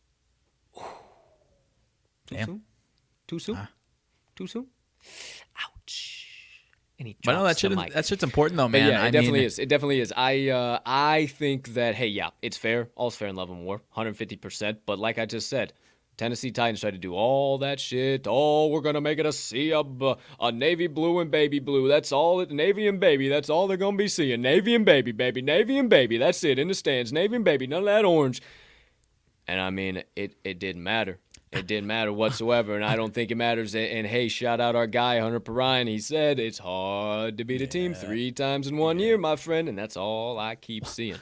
Too 0.76 2.36
Damn. 2.36 2.46
soon? 2.46 2.62
Too 3.28 3.40
soon? 3.40 3.68
Too 4.36 4.48
soon? 4.48 4.68
Ah. 4.68 5.35
Ouch. 6.96 7.00
And 7.00 7.08
he 7.10 7.18
But 7.26 7.34
no, 7.34 7.44
that 7.44 7.56
the 7.56 7.60
shit 7.60 7.72
mic. 7.74 7.94
that 7.94 8.06
shit's 8.06 8.24
important 8.24 8.58
though, 8.58 8.66
But 8.66 8.72
man. 8.72 8.88
yeah, 8.90 9.04
it 9.04 9.08
I 9.08 9.12
definitely 9.12 9.40
mean, 9.40 9.48
is. 9.48 9.60
It 9.60 9.70
definitely 9.70 10.00
is. 10.00 10.14
I 10.16 10.50
uh, 10.50 10.80
I 10.86 11.26
think 11.28 11.74
that 11.74 11.96
hey, 11.96 12.08
yeah, 12.08 12.30
it's 12.42 12.58
fair. 12.58 12.90
All's 12.96 13.16
fair 13.16 13.28
in 13.28 13.36
love 13.36 13.50
and 13.50 13.66
war, 13.66 13.78
150. 13.94 14.36
percent 14.38 14.80
But 14.86 14.98
like 15.00 15.18
I 15.20 15.26
just 15.26 15.50
said, 15.50 15.74
Tennessee 16.18 16.52
Titans 16.52 16.80
tried 16.80 16.92
to 16.92 16.98
do 16.98 17.14
all 17.14 17.58
that 17.58 17.82
shit. 17.82 18.26
Oh, 18.30 18.68
we're 18.68 18.80
gonna 18.80 19.02
make 19.02 19.20
it 19.20 19.26
a 19.26 19.34
sea 19.34 19.74
of 19.74 20.02
uh, 20.02 20.16
a 20.40 20.52
navy 20.54 20.88
blue 20.88 21.20
and 21.20 21.30
baby 21.30 21.60
blue. 21.60 21.90
That's 21.90 22.14
all. 22.14 22.40
It, 22.40 22.52
navy 22.52 22.88
and 22.88 23.00
baby. 23.00 23.28
That's 23.28 23.50
all 23.50 23.68
they're 23.68 23.76
gonna 23.76 23.98
be 23.98 24.08
seeing. 24.08 24.42
Navy 24.42 24.74
and 24.76 24.86
baby, 24.86 25.12
baby. 25.12 25.42
Navy 25.42 25.78
and 25.78 25.90
baby. 25.90 26.18
That's 26.18 26.42
it 26.46 26.58
in 26.60 26.70
the 26.70 26.74
stands. 26.74 27.12
Navy 27.12 27.36
and 27.36 27.44
baby. 27.44 27.68
None 27.68 27.80
of 27.80 27.86
that 27.86 28.06
orange. 28.06 28.42
And 29.48 29.60
I 29.60 29.70
mean, 29.70 30.02
it 30.16 30.36
it 30.46 30.60
didn't 30.60 30.82
matter. 30.84 31.20
It 31.56 31.68
didn't 31.68 31.88
matter 31.88 32.12
whatsoever, 32.12 32.76
and 32.76 32.84
I 32.84 32.98
don't 32.98 33.14
think 33.14 33.32
it 33.32 33.36
matters. 33.36 33.76
And, 33.76 33.88
and 33.88 34.08
hey, 34.08 34.28
shout 34.28 34.60
out 34.60 34.76
our 34.76 34.88
guy 34.88 35.20
Hunter 35.20 35.40
Perrine. 35.40 35.88
He 35.88 36.00
said 36.00 36.38
it's 36.38 36.58
hard 36.58 37.38
to 37.38 37.46
beat 37.46 37.62
a 37.62 37.68
team 37.68 37.94
three 37.94 38.34
times 38.34 38.68
in 38.68 38.76
one 38.76 39.00
year, 39.00 39.18
my 39.18 39.38
friend, 39.38 39.70
and 39.70 39.78
that's 39.78 39.96
all 39.96 40.38
I 40.38 40.56
keep 40.56 40.86
seeing. 40.86 41.16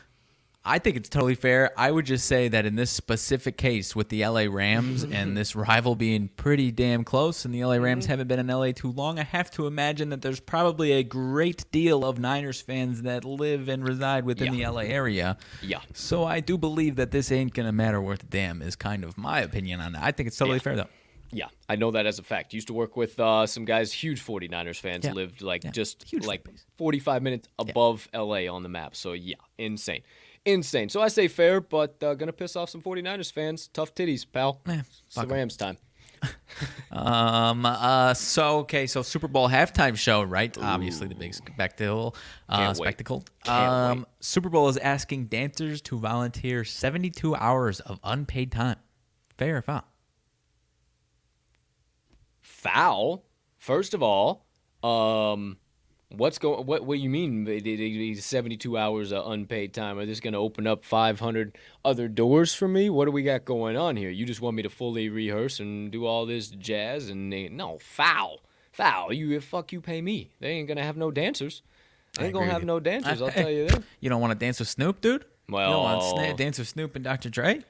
I 0.65 0.79
think 0.79 0.95
it's 0.95 1.09
totally 1.09 1.35
fair. 1.35 1.71
I 1.77 1.91
would 1.91 2.05
just 2.05 2.25
say 2.25 2.47
that 2.47 2.65
in 2.65 2.75
this 2.75 2.89
specific 2.89 3.57
case 3.57 3.95
with 3.97 4.07
the 4.07 4.25
LA 4.25 4.45
Rams 4.49 5.03
and 5.11 5.35
this 5.35 5.57
rival 5.57 5.93
being 5.95 6.29
pretty 6.37 6.71
damn 6.71 7.03
close, 7.03 7.43
and 7.43 7.53
the 7.53 7.65
LA 7.65 7.75
Rams 7.75 8.05
haven't 8.05 8.27
been 8.29 8.39
in 8.39 8.47
LA 8.47 8.71
too 8.71 8.91
long, 8.91 9.19
I 9.19 9.23
have 9.23 9.51
to 9.51 9.67
imagine 9.67 10.09
that 10.09 10.21
there's 10.21 10.39
probably 10.39 10.93
a 10.93 11.03
great 11.03 11.69
deal 11.73 12.05
of 12.05 12.17
Niners 12.17 12.61
fans 12.61 13.01
that 13.01 13.25
live 13.25 13.67
and 13.67 13.85
reside 13.85 14.23
within 14.23 14.53
Yeah. 14.53 14.67
the 14.69 14.73
LA 14.73 14.81
area. 14.83 15.37
Yeah. 15.61 15.79
So 15.93 16.23
I 16.23 16.39
do 16.39 16.57
believe 16.57 16.95
that 16.95 17.11
this 17.11 17.29
ain't 17.31 17.53
gonna 17.53 17.73
matter 17.73 18.01
worth 18.01 18.23
a 18.23 18.27
damn. 18.27 18.61
Is 18.61 18.77
kind 18.77 19.03
of 19.03 19.17
my 19.17 19.41
opinion 19.41 19.81
on 19.81 19.95
it. 19.95 20.01
I 20.01 20.11
think 20.13 20.27
it's 20.27 20.37
totally 20.37 20.57
Yeah. 20.59 20.61
fair 20.63 20.75
though. 20.77 20.87
Yeah, 21.35 21.47
I 21.67 21.75
know 21.77 21.89
that 21.91 22.05
as 22.05 22.19
a 22.19 22.23
fact. 22.23 22.53
Used 22.53 22.67
to 22.67 22.73
work 22.73 22.95
with 22.95 23.19
uh, 23.19 23.47
some 23.47 23.65
guys, 23.65 23.91
huge 23.91 24.21
49ers 24.23 24.77
fans, 24.79 25.03
Yeah. 25.03 25.13
lived 25.13 25.41
like 25.41 25.63
just 25.73 26.03
Huge 26.03 26.25
like 26.25 26.45
45 26.77 27.23
minutes 27.23 27.49
above 27.57 28.07
LA 28.13 28.47
on 28.47 28.61
the 28.63 28.69
map. 28.69 28.95
So 28.95 29.13
yeah, 29.13 29.35
insane. 29.57 30.03
Insane. 30.45 30.89
So 30.89 31.01
I 31.01 31.07
say 31.07 31.27
fair, 31.27 31.61
but 31.61 32.01
uh, 32.03 32.15
gonna 32.15 32.33
piss 32.33 32.55
off 32.55 32.69
some 32.69 32.81
49ers 32.81 33.31
fans. 33.31 33.67
Tough 33.67 33.95
titties, 33.95 34.25
pal. 34.29 34.61
Eh, 34.67 34.79
it's 34.79 35.01
the 35.15 35.21
fuck 35.21 35.23
'em. 35.25 35.31
Rams 35.31 35.57
time. 35.57 35.77
Um. 36.91 37.65
Uh. 37.65 38.13
So 38.13 38.59
okay. 38.59 38.85
So 38.85 39.01
Super 39.01 39.27
Bowl 39.27 39.49
halftime 39.49 39.97
show, 39.97 40.21
right? 40.21 40.55
Obviously 40.61 41.07
the 41.07 41.15
big 41.15 41.33
spectacle. 41.33 42.15
Uh, 42.47 42.73
spectacle. 42.73 43.23
Um. 43.47 43.99
wait. 43.99 44.05
Super 44.19 44.49
Bowl 44.49 44.69
is 44.69 44.77
asking 44.77 45.25
dancers 45.25 45.81
to 45.81 45.97
volunteer 45.97 46.63
72 46.63 47.35
hours 47.35 47.79
of 47.79 47.99
unpaid 48.03 48.51
time. 48.51 48.77
Fair 49.37 49.57
or 49.57 49.61
foul? 49.63 49.83
foul. 52.63 53.25
First 53.57 53.93
of 53.93 54.03
all, 54.03 54.45
um, 54.83 55.57
what's 56.15 56.37
going? 56.37 56.65
What 56.65 56.85
what 56.85 56.95
do 56.95 57.01
you 57.01 57.09
mean? 57.09 57.45
it- 57.47 58.23
Seventy-two 58.23 58.77
hours 58.77 59.11
of 59.11 59.29
unpaid 59.31 59.73
time? 59.73 59.97
Are 59.99 60.05
this 60.05 60.19
going 60.19 60.33
to 60.33 60.39
open 60.39 60.67
up 60.67 60.83
five 60.85 61.19
hundred 61.19 61.57
other 61.83 62.07
doors 62.07 62.53
for 62.53 62.67
me? 62.67 62.89
What 62.89 63.05
do 63.05 63.11
we 63.11 63.23
got 63.23 63.45
going 63.45 63.75
on 63.77 63.95
here? 63.97 64.09
You 64.09 64.25
just 64.25 64.41
want 64.41 64.55
me 64.55 64.63
to 64.63 64.69
fully 64.69 65.09
rehearse 65.09 65.59
and 65.59 65.91
do 65.91 66.05
all 66.05 66.25
this 66.25 66.47
jazz? 66.49 67.09
And 67.09 67.31
they, 67.31 67.49
no 67.49 67.77
foul, 67.79 68.41
foul. 68.71 69.11
You 69.11 69.39
fuck 69.41 69.71
you, 69.71 69.81
pay 69.81 70.01
me. 70.01 70.31
They 70.39 70.49
ain't 70.51 70.67
gonna 70.67 70.83
have 70.83 70.97
no 70.97 71.11
dancers. 71.11 71.61
They 72.17 72.25
ain't 72.25 72.33
gonna 72.33 72.51
have 72.51 72.63
no 72.63 72.79
dancers. 72.79 73.21
I'll 73.21 73.31
tell 73.41 73.49
you 73.49 73.67
that. 73.67 73.83
You 73.99 74.09
don't 74.09 74.21
want 74.21 74.31
to 74.31 74.39
dance 74.45 74.59
with 74.59 74.69
Snoop, 74.69 75.01
dude? 75.01 75.25
you 75.49 75.55
don't 75.57 75.83
want 75.83 76.01
to 76.01 76.05
Well- 76.15 76.15
sna- 76.33 76.37
dance 76.37 76.59
with 76.59 76.67
Snoop 76.67 76.95
and 76.95 77.03
Dr. 77.03 77.29
Dre? 77.29 77.61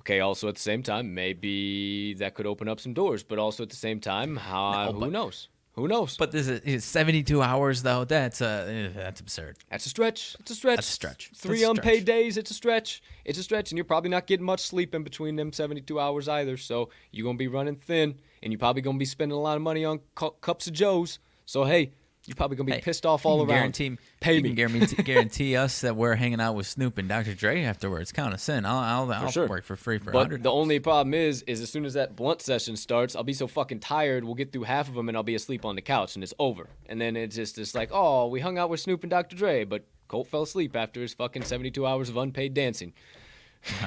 Okay. 0.00 0.20
Also, 0.20 0.48
at 0.48 0.54
the 0.54 0.60
same 0.60 0.82
time, 0.82 1.14
maybe 1.14 2.14
that 2.14 2.34
could 2.34 2.46
open 2.46 2.68
up 2.68 2.80
some 2.80 2.94
doors. 2.94 3.22
But 3.22 3.38
also 3.38 3.62
at 3.64 3.70
the 3.70 3.76
same 3.76 4.00
time, 4.00 4.36
how? 4.36 4.90
No, 4.92 4.92
who 5.00 5.10
knows? 5.10 5.48
Who 5.78 5.86
knows? 5.86 6.16
But 6.16 6.32
this 6.32 6.48
is 6.48 6.60
is 6.60 6.84
72 6.84 7.40
hours 7.40 7.82
though. 7.82 8.04
That's 8.04 8.42
uh, 8.42 8.66
eh, 8.68 8.88
that's 8.94 9.20
absurd. 9.20 9.58
That's 9.70 9.86
a 9.86 9.88
stretch. 9.88 10.36
It's 10.40 10.50
a 10.50 10.54
stretch. 10.56 10.76
That's 10.76 10.88
a 10.88 10.92
stretch. 10.92 11.30
Three 11.36 11.62
a 11.62 11.70
unpaid 11.70 12.02
stretch. 12.02 12.04
days. 12.04 12.36
It's 12.36 12.50
a 12.50 12.54
stretch. 12.54 13.00
It's 13.24 13.38
a 13.38 13.42
stretch, 13.44 13.70
and 13.70 13.78
you're 13.78 13.84
probably 13.84 14.10
not 14.10 14.26
getting 14.26 14.44
much 14.44 14.60
sleep 14.60 14.92
in 14.94 15.04
between 15.04 15.36
them 15.36 15.52
72 15.52 16.00
hours 16.00 16.28
either. 16.28 16.56
So 16.56 16.90
you're 17.12 17.24
gonna 17.24 17.38
be 17.38 17.46
running 17.46 17.76
thin, 17.76 18.18
and 18.42 18.52
you're 18.52 18.58
probably 18.58 18.82
gonna 18.82 18.98
be 18.98 19.04
spending 19.04 19.38
a 19.38 19.40
lot 19.40 19.56
of 19.56 19.62
money 19.62 19.84
on 19.84 20.00
cu- 20.16 20.34
cups 20.40 20.66
of 20.66 20.72
Joes. 20.72 21.20
So 21.46 21.64
hey, 21.64 21.92
you're 22.28 22.34
probably 22.36 22.56
gonna 22.56 22.66
be 22.66 22.72
Hey, 22.74 22.80
pissed 22.80 23.04
off 23.06 23.24
all 23.26 23.38
around. 23.40 23.48
Guarantee, 23.48 23.96
Pay 24.20 24.34
you 24.34 24.42
me. 24.42 24.48
Can 24.50 24.56
guarantee, 24.56 25.02
guarantee 25.02 25.56
us 25.56 25.80
that 25.80 25.96
we're 25.96 26.14
hanging 26.14 26.40
out 26.40 26.54
with 26.54 26.66
Snoop 26.66 26.98
and 26.98 27.08
Dr. 27.08 27.34
Dre 27.34 27.62
afterwards. 27.64 28.12
Count 28.12 28.34
us 28.34 28.48
in. 28.48 28.64
I'll 28.64 28.78
I'll, 28.78 29.12
I'll 29.12 29.30
sure. 29.30 29.46
work 29.48 29.64
for 29.64 29.74
free 29.76 29.98
for 29.98 30.06
But 30.12 30.14
100. 30.18 30.42
the 30.42 30.52
only 30.52 30.78
problem 30.78 31.14
is, 31.14 31.42
is 31.42 31.60
as 31.60 31.70
soon 31.70 31.84
as 31.84 31.94
that 31.94 32.14
blunt 32.14 32.42
session 32.42 32.76
starts, 32.76 33.16
I'll 33.16 33.24
be 33.24 33.32
so 33.32 33.46
fucking 33.46 33.80
tired. 33.80 34.22
We'll 34.24 34.34
get 34.34 34.52
through 34.52 34.64
half 34.64 34.88
of 34.88 34.94
them, 34.94 35.08
and 35.08 35.16
I'll 35.16 35.22
be 35.22 35.34
asleep 35.34 35.64
on 35.64 35.74
the 35.74 35.82
couch, 35.82 36.14
and 36.14 36.22
it's 36.22 36.34
over. 36.38 36.68
And 36.86 37.00
then 37.00 37.16
it's 37.16 37.34
just 37.34 37.58
it's 37.58 37.74
like, 37.74 37.88
oh, 37.92 38.26
we 38.28 38.40
hung 38.40 38.58
out 38.58 38.70
with 38.70 38.80
Snoop 38.80 39.02
and 39.02 39.10
Dr. 39.10 39.34
Dre, 39.34 39.64
but 39.64 39.84
Colt 40.08 40.28
fell 40.28 40.42
asleep 40.42 40.76
after 40.76 41.00
his 41.00 41.14
fucking 41.14 41.42
72 41.42 41.86
hours 41.86 42.08
of 42.08 42.16
unpaid 42.16 42.54
dancing. 42.54 42.92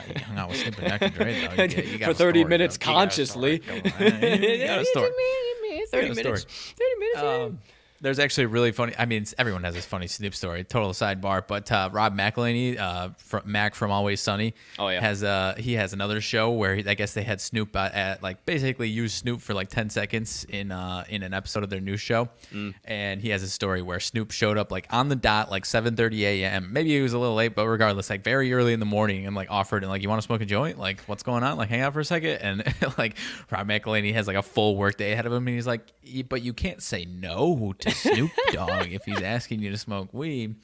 you 0.08 0.22
hung 0.26 0.38
out 0.38 0.50
with 0.50 0.58
Snoop 0.58 0.78
and 0.80 0.88
Dr. 1.00 1.10
Dre 1.10 1.34
though. 1.48 1.64
You 1.64 1.68
get- 1.70 1.88
you 1.88 1.98
got 1.98 2.08
For 2.10 2.14
30 2.16 2.40
story, 2.42 2.50
minutes 2.50 2.78
though. 2.78 2.92
You 2.92 2.96
got 2.96 3.08
a 3.08 3.12
story. 3.12 3.60
consciously. 3.60 3.62
You 4.60 4.68
got 4.68 4.82
a 4.82 4.86
story. 4.92 5.12
30 5.92 6.10
minutes. 6.10 6.74
30 6.78 7.00
minutes. 7.00 7.22
Um, 7.22 7.60
there's 8.02 8.20
actually 8.20 8.46
a 8.46 8.48
really 8.48 8.72
funny. 8.72 8.94
I 8.98 9.06
mean, 9.06 9.26
everyone 9.38 9.64
has 9.64 9.76
this 9.76 9.86
funny 9.86 10.08
Snoop 10.08 10.34
story. 10.36 10.64
Total 10.64 10.90
sidebar, 10.92 11.46
but 11.48 11.72
uh, 11.72 11.90
Rob 11.94 12.18
McElhenney, 12.18 12.80
uh, 12.80 13.10
from 13.18 13.44
Mac 13.46 13.76
from 13.76 13.92
Always 13.92 14.20
Sunny, 14.20 14.54
Oh, 14.80 14.90
yeah. 14.90 15.00
has 15.00 15.24
uh 15.24 15.54
he 15.58 15.74
has 15.74 15.94
another 15.94 16.20
show 16.20 16.52
where 16.52 16.76
he, 16.76 16.88
I 16.88 16.96
guess 16.96 17.14
they 17.14 17.24
had 17.24 17.40
Snoop 17.40 17.76
uh, 17.76 17.90
at 17.94 18.24
like 18.24 18.46
basically 18.46 18.90
used 18.90 19.16
Snoop 19.16 19.40
for 19.42 19.54
like 19.54 19.70
ten 19.70 19.90
seconds 19.90 20.46
in 20.50 20.72
uh 20.72 21.04
in 21.10 21.24
an 21.24 21.34
episode 21.34 21.64
of 21.64 21.70
their 21.70 21.80
new 21.80 21.96
show, 21.98 22.30
Mm. 22.54 22.74
and 22.86 23.22
he 23.22 23.30
has 23.30 23.44
a 23.44 23.50
story 23.50 23.82
where 23.82 24.00
Snoop 24.00 24.32
showed 24.32 24.58
up 24.58 24.72
like 24.72 24.88
on 24.90 25.08
the 25.10 25.16
dot 25.16 25.52
like 25.52 25.64
7:30 25.66 26.22
a.m. 26.22 26.74
Maybe 26.74 26.90
he 26.90 27.02
was 27.02 27.14
a 27.14 27.20
little 27.20 27.36
late, 27.36 27.54
but 27.56 27.68
regardless, 27.68 28.10
like 28.10 28.24
very 28.24 28.52
early 28.54 28.74
in 28.74 28.80
the 28.80 28.86
morning, 28.86 29.28
and 29.28 29.36
like 29.36 29.52
offered 29.52 29.84
and 29.84 29.92
like 29.92 30.02
you 30.02 30.10
want 30.10 30.22
to 30.22 30.26
smoke 30.26 30.42
a 30.42 30.46
joint, 30.46 30.80
like 30.80 31.02
what's 31.02 31.24
going 31.24 31.44
on, 31.44 31.58
like 31.58 31.70
hang 31.70 31.82
out 31.82 31.94
for 31.94 32.00
a 32.00 32.06
second, 32.06 32.38
and 32.42 32.64
like 32.98 33.16
Rob 33.52 33.68
McElhenney 33.68 34.14
has 34.14 34.26
like 34.28 34.38
a 34.38 34.42
full 34.42 34.76
work 34.76 34.98
day 34.98 35.12
ahead 35.12 35.26
of 35.28 35.32
him, 35.34 35.48
and 35.48 35.56
he's 35.56 35.68
like, 35.68 35.82
but 36.28 36.42
you 36.42 36.54
can't 36.54 36.82
say 36.82 37.06
no 37.06 37.74
to 37.80 37.91
Snoop 37.94 38.32
Dogg 38.52 38.92
if 38.92 39.04
he's 39.06 39.22
asking 39.22 39.62
you 39.62 39.72
to 39.72 39.78
smoke 39.78 40.10
weed. 40.14 40.56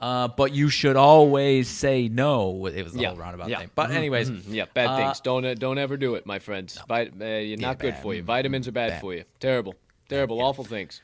Uh, 0.00 0.28
but 0.28 0.52
you 0.52 0.68
should 0.68 0.96
always 0.96 1.68
say 1.68 2.08
no. 2.08 2.66
It 2.66 2.82
was 2.82 2.92
the 2.94 3.00
yeah, 3.00 3.08
whole 3.10 3.16
roundabout 3.16 3.48
yeah. 3.48 3.60
thing. 3.60 3.70
But 3.74 3.90
Mhm, 3.90 3.94
anyways, 3.94 4.30
mhm. 4.30 4.42
yeah, 4.48 4.64
bad 4.74 4.88
uh, 4.88 4.96
things. 4.96 5.20
Don't 5.20 5.44
uh, 5.44 5.54
don't 5.54 5.78
ever 5.78 5.96
do 5.96 6.16
it, 6.16 6.26
my 6.26 6.38
friends. 6.40 6.78
Vit- 6.88 7.14
uh, 7.20 7.24
you're 7.24 7.58
not 7.58 7.78
good 7.78 7.94
bad. 7.94 8.02
for 8.02 8.12
you. 8.14 8.22
Vitamins 8.22 8.66
are 8.68 8.72
bad, 8.72 8.90
Bad. 8.90 9.00
for 9.00 9.14
you. 9.14 9.24
Terrible, 9.40 9.74
terrible, 10.08 10.42
awful 10.42 10.64
things. 10.64 11.00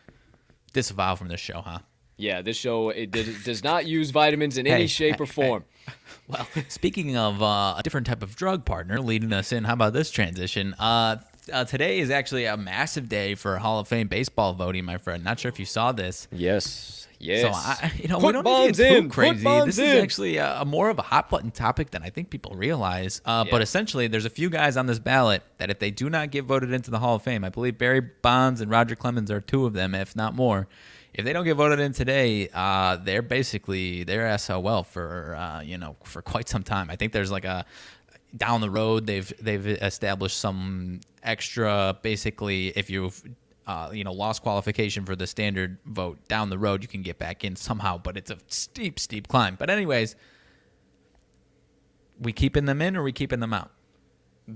disavow 0.72 1.14
from 1.14 1.28
this 1.28 1.41
show, 1.41 1.61
huh? 1.62 1.78
Yeah, 2.16 2.43
this 2.43 2.57
show 2.59 2.91
it, 2.91 3.11
did, 3.12 3.43
does 3.45 3.64
not 3.64 3.87
use 3.87 4.11
vitamins 4.11 4.59
in 4.59 4.66
any 4.66 4.83
Hey, 4.83 4.87
shape 4.89 5.20
or 5.20 5.24
hey, 5.24 5.33
form. 5.33 5.64
Well, 6.28 6.47
speaking 6.68 7.16
of 7.16 7.41
uh, 7.43 7.76
a 7.78 7.81
different 7.83 8.07
type 8.07 8.22
of 8.22 8.37
drug 8.37 8.66
partner 8.66 9.01
leading 9.01 9.33
us 9.33 9.53
in, 9.53 9.64
how 9.64 9.72
about 9.72 9.95
this 9.95 10.11
transition? 10.11 10.74
Uh, 11.53 11.64
today 11.64 11.99
is 12.01 12.11
actually 12.11 12.45
a 12.45 12.57
massive 12.57 13.09
day 13.09 13.34
for 13.34 13.59
Hall 13.59 13.80
of 13.80 13.88
Fame 13.88 14.09
baseball 14.09 14.53
voting, 14.53 14.84
my 14.84 14.99
friend. 14.99 15.24
Not 15.24 15.41
sure 15.41 15.49
if 15.49 15.59
you 15.59 15.64
saw 15.66 15.91
this. 15.93 16.28
Yes, 16.30 17.09
yes. 17.18 17.43
So 17.43 17.49
I, 17.53 17.93
you 18.03 18.09
know, 18.09 18.18
Put 18.20 18.26
we 18.36 18.43
don't 18.43 18.66
need 18.66 18.74
to 18.74 18.82
get 18.82 18.97
in. 18.99 19.09
crazy. 19.09 19.43
This 19.45 19.78
is 19.78 19.95
in. 19.97 20.03
actually 20.03 20.36
a, 20.36 20.61
a 20.61 20.64
more 20.64 20.91
of 20.91 20.99
a 20.99 21.03
hot 21.03 21.30
button 21.30 21.51
topic 21.51 21.91
than 21.91 22.03
I 22.03 22.11
think 22.11 22.30
people 22.30 22.55
realize. 22.55 23.20
Uh, 23.24 23.45
But 23.51 23.62
essentially, 23.62 24.07
there's 24.07 24.26
a 24.26 24.30
few 24.30 24.51
guys 24.51 24.76
on 24.76 24.86
this 24.86 24.99
ballot 24.99 25.43
that 25.59 25.70
if 25.70 25.78
they 25.78 25.91
do 25.91 26.11
not 26.11 26.30
get 26.30 26.45
voted 26.45 26.72
into 26.72 26.91
the 26.91 26.99
Hall 26.99 27.16
of 27.16 27.22
Fame, 27.22 27.43
I 27.45 27.49
believe 27.49 27.78
Barry 27.78 28.01
Bonds 28.01 28.61
and 28.61 28.70
Roger 28.70 28.95
Clemens 28.95 29.30
are 29.30 29.41
two 29.41 29.64
of 29.66 29.72
them, 29.72 29.95
if 29.95 30.14
not 30.14 30.34
more. 30.34 30.68
If 31.12 31.24
they 31.24 31.32
don't 31.32 31.45
get 31.45 31.55
voted 31.57 31.80
in 31.80 31.93
today, 31.93 32.49
uh, 32.55 32.95
they're 32.97 33.20
basically 33.22 34.05
they're 34.05 34.38
SOL 34.38 34.84
for 34.84 35.34
uh, 35.36 35.61
you 35.61 35.76
know 35.76 35.97
for 36.05 36.22
quite 36.22 36.49
some 36.49 36.62
time. 36.62 36.88
I 36.88 36.95
think 36.95 37.12
there's 37.12 37.32
like 37.32 37.45
a 37.45 37.64
down 38.37 38.61
the 38.61 38.70
road 38.70 39.07
they've 39.07 39.33
they've 39.41 39.66
established 39.66 40.39
some 40.39 41.01
extra 41.22 41.97
basically 42.03 42.68
if 42.68 42.89
you've 42.89 43.22
uh, 43.66 43.91
you 43.93 44.05
know 44.05 44.12
lost 44.12 44.43
qualification 44.43 45.05
for 45.05 45.14
the 45.16 45.26
standard 45.26 45.78
vote 45.85 46.18
down 46.28 46.51
the 46.51 46.59
road 46.59 46.83
you 46.83 46.89
can 46.89 47.03
get 47.03 47.18
back 47.18 47.45
in 47.45 47.57
somehow 47.57 47.99
but 47.99 48.16
it's 48.16 48.31
a 48.31 48.39
steep 48.47 48.99
steep 48.99 49.28
climb 49.28 49.57
but 49.59 49.68
anyways 49.68 50.16
we 52.20 52.33
keeping 52.33 52.66
them 52.66 52.81
in 52.81 52.97
or 52.97 53.03
we 53.03 53.12
keeping 53.12 53.41
them 53.41 53.53
out 53.53 53.70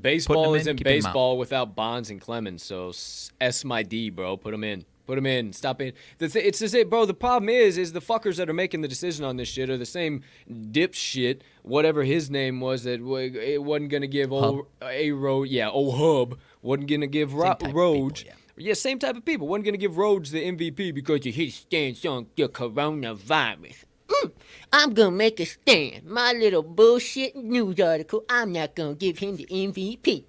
baseball 0.00 0.52
them 0.52 0.60
isn't 0.60 0.70
in 0.70 0.76
keeping 0.76 0.92
'em 0.92 0.98
out. 0.98 1.02
baseball 1.04 1.38
without 1.38 1.74
Bonds 1.74 2.10
and 2.10 2.20
Clemens. 2.20 2.62
So 2.62 2.92
S 3.40 3.64
my 3.64 3.82
D, 3.82 4.10
bro. 4.10 4.36
Put 4.36 4.50
them 4.50 4.64
in. 4.64 4.84
Put 5.06 5.18
him 5.18 5.26
in. 5.26 5.52
Stop 5.52 5.82
it. 5.82 5.94
The 6.18 6.28
th- 6.28 6.44
it's 6.44 6.58
the 6.58 6.68
same, 6.68 6.88
bro. 6.88 7.04
The 7.04 7.12
problem 7.12 7.50
is, 7.50 7.76
is 7.76 7.92
the 7.92 8.00
fuckers 8.00 8.36
that 8.36 8.48
are 8.48 8.54
making 8.54 8.80
the 8.80 8.88
decision 8.88 9.24
on 9.24 9.36
this 9.36 9.48
shit 9.48 9.68
are 9.68 9.76
the 9.76 9.84
same 9.84 10.22
dipshit, 10.50 11.40
whatever 11.62 12.04
his 12.04 12.30
name 12.30 12.60
was, 12.60 12.84
that 12.84 12.98
w- 13.00 13.38
it 13.38 13.62
wasn't 13.62 13.90
gonna 13.90 14.06
give 14.06 14.32
old 14.32 14.66
a 14.82 15.10
road. 15.12 15.48
Yeah, 15.50 15.68
old 15.68 15.96
hub 15.98 16.38
wasn't 16.62 16.88
gonna 16.88 17.06
give 17.06 17.34
Ro- 17.34 17.48
type 17.48 17.62
of 17.64 17.74
Rhodes. 17.74 18.22
people, 18.22 18.38
yeah. 18.56 18.72
same 18.74 18.98
type 18.98 19.16
of 19.16 19.24
people. 19.26 19.46
wasn't 19.46 19.66
gonna 19.66 19.76
give 19.76 19.98
Rhodes 19.98 20.30
the 20.30 20.42
MVP 20.42 20.94
because 20.94 21.26
of 21.26 21.34
his 21.34 21.54
stance 21.54 22.04
on 22.06 22.26
the 22.36 22.48
coronavirus. 22.48 23.84
Mm, 24.08 24.32
I'm 24.72 24.94
gonna 24.94 25.10
make 25.10 25.38
a 25.40 25.44
stand. 25.46 26.04
My 26.06 26.32
little 26.32 26.62
bullshit 26.62 27.36
news 27.36 27.78
article, 27.80 28.24
I'm 28.28 28.52
not 28.52 28.74
gonna 28.74 28.94
give 28.94 29.18
him 29.18 29.36
the 29.36 29.46
MVP. 29.50 30.24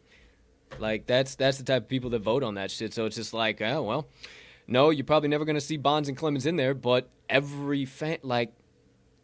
Like 0.79 1.07
that's 1.07 1.35
that's 1.35 1.57
the 1.57 1.63
type 1.63 1.83
of 1.83 1.87
people 1.89 2.09
that 2.09 2.19
vote 2.19 2.43
on 2.43 2.55
that 2.55 2.71
shit. 2.71 2.93
So 2.93 3.05
it's 3.05 3.15
just 3.15 3.33
like, 3.33 3.61
oh 3.61 3.83
well, 3.83 4.07
no, 4.67 4.89
you're 4.89 5.05
probably 5.05 5.29
never 5.29 5.45
gonna 5.45 5.61
see 5.61 5.77
Bonds 5.77 6.09
and 6.09 6.17
Clemens 6.17 6.45
in 6.45 6.55
there. 6.55 6.73
But 6.73 7.09
every 7.29 7.85
fan, 7.85 8.17
like, 8.23 8.51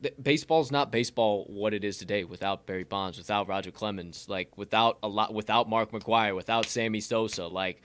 th- 0.02 0.16
baseball's 0.22 0.72
not 0.72 0.92
baseball 0.92 1.46
what 1.48 1.74
it 1.74 1.84
is 1.84 1.98
today 1.98 2.24
without 2.24 2.66
Barry 2.66 2.84
Bonds, 2.84 3.18
without 3.18 3.48
Roger 3.48 3.72
Clemens, 3.72 4.28
like 4.30 4.58
without 4.58 4.98
a 5.04 5.08
lot, 5.08 5.34
without 5.34 5.70
Mark 5.70 5.92
McGwire, 5.92 6.36
without 6.36 6.66
Sammy 6.66 7.00
Sosa. 7.00 7.48
Like, 7.48 7.82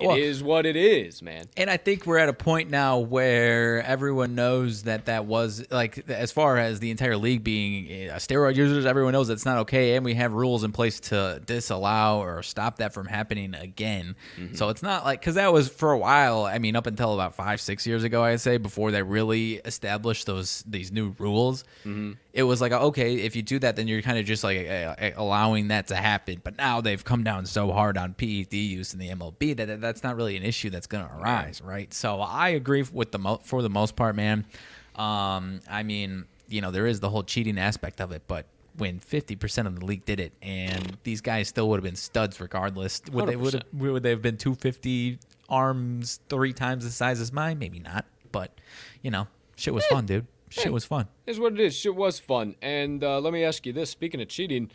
it 0.00 0.18
is 0.18 0.42
Well- 0.42 0.48
what 0.48 0.66
it 0.66 0.76
is, 0.76 1.22
man. 1.22 1.46
And 1.56 1.68
I 1.70 1.76
think 1.76 2.06
we're 2.06 2.18
at 2.18 2.28
a 2.28 2.32
point 2.32 2.70
now 2.70 2.98
where 2.98 3.82
everyone 3.82 4.34
knows 4.34 4.84
that 4.84 5.06
that 5.06 5.24
was 5.26 5.64
like 5.70 6.08
as 6.08 6.32
far 6.32 6.56
as 6.58 6.80
the 6.80 6.90
entire 6.90 7.16
league 7.16 7.42
being 7.44 8.08
uh, 8.10 8.14
steroid 8.16 8.56
users, 8.56 8.86
everyone 8.86 9.12
knows 9.12 9.28
that's 9.28 9.44
not 9.44 9.58
okay, 9.58 9.96
and 9.96 10.04
we 10.04 10.14
have 10.14 10.32
rules 10.32 10.64
in 10.64 10.72
place 10.72 11.00
to 11.00 11.40
disallow 11.46 12.20
or 12.20 12.42
stop 12.42 12.78
that 12.78 12.92
from 12.94 13.06
happening 13.06 13.54
again. 13.54 14.16
So 14.54 14.68
it's 14.68 14.82
not 14.82 15.04
like 15.04 15.20
because 15.20 15.34
that 15.36 15.52
was 15.52 15.68
for 15.68 15.92
a 15.92 15.98
while. 15.98 16.44
I 16.44 16.58
mean, 16.58 16.76
up 16.76 16.86
until 16.86 17.14
about 17.14 17.34
five, 17.34 17.60
six 17.60 17.86
years 17.86 18.04
ago, 18.04 18.22
I'd 18.22 18.40
say 18.40 18.56
before 18.58 18.90
they 18.90 19.02
really 19.02 19.54
established 19.64 20.26
those 20.26 20.64
these 20.66 20.92
new 20.92 21.14
rules. 21.18 21.64
It 22.38 22.44
was 22.44 22.60
like 22.60 22.70
okay, 22.70 23.14
if 23.16 23.34
you 23.34 23.42
do 23.42 23.58
that, 23.58 23.74
then 23.74 23.88
you're 23.88 24.00
kind 24.00 24.16
of 24.16 24.24
just 24.24 24.44
like 24.44 24.58
uh, 24.68 24.94
uh, 24.96 25.10
allowing 25.16 25.68
that 25.68 25.88
to 25.88 25.96
happen. 25.96 26.40
But 26.44 26.56
now 26.56 26.80
they've 26.80 27.04
come 27.04 27.24
down 27.24 27.46
so 27.46 27.72
hard 27.72 27.98
on 27.98 28.14
PED 28.14 28.54
use 28.54 28.92
in 28.92 29.00
the 29.00 29.08
MLB 29.08 29.56
that 29.56 29.66
that 29.66 29.80
that's 29.80 30.04
not 30.04 30.14
really 30.14 30.36
an 30.36 30.44
issue 30.44 30.70
that's 30.70 30.86
going 30.86 31.04
to 31.04 31.12
arise, 31.16 31.60
right? 31.60 31.92
So 31.92 32.20
I 32.20 32.50
agree 32.50 32.84
with 32.92 33.10
the 33.10 33.18
mo- 33.18 33.40
for 33.42 33.60
the 33.60 33.68
most 33.68 33.96
part, 33.96 34.14
man. 34.14 34.46
Um, 34.94 35.58
I 35.68 35.82
mean, 35.82 36.26
you 36.48 36.60
know, 36.60 36.70
there 36.70 36.86
is 36.86 37.00
the 37.00 37.10
whole 37.10 37.24
cheating 37.24 37.58
aspect 37.58 38.00
of 38.00 38.12
it, 38.12 38.22
but 38.28 38.46
when 38.76 39.00
50% 39.00 39.66
of 39.66 39.80
the 39.80 39.84
league 39.84 40.04
did 40.04 40.20
it 40.20 40.32
and 40.40 40.96
these 41.02 41.20
guys 41.20 41.48
still 41.48 41.68
would 41.70 41.78
have 41.78 41.84
been 41.84 41.96
studs 41.96 42.40
regardless, 42.40 43.02
would 43.10 43.26
they 43.26 43.34
would 43.34 43.54
have 43.54 43.62
would 43.72 44.04
they 44.04 44.10
have 44.10 44.22
been 44.22 44.36
250 44.36 45.18
arms 45.48 46.20
three 46.28 46.52
times 46.52 46.84
the 46.84 46.90
size 46.92 47.20
as 47.20 47.32
mine? 47.32 47.58
Maybe 47.58 47.80
not, 47.80 48.04
but 48.30 48.52
you 49.02 49.10
know, 49.10 49.26
shit 49.56 49.74
was 49.74 49.84
fun, 49.86 50.06
dude. 50.06 50.26
Shit 50.50 50.72
was 50.72 50.84
fun. 50.84 51.08
Is 51.26 51.38
what 51.40 51.52
it 51.52 51.60
is. 51.60 51.74
Shit 51.76 51.94
was 51.94 52.18
fun. 52.18 52.54
And 52.62 53.02
uh, 53.02 53.20
let 53.20 53.32
me 53.32 53.44
ask 53.44 53.66
you 53.66 53.72
this: 53.72 53.90
Speaking 53.90 54.20
of 54.20 54.28
cheating, 54.28 54.70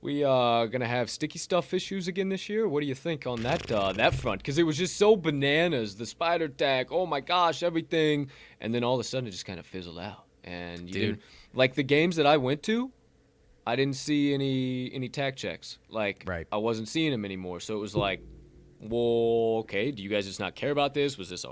we 0.00 0.24
uh 0.24 0.66
gonna 0.66 0.86
have 0.86 1.10
sticky 1.10 1.38
stuff 1.38 1.74
issues 1.74 2.08
again 2.08 2.28
this 2.28 2.48
year. 2.48 2.68
What 2.68 2.80
do 2.80 2.86
you 2.86 2.94
think 2.94 3.26
on 3.26 3.42
that 3.42 3.70
uh, 3.70 3.92
that 3.94 4.14
front? 4.14 4.40
Because 4.40 4.58
it 4.58 4.62
was 4.64 4.76
just 4.78 4.96
so 4.96 5.16
bananas. 5.16 5.96
The 5.96 6.06
spider 6.06 6.48
tag. 6.48 6.88
Oh 6.90 7.06
my 7.06 7.20
gosh, 7.20 7.62
everything. 7.62 8.30
And 8.60 8.74
then 8.74 8.84
all 8.84 8.94
of 8.94 9.00
a 9.00 9.04
sudden, 9.04 9.26
it 9.26 9.32
just 9.32 9.46
kind 9.46 9.58
of 9.58 9.66
fizzled 9.66 9.98
out. 9.98 10.24
And 10.44 10.86
you 10.86 10.92
Dude. 10.92 11.02
didn't 11.02 11.22
like 11.52 11.74
the 11.74 11.82
games 11.82 12.16
that 12.16 12.26
I 12.26 12.36
went 12.36 12.62
to. 12.64 12.90
I 13.66 13.76
didn't 13.76 13.96
see 13.96 14.32
any 14.32 14.90
any 14.94 15.08
tag 15.08 15.36
checks. 15.36 15.78
Like 15.90 16.24
Right. 16.26 16.46
I 16.50 16.56
wasn't 16.56 16.88
seeing 16.88 17.10
them 17.10 17.24
anymore. 17.24 17.60
So 17.60 17.76
it 17.76 17.80
was 17.80 17.94
like, 17.94 18.22
well, 18.80 19.58
okay. 19.60 19.90
Do 19.90 20.02
you 20.02 20.08
guys 20.08 20.26
just 20.26 20.40
not 20.40 20.54
care 20.54 20.70
about 20.70 20.94
this? 20.94 21.18
Was 21.18 21.28
this 21.28 21.44
a 21.44 21.50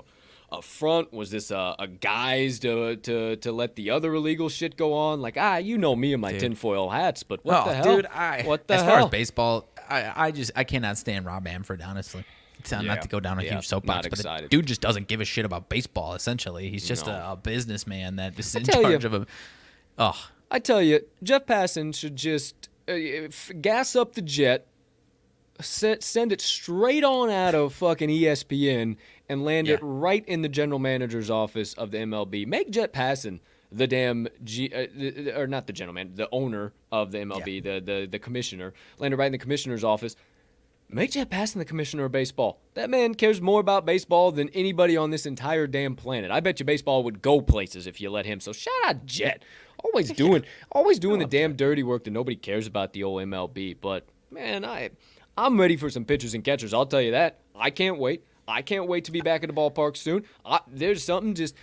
a 0.51 0.61
front? 0.61 1.11
Was 1.13 1.31
this 1.31 1.51
a, 1.51 1.75
a 1.77 1.87
guise 1.87 2.59
to, 2.59 2.95
to 2.97 3.35
to 3.37 3.51
let 3.51 3.75
the 3.75 3.89
other 3.89 4.13
illegal 4.13 4.49
shit 4.49 4.77
go 4.77 4.93
on? 4.93 5.21
Like, 5.21 5.35
ah, 5.37 5.57
you 5.57 5.77
know 5.77 5.95
me 5.95 6.13
and 6.13 6.21
my 6.21 6.31
Dude. 6.31 6.41
tinfoil 6.41 6.89
hats, 6.89 7.23
but 7.23 7.43
what 7.43 7.65
oh, 7.65 7.69
the 7.69 7.75
hell? 7.75 7.95
dude, 7.95 8.05
I 8.07 8.43
what 8.43 8.67
the 8.67 8.75
as 8.75 8.81
hell? 8.81 8.91
far 8.91 8.99
as 9.01 9.09
baseball, 9.09 9.67
I 9.89 10.27
I 10.27 10.31
just 10.31 10.51
I 10.55 10.63
cannot 10.63 10.97
stand 10.97 11.25
Rob 11.25 11.43
Manfred 11.43 11.81
honestly. 11.81 12.23
Yeah, 12.71 12.81
not 12.81 13.03
to 13.03 13.07
go 13.07 13.19
down 13.19 13.39
a 13.39 13.43
yeah, 13.43 13.53
huge 13.53 13.67
soapbox, 13.67 14.07
but 14.07 14.17
the 14.41 14.47
dude 14.49 14.65
just 14.65 14.81
doesn't 14.81 15.07
give 15.07 15.21
a 15.21 15.25
shit 15.25 15.45
about 15.45 15.69
baseball. 15.69 16.15
Essentially, 16.15 16.69
he's 16.69 16.87
just 16.87 17.05
No. 17.05 17.13
a, 17.13 17.31
a 17.33 17.35
businessman 17.35 18.15
that 18.17 18.37
is 18.37 18.53
in 18.55 18.65
charge 18.65 19.03
you- 19.03 19.07
of 19.07 19.13
a. 19.13 19.27
Oh, 19.97 20.27
I 20.49 20.59
tell 20.59 20.81
you, 20.81 21.01
Jeff 21.23 21.45
Passan 21.45 21.93
should 21.95 22.15
just 22.15 22.69
uh, 22.87 22.95
gas 23.61 23.95
up 23.95 24.13
the 24.13 24.21
jet, 24.21 24.65
se- 25.61 25.97
send 26.01 26.31
it 26.31 26.41
straight 26.41 27.03
on 27.03 27.29
out 27.29 27.55
of 27.55 27.73
fucking 27.73 28.09
ESPN, 28.09 28.97
and 29.29 29.43
land 29.43 29.67
it 29.67 29.79
right 29.81 30.25
in 30.25 30.41
the 30.41 30.49
general 30.49 30.79
manager's 30.79 31.29
office 31.29 31.73
of 31.73 31.91
the 31.91 31.97
MLB. 31.97 32.47
Make 32.47 32.71
Jet 32.71 32.93
Passan 32.93 33.39
the 33.71 33.87
damn 33.87 34.27
G, 34.43 34.71
uh, 34.73 35.37
or 35.37 35.47
not 35.47 35.67
the 35.67 35.73
general 35.73 35.93
man, 35.93 36.11
the 36.15 36.29
owner 36.31 36.73
of 36.91 37.11
the 37.11 37.19
MLB, 37.19 37.63
the, 37.63 37.81
the 37.83 38.07
the 38.09 38.19
commissioner, 38.19 38.73
land 38.97 39.13
it 39.13 39.17
right 39.17 39.25
in 39.25 39.31
the 39.31 39.37
commissioner's 39.37 39.83
office. 39.83 40.15
Make 40.89 41.11
Jet 41.11 41.29
Passan 41.29 41.55
the 41.55 41.65
commissioner 41.65 42.05
of 42.05 42.13
baseball. 42.13 42.61
That 42.75 42.89
man 42.89 43.13
cares 43.13 43.41
more 43.41 43.59
about 43.59 43.85
baseball 43.85 44.31
than 44.31 44.47
anybody 44.49 44.95
on 44.95 45.09
this 45.09 45.25
entire 45.25 45.67
damn 45.67 45.97
planet. 45.97 46.31
I 46.31 46.39
bet 46.39 46.61
you 46.61 46.65
baseball 46.65 47.03
would 47.03 47.21
go 47.21 47.41
places 47.41 47.87
if 47.87 47.99
you 47.99 48.09
let 48.09 48.25
him. 48.25 48.39
So 48.39 48.53
shout 48.53 48.73
out 48.85 49.05
Jet. 49.05 49.43
Always 49.83 50.11
doing 50.13 50.45
always 50.71 50.97
doing 50.97 51.19
the 51.19 51.25
damn 51.25 51.57
dirty 51.57 51.83
work 51.83 52.05
that 52.05 52.11
nobody 52.11 52.37
cares 52.37 52.67
about 52.67 52.93
the 52.93 53.03
old 53.03 53.21
MLB. 53.23 53.75
But 53.81 54.07
man, 54.31 54.63
I 54.63 54.91
I'm 55.37 55.59
ready 55.59 55.75
for 55.75 55.89
some 55.89 56.05
pitchers 56.05 56.33
and 56.33 56.43
catchers. 56.43 56.73
I'll 56.73 56.85
tell 56.85 57.01
you 57.01 57.11
that. 57.11 57.39
I 57.53 57.69
can't 57.69 57.99
wait. 57.99 58.23
I 58.47 58.61
can't 58.61 58.87
wait 58.87 59.05
to 59.05 59.11
be 59.11 59.21
back 59.21 59.43
at 59.43 59.47
the 59.49 59.53
ballpark 59.55 59.97
soon. 59.97 60.23
I, 60.45 60.59
there's 60.67 61.03
something 61.03 61.33
just 61.35 61.55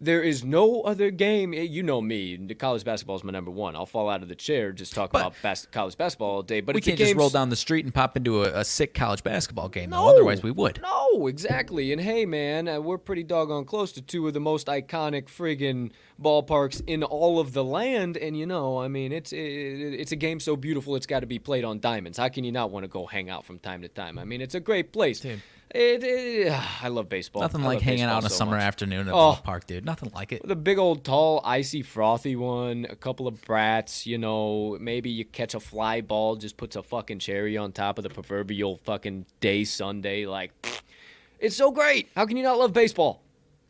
there 0.00 0.22
is 0.24 0.42
no 0.42 0.80
other 0.82 1.12
game. 1.12 1.54
eh, 1.54 1.60
You 1.62 1.84
know 1.84 2.00
me. 2.00 2.34
the 2.36 2.56
College 2.56 2.84
basketball 2.84 3.14
is 3.14 3.22
my 3.22 3.30
number 3.30 3.52
one. 3.52 3.76
I'll 3.76 3.86
fall 3.86 4.10
out 4.10 4.22
of 4.24 4.28
the 4.28 4.34
chair 4.34 4.72
just 4.72 4.92
talk 4.92 5.12
But- 5.12 5.20
about 5.20 5.34
bas- 5.40 5.66
college 5.70 5.96
basketball 5.96 6.30
all 6.30 6.42
day. 6.42 6.60
But 6.60 6.74
we 6.74 6.80
can't 6.80 6.98
just 6.98 7.14
roll 7.14 7.30
down 7.30 7.48
the 7.48 7.54
street 7.56 7.84
and 7.84 7.94
pop 7.94 8.16
into 8.16 8.42
a, 8.42 8.60
a 8.60 8.64
sick 8.64 8.92
college 8.92 9.22
basketball 9.22 9.68
game. 9.68 9.90
no, 9.90 10.02
though. 10.02 10.10
Otherwise, 10.10 10.42
we 10.42 10.50
would. 10.50 10.80
No, 10.82 11.28
exactly. 11.28 11.92
And 11.92 12.00
hey, 12.00 12.26
man, 12.26 12.66
uh, 12.66 12.80
we're 12.80 12.98
pretty 12.98 13.22
doggone 13.22 13.66
close 13.66 13.92
to 13.92 14.02
two 14.02 14.26
of 14.26 14.34
the 14.34 14.40
most 14.40 14.66
iconic 14.66 15.26
friggin' 15.26 15.92
ballparks 16.20 16.82
in 16.88 17.04
all 17.04 17.38
of 17.38 17.52
the 17.52 17.62
land. 17.64 18.16
And 18.16 18.36
you 18.36 18.46
know, 18.46 18.78
I 18.80 18.88
mean, 18.88 19.12
it's 19.12 19.32
it, 19.32 19.38
it's 19.38 20.10
a 20.10 20.16
game 20.16 20.40
so 20.40 20.56
beautiful 20.56 20.96
it's 20.96 21.06
got 21.06 21.20
to 21.20 21.26
be 21.26 21.38
played 21.38 21.64
on 21.64 21.78
diamonds. 21.78 22.18
How 22.18 22.28
can 22.28 22.42
you 22.42 22.52
not 22.52 22.72
want 22.72 22.82
to 22.82 22.88
go 22.88 23.06
hang 23.06 23.30
out 23.30 23.44
from 23.44 23.60
time 23.60 23.82
to 23.82 23.88
time? 23.88 24.18
I 24.18 24.24
mean, 24.24 24.40
it's 24.40 24.56
a 24.56 24.60
great 24.60 24.92
place. 24.92 25.20
Dude. 25.20 25.40
It, 25.70 26.04
it- 26.04 26.52
I 26.82 26.88
love 26.88 27.08
baseball. 27.08 27.42
Nothing 27.42 27.62
I 27.62 27.66
like 27.66 27.80
hanging 27.80 28.02
out 28.04 28.18
on 28.18 28.26
a 28.26 28.30
so 28.30 28.36
summer 28.36 28.56
much. 28.56 28.62
afternoon 28.62 29.08
at 29.08 29.14
Oh. 29.14 29.32
the 29.32 29.42
ballpark, 29.42 29.66
dude. 29.66 29.84
Nothing 29.84 30.12
like 30.14 30.30
it. 30.32 30.46
The 30.46 30.54
big 30.54 30.78
old 30.78 31.04
tall, 31.04 31.40
icy, 31.44 31.82
frothy 31.82 32.36
one, 32.36 32.86
a 32.88 32.94
couple 32.94 33.26
of 33.26 33.42
brats, 33.42 34.06
you 34.06 34.16
know, 34.18 34.76
maybe 34.80 35.10
you 35.10 35.24
catch 35.24 35.54
a 35.54 35.60
fly 35.60 36.00
ball, 36.00 36.36
just 36.36 36.56
puts 36.56 36.76
a 36.76 36.82
fucking 36.82 37.18
cherry 37.18 37.56
on 37.56 37.72
top 37.72 37.98
of 37.98 38.04
the 38.04 38.10
proverbial 38.10 38.76
fucking 38.76 39.26
day 39.40 39.64
Sunday. 39.64 40.26
Like, 40.26 40.52
it's 41.40 41.56
so 41.56 41.72
great. 41.72 42.08
How 42.14 42.24
can 42.26 42.36
you 42.36 42.44
not 42.44 42.58
love 42.58 42.72
baseball? 42.72 43.20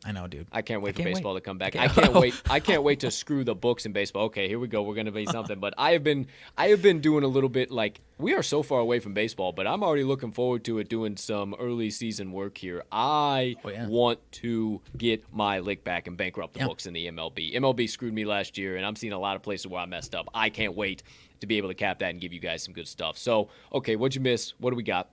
I 0.06 0.12
know, 0.12 0.26
dude. 0.26 0.46
I 0.52 0.60
can't 0.60 0.82
wait 0.82 0.92
for 0.94 0.98
can't 0.98 1.06
wait. 1.08 1.14
baseball 1.14 1.34
to 1.34 1.40
come 1.40 1.56
back. 1.56 1.76
I 1.76 1.84
I 1.84 1.88
can't- 1.88 2.12
can't 2.12 2.14
wait. 2.22 2.34
I 2.50 2.60
can't 2.60 2.82
wait 2.82 3.00
to 3.00 3.10
screw 3.10 3.42
the 3.42 3.54
books 3.54 3.86
in 3.86 3.92
baseball. 3.92 4.24
Okay, 4.24 4.48
here 4.48 4.58
we 4.58 4.68
go. 4.68 4.82
We're 4.82 4.94
gonna 4.94 5.10
be 5.12 5.24
something. 5.26 5.58
But 5.58 5.72
I 5.78 5.92
have 5.92 6.04
been, 6.04 6.26
I 6.58 6.68
have 6.68 6.82
been 6.82 7.00
doing 7.00 7.24
a 7.24 7.26
little 7.28 7.48
bit. 7.48 7.70
Like 7.70 8.00
we 8.18 8.34
are 8.34 8.42
so 8.42 8.62
far 8.62 8.80
away 8.80 9.00
from 9.00 9.14
baseball, 9.14 9.52
but 9.52 9.66
I'm 9.66 9.82
already 9.82 10.04
looking 10.04 10.30
forward 10.32 10.62
to 10.64 10.78
it. 10.78 10.88
Doing 10.90 11.16
some 11.16 11.54
early 11.58 11.88
season 11.90 12.32
work 12.32 12.58
here. 12.58 12.84
I 12.92 13.56
Oh, 13.64 13.70
yeah. 13.70 13.86
want 13.88 14.18
to 14.32 14.80
get 14.98 15.24
my 15.32 15.58
lick 15.60 15.84
back 15.84 16.06
and 16.06 16.16
bankrupt 16.16 16.52
the 16.54 16.60
Yeah. 16.60 16.66
books 16.66 16.84
in 16.86 16.92
the 16.92 17.06
MLB. 17.06 17.54
MLB 17.54 17.88
screwed 17.88 18.12
me 18.12 18.24
last 18.26 18.58
year, 18.58 18.76
and 18.76 18.84
I'm 18.84 18.96
seeing 18.96 19.12
a 19.14 19.18
lot 19.18 19.36
of 19.36 19.42
places 19.42 19.66
where 19.68 19.80
I 19.80 19.86
messed 19.86 20.14
up. 20.14 20.28
I 20.34 20.50
can't 20.50 20.74
wait 20.76 21.02
to 21.40 21.46
be 21.46 21.56
able 21.56 21.68
to 21.68 21.74
cap 21.74 21.98
that 22.00 22.10
and 22.10 22.20
give 22.20 22.32
you 22.32 22.40
guys 22.40 22.62
some 22.62 22.74
good 22.74 22.86
stuff. 22.88 23.16
So, 23.18 23.48
okay, 23.72 23.96
what'd 23.96 24.14
you 24.14 24.20
miss? 24.20 24.52
What 24.60 24.70
do 24.70 24.76
we 24.76 24.82
got? 24.82 25.08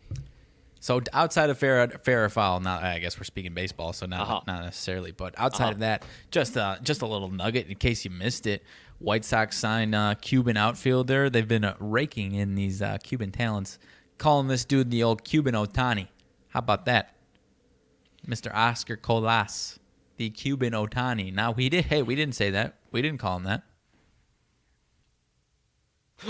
So 0.81 0.99
outside 1.13 1.49
of 1.51 1.57
fair 1.59 1.87
fair 2.03 2.25
or 2.25 2.29
foul, 2.29 2.59
not 2.59 2.83
I 2.83 2.97
guess 2.99 3.17
we're 3.17 3.23
speaking 3.23 3.53
baseball, 3.53 3.93
so 3.93 4.07
not 4.07 4.21
Uh-huh. 4.21 4.41
not 4.47 4.63
necessarily, 4.65 5.11
but 5.11 5.33
outside 5.37 5.71
of 5.73 5.79
that, 5.79 6.03
just 6.31 6.57
uh, 6.57 6.77
just 6.81 7.01
a 7.03 7.05
little 7.05 7.29
nugget 7.29 7.67
in 7.67 7.75
case 7.75 8.03
you 8.03 8.09
missed 8.11 8.47
it. 8.47 8.63
White 8.97 9.23
Sox 9.23 9.57
signed 9.57 9.93
uh, 9.95 10.15
Cuban 10.15 10.57
outfielder. 10.57 11.29
They've 11.29 11.47
been 11.47 11.63
uh, 11.65 11.75
raking 11.79 12.33
in 12.33 12.55
these 12.55 12.81
uh, 12.81 12.97
Cuban 13.03 13.31
talents, 13.31 13.79
calling 14.17 14.47
this 14.47 14.65
dude 14.65 14.89
the 14.91 15.03
old 15.03 15.23
Cuban 15.23 15.53
Ohtani. 15.55 16.07
How 16.49 16.59
about 16.59 16.85
that, 16.85 17.15
Mr. 18.27 18.53
Oscar 18.53 18.97
Colas, 18.97 19.79
the 20.17 20.29
Cuban 20.31 20.73
Ohtani? 20.73 21.33
Now 21.33 21.51
we 21.51 21.69
did. 21.69 21.85
Hey, 21.85 22.01
we 22.01 22.15
didn't 22.15 22.35
say 22.35 22.49
that. 22.51 22.79
We 22.91 23.01
didn't 23.01 23.19
call 23.19 23.37
him 23.37 23.43
that. 23.43 23.63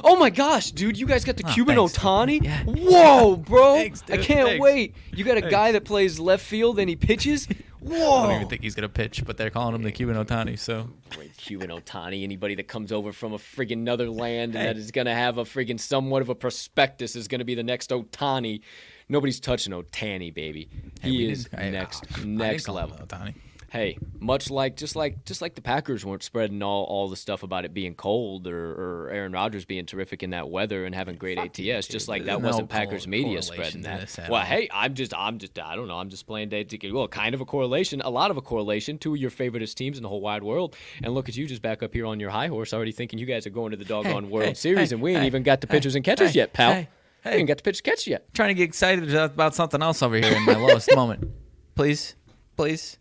Oh 0.04 0.16
my 0.16 0.30
gosh, 0.30 0.72
dude, 0.72 0.98
you 0.98 1.06
guys 1.06 1.24
got 1.26 1.38
the 1.38 1.44
Oh, 1.48 1.54
Cuban 1.54 1.76
thanks. 1.76 1.98
Ohtani? 1.98 2.44
Yeah. 2.44 2.64
Whoa, 2.64 3.36
bro. 3.38 3.76
Thanks, 3.76 4.04
I 4.10 4.18
can't 4.18 4.48
Thanks. 4.50 4.62
wait. 4.62 4.96
You 5.14 5.24
got 5.24 5.38
a 5.38 5.42
guy 5.42 5.72
that 5.74 5.84
plays 5.86 6.20
left 6.20 6.46
field 6.46 6.80
and 6.80 6.90
he 6.90 6.96
pitches? 6.96 7.48
Whoa. 7.82 8.18
I 8.20 8.28
don't 8.28 8.36
even 8.36 8.48
think 8.48 8.62
he's 8.62 8.76
gonna 8.76 8.88
pitch, 8.90 9.24
but 9.26 9.38
they're 9.38 9.50
calling 9.50 9.76
him 9.76 9.84
the 9.84 9.92
Cuban 9.92 10.16
Ohtani. 10.16 10.58
So 10.58 10.88
Great 11.10 11.36
Cuban 11.36 11.70
Ohtani. 11.70 12.24
Anybody 12.24 12.56
that 12.56 12.68
comes 12.68 12.92
over 12.92 13.12
from 13.12 13.34
a 13.34 13.38
friggin' 13.38 13.74
another 13.74 14.10
land 14.10 14.56
and 14.56 14.66
that 14.68 14.78
is 14.78 14.92
gonna 14.92 15.14
have 15.16 15.38
a 15.38 15.44
friggin' 15.44 15.80
somewhat 15.80 16.22
of 16.22 16.30
a 16.30 16.36
prospectus 16.36 17.16
is 17.16 17.28
gonna 17.28 17.44
be 17.46 17.56
the 17.56 17.64
next 17.64 17.90
Ohtani. 17.90 18.62
Nobody's 19.10 19.40
touching 19.42 19.74
Ohtani, 19.74 20.34
baby. 20.34 20.70
He 21.02 21.12
we 21.18 21.32
is 21.32 21.46
didn't- 21.46 21.60
I- 21.60 21.70
next 21.70 22.06
I 22.14 22.18
didn't 22.20 22.38
next 22.38 22.66
call 22.66 22.78
him 22.78 22.90
level. 22.92 23.06
Ohtani. 23.08 23.34
Hey, 23.72 23.98
much 24.20 24.50
like 24.50 24.76
just 24.76 24.98
like 24.98 25.24
just 25.24 25.42
like 25.42 25.56
the 25.56 25.62
Packers 25.62 26.06
weren't 26.06 26.24
spreading 26.24 26.62
all, 26.62 26.84
all 26.84 27.08
the 27.08 27.16
stuff 27.16 27.42
about 27.42 27.64
it 27.64 27.74
being 27.74 27.96
cold 27.96 28.46
or, 28.46 29.06
or 29.06 29.10
Aaron 29.10 29.32
Rodgers 29.32 29.64
being 29.64 29.86
terrific 29.86 30.24
in 30.24 30.32
that 30.32 30.50
weather 30.50 30.84
and 30.84 30.94
having 30.94 31.16
great 31.16 31.38
ATS, 31.38 31.88
just 31.88 32.10
like 32.10 32.26
that 32.26 32.42
no 32.42 32.46
wasn't 32.46 32.68
Packers 32.68 33.08
media 33.08 33.42
spreading 33.42 33.84
that. 33.84 34.28
Well, 34.30 34.44
hey, 34.44 34.68
I'm 34.74 34.94
just 34.94 35.14
I'm 35.16 35.38
just 35.38 35.58
I 35.58 35.78
don't 35.78 35.88
know, 35.88 35.96
I'm 35.96 36.10
just 36.10 36.28
playing 36.28 36.50
day 36.50 36.66
to 36.66 36.92
well, 36.92 37.08
kind 37.08 37.34
of 37.34 37.40
a 37.40 37.46
correlation, 37.46 38.02
a 38.02 38.10
lot 38.10 38.30
of 38.30 38.36
a 38.36 38.42
correlation. 38.42 38.98
Two 38.98 39.14
of 39.14 39.22
your 39.22 39.32
favoriteest 39.32 39.76
teams 39.76 39.96
in 39.96 40.04
the 40.04 40.10
whole 40.10 40.20
wide 40.20 40.44
world, 40.44 40.76
and 41.02 41.14
look 41.14 41.30
at 41.30 41.38
you 41.38 41.48
just 41.48 41.62
back 41.62 41.82
up 41.82 41.94
here 41.94 42.06
on 42.06 42.20
your 42.20 42.30
high 42.30 42.48
horse, 42.48 42.74
already 42.74 42.92
thinking 42.92 43.20
you 43.20 43.26
guys 43.26 43.48
are 43.48 43.52
going 43.52 43.72
to 43.72 43.78
the 43.78 43.86
doggone 43.86 44.30
World 44.30 44.50
hey, 44.50 44.54
Series, 44.54 44.90
hey, 44.90 44.96
and 44.96 45.02
we 45.02 45.12
ain't 45.12 45.22
hey, 45.22 45.28
even 45.28 45.44
got 45.44 45.62
the 45.62 45.68
hey, 45.68 45.76
pitchers 45.76 45.96
and 45.96 46.04
catchers 46.04 46.32
hey, 46.32 46.40
yet, 46.40 46.52
pal. 46.52 46.74
hey, 46.74 46.90
We 47.24 47.32
ain't 47.32 47.48
got 47.48 47.56
the 47.56 47.64
pitchers 47.64 47.80
and 47.80 47.86
catchers 47.86 48.08
yet. 48.08 48.34
Trying 48.34 48.50
to 48.50 48.54
get 48.56 48.66
excited 48.66 49.16
about 49.16 49.56
something 49.56 49.82
else 49.82 50.04
over 50.04 50.18
here 50.18 50.36
in 50.36 50.44
my 50.44 50.56
lowest 50.58 50.94
moment. 50.94 51.32
Please, 51.74 52.18
please. 52.58 52.98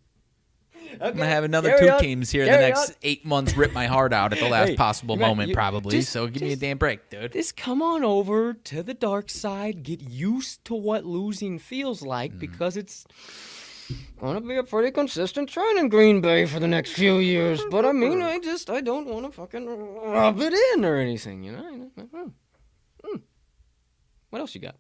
I'm 1.00 1.12
gonna 1.16 1.26
have 1.26 1.44
another 1.44 1.70
carry 1.70 1.86
two 1.86 1.92
on, 1.92 2.00
teams 2.00 2.30
here 2.30 2.42
in 2.44 2.50
the 2.50 2.56
carry 2.58 2.68
next 2.70 2.90
on. 2.90 2.96
eight 3.02 3.24
months 3.24 3.56
rip 3.56 3.72
my 3.72 3.86
heart 3.86 4.12
out 4.12 4.32
at 4.32 4.38
the 4.38 4.48
last 4.56 4.70
Hey, 4.70 4.76
possible 4.76 5.14
you 5.16 5.20
moment, 5.20 5.48
you- 5.50 5.54
probably. 5.54 5.96
just- 5.98 6.10
so 6.12 6.26
give 6.26 6.42
me 6.42 6.48
a 6.48 6.50
just- 6.52 6.60
damn 6.60 6.78
break, 6.78 7.08
dude. 7.10 7.32
Just 7.32 7.56
come 7.56 7.82
on 7.82 8.02
over 8.04 8.54
to 8.54 8.82
the 8.82 8.94
dark 8.94 9.30
side. 9.30 9.82
Get 9.82 10.00
used 10.02 10.64
to 10.66 10.74
what 10.74 11.04
losing 11.04 11.58
feels 11.58 12.02
like 12.02 12.32
Mm. 12.34 12.38
because 12.40 12.76
it's 12.76 13.04
gonna 14.20 14.40
be 14.40 14.56
a 14.56 14.62
pretty 14.62 14.90
consistent 14.92 15.48
trend 15.48 15.78
in 15.78 15.88
Green 15.88 16.20
Bay 16.20 16.46
for 16.46 16.60
the 16.60 16.68
next 16.68 16.92
few 16.92 17.16
years. 17.18 17.60
But 17.70 17.84
I 17.84 17.92
mean, 17.92 18.22
I 18.22 18.38
just 18.38 18.70
I 18.70 18.80
don't 18.80 19.06
want 19.08 19.26
to 19.26 19.32
fucking 19.32 19.66
rub 19.66 20.40
it 20.40 20.52
in 20.74 20.84
or 20.84 20.96
anything, 20.96 21.42
you 21.42 21.52
know. 21.52 21.90
Hmm. 23.04 23.16
What 24.30 24.38
else 24.40 24.54
you 24.54 24.60
got? 24.60 24.76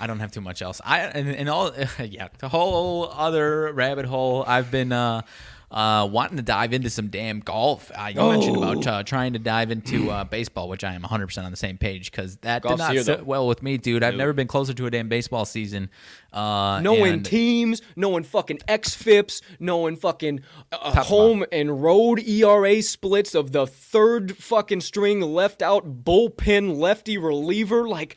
I 0.00 0.06
don't 0.06 0.20
have 0.20 0.30
too 0.32 0.40
much 0.40 0.62
else. 0.62 0.80
I 0.84 1.00
and, 1.00 1.28
and 1.28 1.48
all 1.48 1.72
yeah, 1.98 2.28
the 2.38 2.48
whole 2.48 3.10
other 3.12 3.72
rabbit 3.72 4.06
hole. 4.06 4.44
I've 4.46 4.70
been 4.70 4.92
uh, 4.92 5.22
uh, 5.70 6.08
wanting 6.10 6.36
to 6.38 6.42
dive 6.42 6.72
into 6.72 6.88
some 6.88 7.08
damn 7.08 7.40
golf. 7.40 7.90
Uh, 7.94 8.06
you 8.14 8.20
mentioned 8.22 8.56
about 8.56 8.86
Oh. 8.86 8.90
uh, 8.90 9.02
trying 9.02 9.32
to 9.34 9.38
dive 9.38 9.70
into 9.70 10.10
uh, 10.10 10.24
baseball, 10.24 10.68
which 10.68 10.82
I 10.84 10.94
am 10.94 11.02
100 11.02 11.26
percent 11.26 11.44
on 11.46 11.50
the 11.50 11.56
same 11.58 11.76
page 11.78 12.10
because 12.10 12.36
that 12.38 12.62
Golf's 12.62 12.76
did 12.76 12.82
not 12.84 12.92
here, 12.92 13.02
sit 13.02 13.18
though. 13.18 13.24
well 13.24 13.46
with 13.48 13.62
me, 13.62 13.76
dude. 13.76 14.02
I've 14.04 14.14
Nope. 14.14 14.18
never 14.18 14.32
been 14.32 14.46
closer 14.46 14.72
to 14.72 14.86
a 14.86 14.90
damn 14.90 15.08
baseball 15.08 15.44
season. 15.44 15.90
Uh, 16.32 16.78
Knowing 16.80 17.12
and- 17.14 17.24
teams, 17.26 17.82
knowing 17.96 18.22
fucking 18.22 18.58
XFIPs, 18.68 19.42
knowing 19.58 19.96
fucking 19.96 20.40
uh, 20.72 21.02
home 21.02 21.44
and 21.50 21.82
road 21.82 22.20
ERA 22.20 22.80
splits 22.82 23.34
of 23.34 23.52
the 23.52 23.66
third 23.66 24.36
fucking 24.36 24.80
string 24.80 25.20
left 25.20 25.60
out 25.60 26.04
bullpen 26.04 26.78
lefty 26.78 27.18
reliever. 27.18 27.88
Like, 27.88 28.16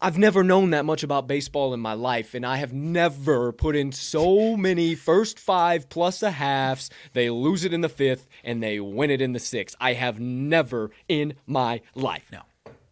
I've 0.00 0.18
never 0.18 0.44
known 0.44 0.70
that 0.70 0.84
much 0.84 1.02
about 1.02 1.26
baseball 1.26 1.72
in 1.72 1.80
my 1.80 1.94
life, 1.94 2.34
and 2.34 2.44
I 2.44 2.56
have 2.56 2.72
never 2.72 3.50
put 3.52 3.74
in 3.74 3.92
so 3.92 4.56
many 4.56 4.94
first 4.94 5.38
five 5.38 5.88
plus 5.88 6.22
a 6.22 6.30
halves. 6.30 6.90
They 7.14 7.30
lose 7.30 7.64
it 7.64 7.72
in 7.72 7.80
the 7.80 7.88
fifth, 7.88 8.28
and 8.44 8.62
they 8.62 8.78
win 8.78 9.10
it 9.10 9.22
in 9.22 9.32
the 9.32 9.38
sixth. 9.38 9.74
I 9.80 9.94
have 9.94 10.20
never 10.20 10.90
in 11.08 11.34
my 11.46 11.80
life. 11.94 12.28
No. 12.30 12.42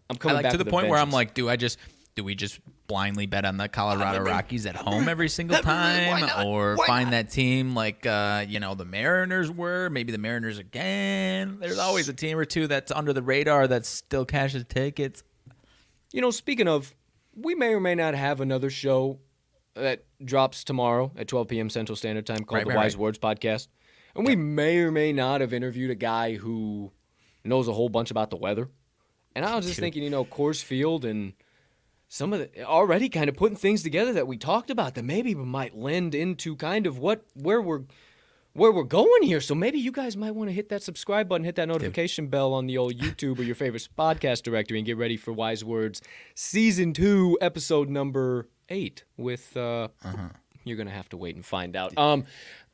I'm 0.09 0.17
coming 0.17 0.37
like 0.37 0.45
back 0.45 0.53
to 0.53 0.59
the 0.59 0.67
a 0.67 0.71
point 0.71 0.89
where 0.89 0.99
I'm 0.99 1.11
like, 1.11 1.35
do 1.35 1.49
I 1.49 1.57
just 1.57 1.79
do 2.15 2.25
we 2.25 2.35
just 2.35 2.61
blindly 2.87 3.27
bet 3.27 3.45
on 3.45 3.57
the 3.57 3.69
Colorado 3.69 4.21
Rockies 4.23 4.67
at 4.67 4.77
home 4.77 5.09
every 5.09 5.29
single 5.29 5.59
time, 5.59 6.47
or 6.47 6.77
find 6.87 7.13
that 7.13 7.31
team 7.31 7.75
like 7.75 8.07
uh, 8.07 8.45
you 8.49 8.61
know 8.61 8.75
the 8.75 8.85
Mariners 8.85 9.51
were? 9.51 9.91
Maybe 9.91 10.13
the 10.13 10.19
Mariners 10.19 10.59
again. 10.59 11.59
There's 11.61 11.79
always 11.79 12.09
a 12.09 12.15
team 12.15 12.39
or 12.39 12.45
two 12.45 12.67
that's 12.67 12.93
under 12.93 13.13
the 13.13 13.23
radar 13.23 13.69
that 13.69 13.85
still 13.85 14.25
cashes 14.25 14.65
tickets. 14.69 15.23
You 16.15 16.21
know, 16.21 16.31
speaking 16.31 16.69
of, 16.69 16.95
we 17.35 17.57
may 17.57 17.75
or 17.75 17.81
may 17.81 17.97
not 17.97 18.15
have 18.15 18.41
another 18.41 18.71
show 18.71 19.19
that 19.75 20.05
drops 20.25 20.63
tomorrow 20.63 21.11
at 21.17 21.27
12 21.27 21.49
p.m. 21.49 21.69
Central 21.69 21.97
Standard 21.97 22.25
Time 22.25 22.45
called 22.45 22.59
Right, 22.59 22.65
the 22.67 22.69
right, 22.69 22.77
Wise 22.77 22.95
right. 22.95 23.01
Words 23.01 23.19
Podcast. 23.19 23.67
And 24.15 24.25
we 24.25 24.37
may 24.37 24.79
or 24.79 24.93
may 24.93 25.13
not 25.13 25.41
have 25.41 25.53
interviewed 25.53 25.91
a 25.91 25.97
guy 25.97 26.37
who 26.37 26.93
knows 27.43 27.67
a 27.67 27.73
whole 27.73 27.89
bunch 27.89 28.13
about 28.13 28.31
the 28.31 28.37
weather. 28.37 28.71
And 29.35 29.45
I 29.45 29.57
was 29.57 29.67
just 29.67 29.75
Dude. 29.75 29.83
thinking, 29.83 30.05
you 30.05 30.11
know, 30.11 30.25
Coors 30.25 30.63
Field 30.63 31.05
and 31.05 31.33
some 32.07 32.33
of 32.33 32.39
the 32.39 32.63
already 32.63 33.09
kind 33.09 33.29
of 33.29 33.35
putting 33.35 33.57
things 33.57 33.83
together 33.83 34.13
that 34.13 34.29
we 34.29 34.37
talked 34.37 34.71
about 34.71 34.95
that 34.95 35.05
maybe 35.05 35.35
might 35.35 35.77
lend 35.77 36.15
into 36.15 36.55
kind 36.55 36.87
of 36.87 36.97
what 37.01 37.25
where 37.35 37.61
we're 37.61 37.83
where 38.55 38.73
we're 38.73 38.83
going 38.85 39.23
here. 39.23 39.41
So 39.41 39.55
maybe 39.55 39.79
you 39.79 39.93
guys 39.93 40.17
might 40.17 40.31
want 40.33 40.49
to 40.49 40.55
hit 40.55 40.69
that 40.71 40.83
subscribe 40.83 41.29
button, 41.29 41.45
hit 41.45 41.57
that 41.57 41.69
notification 41.69 42.29
bell 42.29 42.53
on 42.55 42.67
the 42.67 42.79
old 42.79 42.95
YouTube 42.97 43.39
or 43.39 43.43
your 43.43 43.55
favorite 43.55 43.87
podcast 43.99 44.43
directory, 44.43 44.79
and 44.79 44.87
get 44.87 44.97
ready 44.97 45.17
for 45.17 45.33
Wise 45.33 45.65
Words 45.65 46.01
season 46.35 46.93
two, 46.93 47.37
episode 47.41 47.89
number 47.91 48.49
eight. 48.71 49.05
With 49.17 49.57
uh, 49.57 49.89
you're 50.65 50.77
gonna 50.77 50.91
have 50.91 51.09
to 51.11 51.17
wait 51.17 51.35
and 51.37 51.45
find 51.45 51.77
out. 51.77 51.97
Um, 51.99 52.25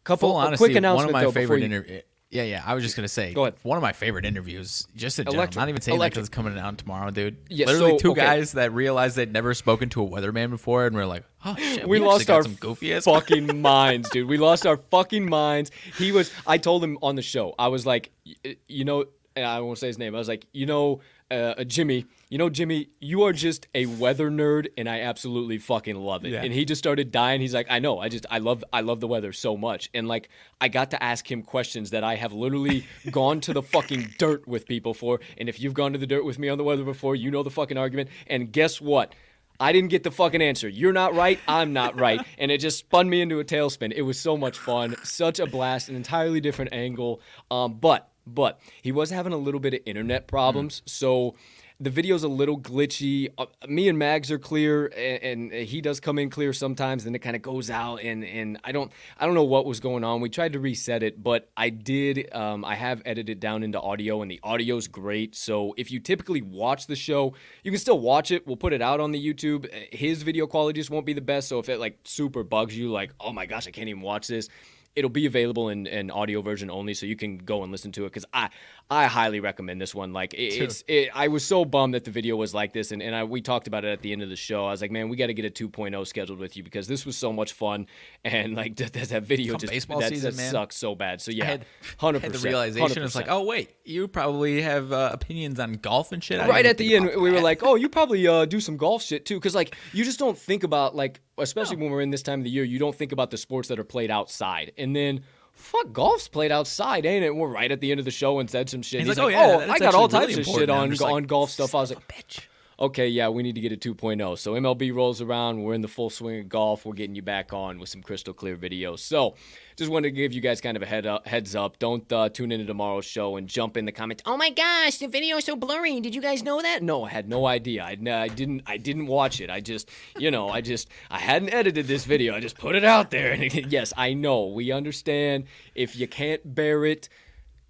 couple 0.04 0.30
Uh-huh. 0.30 0.38
Full 0.38 0.46
honesty, 0.46 0.64
quick 0.64 0.76
announcement 0.76 1.06
one 1.06 1.08
of 1.08 1.12
my 1.12 1.24
though, 1.24 1.32
favorite 1.32 1.58
you- 1.60 1.64
interviews. 1.66 2.02
Yeah, 2.30 2.44
yeah. 2.44 2.62
I 2.64 2.74
was 2.74 2.84
just 2.84 2.94
gonna 2.94 3.08
say, 3.08 3.34
Go 3.34 3.42
ahead. 3.42 3.54
One 3.64 3.76
of 3.76 3.82
my 3.82 3.92
favorite 3.92 4.24
interviews, 4.24 4.86
just 4.94 5.18
in 5.18 5.24
general. 5.24 5.40
Electric. 5.40 5.56
Not 5.56 5.68
even 5.68 5.80
saying 5.80 5.94
that 5.94 6.00
Electric. 6.02 6.14
because 6.14 6.28
it's 6.28 6.34
coming 6.34 6.56
out 6.58 6.78
tomorrow, 6.78 7.10
dude. 7.10 7.36
Yeah, 7.48 7.66
Literally 7.66 7.90
so, 7.92 7.98
two 7.98 8.10
okay. 8.12 8.20
guys 8.20 8.52
that 8.52 8.72
realized 8.72 9.16
they'd 9.16 9.32
never 9.32 9.52
spoken 9.52 9.88
to 9.90 10.02
a 10.04 10.08
weatherman 10.08 10.50
before, 10.50 10.86
and 10.86 10.94
we're 10.94 11.06
like, 11.06 11.24
oh 11.44 11.56
shit, 11.56 11.88
we, 11.88 11.96
actually 11.96 11.98
lost 12.00 12.26
got 12.28 12.34
our 12.36 12.42
some 12.44 12.54
goofy 12.54 12.94
ass 12.94 13.04
fucking 13.04 13.60
minds, 13.62 14.08
dude. 14.10 14.28
We 14.28 14.36
lost 14.38 14.64
our 14.64 14.76
fucking 14.76 15.28
minds. 15.28 15.72
He 15.98 16.12
was. 16.12 16.30
I 16.46 16.58
told 16.58 16.84
him 16.84 16.98
on 17.02 17.16
the 17.16 17.22
show. 17.22 17.52
I 17.58 17.66
was 17.66 17.84
like, 17.84 18.12
y- 18.24 18.54
you 18.68 18.84
know, 18.84 19.06
and 19.34 19.44
I 19.44 19.60
won't 19.60 19.78
say 19.78 19.88
his 19.88 19.98
name. 19.98 20.14
I 20.14 20.18
was 20.18 20.28
like, 20.28 20.46
you 20.52 20.66
know, 20.66 21.00
uh, 21.30 21.64
Jimmy. 21.64 22.06
You 22.28 22.38
know, 22.38 22.48
Jimmy, 22.48 22.90
you 23.00 23.22
are 23.24 23.32
just 23.32 23.66
a 23.74 23.86
weather 23.86 24.30
nerd, 24.30 24.68
and 24.78 24.88
I 24.88 25.00
absolutely 25.00 25.58
fucking 25.58 25.96
love 25.96 26.24
it. 26.24 26.30
Yeah. 26.30 26.42
And 26.42 26.52
he 26.52 26.64
just 26.64 26.78
started 26.78 27.10
dying. 27.10 27.40
He's 27.40 27.54
like, 27.54 27.66
I 27.70 27.80
know. 27.80 27.98
I 27.98 28.08
just, 28.08 28.26
I 28.30 28.38
love, 28.38 28.62
I 28.72 28.82
love 28.82 29.00
the 29.00 29.08
weather 29.08 29.32
so 29.32 29.56
much. 29.56 29.90
And 29.94 30.06
like, 30.06 30.28
I 30.60 30.68
got 30.68 30.92
to 30.92 31.02
ask 31.02 31.28
him 31.30 31.42
questions 31.42 31.90
that 31.90 32.04
I 32.04 32.14
have 32.16 32.32
literally 32.32 32.86
gone 33.10 33.40
to 33.42 33.52
the 33.52 33.62
fucking 33.62 34.14
dirt 34.18 34.46
with 34.46 34.66
people 34.66 34.94
for. 34.94 35.20
And 35.38 35.48
if 35.48 35.60
you've 35.60 35.74
gone 35.74 35.92
to 35.92 35.98
the 35.98 36.06
dirt 36.06 36.24
with 36.24 36.38
me 36.38 36.48
on 36.48 36.58
the 36.58 36.64
weather 36.64 36.84
before, 36.84 37.16
you 37.16 37.30
know 37.30 37.42
the 37.42 37.50
fucking 37.50 37.76
argument. 37.76 38.10
And 38.28 38.52
guess 38.52 38.80
what? 38.80 39.14
I 39.60 39.72
didn't 39.72 39.90
get 39.90 40.04
the 40.04 40.10
fucking 40.10 40.40
answer. 40.40 40.68
You're 40.68 40.94
not 40.94 41.14
right. 41.14 41.38
I'm 41.46 41.72
not 41.74 42.00
right. 42.00 42.20
And 42.38 42.50
it 42.50 42.58
just 42.58 42.78
spun 42.78 43.10
me 43.10 43.20
into 43.20 43.38
a 43.40 43.44
tailspin. 43.44 43.92
It 43.94 44.02
was 44.02 44.18
so 44.18 44.38
much 44.38 44.56
fun. 44.56 44.96
Such 45.02 45.38
a 45.38 45.46
blast. 45.46 45.90
An 45.90 45.96
entirely 45.96 46.40
different 46.40 46.72
angle. 46.72 47.20
Um, 47.50 47.74
but, 47.74 48.09
but 48.26 48.60
he 48.82 48.92
was 48.92 49.10
having 49.10 49.32
a 49.32 49.38
little 49.38 49.60
bit 49.60 49.74
of 49.74 49.80
internet 49.86 50.26
problems. 50.26 50.82
So 50.86 51.34
the 51.82 51.88
video's 51.88 52.22
a 52.24 52.28
little 52.28 52.60
glitchy. 52.60 53.30
Uh, 53.38 53.46
me 53.66 53.88
and 53.88 53.98
Mags 53.98 54.30
are 54.30 54.38
clear, 54.38 54.86
and, 54.88 55.50
and 55.50 55.52
he 55.66 55.80
does 55.80 55.98
come 55.98 56.18
in 56.18 56.28
clear 56.28 56.52
sometimes. 56.52 57.04
Then 57.04 57.14
it 57.14 57.20
kind 57.20 57.34
of 57.34 57.40
goes 57.40 57.70
out, 57.70 58.02
and 58.02 58.22
and 58.22 58.58
I 58.62 58.72
don't 58.72 58.92
I 59.18 59.24
don't 59.24 59.34
know 59.34 59.44
what 59.44 59.64
was 59.64 59.80
going 59.80 60.04
on. 60.04 60.20
We 60.20 60.28
tried 60.28 60.52
to 60.52 60.60
reset 60.60 61.02
it, 61.02 61.22
but 61.22 61.48
I 61.56 61.70
did. 61.70 62.32
Um, 62.34 62.66
I 62.66 62.74
have 62.74 63.00
edited 63.06 63.40
down 63.40 63.62
into 63.62 63.80
audio, 63.80 64.20
and 64.20 64.30
the 64.30 64.40
audio's 64.44 64.88
great. 64.88 65.34
So 65.34 65.74
if 65.78 65.90
you 65.90 66.00
typically 66.00 66.42
watch 66.42 66.86
the 66.86 66.96
show, 66.96 67.34
you 67.64 67.70
can 67.70 67.80
still 67.80 67.98
watch 67.98 68.30
it. 68.30 68.46
We'll 68.46 68.56
put 68.56 68.74
it 68.74 68.82
out 68.82 69.00
on 69.00 69.10
the 69.10 69.26
YouTube. 69.26 69.66
His 69.94 70.22
video 70.22 70.46
quality 70.46 70.78
just 70.78 70.90
won't 70.90 71.06
be 71.06 71.14
the 71.14 71.22
best. 71.22 71.48
So 71.48 71.58
if 71.58 71.70
it 71.70 71.80
like 71.80 71.98
super 72.04 72.44
bugs 72.44 72.76
you, 72.76 72.90
like 72.90 73.12
oh 73.18 73.32
my 73.32 73.46
gosh, 73.46 73.66
I 73.66 73.70
can't 73.70 73.88
even 73.88 74.02
watch 74.02 74.28
this 74.28 74.50
it'll 74.96 75.10
be 75.10 75.26
available 75.26 75.68
in 75.68 75.86
an 75.86 76.10
audio 76.10 76.42
version 76.42 76.70
only, 76.70 76.94
so 76.94 77.06
you 77.06 77.16
can 77.16 77.38
go 77.38 77.62
and 77.62 77.72
listen 77.72 77.92
to 77.92 78.04
it. 78.04 78.08
Because 78.08 78.24
I, 78.32 78.50
I 78.90 79.06
highly 79.06 79.40
recommend 79.40 79.80
this 79.80 79.94
one. 79.94 80.12
Like 80.12 80.34
it, 80.34 80.54
it's, 80.54 80.84
it, 80.88 81.10
I 81.14 81.28
was 81.28 81.44
so 81.44 81.64
bummed 81.64 81.94
that 81.94 82.04
the 82.04 82.10
video 82.10 82.36
was 82.36 82.54
like 82.54 82.72
this, 82.72 82.92
and, 82.92 83.02
and 83.02 83.14
I, 83.14 83.24
we 83.24 83.40
talked 83.40 83.66
about 83.66 83.84
it 83.84 83.88
at 83.88 84.02
the 84.02 84.12
end 84.12 84.22
of 84.22 84.28
the 84.28 84.36
show. 84.36 84.66
I 84.66 84.70
was 84.70 84.82
like, 84.82 84.90
man, 84.90 85.08
we 85.08 85.16
got 85.16 85.28
to 85.28 85.34
get 85.34 85.44
a 85.44 85.50
2.0 85.50 86.06
scheduled 86.06 86.38
with 86.38 86.56
you 86.56 86.62
because 86.62 86.88
this 86.88 87.06
was 87.06 87.16
so 87.16 87.32
much 87.32 87.52
fun, 87.52 87.86
and 88.24 88.54
like 88.54 88.76
that, 88.76 88.92
that, 88.94 89.08
that 89.10 89.22
video 89.22 89.52
Come 89.52 89.60
just 89.60 89.72
baseball 89.72 90.00
that, 90.00 90.10
season, 90.10 90.36
that 90.36 90.50
sucks 90.50 90.76
so 90.76 90.94
bad. 90.94 91.20
So 91.20 91.30
yeah, 91.30 91.58
hundred 91.98 92.22
had 92.22 92.32
percent. 92.32 92.42
the 92.42 92.48
realization. 92.48 93.02
It's 93.02 93.14
like, 93.14 93.28
oh 93.28 93.44
wait, 93.44 93.74
you 93.84 94.08
probably 94.08 94.62
have 94.62 94.92
uh, 94.92 95.10
opinions 95.12 95.60
on 95.60 95.74
golf 95.74 96.12
and 96.12 96.22
shit. 96.22 96.40
I 96.40 96.48
right 96.48 96.66
at 96.66 96.78
the 96.78 96.96
end 96.96 97.10
we 97.20 97.30
were 97.30 97.40
like 97.40 97.62
oh 97.62 97.74
you 97.74 97.88
probably 97.88 98.26
uh, 98.26 98.44
do 98.44 98.60
some 98.60 98.76
golf 98.76 99.02
shit 99.02 99.26
too 99.26 99.36
because 99.36 99.54
like 99.54 99.76
you 99.92 100.04
just 100.04 100.18
don't 100.18 100.36
think 100.36 100.64
about 100.64 100.94
like 100.94 101.20
especially 101.40 101.76
when 101.76 101.90
we're 101.90 102.00
in 102.00 102.10
this 102.10 102.22
time 102.22 102.40
of 102.40 102.44
the 102.44 102.50
year 102.50 102.64
you 102.64 102.78
don't 102.78 102.94
think 102.94 103.12
about 103.12 103.30
the 103.30 103.36
sports 103.36 103.68
that 103.68 103.78
are 103.78 103.84
played 103.84 104.10
outside. 104.10 104.72
And 104.78 104.94
then 104.94 105.22
fuck 105.52 105.92
golf's 105.92 106.28
played 106.28 106.52
outside 106.52 107.04
ain't 107.06 107.24
it? 107.24 107.34
We're 107.34 107.48
right 107.48 107.70
at 107.70 107.80
the 107.80 107.90
end 107.90 108.00
of 108.00 108.04
the 108.04 108.10
show 108.10 108.38
and 108.38 108.48
said 108.48 108.68
some 108.68 108.82
shit. 108.82 109.00
He's 109.00 109.08
he's, 109.08 109.18
like, 109.18 109.34
like, 109.34 109.36
"Oh, 109.36 109.60
yeah, 109.60 109.66
oh 109.68 109.72
i 109.72 109.78
got 109.78 109.94
all 109.94 110.08
types 110.08 110.28
really 110.28 110.40
of 110.40 110.46
shit 110.46 110.62
important." 110.62 111.00
On, 111.00 111.06
like, 111.06 111.14
on 111.14 111.22
golf 111.24 111.50
stuff. 111.50 111.74
I 111.74 111.80
was 111.80 111.90
like 111.90 112.06
bitch. 112.08 112.40
Okay, 112.80 113.08
yeah, 113.08 113.28
we 113.28 113.42
need 113.42 113.54
to 113.54 113.60
get 113.60 113.72
a 113.72 113.76
2.0. 113.76 114.38
So 114.38 114.52
MLB 114.52 114.94
rolls 114.94 115.20
around. 115.20 115.62
We're 115.62 115.74
in 115.74 115.82
the 115.82 115.88
full 115.88 116.10
swing 116.10 116.40
of 116.40 116.48
golf. 116.48 116.86
We're 116.86 116.94
getting 116.94 117.14
you 117.14 117.22
back 117.22 117.52
on 117.52 117.78
with 117.78 117.88
some 117.88 118.02
crystal 118.02 118.32
clear 118.32 118.56
videos. 118.56 119.00
So 119.00 119.34
just 119.76 119.90
wanted 119.90 120.08
to 120.08 120.12
give 120.12 120.32
you 120.32 120.40
guys 120.40 120.60
kind 120.60 120.76
of 120.76 120.82
a 120.82 120.86
head 120.86 121.06
up, 121.06 121.26
heads 121.26 121.54
up. 121.54 121.78
Don't 121.78 122.10
uh, 122.12 122.28
tune 122.30 122.52
into 122.52 122.64
tomorrow's 122.64 123.04
show 123.04 123.36
and 123.36 123.46
jump 123.48 123.76
in 123.76 123.84
the 123.84 123.92
comments. 123.92 124.22
Oh 124.26 124.36
my 124.36 124.50
gosh, 124.50 124.98
the 124.98 125.08
video 125.08 125.36
is 125.36 125.44
so 125.44 125.56
blurry. 125.56 126.00
Did 126.00 126.14
you 126.14 126.22
guys 126.22 126.42
know 126.42 126.62
that? 126.62 126.82
No, 126.82 127.04
I 127.04 127.10
had 127.10 127.28
no 127.28 127.46
idea. 127.46 127.84
I, 127.84 127.98
I 128.10 128.28
didn't. 128.28 128.62
I 128.66 128.78
didn't 128.78 129.06
watch 129.06 129.40
it. 129.40 129.50
I 129.50 129.60
just, 129.60 129.90
you 130.18 130.30
know, 130.30 130.48
I 130.48 130.60
just, 130.60 130.88
I 131.10 131.18
hadn't 131.18 131.52
edited 131.52 131.86
this 131.86 132.04
video. 132.04 132.34
I 132.34 132.40
just 132.40 132.58
put 132.58 132.74
it 132.74 132.84
out 132.84 133.10
there. 133.10 133.30
And 133.40 133.72
yes, 133.72 133.92
I 133.96 134.12
know. 134.12 134.46
We 134.46 134.72
understand. 134.72 135.44
If 135.74 135.96
you 135.96 136.06
can't 136.08 136.54
bear 136.54 136.84
it 136.84 137.08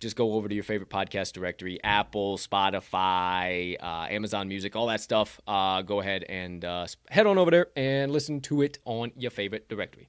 just 0.01 0.17
go 0.17 0.33
over 0.33 0.49
to 0.49 0.55
your 0.55 0.65
favorite 0.65 0.91
podcast 0.91 1.33
directory 1.33 1.79
Apple, 1.85 2.39
Spotify, 2.39 3.77
uh, 3.81 4.07
Amazon 4.11 4.49
Music, 4.49 4.75
all 4.75 4.87
that 4.87 5.01
stuff. 5.01 5.41
Uh, 5.47 5.83
go 5.83 6.01
ahead 6.01 6.25
and 6.29 6.65
uh, 6.65 6.87
head 7.11 7.27
on 7.27 7.39
over 7.39 7.51
there 7.51 7.67
and 7.77 8.11
listen 8.11 8.41
to 8.41 8.63
it 8.63 8.79
on 8.85 9.13
your 9.17 9.31
favorite 9.31 9.69
directory. 9.69 10.09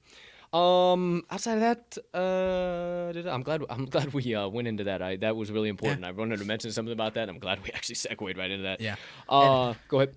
Um, 0.52 1.22
outside 1.30 1.54
of 1.54 1.60
that, 1.60 1.98
uh, 2.12 3.30
I'm 3.30 3.42
glad 3.42 3.64
I'm 3.70 3.86
glad 3.86 4.12
we 4.12 4.34
uh, 4.34 4.48
went 4.48 4.68
into 4.68 4.84
that. 4.84 5.00
I 5.00 5.16
that 5.16 5.36
was 5.36 5.50
really 5.50 5.68
important. 5.68 6.02
Yeah. 6.02 6.08
I 6.08 6.12
wanted 6.12 6.40
to 6.40 6.44
mention 6.44 6.72
something 6.72 6.92
about 6.92 7.14
that. 7.14 7.28
I'm 7.28 7.38
glad 7.38 7.62
we 7.62 7.70
actually 7.70 7.94
segued 7.94 8.36
right 8.36 8.50
into 8.50 8.64
that. 8.64 8.80
Yeah. 8.80 8.96
Uh, 9.28 9.74
go 9.88 10.00
ahead. 10.00 10.14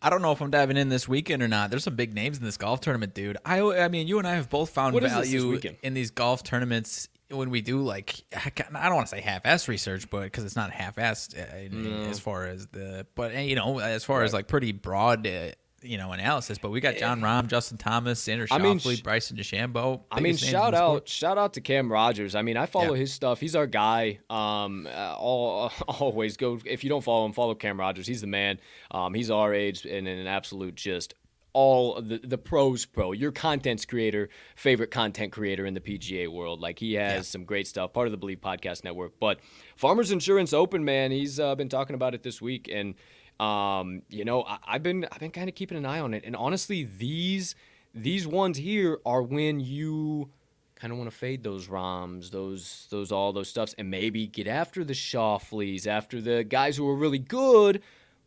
I 0.00 0.10
don't 0.10 0.20
know 0.20 0.32
if 0.32 0.42
I'm 0.42 0.50
diving 0.50 0.76
in 0.76 0.90
this 0.90 1.08
weekend 1.08 1.42
or 1.42 1.48
not. 1.48 1.70
There's 1.70 1.84
some 1.84 1.96
big 1.96 2.14
names 2.14 2.36
in 2.36 2.44
this 2.44 2.58
golf 2.58 2.80
tournament, 2.80 3.14
dude. 3.14 3.38
I 3.44 3.60
I 3.60 3.88
mean, 3.88 4.06
you 4.06 4.18
and 4.18 4.28
I 4.28 4.34
have 4.34 4.50
both 4.50 4.70
found 4.70 4.92
what 4.92 5.02
value 5.02 5.58
in 5.82 5.94
these 5.94 6.10
golf 6.10 6.42
tournaments 6.42 7.08
when 7.30 7.50
we 7.50 7.60
do 7.60 7.82
like 7.82 8.22
I 8.34 8.50
don't 8.56 8.94
want 8.94 9.06
to 9.06 9.16
say 9.16 9.20
half-ass 9.20 9.68
research, 9.68 10.08
but 10.10 10.22
because 10.22 10.44
it's 10.44 10.56
not 10.56 10.70
half-assed 10.70 11.36
uh, 11.36 12.10
as 12.10 12.18
far 12.18 12.46
as 12.46 12.66
the 12.68 13.06
but 13.14 13.34
eh, 13.34 13.42
you 13.42 13.56
know 13.56 13.78
as 13.78 14.04
far 14.04 14.18
right. 14.18 14.24
as 14.24 14.32
like 14.32 14.48
pretty 14.48 14.72
broad. 14.72 15.26
Uh, 15.26 15.50
you 15.84 15.98
know 15.98 16.12
analysis, 16.12 16.58
but 16.58 16.70
we 16.70 16.80
got 16.80 16.96
Jon 16.96 17.20
Rahm, 17.20 17.46
Justin 17.46 17.76
Thomas, 17.76 18.24
Xander 18.24 18.48
Schauffele, 18.48 18.52
I 18.52 18.58
mean, 18.58 18.78
sh- 18.78 19.02
Bryson 19.02 19.36
DeChambeau. 19.36 20.00
I 20.10 20.20
mean, 20.20 20.36
shout 20.36 20.74
out, 20.74 21.08
shout 21.08 21.36
out 21.36 21.52
to 21.54 21.60
Cam 21.60 21.92
Rogers. 21.92 22.34
I 22.34 22.42
mean, 22.42 22.56
I 22.56 22.66
follow 22.66 22.94
yeah. 22.94 23.00
his 23.00 23.12
stuff. 23.12 23.38
He's 23.38 23.54
our 23.54 23.66
guy. 23.66 24.20
Um, 24.30 24.88
uh, 24.90 25.14
all 25.18 25.70
always 25.88 26.36
go 26.36 26.58
if 26.64 26.84
you 26.84 26.90
don't 26.90 27.04
follow 27.04 27.26
him, 27.26 27.32
follow 27.32 27.54
Cam 27.54 27.78
Rogers. 27.78 28.06
He's 28.06 28.22
the 28.22 28.26
man. 28.26 28.58
Um, 28.90 29.14
he's 29.14 29.30
our 29.30 29.52
age 29.52 29.84
and 29.84 30.08
an 30.08 30.26
absolute 30.26 30.74
just 30.74 31.14
all 31.54 32.02
the 32.02 32.18
the 32.18 32.36
pros 32.36 32.84
pro, 32.84 33.12
your 33.12 33.32
content 33.32 33.86
creator, 33.88 34.28
favorite 34.56 34.90
content 34.90 35.32
creator 35.32 35.64
in 35.64 35.72
the 35.72 35.80
PGA 35.80 36.28
world. 36.28 36.60
Like 36.60 36.78
he 36.78 36.94
has 36.94 37.14
yeah. 37.14 37.22
some 37.22 37.44
great 37.44 37.66
stuff, 37.66 37.94
part 37.94 38.06
of 38.06 38.10
the 38.10 38.18
believe 38.18 38.40
Podcast 38.40 38.84
Network. 38.84 39.14
But 39.18 39.40
Farmers 39.76 40.10
Insurance 40.10 40.52
Open, 40.52 40.84
man, 40.84 41.10
he's 41.10 41.40
uh, 41.40 41.54
been 41.54 41.70
talking 41.70 41.94
about 41.94 42.14
it 42.14 42.22
this 42.22 42.42
week, 42.42 42.68
and 42.70 42.94
um, 43.40 44.02
you 44.10 44.24
know, 44.24 44.42
I, 44.42 44.58
have 44.66 44.82
been 44.82 45.06
I've 45.10 45.20
been 45.20 45.30
kind 45.30 45.48
of 45.48 45.54
keeping 45.54 45.78
an 45.78 45.86
eye 45.86 46.00
on 46.00 46.12
it. 46.12 46.24
And 46.26 46.36
honestly, 46.36 46.84
these 46.84 47.54
these 47.94 48.26
ones 48.26 48.58
here 48.58 48.98
are 49.06 49.22
when 49.22 49.60
you 49.60 50.30
kind 50.74 50.92
of 50.92 50.98
want 50.98 51.10
to 51.10 51.16
fade 51.16 51.42
those 51.42 51.68
Rahms, 51.68 52.30
those 52.30 52.86
those 52.90 53.12
all 53.12 53.32
those 53.32 53.48
stuffs, 53.48 53.74
and 53.78 53.90
maybe 53.90 54.26
get 54.26 54.46
after 54.46 54.84
the 54.84 54.92
Schauffele's, 54.92 55.86
after 55.86 56.20
the 56.20 56.44
guys 56.44 56.76
who 56.76 56.88
are 56.88 56.96
really 56.96 57.18
good 57.18 57.80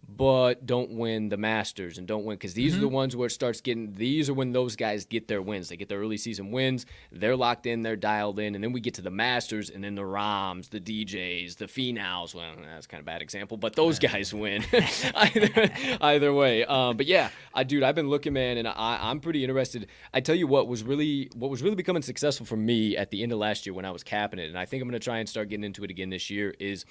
but 0.10 0.65
don't 0.65 0.91
win 0.91 1.28
the 1.28 1.38
Masters 1.38 1.98
and 1.98 2.07
don't 2.07 2.24
win 2.24 2.38
because 2.38 2.53
these 2.53 2.72
mm-hmm. 2.72 2.78
are 2.78 2.82
the 2.82 2.88
mm-hmm. 2.88 2.95
ones 2.95 3.15
where 3.15 3.28
it 3.28 3.32
starts 3.32 3.60
getting. 3.60 3.91
These 3.94 4.30
are 4.30 4.34
when 4.34 4.53
those 4.53 4.76
guys 4.78 5.06
get 5.06 5.28
their 5.28 5.41
wins. 5.41 5.68
They 5.68 5.76
get 5.76 5.90
their 5.90 5.99
early 5.99 6.18
season 6.18 6.52
wins. 6.52 6.86
They're 7.11 7.36
locked 7.36 7.65
in. 7.65 7.82
They're 7.82 7.98
dialed 7.98 8.40
in, 8.40 8.56
and 8.56 8.64
then 8.64 8.72
we 8.72 8.80
get 8.80 8.94
to 8.95 9.02
the 9.02 9.11
Masters, 9.11 9.69
and 9.69 9.84
then 9.84 9.95
the 9.95 10.06
Rahms, 10.06 10.69
the 10.69 10.80
DJs, 10.80 11.57
the 11.57 11.65
Finau's. 11.65 12.34
Well, 12.34 12.45
that's 12.65 12.88
kind 12.88 13.02
of 13.02 13.06
a 13.06 13.11
bad 13.11 13.22
example, 13.22 13.57
but 13.57 13.76
those 13.76 13.99
guys 13.99 14.34
win 14.34 14.64
either, 15.15 15.72
either 15.99 16.34
way. 16.34 16.64
Um, 16.64 16.95
but 16.95 17.06
yeah, 17.06 17.30
I 17.53 17.64
dude, 17.64 17.84
I've 17.84 17.95
been 17.95 18.10
looking, 18.10 18.34
man, 18.34 18.57
and 18.57 18.68
I, 18.68 18.99
I'm 19.02 19.19
pretty 19.19 19.44
interested. 19.44 19.88
I 20.14 20.22
tell 20.22 20.36
you 20.36 20.48
what 20.48 20.68
was 20.68 20.84
really 20.84 21.30
what 21.36 21.52
was 21.52 21.61
really 21.61 21.76
becoming 21.76 22.02
successful 22.02 22.45
for 22.45 22.57
me 22.57 22.95
at 22.95 23.11
the 23.11 23.24
end 23.24 23.34
of 23.34 23.40
last 23.40 23.65
year 23.65 23.74
when 23.74 23.86
I 23.86 23.91
was 23.91 24.03
capping 24.03 24.40
it, 24.40 24.48
and 24.48 24.57
I 24.57 24.65
think 24.65 24.82
I'm 24.82 24.88
going 24.88 24.99
to 24.99 25.03
try 25.03 25.18
and 25.18 25.28
start 25.28 25.49
getting 25.49 25.65
into 25.65 25.84
it 25.84 25.91
again 25.91 26.10
this 26.10 26.30
year. 26.30 26.56
Is 26.60 26.86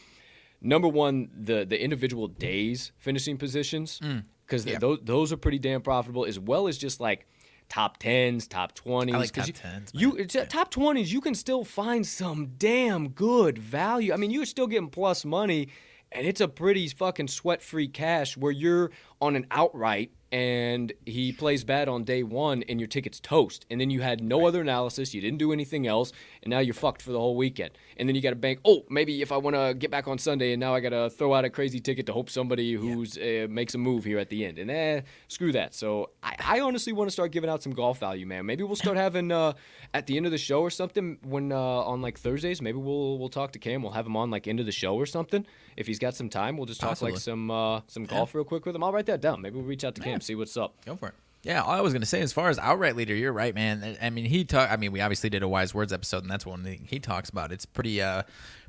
number 0.60 0.88
one, 0.88 1.30
the 1.34 1.64
the 1.64 1.82
individual 1.82 2.28
days 2.28 2.92
finishing 2.98 3.36
positions 3.36 4.00
because 4.46 4.64
mm. 4.64 4.72
yeah. 4.72 4.78
those 4.78 4.98
those 5.02 5.32
are 5.32 5.36
pretty 5.36 5.58
damn 5.58 5.82
profitable, 5.82 6.24
as 6.24 6.38
well 6.38 6.68
as 6.68 6.78
just 6.78 7.00
like 7.00 7.26
top 7.68 7.98
tens, 7.98 8.46
top 8.46 8.74
twenties. 8.74 9.14
Like 9.14 9.32
top 9.32 9.46
tens. 9.54 9.90
You, 9.94 10.18
you 10.18 10.26
yeah. 10.32 10.44
top 10.44 10.70
twenties, 10.70 11.12
you 11.12 11.20
can 11.20 11.34
still 11.34 11.64
find 11.64 12.06
some 12.06 12.52
damn 12.58 13.08
good 13.10 13.58
value. 13.58 14.12
I 14.12 14.16
mean, 14.16 14.30
you're 14.30 14.46
still 14.46 14.66
getting 14.66 14.88
plus 14.88 15.24
money, 15.24 15.68
and 16.12 16.26
it's 16.26 16.40
a 16.40 16.48
pretty 16.48 16.88
fucking 16.88 17.28
sweat 17.28 17.62
free 17.62 17.88
cash 17.88 18.36
where 18.36 18.52
you're 18.52 18.90
on 19.20 19.36
an 19.36 19.46
outright 19.50 20.12
and 20.36 20.92
he 21.06 21.32
plays 21.32 21.64
bad 21.64 21.88
on 21.88 22.04
day 22.04 22.22
one 22.22 22.62
and 22.64 22.78
your 22.78 22.86
ticket's 22.86 23.18
toast. 23.20 23.64
And 23.70 23.80
then 23.80 23.88
you 23.88 24.02
had 24.02 24.22
no 24.22 24.40
right. 24.40 24.48
other 24.48 24.60
analysis. 24.60 25.14
You 25.14 25.22
didn't 25.22 25.38
do 25.38 25.50
anything 25.50 25.86
else 25.86 26.12
and 26.42 26.50
now 26.50 26.58
you're 26.58 26.74
fucked 26.74 27.00
for 27.00 27.12
the 27.12 27.18
whole 27.18 27.36
weekend. 27.36 27.70
And 27.96 28.06
then 28.06 28.14
you 28.14 28.20
got 28.20 28.30
to 28.30 28.36
bank 28.36 28.60
oh 28.66 28.84
maybe 28.90 29.22
if 29.22 29.32
i 29.32 29.38
want 29.38 29.56
to 29.56 29.72
get 29.72 29.90
back 29.90 30.06
on 30.06 30.18
sunday 30.18 30.52
and 30.52 30.60
now 30.60 30.74
i 30.74 30.80
got 30.80 30.90
to 30.90 31.08
throw 31.08 31.32
out 31.32 31.46
a 31.46 31.50
crazy 31.50 31.80
ticket 31.80 32.04
to 32.06 32.12
hope 32.12 32.28
somebody 32.28 32.74
who's 32.74 33.16
yeah. 33.16 33.44
uh, 33.44 33.48
makes 33.48 33.74
a 33.74 33.78
move 33.78 34.04
here 34.04 34.18
at 34.18 34.28
the 34.28 34.44
end. 34.44 34.58
And 34.58 34.70
eh 34.70 35.00
screw 35.28 35.52
that. 35.52 35.74
So 35.74 36.10
i, 36.22 36.36
I 36.38 36.60
honestly 36.60 36.92
want 36.92 37.08
to 37.08 37.12
start 37.12 37.32
giving 37.32 37.48
out 37.48 37.62
some 37.62 37.72
golf 37.72 37.98
value 37.98 38.26
man. 38.26 38.44
Maybe 38.44 38.62
we'll 38.62 38.76
start 38.76 38.96
having 39.06 39.32
uh, 39.32 39.54
at 39.94 40.06
the 40.06 40.18
end 40.18 40.26
of 40.26 40.32
the 40.32 40.38
show 40.38 40.60
or 40.60 40.70
something 40.70 41.16
when 41.22 41.50
uh, 41.50 41.56
on 41.56 42.02
like 42.02 42.18
thursdays 42.18 42.60
maybe 42.60 42.76
we'll 42.76 43.18
we'll 43.18 43.30
talk 43.30 43.52
to 43.52 43.58
cam. 43.58 43.82
We'll 43.82 43.92
have 43.92 44.04
him 44.04 44.18
on 44.18 44.30
like 44.30 44.46
end 44.46 44.60
of 44.60 44.66
the 44.66 44.72
show 44.72 44.96
or 44.96 45.06
something 45.06 45.46
if 45.76 45.86
he's 45.86 45.98
got 45.98 46.14
some 46.14 46.28
time 46.28 46.56
we'll 46.56 46.66
just 46.66 46.80
talk 46.80 46.90
Possibly. 46.90 47.12
like 47.12 47.20
some 47.20 47.50
uh, 47.50 47.80
some 47.86 48.04
golf 48.04 48.30
yeah. 48.32 48.38
real 48.38 48.44
quick 48.44 48.66
with 48.66 48.74
him 48.74 48.82
i'll 48.82 48.92
write 48.92 49.06
that 49.06 49.20
down 49.20 49.40
maybe 49.40 49.56
we'll 49.56 49.64
reach 49.64 49.84
out 49.84 49.94
to 49.94 50.00
cam 50.00 50.20
see 50.20 50.34
what's 50.34 50.56
up. 50.56 50.74
Go 50.84 50.96
for 50.96 51.08
it. 51.08 51.14
Yeah, 51.42 51.62
all 51.62 51.70
I 51.70 51.80
was 51.80 51.92
gonna 51.92 52.06
say 52.06 52.20
as 52.22 52.32
far 52.32 52.48
as 52.48 52.58
outright 52.58 52.96
leader, 52.96 53.14
you're 53.14 53.32
right, 53.32 53.54
man. 53.54 53.96
I 54.02 54.10
mean, 54.10 54.24
he 54.24 54.44
talk. 54.44 54.68
I 54.68 54.76
mean, 54.76 54.90
we 54.90 55.00
obviously 55.00 55.30
did 55.30 55.44
a 55.44 55.48
wise 55.48 55.72
words 55.72 55.92
episode, 55.92 56.22
and 56.22 56.30
that's 56.30 56.44
one 56.44 56.64
thing 56.64 56.86
he 56.88 56.98
talks 56.98 57.30
about. 57.30 57.52
It's 57.52 57.64
pretty, 57.64 58.02
uh, 58.02 58.24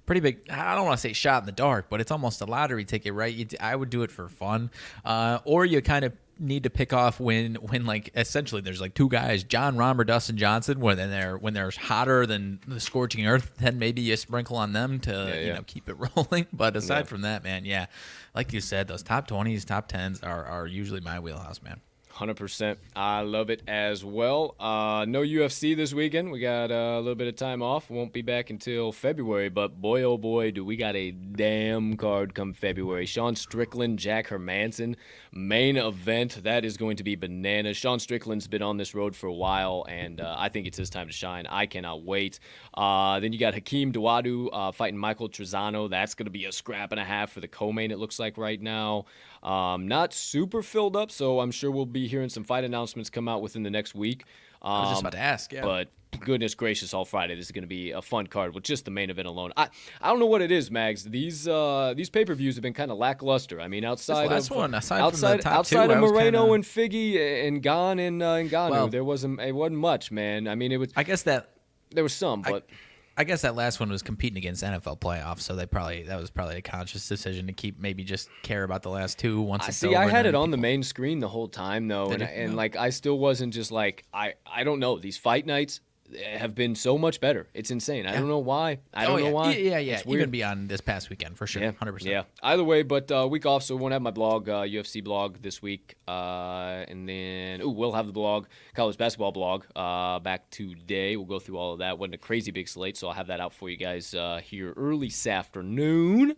pretty 0.05 0.21
big. 0.21 0.47
I 0.51 0.75
don't 0.75 0.85
want 0.85 0.95
to 0.95 1.01
say 1.01 1.13
shot 1.13 1.41
in 1.41 1.47
the 1.47 1.53
dark, 1.53 1.87
but 1.89 2.01
it's 2.01 2.11
almost 2.11 2.41
a 2.41 2.45
lottery 2.45 2.85
ticket, 2.85 3.13
right? 3.13 3.33
You, 3.33 3.47
I 3.59 3.75
would 3.75 3.89
do 3.89 4.03
it 4.03 4.11
for 4.11 4.29
fun, 4.29 4.69
uh, 5.03 5.39
or 5.43 5.65
you 5.65 5.81
kind 5.81 6.05
of 6.05 6.13
need 6.39 6.63
to 6.63 6.69
pick 6.69 6.93
off 6.93 7.19
when 7.19 7.55
when 7.55 7.85
like 7.85 8.11
essentially 8.15 8.61
there's 8.61 8.81
like 8.81 8.93
two 8.93 9.09
guys, 9.09 9.43
Jon 9.43 9.75
Rahm 9.75 9.99
or 9.99 10.03
Dustin 10.03 10.37
Johnson, 10.37 10.79
when 10.79 10.97
they're 10.97 11.37
when 11.37 11.53
they're 11.53 11.71
hotter 11.71 12.25
than 12.25 12.59
the 12.67 12.79
scorching 12.79 13.25
earth, 13.27 13.53
then 13.59 13.79
maybe 13.79 14.01
you 14.01 14.15
sprinkle 14.15 14.57
on 14.57 14.73
them 14.73 14.99
to 15.01 15.11
yeah, 15.11 15.27
yeah. 15.27 15.39
you 15.41 15.53
know 15.53 15.63
keep 15.65 15.89
it 15.89 15.95
rolling. 16.15 16.47
But 16.53 16.75
aside 16.75 16.99
yeah. 16.99 17.03
from 17.03 17.21
that, 17.21 17.43
man, 17.43 17.65
yeah, 17.65 17.87
like 18.35 18.53
you 18.53 18.61
said, 18.61 18.87
those 18.87 19.03
top 19.03 19.27
twenties, 19.27 19.65
top 19.65 19.87
tens 19.87 20.21
are 20.21 20.45
are 20.45 20.67
usually 20.67 21.01
my 21.01 21.19
wheelhouse, 21.19 21.61
man. 21.61 21.81
100%. 22.17 22.77
I 22.95 23.21
love 23.21 23.49
it 23.49 23.61
as 23.67 24.03
well. 24.03 24.55
Uh, 24.59 25.05
no 25.07 25.21
UFC 25.21 25.75
this 25.75 25.93
weekend. 25.93 26.31
We 26.31 26.39
got 26.39 26.71
uh, 26.71 26.95
a 26.95 26.99
little 26.99 27.15
bit 27.15 27.27
of 27.27 27.35
time 27.35 27.61
off. 27.61 27.89
Won't 27.89 28.13
be 28.13 28.21
back 28.21 28.49
until 28.49 28.91
February, 28.91 29.49
but 29.49 29.79
boy, 29.79 30.03
oh 30.03 30.17
boy, 30.17 30.51
do 30.51 30.65
we 30.65 30.75
got 30.77 30.95
a 30.95 31.11
damn 31.11 31.95
card 31.95 32.33
come 32.33 32.53
February. 32.53 33.05
Sean 33.05 33.35
Strickland, 33.35 33.99
Jack 33.99 34.27
Hermansson, 34.27 34.95
main 35.31 35.77
event. 35.77 36.43
That 36.43 36.65
is 36.65 36.77
going 36.77 36.97
to 36.97 37.03
be 37.03 37.15
bananas. 37.15 37.77
Sean 37.77 37.99
Strickland's 37.99 38.47
been 38.47 38.63
on 38.63 38.77
this 38.77 38.95
road 38.95 39.15
for 39.15 39.27
a 39.27 39.33
while, 39.33 39.85
and 39.87 40.19
uh, 40.19 40.35
I 40.37 40.49
think 40.49 40.65
it's 40.65 40.77
his 40.77 40.89
time 40.89 41.07
to 41.07 41.13
shine. 41.13 41.45
I 41.47 41.67
cannot 41.67 42.03
wait. 42.03 42.39
Uh, 42.77 43.19
then 43.19 43.33
you 43.33 43.39
got 43.39 43.55
Hakeem 43.55 43.91
Dawodu 43.91 44.49
uh, 44.53 44.71
fighting 44.71 44.99
Michael 44.99 45.27
Trizano. 45.27 45.89
That's 45.89 46.13
going 46.13 46.25
to 46.27 46.31
be 46.31 46.45
a 46.45 46.51
scrap 46.51 46.91
and 46.91 47.01
a 47.01 47.03
half 47.03 47.31
for 47.31 47.39
the 47.39 47.47
co-main, 47.47 47.89
it 47.89 47.97
looks 47.97 48.19
like 48.19 48.37
right 48.37 48.61
now. 48.61 49.05
Um, 49.41 49.87
not 49.87 50.13
super 50.13 50.61
filled 50.61 50.95
up, 50.95 51.09
so 51.09 51.39
I'm 51.39 51.49
sure 51.49 51.71
we'll 51.71 51.87
be 51.87 52.07
hearing 52.07 52.29
some 52.29 52.43
fight 52.43 52.63
announcements 52.63 53.09
come 53.09 53.27
out 53.27 53.41
within 53.41 53.63
the 53.63 53.71
next 53.71 53.95
week. 53.95 54.25
Um, 54.61 54.71
I 54.71 54.79
was 54.81 54.89
just 54.89 54.99
um, 54.99 55.07
about 55.07 55.13
to 55.13 55.23
ask, 55.23 55.51
yeah. 55.51 55.63
But 55.63 55.89
goodness 56.19 56.53
gracious, 56.53 56.93
all 56.93 57.03
Friday, 57.03 57.33
this 57.33 57.45
is 57.45 57.51
going 57.51 57.63
to 57.63 57.67
be 57.67 57.91
a 57.91 58.01
fun 58.01 58.27
card 58.27 58.53
with 58.53 58.63
just 58.63 58.85
the 58.85 58.91
main 58.91 59.09
event 59.09 59.27
alone. 59.27 59.53
I, 59.57 59.69
I 59.99 60.09
don't 60.09 60.19
know 60.19 60.27
what 60.27 60.43
it 60.43 60.51
is, 60.51 60.69
Mags. 60.69 61.03
These 61.03 61.47
uh, 61.47 61.95
these 61.97 62.11
pay 62.11 62.25
per 62.25 62.35
views 62.35 62.55
have 62.55 62.61
been 62.61 62.73
kind 62.73 62.91
of 62.91 62.99
lackluster. 62.99 63.59
I 63.59 63.67
mean, 63.67 63.85
outside 63.85 64.31
of 64.31 64.49
one, 64.51 64.75
aside, 64.75 65.01
outside, 65.01 65.45
outside 65.47 65.87
two, 65.87 65.93
of 65.93 65.99
Moreno 65.99 66.41
kinda... 66.41 66.53
and 66.53 66.63
Figgy 66.63 67.47
and 67.47 67.63
Gane 67.63 67.99
and 67.99 68.21
uh, 68.21 68.33
and 68.33 68.51
Ngannou, 68.51 68.69
well, 68.69 68.87
there 68.87 69.03
wasn't 69.03 69.39
it 69.39 69.53
wasn't 69.53 69.79
much, 69.79 70.11
man. 70.11 70.47
I 70.47 70.53
mean, 70.53 70.71
it 70.71 70.77
was. 70.77 70.91
I 70.95 71.03
guess 71.03 71.23
that 71.23 71.56
there 71.91 72.03
was 72.03 72.13
some, 72.13 72.41
but. 72.41 72.67
I, 72.69 72.73
I 73.19 73.23
guess 73.23 73.41
that 73.41 73.55
last 73.55 73.79
one 73.79 73.89
was 73.89 74.03
competing 74.03 74.37
against 74.37 74.63
NFL 74.63 74.99
playoffs, 74.99 75.39
so 75.39 75.55
they 75.55 75.65
probably 75.65 76.03
that 76.03 76.19
was 76.19 76.29
probably 76.29 76.57
a 76.57 76.61
conscious 76.61 77.07
decision 77.07 77.47
to 77.47 77.53
keep 77.53 77.79
maybe 77.79 78.03
just 78.03 78.29
care 78.43 78.63
about 78.63 78.83
the 78.83 78.91
last 78.91 79.17
two 79.17 79.41
once. 79.41 79.65
I 79.67 79.71
see. 79.71 79.95
I 79.95 80.07
had 80.07 80.27
it 80.27 80.35
on 80.35 80.51
the 80.51 80.57
main 80.57 80.83
screen 80.83 81.19
the 81.19 81.27
whole 81.27 81.47
time 81.47 81.87
though, 81.87 82.11
and, 82.11 82.21
and 82.21 82.55
like 82.55 82.75
I 82.75 82.91
still 82.91 83.17
wasn't 83.17 83.55
just 83.55 83.71
like 83.71 84.05
I 84.13 84.35
I 84.45 84.63
don't 84.63 84.79
know 84.79 84.99
these 84.99 85.17
fight 85.17 85.47
nights 85.47 85.81
have 86.15 86.55
been 86.55 86.75
so 86.75 86.97
much 86.97 87.19
better. 87.19 87.47
It's 87.53 87.71
insane. 87.71 88.05
I 88.05 88.13
don't 88.13 88.27
know 88.27 88.39
why. 88.39 88.79
I 88.93 89.05
don't 89.05 89.13
oh, 89.13 89.17
yeah. 89.17 89.23
know 89.25 89.35
why. 89.35 89.55
Yeah, 89.55 89.77
yeah. 89.79 90.01
Even 90.05 90.29
beyond 90.29 90.69
this 90.69 90.81
past 90.81 91.09
weekend, 91.09 91.37
for 91.37 91.47
sure. 91.47 91.61
Yeah, 91.61 91.71
100%. 91.71 92.05
Yeah. 92.05 92.23
Either 92.41 92.63
way, 92.63 92.83
but 92.83 93.11
uh, 93.11 93.27
week 93.29 93.45
off, 93.45 93.63
so 93.63 93.75
we 93.75 93.81
won't 93.81 93.93
have 93.93 94.01
my 94.01 94.11
blog, 94.11 94.47
uh, 94.49 94.61
UFC 94.61 95.03
blog 95.03 95.41
this 95.41 95.61
week. 95.61 95.95
Uh, 96.07 96.85
and 96.87 97.07
then, 97.07 97.61
ooh, 97.61 97.69
we'll 97.69 97.91
have 97.91 98.07
the 98.07 98.13
blog, 98.13 98.47
college 98.75 98.97
basketball 98.97 99.31
blog, 99.31 99.65
uh, 99.75 100.19
back 100.19 100.49
today. 100.49 101.17
We'll 101.17 101.25
go 101.25 101.39
through 101.39 101.57
all 101.57 101.73
of 101.73 101.79
that. 101.79 101.97
Wasn't 101.97 102.15
a 102.15 102.19
crazy 102.19 102.51
big 102.51 102.67
slate, 102.67 102.97
so 102.97 103.07
I'll 103.07 103.13
have 103.13 103.27
that 103.27 103.39
out 103.39 103.53
for 103.53 103.69
you 103.69 103.77
guys 103.77 104.13
uh, 104.13 104.39
here 104.43 104.73
early 104.77 105.07
this 105.07 105.27
afternoon. 105.27 106.35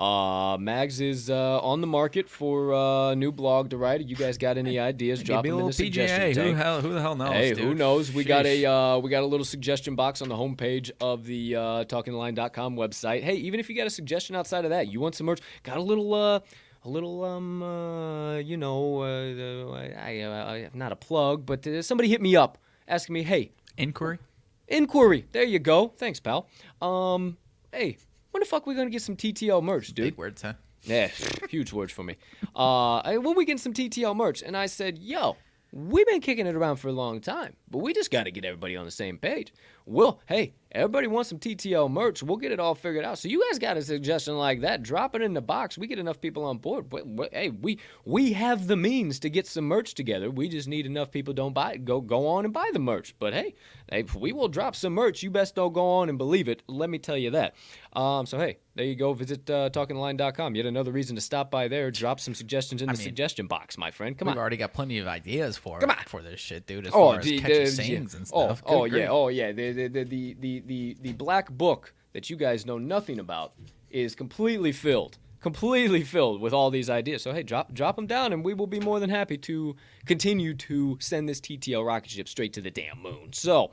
Uh, 0.00 0.56
Mags 0.56 0.98
is 1.02 1.28
uh, 1.28 1.60
on 1.60 1.82
the 1.82 1.86
market 1.86 2.26
for 2.26 2.72
a 2.72 3.14
new 3.14 3.30
blog 3.30 3.68
to 3.68 3.76
write. 3.76 4.00
You 4.00 4.16
guys 4.16 4.38
got 4.38 4.56
any 4.56 4.78
ideas? 4.78 5.22
Drop 5.22 5.44
them 5.44 5.58
in 5.58 5.66
the 5.66 5.72
suggestion 5.74 6.22
PGA. 6.22 6.36
Who 6.36 6.50
the 6.52 6.56
hell? 6.56 6.80
Who 6.80 6.92
the 6.94 7.02
hell 7.02 7.14
knows? 7.14 7.34
Hey, 7.34 7.52
dude? 7.52 7.64
who 7.64 7.74
knows? 7.74 8.10
We 8.10 8.24
got 8.24 8.46
a 8.46 8.64
uh, 8.64 8.96
we 8.96 9.10
got 9.10 9.22
a 9.22 9.26
little 9.26 9.44
suggestion 9.44 9.96
box 9.96 10.22
on 10.22 10.30
the 10.30 10.36
homepage 10.36 10.90
of 11.02 11.26
the 11.26 11.54
uh, 11.54 11.60
talkingline.com 11.84 12.76
website. 12.76 13.22
Hey, 13.22 13.34
even 13.34 13.60
if 13.60 13.68
you 13.68 13.76
got 13.76 13.86
a 13.86 13.90
suggestion 13.90 14.34
outside 14.36 14.64
of 14.64 14.70
that, 14.70 14.88
you 14.88 15.00
want 15.00 15.16
some 15.16 15.26
merch, 15.26 15.40
got 15.64 15.76
a 15.76 15.82
little 15.82 16.14
uh, 16.14 16.40
a 16.82 16.88
little 16.88 17.22
um 17.22 17.62
uh, 17.62 18.36
you 18.38 18.56
know 18.56 19.02
uh, 19.02 19.74
I, 19.74 20.22
I, 20.22 20.54
I 20.54 20.70
not 20.72 20.92
a 20.92 20.96
plug, 20.96 21.44
but 21.44 21.66
uh, 21.66 21.82
somebody 21.82 22.08
hit 22.08 22.22
me 22.22 22.36
up 22.36 22.56
asking 22.88 23.12
me, 23.12 23.22
hey, 23.22 23.52
inquiry. 23.76 24.18
inquiry. 24.66 25.26
There 25.32 25.44
you 25.44 25.58
go. 25.58 25.88
Thanks, 25.88 26.20
pal. 26.20 26.48
Um, 26.80 27.36
hey, 27.70 27.98
when 28.30 28.40
the 28.40 28.46
fuck 28.46 28.66
we 28.66 28.74
gonna 28.74 28.90
get 28.90 29.02
some 29.02 29.16
TTL 29.16 29.62
merch, 29.62 29.88
dude? 29.88 30.06
Big 30.06 30.16
words, 30.16 30.42
huh? 30.42 30.54
Yeah, 30.82 31.08
huge 31.48 31.72
words 31.72 31.92
for 31.92 32.02
me. 32.02 32.16
Uh, 32.54 33.02
when 33.16 33.36
we 33.36 33.44
get 33.44 33.60
some 33.60 33.72
TTL 33.72 34.16
merch, 34.16 34.42
and 34.42 34.56
I 34.56 34.66
said, 34.66 34.98
"Yo, 34.98 35.36
we've 35.72 36.06
been 36.06 36.20
kicking 36.20 36.46
it 36.46 36.54
around 36.54 36.76
for 36.76 36.88
a 36.88 36.92
long 36.92 37.20
time, 37.20 37.54
but 37.70 37.78
we 37.78 37.92
just 37.92 38.10
got 38.10 38.24
to 38.24 38.30
get 38.30 38.44
everybody 38.44 38.76
on 38.76 38.84
the 38.84 38.90
same 38.90 39.18
page." 39.18 39.52
Well, 39.90 40.20
hey, 40.26 40.54
everybody 40.70 41.08
wants 41.08 41.28
some 41.30 41.40
TTL 41.40 41.90
merch. 41.90 42.22
We'll 42.22 42.36
get 42.36 42.52
it 42.52 42.60
all 42.60 42.76
figured 42.76 43.04
out. 43.04 43.18
So 43.18 43.26
you 43.28 43.42
guys 43.50 43.58
got 43.58 43.76
a 43.76 43.82
suggestion 43.82 44.38
like 44.38 44.60
that? 44.60 44.84
Drop 44.84 45.16
it 45.16 45.22
in 45.22 45.34
the 45.34 45.40
box. 45.40 45.76
We 45.76 45.88
get 45.88 45.98
enough 45.98 46.20
people 46.20 46.44
on 46.44 46.58
board. 46.58 46.88
But, 46.88 47.16
but, 47.16 47.32
hey, 47.34 47.48
we 47.50 47.80
we 48.04 48.32
have 48.34 48.68
the 48.68 48.76
means 48.76 49.18
to 49.20 49.30
get 49.30 49.48
some 49.48 49.64
merch 49.64 49.94
together. 49.94 50.30
We 50.30 50.48
just 50.48 50.68
need 50.68 50.86
enough 50.86 51.10
people 51.10 51.34
don't 51.34 51.52
buy 51.54 51.72
it. 51.72 51.84
Go 51.84 52.00
go 52.00 52.28
on 52.28 52.44
and 52.44 52.54
buy 52.54 52.70
the 52.72 52.78
merch. 52.78 53.16
But 53.18 53.32
hey, 53.34 53.54
hey, 53.90 54.04
we 54.16 54.32
will 54.32 54.46
drop 54.48 54.76
some 54.76 54.92
merch. 54.92 55.24
You 55.24 55.30
best 55.30 55.56
don't 55.56 55.72
go 55.72 55.84
on 55.88 56.08
and 56.08 56.16
believe 56.18 56.48
it. 56.48 56.62
Let 56.68 56.88
me 56.88 56.98
tell 56.98 57.16
you 57.16 57.30
that. 57.32 57.56
Um, 57.92 58.24
so 58.26 58.38
hey, 58.38 58.58
there 58.76 58.84
you 58.86 58.94
go. 58.94 59.12
Visit 59.12 59.50
uh, 59.50 59.70
talkingline.com. 59.70 60.54
Yet 60.54 60.66
another 60.66 60.92
reason 60.92 61.16
to 61.16 61.20
stop 61.20 61.50
by 61.50 61.66
there. 61.66 61.90
Drop 61.90 62.20
some 62.20 62.34
suggestions 62.36 62.80
in 62.80 62.86
the 62.86 62.92
mean, 62.92 63.02
suggestion 63.02 63.48
box, 63.48 63.76
my 63.76 63.90
friend. 63.90 64.16
Come 64.16 64.28
on. 64.28 64.34
We've 64.34 64.40
already 64.40 64.56
got 64.56 64.72
plenty 64.72 64.98
of 65.00 65.08
ideas 65.08 65.56
for 65.56 65.80
Come 65.80 65.90
on. 65.90 65.96
for 66.06 66.22
this 66.22 66.38
shit, 66.38 66.68
dude. 66.68 66.86
As 66.86 66.92
Oh, 66.94 67.10
far 67.10 67.18
as 67.18 67.24
the, 67.24 67.40
catchy 67.40 67.58
the- 67.64 67.66
sayings 67.66 68.12
yeah. 68.14 68.18
and 68.18 68.30
oh, 68.32 68.44
stuff. 68.46 68.62
oh 68.66 68.82
Good 68.84 68.92
yeah, 68.92 68.98
grief. 68.98 69.08
oh 69.10 69.28
yeah. 69.28 69.50
The 69.52 69.72
the, 69.88 70.04
the 70.04 70.36
the 70.40 70.60
the 70.66 70.96
the 71.00 71.12
black 71.12 71.50
book 71.50 71.92
that 72.12 72.30
you 72.30 72.36
guys 72.36 72.66
know 72.66 72.78
nothing 72.78 73.18
about 73.18 73.52
is 73.90 74.14
completely 74.14 74.72
filled, 74.72 75.18
completely 75.40 76.02
filled 76.02 76.40
with 76.40 76.52
all 76.52 76.70
these 76.70 76.90
ideas. 76.90 77.22
So 77.22 77.32
hey, 77.32 77.42
drop 77.42 77.72
drop 77.72 77.96
them 77.96 78.06
down, 78.06 78.32
and 78.32 78.44
we 78.44 78.54
will 78.54 78.66
be 78.66 78.80
more 78.80 79.00
than 79.00 79.10
happy 79.10 79.36
to 79.38 79.76
continue 80.06 80.54
to 80.54 80.96
send 81.00 81.28
this 81.28 81.40
TTL 81.40 81.86
rocket 81.86 82.10
ship 82.10 82.28
straight 82.28 82.52
to 82.54 82.60
the 82.60 82.70
damn 82.70 83.00
moon. 83.02 83.32
So, 83.32 83.70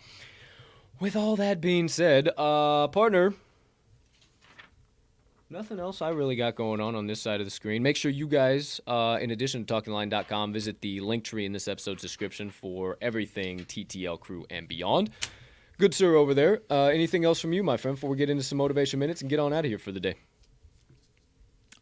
with 1.00 1.16
all 1.16 1.36
that 1.38 1.62
being 1.62 1.88
said, 1.88 2.30
uh, 2.38 2.88
partner. 2.88 3.34
Nothing 5.50 5.80
else 5.80 6.02
I 6.02 6.10
really 6.10 6.36
got 6.36 6.56
going 6.56 6.82
on 6.82 6.94
on 6.94 7.08
this 7.08 7.22
side 7.22 7.40
of 7.40 7.48
the 7.48 7.52
screen. 7.52 7.82
Make 7.82 7.96
sure 7.96 8.12
you 8.12 8.28
guys, 8.28 8.82
uh, 8.86 9.18
in 9.22 9.32
addition 9.32 9.64
to 9.64 9.74
talkingline.com, 9.74 10.52
visit 10.52 10.82
the 10.82 11.00
link 11.00 11.24
tree 11.24 11.46
in 11.46 11.54
this 11.54 11.70
episode's 11.70 12.02
description 12.02 12.50
for 12.50 12.98
everything 13.02 13.60
TTL 13.60 14.20
crew 14.20 14.46
and 14.50 14.68
beyond. 14.68 15.10
Good 15.80 15.94
sir 15.94 16.16
over 16.16 16.34
there. 16.34 16.62
Uh, 16.72 16.86
anything 16.86 17.24
else 17.24 17.40
from 17.40 17.54
you, 17.54 17.64
my 17.64 17.78
friend, 17.78 17.96
before 17.96 18.10
we 18.10 18.18
get 18.18 18.32
into 18.32 18.44
some 18.44 18.58
motivation 18.58 19.00
minutes 19.00 19.22
and 19.22 19.30
get 19.30 19.40
on 19.40 19.54
out 19.54 19.64
of 19.64 19.70
here 19.70 19.78
for 19.78 19.92
the 19.92 20.00
day? 20.00 20.16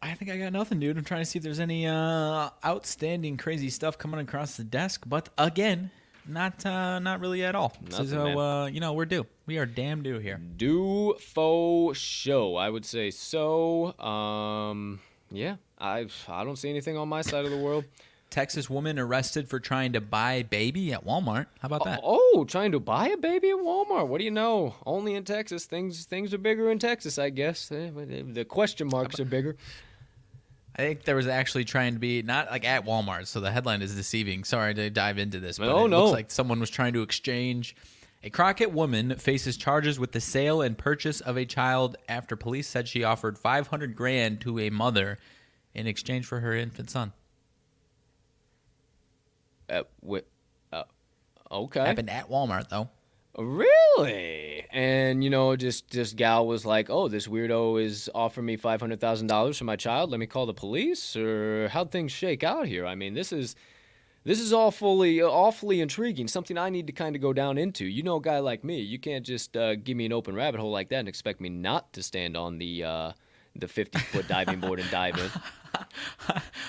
I 0.02 0.12
think 0.12 0.30
I 0.30 0.36
got 0.36 0.52
nothing, 0.52 0.78
dude. 0.78 0.98
I'm 0.98 1.04
trying 1.04 1.22
to 1.22 1.24
see 1.24 1.38
if 1.38 1.42
there's 1.42 1.60
any 1.60 1.86
uh, 1.86 2.50
outstanding, 2.64 3.38
crazy 3.38 3.70
stuff 3.70 3.96
coming 3.96 4.20
across 4.20 4.58
the 4.58 4.64
desk, 4.64 5.04
but 5.06 5.30
again, 5.38 5.90
not 6.28 6.66
uh, 6.66 6.98
not 6.98 7.20
really 7.20 7.42
at 7.42 7.54
all. 7.54 7.74
Nothing, 7.90 8.06
so 8.08 8.38
uh, 8.38 8.66
you 8.66 8.80
know, 8.80 8.92
we're 8.92 9.06
due. 9.06 9.26
We 9.46 9.56
are 9.56 9.66
damn 9.66 10.02
due 10.02 10.18
here. 10.18 10.38
Do 10.56 11.14
faux 11.14 11.98
show. 11.98 12.56
I 12.56 12.68
would 12.68 12.84
say 12.84 13.10
so. 13.10 13.98
Um, 13.98 15.00
yeah, 15.30 15.56
I 15.78 16.06
I 16.28 16.44
don't 16.44 16.56
see 16.56 16.68
anything 16.68 16.98
on 16.98 17.08
my 17.08 17.22
side 17.22 17.46
of 17.46 17.50
the 17.50 17.58
world. 17.58 17.84
Texas 18.30 18.68
woman 18.68 18.98
arrested 18.98 19.48
for 19.48 19.60
trying 19.60 19.92
to 19.94 20.00
buy 20.00 20.42
baby 20.42 20.92
at 20.92 21.06
Walmart. 21.06 21.46
How 21.60 21.66
about 21.66 21.84
that? 21.84 22.00
Oh, 22.02 22.44
trying 22.46 22.72
to 22.72 22.80
buy 22.80 23.08
a 23.08 23.16
baby 23.16 23.50
at 23.50 23.56
Walmart. 23.56 24.08
What 24.08 24.18
do 24.18 24.24
you 24.24 24.30
know? 24.30 24.74
Only 24.84 25.14
in 25.14 25.24
Texas. 25.24 25.64
Things 25.64 26.04
things 26.04 26.34
are 26.34 26.38
bigger 26.38 26.70
in 26.70 26.78
Texas, 26.78 27.18
I 27.18 27.30
guess. 27.30 27.70
Eh, 27.72 27.90
The 27.94 28.44
question 28.44 28.88
marks 28.88 29.20
are 29.20 29.24
bigger. 29.24 29.56
I 30.78 30.82
think 30.82 31.04
there 31.04 31.16
was 31.16 31.26
actually 31.26 31.64
trying 31.64 31.94
to 31.94 31.98
be 31.98 32.20
not 32.22 32.50
like 32.50 32.66
at 32.66 32.84
Walmart, 32.84 33.26
so 33.28 33.40
the 33.40 33.50
headline 33.50 33.80
is 33.80 33.94
deceiving. 33.94 34.44
Sorry 34.44 34.74
to 34.74 34.90
dive 34.90 35.16
into 35.18 35.40
this, 35.40 35.58
but 35.58 35.66
No, 35.66 35.86
it 35.86 35.88
no. 35.88 36.00
looks 36.04 36.12
like 36.12 36.30
someone 36.30 36.60
was 36.60 36.68
trying 36.68 36.92
to 36.92 37.02
exchange. 37.02 37.74
A 38.22 38.28
Crockett 38.28 38.72
woman 38.72 39.14
faces 39.16 39.56
charges 39.56 39.98
with 39.98 40.12
the 40.12 40.20
sale 40.20 40.60
and 40.60 40.76
purchase 40.76 41.20
of 41.22 41.38
a 41.38 41.46
child 41.46 41.96
after 42.08 42.36
police 42.36 42.68
said 42.68 42.88
she 42.88 43.04
offered 43.04 43.38
500 43.38 43.94
grand 43.96 44.40
to 44.42 44.58
a 44.58 44.68
mother 44.68 45.18
in 45.74 45.86
exchange 45.86 46.26
for 46.26 46.40
her 46.40 46.52
infant 46.54 46.90
son. 46.90 47.12
Uh, 49.68 49.82
wi- 50.02 50.24
uh, 50.72 50.84
okay. 51.50 51.80
Happened 51.84 52.10
at 52.10 52.28
Walmart 52.28 52.68
though. 52.68 52.88
Really? 53.38 54.64
And 54.70 55.22
you 55.22 55.28
know, 55.28 55.56
just 55.56 55.90
this 55.90 56.14
gal 56.14 56.46
was 56.46 56.64
like, 56.64 56.88
"Oh, 56.88 57.08
this 57.08 57.26
weirdo 57.26 57.82
is 57.82 58.10
offering 58.14 58.46
me 58.46 58.56
five 58.56 58.80
hundred 58.80 59.00
thousand 59.00 59.26
dollars 59.26 59.58
for 59.58 59.64
my 59.64 59.76
child. 59.76 60.10
Let 60.10 60.20
me 60.20 60.26
call 60.26 60.46
the 60.46 60.54
police." 60.54 61.16
Or 61.16 61.68
how'd 61.68 61.90
things 61.90 62.12
shake 62.12 62.42
out 62.42 62.66
here? 62.66 62.86
I 62.86 62.94
mean, 62.94 63.12
this 63.12 63.32
is 63.32 63.54
this 64.24 64.40
is 64.40 64.52
awfully 64.52 65.20
awfully 65.20 65.80
intriguing. 65.82 66.28
Something 66.28 66.56
I 66.56 66.70
need 66.70 66.86
to 66.86 66.92
kind 66.92 67.14
of 67.14 67.20
go 67.20 67.34
down 67.34 67.58
into. 67.58 67.84
You 67.84 68.02
know, 68.02 68.16
a 68.16 68.20
guy 68.22 68.38
like 68.38 68.64
me, 68.64 68.80
you 68.80 68.98
can't 68.98 69.24
just 69.24 69.56
uh, 69.56 69.74
give 69.74 69.96
me 69.96 70.06
an 70.06 70.12
open 70.12 70.34
rabbit 70.34 70.58
hole 70.58 70.72
like 70.72 70.88
that 70.88 71.00
and 71.00 71.08
expect 71.08 71.40
me 71.40 71.50
not 71.50 71.92
to 71.92 72.02
stand 72.02 72.36
on 72.38 72.56
the 72.58 72.84
uh, 72.84 73.12
the 73.60 73.68
fifty 73.68 73.98
foot 73.98 74.28
diving 74.28 74.60
board 74.60 74.80
and 74.80 74.90
dive 74.90 75.16
in. 75.18 75.30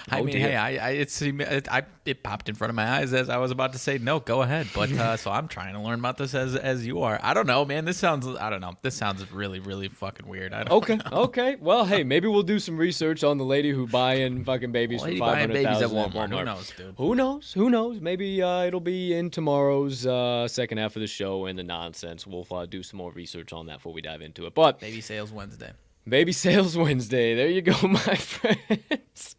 I 0.09 0.19
Oh, 0.19 0.23
mean, 0.23 0.35
dear. 0.35 0.49
hey, 0.49 0.55
I, 0.55 0.87
I 0.87 0.89
it, 0.91 1.09
seemed- 1.11 1.41
it, 1.41 1.67
I 1.71 1.83
it 2.05 2.23
popped 2.23 2.49
in 2.49 2.55
front 2.55 2.69
of 2.69 2.75
my 2.75 2.87
eyes 2.97 3.13
as 3.13 3.29
I 3.29 3.37
was 3.37 3.51
about 3.51 3.73
to 3.73 3.79
say 3.79 3.97
no, 3.97 4.19
go 4.19 4.41
ahead. 4.41 4.67
But 4.73 4.91
uh, 4.91 5.15
so 5.17 5.31
I'm 5.31 5.47
trying 5.47 5.73
to 5.75 5.81
learn 5.81 5.99
about 5.99 6.17
this 6.17 6.33
as 6.33 6.55
as 6.55 6.85
you 6.85 7.01
are. 7.03 7.19
I 7.23 7.33
don't 7.33 7.47
know, 7.47 7.63
man. 7.65 7.85
This 7.85 7.97
sounds 7.97 8.27
I 8.27 8.49
don't 8.49 8.59
know. 8.61 8.73
This 8.81 8.95
sounds 8.95 9.29
really 9.31 9.59
really 9.59 9.87
fucking 9.87 10.27
weird. 10.27 10.53
I 10.53 10.63
don't 10.63 10.73
Okay, 10.83 10.99
okay. 11.11 11.55
Well, 11.61 11.85
hey, 11.85 12.03
maybe 12.03 12.27
we'll 12.27 12.43
do 12.43 12.59
some 12.59 12.77
research 12.77 13.23
on 13.23 13.37
the 13.37 13.45
lady 13.45 13.71
who 13.71 13.87
buying 13.87 14.43
fucking 14.43 14.71
babies 14.71 15.03
Lady 15.03 15.19
for 15.19 15.25
five 15.25 15.39
hundred 15.39 15.53
babies 15.53 15.67
at 15.81 15.89
thousand 15.89 15.97
Walmart. 16.13 16.29
Who 16.37 16.43
knows, 16.45 16.71
dude? 16.75 16.95
Who 16.97 17.15
knows? 17.15 17.53
Who 17.53 17.69
knows? 17.69 18.01
Maybe 18.01 18.41
uh, 18.41 18.63
it'll 18.63 18.79
be 18.81 19.13
in 19.13 19.29
tomorrow's 19.29 20.05
uh, 20.05 20.47
second 20.47 20.79
half 20.79 20.95
of 20.95 21.01
the 21.01 21.07
show 21.07 21.45
and 21.45 21.57
the 21.57 21.63
nonsense. 21.63 22.27
We'll 22.27 22.47
uh, 22.51 22.65
do 22.65 22.83
some 22.83 22.97
more 22.97 23.11
research 23.11 23.53
on 23.53 23.65
that 23.67 23.77
before 23.77 23.93
we 23.93 24.01
dive 24.01 24.21
into 24.21 24.45
it. 24.47 24.53
But 24.55 24.79
Baby 24.79 25.01
sales 25.01 25.31
Wednesday. 25.31 25.71
Baby 26.07 26.31
Sales 26.31 26.77
Wednesday. 26.77 27.35
There 27.35 27.49
you 27.49 27.61
go, 27.61 27.75
my 27.87 28.15
friends. 28.15 29.35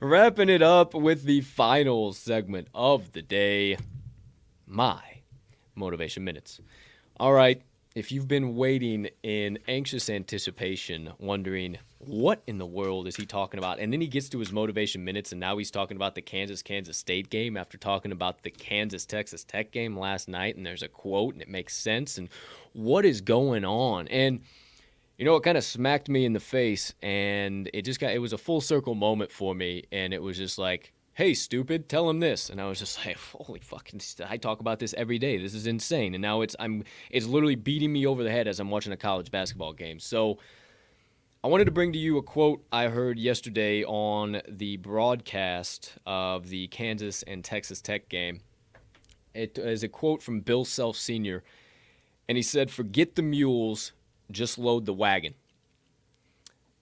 Wrapping 0.00 0.48
it 0.48 0.62
up 0.62 0.94
with 0.94 1.24
the 1.24 1.42
final 1.42 2.14
segment 2.14 2.68
of 2.74 3.12
the 3.12 3.20
day 3.20 3.76
my 4.66 5.02
motivation 5.74 6.24
minutes. 6.24 6.60
All 7.18 7.34
right. 7.34 7.60
If 7.94 8.10
you've 8.10 8.28
been 8.28 8.56
waiting 8.56 9.08
in 9.22 9.58
anxious 9.68 10.08
anticipation, 10.08 11.12
wondering 11.18 11.76
what 11.98 12.40
in 12.46 12.56
the 12.56 12.64
world 12.64 13.06
is 13.06 13.16
he 13.16 13.26
talking 13.26 13.58
about, 13.58 13.80
and 13.80 13.92
then 13.92 14.00
he 14.00 14.06
gets 14.06 14.30
to 14.30 14.38
his 14.38 14.52
motivation 14.52 15.04
minutes, 15.04 15.32
and 15.32 15.40
now 15.40 15.58
he's 15.58 15.70
talking 15.70 15.96
about 15.96 16.14
the 16.14 16.22
Kansas 16.22 16.62
Kansas 16.62 16.96
State 16.96 17.28
game 17.28 17.58
after 17.58 17.76
talking 17.76 18.12
about 18.12 18.44
the 18.44 18.50
Kansas 18.50 19.04
Texas 19.04 19.44
Tech 19.44 19.72
game 19.72 19.98
last 19.98 20.26
night, 20.28 20.56
and 20.56 20.64
there's 20.64 20.84
a 20.84 20.88
quote, 20.88 21.34
and 21.34 21.42
it 21.42 21.48
makes 21.48 21.76
sense, 21.76 22.16
and 22.16 22.30
what 22.72 23.04
is 23.04 23.20
going 23.20 23.64
on? 23.64 24.08
And 24.08 24.40
you 25.20 25.26
know, 25.26 25.36
it 25.36 25.42
kind 25.42 25.58
of 25.58 25.64
smacked 25.64 26.08
me 26.08 26.24
in 26.24 26.32
the 26.32 26.40
face, 26.40 26.94
and 27.02 27.68
it 27.74 27.82
just 27.82 28.00
got, 28.00 28.12
it 28.12 28.20
was 28.20 28.32
a 28.32 28.38
full 28.38 28.62
circle 28.62 28.94
moment 28.94 29.30
for 29.30 29.54
me, 29.54 29.84
and 29.92 30.14
it 30.14 30.22
was 30.22 30.38
just 30.38 30.56
like, 30.56 30.94
hey, 31.12 31.34
stupid, 31.34 31.90
tell 31.90 32.08
him 32.08 32.20
this. 32.20 32.48
And 32.48 32.58
I 32.58 32.66
was 32.66 32.78
just 32.78 33.04
like, 33.06 33.18
holy 33.18 33.60
fucking, 33.60 34.00
I 34.26 34.38
talk 34.38 34.60
about 34.60 34.78
this 34.78 34.94
every 34.94 35.18
day. 35.18 35.36
This 35.36 35.52
is 35.52 35.66
insane. 35.66 36.14
And 36.14 36.22
now 36.22 36.40
it's, 36.40 36.56
I'm, 36.58 36.84
it's 37.10 37.26
literally 37.26 37.54
beating 37.54 37.92
me 37.92 38.06
over 38.06 38.24
the 38.24 38.30
head 38.30 38.48
as 38.48 38.60
I'm 38.60 38.70
watching 38.70 38.94
a 38.94 38.96
college 38.96 39.30
basketball 39.30 39.74
game. 39.74 40.00
So 40.00 40.38
I 41.44 41.48
wanted 41.48 41.66
to 41.66 41.70
bring 41.70 41.92
to 41.92 41.98
you 41.98 42.16
a 42.16 42.22
quote 42.22 42.64
I 42.72 42.84
heard 42.84 43.18
yesterday 43.18 43.84
on 43.84 44.40
the 44.48 44.78
broadcast 44.78 45.98
of 46.06 46.48
the 46.48 46.68
Kansas 46.68 47.24
and 47.24 47.44
Texas 47.44 47.82
Tech 47.82 48.08
game. 48.08 48.40
It 49.34 49.58
is 49.58 49.82
a 49.82 49.88
quote 49.88 50.22
from 50.22 50.40
Bill 50.40 50.64
Self 50.64 50.96
Sr., 50.96 51.44
and 52.26 52.38
he 52.38 52.42
said, 52.42 52.70
Forget 52.70 53.16
the 53.16 53.22
mules, 53.22 53.92
just 54.30 54.58
load 54.58 54.86
the 54.86 54.92
wagon. 54.92 55.34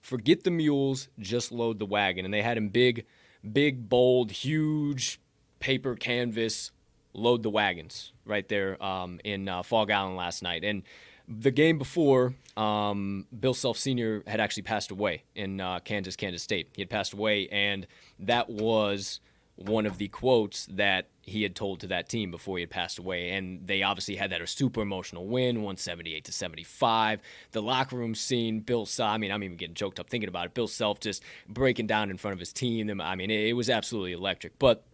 Forget 0.01 0.43
the 0.43 0.51
mules, 0.51 1.09
just 1.19 1.51
load 1.51 1.79
the 1.79 1.85
wagon. 1.85 2.25
And 2.25 2.33
they 2.33 2.41
had 2.41 2.57
him 2.57 2.69
big, 2.69 3.05
big, 3.51 3.89
bold, 3.89 4.31
huge 4.31 5.19
paper 5.59 5.95
canvas, 5.95 6.71
load 7.13 7.43
the 7.43 7.49
wagons 7.49 8.13
right 8.25 8.47
there 8.47 8.81
um, 8.83 9.19
in 9.23 9.47
uh, 9.47 9.63
Phog 9.63 9.89
Allen 9.89 10.15
last 10.15 10.41
night. 10.41 10.63
And 10.63 10.83
the 11.27 11.51
game 11.51 11.77
before, 11.77 12.33
um, 12.57 13.27
Bill 13.39 13.53
Self 13.53 13.77
Sr. 13.77 14.23
had 14.25 14.39
actually 14.39 14.63
passed 14.63 14.91
away 14.91 15.23
in 15.35 15.61
uh, 15.61 15.79
Kansas, 15.79 16.15
Kansas 16.15 16.41
State. 16.41 16.69
He 16.75 16.81
had 16.81 16.89
passed 16.89 17.13
away, 17.13 17.47
and 17.49 17.85
that 18.19 18.49
was 18.49 19.19
one 19.59 19.85
of 19.85 19.97
the 19.97 20.07
quotes 20.07 20.65
that 20.67 21.09
he 21.21 21.43
had 21.43 21.53
told 21.53 21.81
to 21.81 21.87
that 21.87 22.07
team 22.07 22.31
before 22.31 22.57
he 22.57 22.61
had 22.61 22.69
passed 22.69 22.97
away. 22.97 23.31
And 23.31 23.67
they 23.67 23.83
obviously 23.83 24.15
had 24.15 24.31
that 24.31 24.41
a 24.41 24.47
super 24.47 24.81
emotional 24.81 25.27
win, 25.27 25.57
178 25.57 26.23
to 26.25 26.31
75. 26.31 27.19
The 27.51 27.61
locker 27.61 27.97
room 27.97 28.15
scene, 28.15 28.61
Bill 28.61 28.85
Self, 28.85 29.11
I 29.11 29.17
mean, 29.17 29.31
I'm 29.31 29.43
even 29.43 29.57
getting 29.57 29.75
choked 29.75 29.99
up 29.99 30.09
thinking 30.09 30.29
about 30.29 30.45
it. 30.45 30.53
Bill 30.53 30.67
Self 30.67 30.99
just 31.01 31.23
breaking 31.47 31.87
down 31.87 32.09
in 32.09 32.17
front 32.17 32.33
of 32.33 32.39
his 32.39 32.53
team. 32.53 33.01
I 33.01 33.15
mean, 33.15 33.29
it, 33.29 33.47
it 33.47 33.53
was 33.53 33.69
absolutely 33.69 34.13
electric. 34.13 34.57
But 34.59 34.85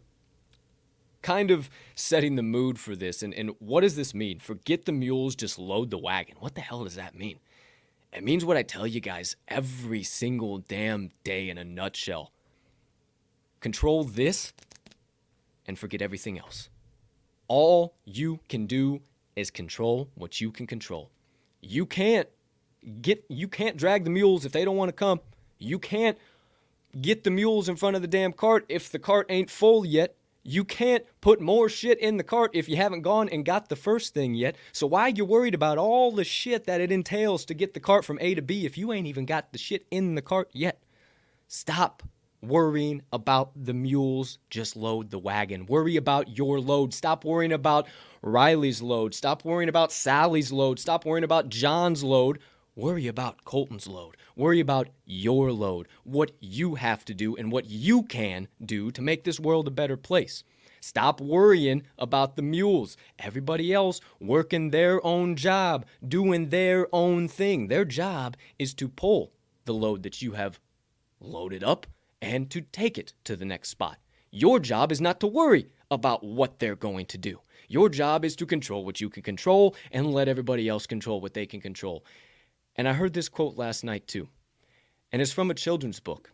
kind 1.22 1.52
of 1.52 1.70
setting 1.96 2.36
the 2.36 2.44
mood 2.44 2.80
for 2.80 2.96
this. 2.96 3.22
And, 3.22 3.34
and 3.34 3.52
what 3.60 3.82
does 3.82 3.96
this 3.96 4.14
mean? 4.14 4.40
Forget 4.40 4.86
the 4.86 4.92
mules, 4.92 5.36
just 5.36 5.60
load 5.60 5.92
the 5.92 5.98
wagon. 5.98 6.36
What 6.40 6.56
the 6.56 6.62
hell 6.62 6.84
does 6.84 6.96
that 6.96 7.16
mean? 7.16 7.40
It 8.14 8.24
means 8.24 8.46
what 8.46 8.58
I 8.58 8.64
tell 8.64 8.88
you 8.88 9.00
guys 9.00 9.36
every 9.48 10.04
single 10.04 10.60
damn 10.60 11.12
day 11.24 11.50
in 11.50 11.58
a 11.58 11.64
nutshell. 11.64 12.32
Control 13.66 14.04
this 14.04 14.54
and 15.66 15.80
forget 15.80 16.00
everything 16.00 16.38
else. 16.38 16.70
All 17.48 17.96
you 18.06 18.40
can 18.48 18.68
do 18.68 19.02
is 19.36 19.50
control 19.50 20.08
what 20.14 20.40
you 20.40 20.52
can 20.52 20.68
control. 20.68 21.10
You 21.62 21.88
can't 21.88 22.28
get 23.02 23.26
you 23.28 23.48
can't 23.48 23.76
drag 23.76 24.04
the 24.04 24.12
mules 24.12 24.46
if 24.46 24.52
they 24.52 24.66
don't 24.66 24.78
want 24.78 24.90
to 24.90 24.94
come. 24.94 25.20
You 25.58 25.80
can't 25.80 26.16
get 27.02 27.24
the 27.24 27.32
mules 27.32 27.68
in 27.68 27.76
front 27.76 27.96
of 27.96 28.04
the 28.04 28.08
damn 28.08 28.34
cart 28.34 28.68
if 28.70 28.92
the 28.92 29.00
cart 29.00 29.26
ain't 29.30 29.50
full 29.50 29.84
yet. 29.84 30.16
You 30.44 30.64
can't 30.64 31.04
put 31.20 31.42
more 31.42 31.68
shit 31.68 31.98
in 31.98 32.18
the 32.18 32.24
cart 32.24 32.52
if 32.54 32.70
you 32.70 32.76
haven't 32.76 33.02
gone 33.02 33.30
and 33.30 33.44
got 33.44 33.70
the 33.70 33.76
first 33.76 34.14
thing 34.14 34.36
yet. 34.36 34.58
So 34.74 34.86
why 34.86 35.08
you 35.08 35.26
worried 35.26 35.56
about 35.56 35.80
all 35.80 36.12
the 36.12 36.24
shit 36.24 36.66
that 36.66 36.82
it 36.82 36.92
entails 36.92 37.46
to 37.46 37.56
get 37.56 37.74
the 37.74 37.80
cart 37.80 38.06
from 38.06 38.20
A 38.22 38.36
to 38.36 38.44
B 38.44 38.68
if 38.68 38.78
you 38.78 38.94
ain't 38.94 39.08
even 39.08 39.26
got 39.26 39.54
the 39.54 39.58
shit 39.58 39.88
in 39.90 40.14
the 40.14 40.22
cart 40.22 40.52
yet? 40.54 40.84
Stop 41.48 42.04
worrying 42.48 43.02
about 43.12 43.52
the 43.56 43.74
mules. 43.74 44.40
Just 44.50 44.76
load 44.76 45.12
the 45.12 45.20
wagon. 45.20 45.66
Worry 45.66 45.96
about 45.96 46.38
your 46.38 46.60
load. 46.60 46.94
Stop 46.94 47.26
worrying 47.26 47.52
about 47.52 47.88
Riley's 48.22 48.82
load. 48.82 49.14
Stop 49.14 49.46
worrying 49.46 49.70
about 49.70 49.92
Sally's 49.92 50.52
load. 50.52 50.80
Stop 50.80 51.06
worrying 51.06 51.24
about 51.24 51.50
John's 51.50 52.04
load. 52.04 52.40
Worry 52.76 53.08
about 53.08 53.46
Colton's 53.46 53.88
load. 53.88 54.18
Worry 54.36 54.60
about 54.60 54.90
your 55.06 55.54
load, 55.54 55.88
what 56.04 56.32
you 56.42 56.76
have 56.76 57.06
to 57.06 57.14
do, 57.14 57.36
and 57.38 57.50
what 57.50 57.70
you 57.70 58.04
can 58.04 58.50
do 58.66 58.92
to 58.92 59.02
make 59.02 59.24
this 59.24 59.40
world 59.40 59.68
a 59.68 59.72
better 59.72 59.96
place. 59.96 60.44
Stop 60.82 61.22
worrying 61.22 61.84
about 61.98 62.36
the 62.36 62.42
mules. 62.42 62.98
Everybody 63.18 63.74
else 63.74 64.02
working 64.20 64.72
their 64.72 65.04
own 65.06 65.38
job, 65.38 65.86
doing 66.06 66.50
their 66.50 66.88
own 66.94 67.30
thing. 67.30 67.70
Their 67.70 67.86
job 67.86 68.36
is 68.60 68.74
to 68.76 68.90
pull 68.90 69.32
the 69.64 69.74
load 69.74 70.04
that 70.04 70.22
you 70.22 70.34
have 70.34 70.60
loaded 71.22 71.64
up 71.64 71.88
and 72.26 72.50
to 72.50 72.62
take 72.62 72.98
it 72.98 73.14
to 73.24 73.36
the 73.36 73.46
next 73.46 73.70
spot. 73.70 74.00
Your 74.32 74.60
job 74.60 74.92
is 74.92 75.00
not 75.00 75.20
to 75.20 75.28
worry 75.28 75.70
about 75.92 76.24
what 76.24 76.58
they're 76.58 76.76
going 76.76 77.06
to 77.06 77.20
do. 77.20 77.40
Your 77.68 77.88
job 77.88 78.26
is 78.26 78.36
to 78.38 78.48
control 78.48 78.84
what 78.84 79.00
you 79.00 79.10
can 79.10 79.22
control 79.22 79.76
and 79.92 80.12
let 80.12 80.28
everybody 80.28 80.68
else 80.68 80.88
control 80.88 81.22
what 81.22 81.36
they 81.36 81.46
can 81.46 81.62
control. 81.62 82.04
And 82.76 82.90
I 82.90 82.94
heard 82.94 83.14
this 83.14 83.30
quote 83.30 83.58
last 83.58 83.84
night 83.84 84.08
too. 84.08 84.28
And 85.12 85.22
it's 85.22 85.32
from 85.32 85.52
a 85.52 85.54
children's 85.54 86.00
book. 86.00 86.32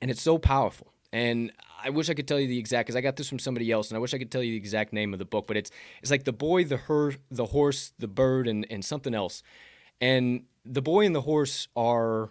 And 0.00 0.08
it's 0.08 0.22
so 0.22 0.38
powerful. 0.38 0.92
And 1.12 1.50
I 1.84 1.90
wish 1.90 2.08
I 2.08 2.14
could 2.14 2.28
tell 2.28 2.38
you 2.38 2.46
the 2.46 2.58
exact 2.58 2.86
because 2.86 2.96
I 2.96 3.00
got 3.00 3.16
this 3.16 3.28
from 3.28 3.40
somebody 3.40 3.72
else, 3.72 3.90
and 3.90 3.96
I 3.96 4.00
wish 4.00 4.14
I 4.14 4.18
could 4.18 4.30
tell 4.30 4.42
you 4.42 4.52
the 4.52 4.56
exact 4.56 4.92
name 4.92 5.12
of 5.12 5.18
the 5.18 5.26
book. 5.26 5.46
But 5.46 5.56
it's 5.56 5.70
it's 6.00 6.10
like 6.10 6.24
the 6.24 6.32
boy, 6.32 6.64
the 6.64 6.78
her, 6.78 7.14
the 7.30 7.44
horse, 7.44 7.92
the 7.98 8.08
bird, 8.08 8.48
and 8.48 8.66
and 8.70 8.82
something 8.82 9.14
else. 9.14 9.42
And 10.00 10.44
the 10.64 10.80
boy 10.80 11.04
and 11.04 11.14
the 11.14 11.20
horse 11.20 11.68
are 11.76 12.30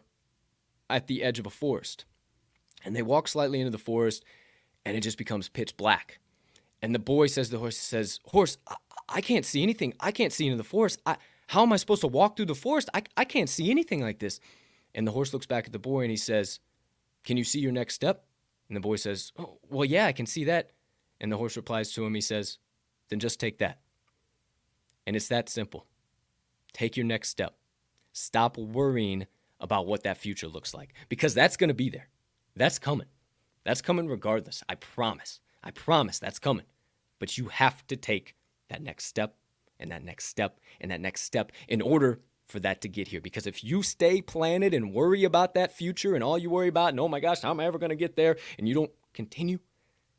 at 0.89 1.05
the 1.07 1.21
edge 1.21 1.37
of 1.37 1.45
a 1.45 1.51
forest, 1.51 2.05
and 2.83 2.95
they 2.95 3.01
walk 3.01 3.27
slightly 3.27 3.59
into 3.59 3.71
the 3.71 3.77
forest, 3.77 4.23
and 4.85 4.97
it 4.97 5.01
just 5.01 5.17
becomes 5.17 5.49
pitch 5.49 5.77
black. 5.77 6.19
And 6.81 6.95
the 6.95 6.99
boy 6.99 7.27
says, 7.27 7.49
the 7.49 7.59
horse 7.59 7.77
says, 7.77 8.19
horse, 8.25 8.57
I, 8.67 8.75
I 9.09 9.21
can't 9.21 9.45
see 9.45 9.61
anything. 9.61 9.93
I 9.99 10.11
can't 10.11 10.33
see 10.33 10.47
into 10.47 10.57
the 10.57 10.63
forest. 10.63 10.99
I, 11.05 11.17
how 11.47 11.61
am 11.63 11.73
I 11.73 11.75
supposed 11.75 12.01
to 12.01 12.07
walk 12.07 12.35
through 12.35 12.47
the 12.47 12.55
forest? 12.55 12.89
I, 12.93 13.03
I 13.15 13.25
can't 13.25 13.49
see 13.49 13.69
anything 13.69 14.01
like 14.01 14.19
this. 14.19 14.39
And 14.95 15.05
the 15.07 15.11
horse 15.11 15.33
looks 15.33 15.45
back 15.45 15.65
at 15.65 15.73
the 15.73 15.79
boy 15.79 16.01
and 16.01 16.11
he 16.11 16.17
says, 16.17 16.59
Can 17.23 17.37
you 17.37 17.43
see 17.43 17.59
your 17.59 17.71
next 17.71 17.93
step? 17.93 18.25
And 18.67 18.75
the 18.75 18.81
boy 18.81 18.95
says, 18.95 19.31
Oh, 19.37 19.57
well, 19.69 19.85
yeah, 19.85 20.05
I 20.05 20.11
can 20.11 20.25
see 20.25 20.45
that. 20.45 20.71
And 21.19 21.31
the 21.31 21.37
horse 21.37 21.55
replies 21.55 21.91
to 21.93 22.05
him, 22.05 22.13
He 22.13 22.21
says, 22.21 22.57
Then 23.09 23.19
just 23.19 23.39
take 23.39 23.59
that. 23.59 23.79
And 25.05 25.15
it's 25.15 25.27
that 25.27 25.49
simple. 25.49 25.85
Take 26.73 26.97
your 26.97 27.05
next 27.05 27.29
step. 27.29 27.55
Stop 28.13 28.57
worrying 28.57 29.27
about 29.59 29.85
what 29.85 30.03
that 30.03 30.17
future 30.17 30.47
looks 30.47 30.73
like 30.73 30.93
because 31.09 31.33
that's 31.33 31.57
going 31.57 31.67
to 31.67 31.73
be 31.73 31.89
there. 31.89 32.09
That's 32.55 32.79
coming. 32.79 33.07
That's 33.63 33.81
coming 33.81 34.07
regardless. 34.07 34.63
I 34.67 34.75
promise. 34.75 35.39
I 35.63 35.71
promise 35.71 36.19
that's 36.19 36.39
coming. 36.39 36.65
But 37.19 37.37
you 37.37 37.47
have 37.49 37.85
to 37.87 37.95
take 37.95 38.35
that 38.69 38.81
next 38.81 39.05
step 39.05 39.35
and 39.79 39.91
that 39.91 40.03
next 40.03 40.25
step 40.25 40.59
and 40.79 40.91
that 40.91 41.01
next 41.01 41.21
step 41.21 41.51
in 41.67 41.81
order 41.81 42.19
for 42.47 42.59
that 42.59 42.81
to 42.81 42.89
get 42.89 43.07
here. 43.07 43.21
Because 43.21 43.47
if 43.47 43.63
you 43.63 43.81
stay 43.83 44.21
planted 44.21 44.73
and 44.73 44.93
worry 44.93 45.23
about 45.23 45.53
that 45.53 45.71
future 45.71 46.15
and 46.15 46.23
all 46.23 46.37
you 46.37 46.49
worry 46.49 46.67
about, 46.67 46.89
and 46.89 46.99
oh 46.99 47.07
my 47.07 47.19
gosh, 47.19 47.41
how 47.41 47.51
am 47.51 47.59
I 47.59 47.65
ever 47.65 47.79
going 47.79 47.91
to 47.91 47.95
get 47.95 48.15
there? 48.15 48.37
And 48.57 48.67
you 48.67 48.73
don't 48.73 48.91
continue 49.13 49.59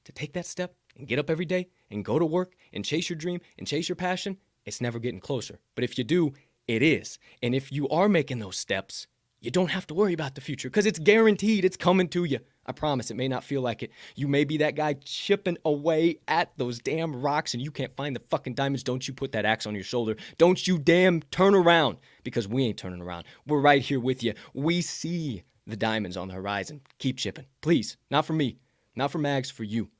to 0.04 0.12
take 0.12 0.32
that 0.32 0.46
step 0.46 0.74
and 0.96 1.06
get 1.06 1.18
up 1.18 1.30
every 1.30 1.44
day 1.44 1.68
and 1.90 2.04
go 2.04 2.18
to 2.18 2.24
work 2.24 2.54
and 2.72 2.84
chase 2.84 3.08
your 3.08 3.16
dream 3.16 3.40
and 3.58 3.66
chase 3.66 3.88
your 3.88 3.96
passion, 3.96 4.36
it's 4.64 4.80
never 4.80 4.98
getting 4.98 5.20
closer. 5.20 5.58
But 5.74 5.84
if 5.84 5.98
you 5.98 6.04
do, 6.04 6.32
it 6.66 6.82
is. 6.82 7.18
And 7.42 7.54
if 7.54 7.72
you 7.72 7.88
are 7.88 8.08
making 8.08 8.38
those 8.38 8.56
steps, 8.56 9.06
you 9.42 9.50
don't 9.50 9.70
have 9.70 9.86
to 9.88 9.94
worry 9.94 10.12
about 10.12 10.36
the 10.36 10.40
future 10.40 10.70
because 10.70 10.86
it's 10.86 11.00
guaranteed 11.00 11.64
it's 11.64 11.76
coming 11.76 12.08
to 12.10 12.24
you. 12.24 12.38
I 12.64 12.70
promise 12.70 13.10
it 13.10 13.16
may 13.16 13.26
not 13.26 13.42
feel 13.42 13.60
like 13.60 13.82
it. 13.82 13.90
You 14.14 14.28
may 14.28 14.44
be 14.44 14.58
that 14.58 14.76
guy 14.76 14.94
chipping 15.04 15.58
away 15.64 16.20
at 16.28 16.52
those 16.56 16.78
damn 16.78 17.20
rocks 17.20 17.52
and 17.52 17.62
you 17.62 17.72
can't 17.72 17.94
find 17.96 18.14
the 18.14 18.20
fucking 18.20 18.54
diamonds. 18.54 18.84
Don't 18.84 19.06
you 19.06 19.12
put 19.12 19.32
that 19.32 19.44
axe 19.44 19.66
on 19.66 19.74
your 19.74 19.82
shoulder. 19.82 20.16
Don't 20.38 20.64
you 20.64 20.78
damn 20.78 21.22
turn 21.22 21.56
around 21.56 21.98
because 22.22 22.46
we 22.46 22.64
ain't 22.64 22.78
turning 22.78 23.02
around. 23.02 23.24
We're 23.44 23.60
right 23.60 23.82
here 23.82 23.98
with 23.98 24.22
you. 24.22 24.34
We 24.54 24.80
see 24.80 25.42
the 25.66 25.76
diamonds 25.76 26.16
on 26.16 26.28
the 26.28 26.34
horizon. 26.34 26.80
Keep 26.98 27.18
chipping. 27.18 27.46
Please. 27.62 27.96
Not 28.12 28.24
for 28.24 28.34
me. 28.34 28.58
Not 28.94 29.10
for 29.10 29.18
Mags, 29.18 29.50
for 29.50 29.64
you. 29.64 29.90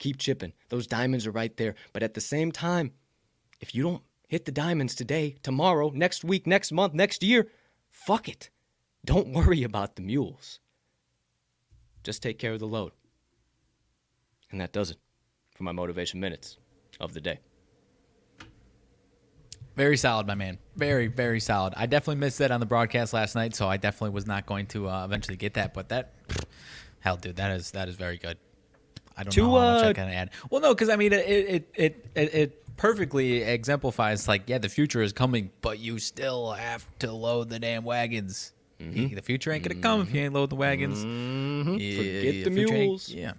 Keep 0.00 0.18
chipping. 0.18 0.52
Those 0.70 0.88
diamonds 0.88 1.24
are 1.24 1.32
right 1.32 1.56
there. 1.56 1.76
But 1.92 2.02
at 2.02 2.14
the 2.14 2.20
same 2.20 2.50
time, 2.50 2.90
if 3.60 3.76
you 3.76 3.84
don't 3.84 4.02
hit 4.26 4.44
the 4.44 4.52
diamonds 4.52 4.96
today, 4.96 5.36
tomorrow, 5.44 5.92
next 5.94 6.24
week, 6.24 6.48
next 6.48 6.72
month, 6.72 6.94
next 6.94 7.22
year, 7.22 7.46
fuck 7.90 8.28
it. 8.28 8.50
Don't 9.08 9.28
worry 9.28 9.62
about 9.62 9.96
the 9.96 10.02
mules. 10.02 10.60
Just 12.04 12.22
take 12.22 12.38
care 12.38 12.52
of 12.52 12.60
the 12.60 12.66
load. 12.66 12.92
And 14.50 14.60
that 14.60 14.70
does 14.70 14.90
it 14.90 14.98
for 15.54 15.62
my 15.62 15.72
motivation 15.72 16.20
minutes 16.20 16.58
of 17.00 17.14
the 17.14 17.20
day. 17.22 17.38
Very 19.76 19.96
solid, 19.96 20.26
my 20.26 20.34
man. 20.34 20.58
Very, 20.76 21.06
very 21.06 21.40
solid. 21.40 21.72
I 21.74 21.86
definitely 21.86 22.20
missed 22.20 22.36
that 22.40 22.50
on 22.50 22.60
the 22.60 22.66
broadcast 22.66 23.14
last 23.14 23.34
night, 23.34 23.54
so 23.54 23.66
I 23.66 23.78
definitely 23.78 24.10
was 24.10 24.26
not 24.26 24.44
going 24.44 24.66
to 24.66 24.90
uh, 24.90 25.06
eventually 25.06 25.38
get 25.38 25.54
that. 25.54 25.72
But 25.72 25.88
that, 25.88 26.12
hell, 27.00 27.16
dude, 27.16 27.36
that 27.36 27.52
is 27.52 27.70
that 27.70 27.88
is 27.88 27.94
very 27.94 28.18
good. 28.18 28.36
I 29.16 29.22
don't 29.22 29.32
to, 29.32 29.40
know 29.40 29.58
how 29.58 29.72
much 29.72 29.84
uh, 29.84 29.88
I 29.88 29.92
can 29.94 30.08
add. 30.10 30.30
Well, 30.50 30.60
no, 30.60 30.74
because 30.74 30.90
I 30.90 30.96
mean, 30.96 31.14
it 31.14 31.26
it, 31.26 31.70
it 31.74 32.10
it 32.14 32.34
it 32.34 32.76
perfectly 32.76 33.42
exemplifies 33.42 34.28
like, 34.28 34.42
yeah, 34.48 34.58
the 34.58 34.68
future 34.68 35.00
is 35.00 35.14
coming, 35.14 35.50
but 35.62 35.78
you 35.78 35.98
still 35.98 36.52
have 36.52 36.86
to 36.98 37.10
load 37.10 37.48
the 37.48 37.58
damn 37.58 37.84
wagons. 37.84 38.52
Mm-hmm. 38.80 39.14
The 39.14 39.22
future 39.22 39.50
ain't 39.52 39.64
gonna 39.64 39.80
come 39.80 40.02
if 40.02 40.14
you 40.14 40.22
ain't 40.22 40.34
load 40.34 40.50
the 40.50 40.56
wagons. 40.56 41.04
Mm-hmm. 41.04 41.74
Yeah, 41.78 41.96
Forget 41.96 42.44
the 42.44 42.50
mules. 42.50 43.08
Yeah, 43.08 43.32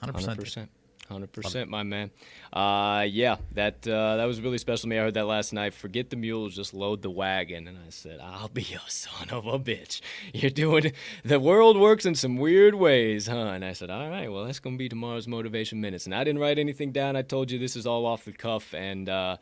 hundred 0.00 0.38
percent. 0.38 0.70
Hundred 1.08 1.32
percent, 1.32 1.70
my 1.70 1.84
man. 1.84 2.10
Uh, 2.52 3.06
yeah, 3.08 3.36
that 3.52 3.86
uh, 3.86 4.16
that 4.16 4.24
was 4.24 4.40
really 4.40 4.58
special 4.58 4.82
to 4.82 4.88
me. 4.88 4.98
I 4.98 5.02
heard 5.02 5.14
that 5.14 5.26
last 5.26 5.52
night. 5.52 5.72
Forget 5.72 6.10
the 6.10 6.16
mules, 6.16 6.56
just 6.56 6.74
load 6.74 7.00
the 7.00 7.10
wagon. 7.10 7.68
And 7.68 7.78
I 7.78 7.90
said, 7.90 8.18
"I'll 8.20 8.48
be 8.48 8.62
your 8.62 8.80
son 8.88 9.30
of 9.30 9.46
a 9.46 9.58
bitch. 9.58 10.00
You're 10.34 10.50
doing 10.50 10.92
the 11.24 11.38
world 11.38 11.78
works 11.78 12.06
in 12.06 12.16
some 12.16 12.36
weird 12.36 12.74
ways, 12.74 13.28
huh?" 13.28 13.36
And 13.38 13.64
I 13.64 13.72
said, 13.72 13.88
"All 13.88 14.10
right, 14.10 14.30
well, 14.30 14.44
that's 14.44 14.58
gonna 14.58 14.76
be 14.76 14.88
tomorrow's 14.88 15.28
motivation 15.28 15.80
minutes." 15.80 16.06
And 16.06 16.14
I 16.14 16.24
didn't 16.24 16.40
write 16.40 16.58
anything 16.58 16.90
down. 16.90 17.14
I 17.14 17.22
told 17.22 17.52
you 17.52 17.58
this 17.60 17.76
is 17.76 17.86
all 17.86 18.04
off 18.04 18.24
the 18.24 18.32
cuff, 18.32 18.74
and 18.74 19.08
uh, 19.08 19.36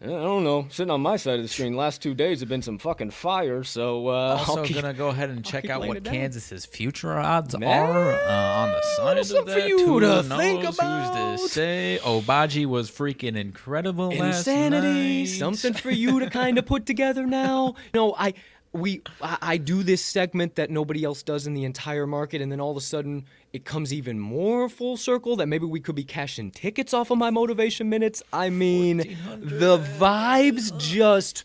I 0.00 0.06
don't 0.06 0.44
know. 0.44 0.68
Sitting 0.70 0.92
on 0.92 1.00
my 1.00 1.16
side 1.16 1.40
of 1.40 1.42
the 1.42 1.48
screen, 1.48 1.74
last 1.74 2.00
two 2.00 2.14
days 2.14 2.38
have 2.38 2.48
been 2.48 2.62
some 2.62 2.78
fucking 2.78 3.10
fire. 3.10 3.64
So 3.64 4.06
uh, 4.06 4.36
also 4.46 4.64
keep, 4.64 4.76
gonna 4.76 4.94
go 4.94 5.08
ahead 5.08 5.28
and 5.28 5.44
check 5.44 5.68
out 5.68 5.84
what 5.84 6.04
Kansas's 6.04 6.64
future 6.64 7.18
odds 7.18 7.58
Man, 7.58 7.68
are 7.68 8.12
uh, 8.12 8.62
on 8.62 8.70
the 8.70 8.82
side 8.82 9.18
of 9.18 9.46
that. 9.46 9.52
for 9.54 9.58
you 9.58 9.98
to 9.98 10.22
think 10.22 10.62
about. 10.62 11.32
Who's 11.32 11.42
to 11.42 11.48
say? 11.48 11.98
Obagi 12.02 12.64
was 12.64 12.88
freaking 12.88 13.36
incredible 13.36 14.10
Insanity. 14.10 15.26
Something 15.26 15.72
for 15.72 15.90
you 15.90 16.20
to 16.20 16.30
kind 16.30 16.58
of 16.58 16.66
put 16.66 16.86
together 16.86 17.26
now. 17.26 17.74
No, 17.94 18.14
I 18.16 18.34
we 18.72 19.02
I, 19.20 19.56
do 19.56 19.82
this 19.82 20.04
segment 20.04 20.56
that 20.56 20.70
nobody 20.70 21.04
else 21.04 21.22
does 21.22 21.46
in 21.46 21.54
the 21.54 21.64
entire 21.64 22.06
market, 22.06 22.42
and 22.42 22.52
then 22.52 22.60
all 22.60 22.70
of 22.70 22.76
a 22.76 22.82
sudden 22.82 23.24
it 23.52 23.64
comes 23.64 23.92
even 23.92 24.18
more 24.18 24.68
full 24.68 24.96
circle 24.96 25.36
that 25.36 25.46
maybe 25.46 25.66
we 25.66 25.80
could 25.80 25.94
be 25.94 26.04
cashing 26.04 26.50
tickets 26.50 26.92
off 26.92 27.10
of 27.10 27.18
my 27.18 27.30
motivation 27.30 27.88
minutes. 27.88 28.22
I 28.32 28.50
mean, 28.50 28.98
the 29.38 29.78
vibes 29.78 30.76
just 30.78 31.44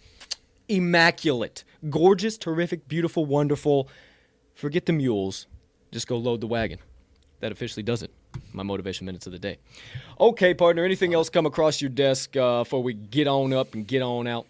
immaculate, 0.68 1.64
gorgeous, 1.90 2.38
terrific, 2.38 2.88
beautiful, 2.88 3.26
wonderful. 3.26 3.90
Forget 4.56 4.86
the 4.86 4.94
mules, 4.94 5.48
just 5.92 6.08
go 6.08 6.18
load 6.18 6.42
the 6.42 6.48
wagon. 6.48 6.80
That 7.40 7.52
officially 7.52 7.84
does 7.84 8.04
it 8.04 8.12
my 8.54 8.64
motivation 8.64 9.06
minutes 9.06 9.26
of 9.26 9.32
the 9.32 9.40
day. 9.40 9.58
Okay, 10.20 10.54
partner. 10.54 10.86
Anything 10.86 11.14
else 11.14 11.30
come 11.30 11.46
across 11.46 11.82
your 11.82 11.90
desk 11.90 12.36
uh, 12.38 12.64
before 12.64 12.82
we 12.84 12.94
get 12.94 13.28
on 13.28 13.54
up 13.54 13.74
and 13.74 13.86
get 13.86 14.02
on 14.02 14.28
out? 14.28 14.48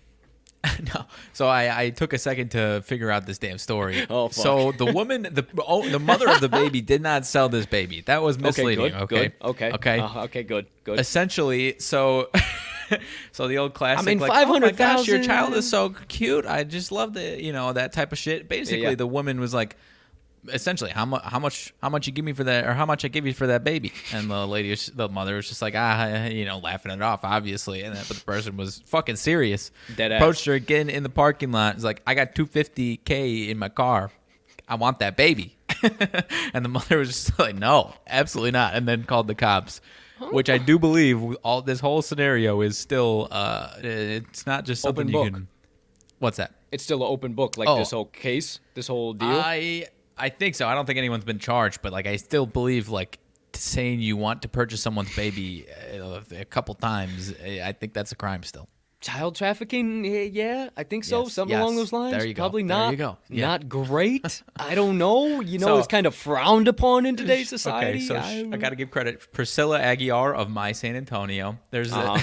no. 0.94 1.06
So 1.34 1.48
I, 1.48 1.84
I 1.84 1.90
took 1.90 2.14
a 2.14 2.18
second 2.18 2.52
to 2.52 2.82
figure 2.86 3.12
out 3.12 3.26
this 3.26 3.38
damn 3.38 3.58
story. 3.58 4.06
Oh, 4.14 4.28
fuck. 4.28 4.34
So 4.34 4.72
the 4.74 4.86
woman, 4.86 5.24
the 5.24 5.46
oh, 5.66 5.88
the 5.88 5.98
mother 5.98 6.30
of 6.30 6.40
the 6.40 6.50
baby 6.50 6.82
did 6.82 7.02
not 7.02 7.26
sell 7.26 7.50
this 7.50 7.66
baby. 7.66 8.02
That 8.02 8.22
was 8.22 8.36
Okay, 8.36 8.44
misleading. 8.44 8.92
good. 8.92 8.94
Okay. 8.94 9.16
Good. 9.16 9.34
Okay. 9.42 9.72
Okay. 9.72 10.00
Uh, 10.00 10.24
okay. 10.26 10.44
Good. 10.44 10.68
Good. 10.84 11.00
Essentially, 11.00 11.76
so. 11.80 12.30
So 13.32 13.48
the 13.48 13.58
old 13.58 13.74
classic, 13.74 14.06
I 14.06 14.12
mean, 14.12 14.20
like, 14.20 14.46
oh 14.48 14.60
my 14.60 14.72
gosh, 14.72 15.08
your 15.08 15.24
child 15.24 15.56
is 15.56 15.68
so 15.68 15.96
cute. 16.10 16.46
I 16.46 16.64
just 16.64 16.92
love 16.92 17.14
the, 17.14 17.42
you 17.42 17.52
know, 17.52 17.74
that 17.74 17.92
type 17.92 18.12
of 18.12 18.20
shit. 18.20 18.48
Basically, 18.48 18.84
yeah. 18.84 18.94
the 18.94 19.08
woman 19.08 19.40
was 19.40 19.52
like, 19.52 19.78
essentially, 20.52 20.92
how 20.92 21.06
much, 21.06 21.24
how 21.24 21.40
much, 21.40 21.74
how 21.82 21.90
much 21.90 22.08
you 22.08 22.14
give 22.14 22.26
me 22.26 22.34
for 22.34 22.44
that, 22.44 22.66
or 22.66 22.74
how 22.74 22.86
much 22.86 23.06
I 23.06 23.08
give 23.08 23.26
you 23.26 23.34
for 23.34 23.48
that 23.48 23.64
baby? 23.64 23.92
And 24.14 24.30
the 24.30 24.46
lady, 24.48 24.70
was- 24.72 24.88
the 24.88 25.08
mother 25.10 25.36
was 25.36 25.48
just 25.48 25.62
like, 25.62 25.74
ah, 25.76 26.26
you 26.26 26.46
know, 26.46 26.58
laughing 26.60 26.92
it 26.92 27.02
off, 27.02 27.24
obviously. 27.24 27.84
And 27.84 27.96
then, 27.96 28.04
but 28.08 28.18
the 28.18 28.24
person 28.24 28.58
was 28.58 28.82
fucking 28.88 29.16
serious. 29.18 29.72
Dead 29.96 30.12
ass. 30.12 30.22
Approached 30.22 30.46
her 30.46 30.54
again 30.54 30.90
in 30.90 31.04
the 31.04 31.10
parking 31.10 31.52
lot. 31.52 31.76
It's 31.76 31.84
like, 31.84 32.02
I 32.08 32.14
got 32.16 32.36
250k 32.36 33.50
in 33.50 33.58
my 33.58 33.70
car. 33.70 34.12
I 34.68 34.76
want 34.76 35.00
that 35.00 35.18
baby. 35.18 35.56
and 36.54 36.64
the 36.64 36.70
mother 36.70 36.98
was 36.98 37.10
just 37.10 37.38
like, 37.40 37.56
no, 37.56 37.94
absolutely 38.08 38.52
not. 38.52 38.74
And 38.76 38.88
then 38.88 39.04
called 39.04 39.28
the 39.28 39.36
cops. 39.36 39.82
Which 40.32 40.50
I 40.50 40.58
do 40.58 40.80
believe 40.80 41.22
all 41.44 41.62
this 41.62 41.82
whole 41.82 42.02
scenario 42.02 42.62
is 42.62 42.78
still 42.78 43.28
uh 43.30 43.72
it's 43.82 44.46
not 44.46 44.64
just 44.64 44.82
something 44.82 45.08
Open 45.08 45.08
you 45.10 45.14
book. 45.32 45.34
can 45.34 45.48
What's 46.20 46.38
that? 46.38 46.54
it's 46.72 46.84
still 46.84 47.04
an 47.04 47.12
open 47.12 47.34
book, 47.34 47.58
like 47.58 47.68
Oh. 47.68 47.78
this 47.78 47.92
whole 47.92 48.06
case, 48.06 48.60
this 48.74 48.88
whole 48.88 49.14
deal. 49.14 49.28
I 49.30 49.88
I 50.18 50.30
think 50.30 50.56
so. 50.56 50.68
I 50.68 50.76
don't 50.76 50.86
think 50.86 50.98
anyone's 50.98 51.24
been 51.26 51.40
charged, 51.40 51.82
but 51.82 51.92
like 51.92 52.08
I 52.08 52.16
still 52.18 52.46
believe 52.46 52.90
like 52.90 53.20
saying 53.54 54.00
you 54.02 54.18
want 54.18 54.42
to 54.44 54.48
purchase 54.48 54.82
someone's 54.82 55.16
baby 55.16 55.66
uh, 56.00 56.20
a 56.36 56.46
couple 56.46 56.74
times, 56.76 57.34
I 57.44 57.72
think 57.74 57.94
that's 57.94 58.12
a 58.12 58.16
crime 58.16 58.44
still. 58.44 58.68
Child 59.02 59.36
trafficking, 59.36 60.06
yeah, 60.34 60.70
I 60.78 60.84
think 60.84 61.04
so. 61.04 61.24
Yes, 61.24 61.34
Something 61.34 61.58
along 61.58 61.76
those 61.76 61.92
lines. 61.92 62.14
There 62.16 62.26
you 62.26 62.34
go. 62.34 62.42
Probably 62.44 62.64
There 62.64 62.70
not. 62.78 62.92
you 62.92 62.96
go. 62.98 63.18
Yeah. 63.30 63.48
Not 63.48 63.68
great. 63.68 64.42
I 64.56 64.76
don't 64.76 64.98
know. 64.98 65.42
You 65.42 65.60
know, 65.60 65.66
So- 65.68 65.78
it's 65.80 65.88
kind 65.88 66.06
of 66.08 66.16
frowned 66.16 66.70
upon 66.70 67.06
in 67.06 67.18
today's 67.18 67.50
society. 67.50 67.98
Okay, 67.98 68.08
so 68.08 68.16
sh- 68.22 68.46
I 68.54 68.56
got 68.56 68.70
to 68.70 68.78
give 68.78 68.92
credit 68.92 69.34
Priscilla 69.34 69.78
Aguiar 69.82 70.34
of 70.34 70.50
My 70.50 70.72
San 70.72 70.96
Antonio. 70.96 71.60
There's 71.72 71.92
Uh-huh. 71.92 72.18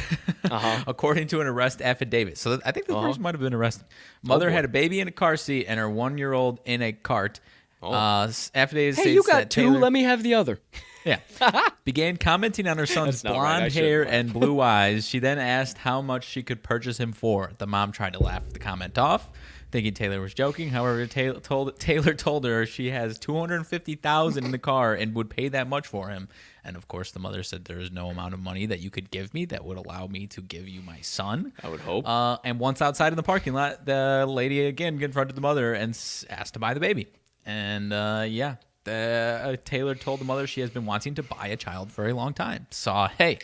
Uh-huh. 0.51 0.85
according 0.87 1.27
to 1.29 1.41
an 1.43 1.47
arrest 1.47 1.83
affidavit. 1.83 2.39
So 2.39 2.59
I 2.65 2.73
think 2.73 2.87
this 2.87 2.97
Uh-huh. 2.97 3.07
person 3.09 3.21
might 3.23 3.35
have 3.35 3.43
been 3.43 3.53
arrested. 3.55 3.85
Mother 4.23 4.47
boy. 4.49 4.53
had 4.55 4.65
a 4.65 4.69
baby 4.69 5.01
in 5.01 5.07
a 5.07 5.13
car 5.13 5.37
seat 5.37 5.67
and 5.69 5.79
her 5.79 5.89
one 5.89 6.17
year 6.17 6.33
old 6.33 6.61
in 6.65 6.81
a 6.81 6.93
cart. 6.93 7.41
Uh, 7.83 8.25
s- 8.29 8.51
affidavit 8.55 8.99
Hey, 8.99 9.13
you 9.15 9.23
got 9.23 9.51
two. 9.51 9.63
Taylor- 9.63 9.79
Let 9.81 9.93
me 9.93 10.03
have 10.03 10.23
the 10.23 10.35
other. 10.35 10.59
Yeah. 11.03 11.21
Began 11.87 12.19
commenting 12.19 12.69
on 12.69 12.77
her 12.77 12.85
son's 12.85 13.23
That's 13.23 13.25
not 13.35 13.43
right. 13.43 13.61
Blonde 13.61 13.73
hair 13.73 14.03
and 14.07 14.31
blue 14.31 14.61
eyes. 14.61 15.09
She 15.09 15.19
then 15.19 15.39
asked 15.39 15.79
how 15.79 16.03
much 16.03 16.25
she 16.29 16.43
could 16.43 16.63
purchase 16.63 16.99
him 17.01 17.13
for. 17.15 17.53
The 17.57 17.67
mom 17.67 17.91
tried 17.91 18.13
to 18.13 18.23
laugh 18.23 18.47
the 18.53 18.59
comment 18.59 18.99
off, 18.99 19.31
thinking 19.73 19.95
Taylor 19.95 20.21
was 20.21 20.35
joking. 20.35 20.69
However, 20.69 21.07
Taylor 21.07 21.41
told 21.41 21.79
Taylor 21.81 22.13
told 22.13 22.45
her 22.45 22.67
she 22.67 22.91
has 22.91 23.19
two 23.19 23.35
hundred 23.39 23.67
fifty 23.67 23.95
thousand 23.95 24.45
in 24.45 24.51
the 24.51 24.59
car 24.59 24.93
and 24.93 25.15
would 25.15 25.31
pay 25.31 25.49
that 25.49 25.69
much 25.71 25.87
for 25.87 26.11
him. 26.11 26.29
And 26.65 26.77
of 26.77 26.87
course, 26.87 27.13
the 27.13 27.19
mother 27.19 27.43
said 27.45 27.65
there 27.65 27.81
is 27.81 27.91
no 27.91 28.11
amount 28.11 28.35
of 28.35 28.41
money 28.41 28.67
that 28.67 28.81
you 28.81 28.91
could 28.91 29.11
give 29.11 29.33
me 29.33 29.47
that 29.47 29.65
would 29.65 29.79
allow 29.79 30.07
me 30.07 30.27
to 30.27 30.43
give 30.43 30.69
you 30.69 30.83
my 30.83 31.01
son. 31.01 31.55
I 31.65 31.71
would 31.71 31.81
hope. 31.81 32.07
Uh, 32.07 32.37
and 32.45 32.59
once 32.61 32.83
outside 32.83 33.15
in 33.15 33.17
the 33.17 33.23
parking 33.23 33.55
lot, 33.55 33.87
the 33.87 34.27
lady 34.29 34.67
again 34.67 34.99
confronted 34.99 35.35
the 35.35 35.41
mother 35.41 35.73
and 35.73 35.95
s- 35.95 36.27
asked 36.29 36.53
to 36.53 36.61
buy 36.61 36.75
the 36.75 36.81
baby. 36.81 37.09
And 37.47 37.93
uh, 37.93 38.25
yeah, 38.29 38.57
the, 38.85 39.41
uh, 39.43 39.57
Taylor 39.65 39.95
told 39.95 40.21
the 40.21 40.25
mother 40.25 40.47
she 40.47 40.61
has 40.61 40.71
been 40.71 40.87
wanting 40.87 41.15
to 41.17 41.23
buy 41.23 41.49
a 41.49 41.57
child 41.57 41.91
for 41.91 42.09
a 42.09 42.13
long 42.13 42.35
time. 42.35 42.67
Saw, 42.71 43.09
hey, 43.09 43.39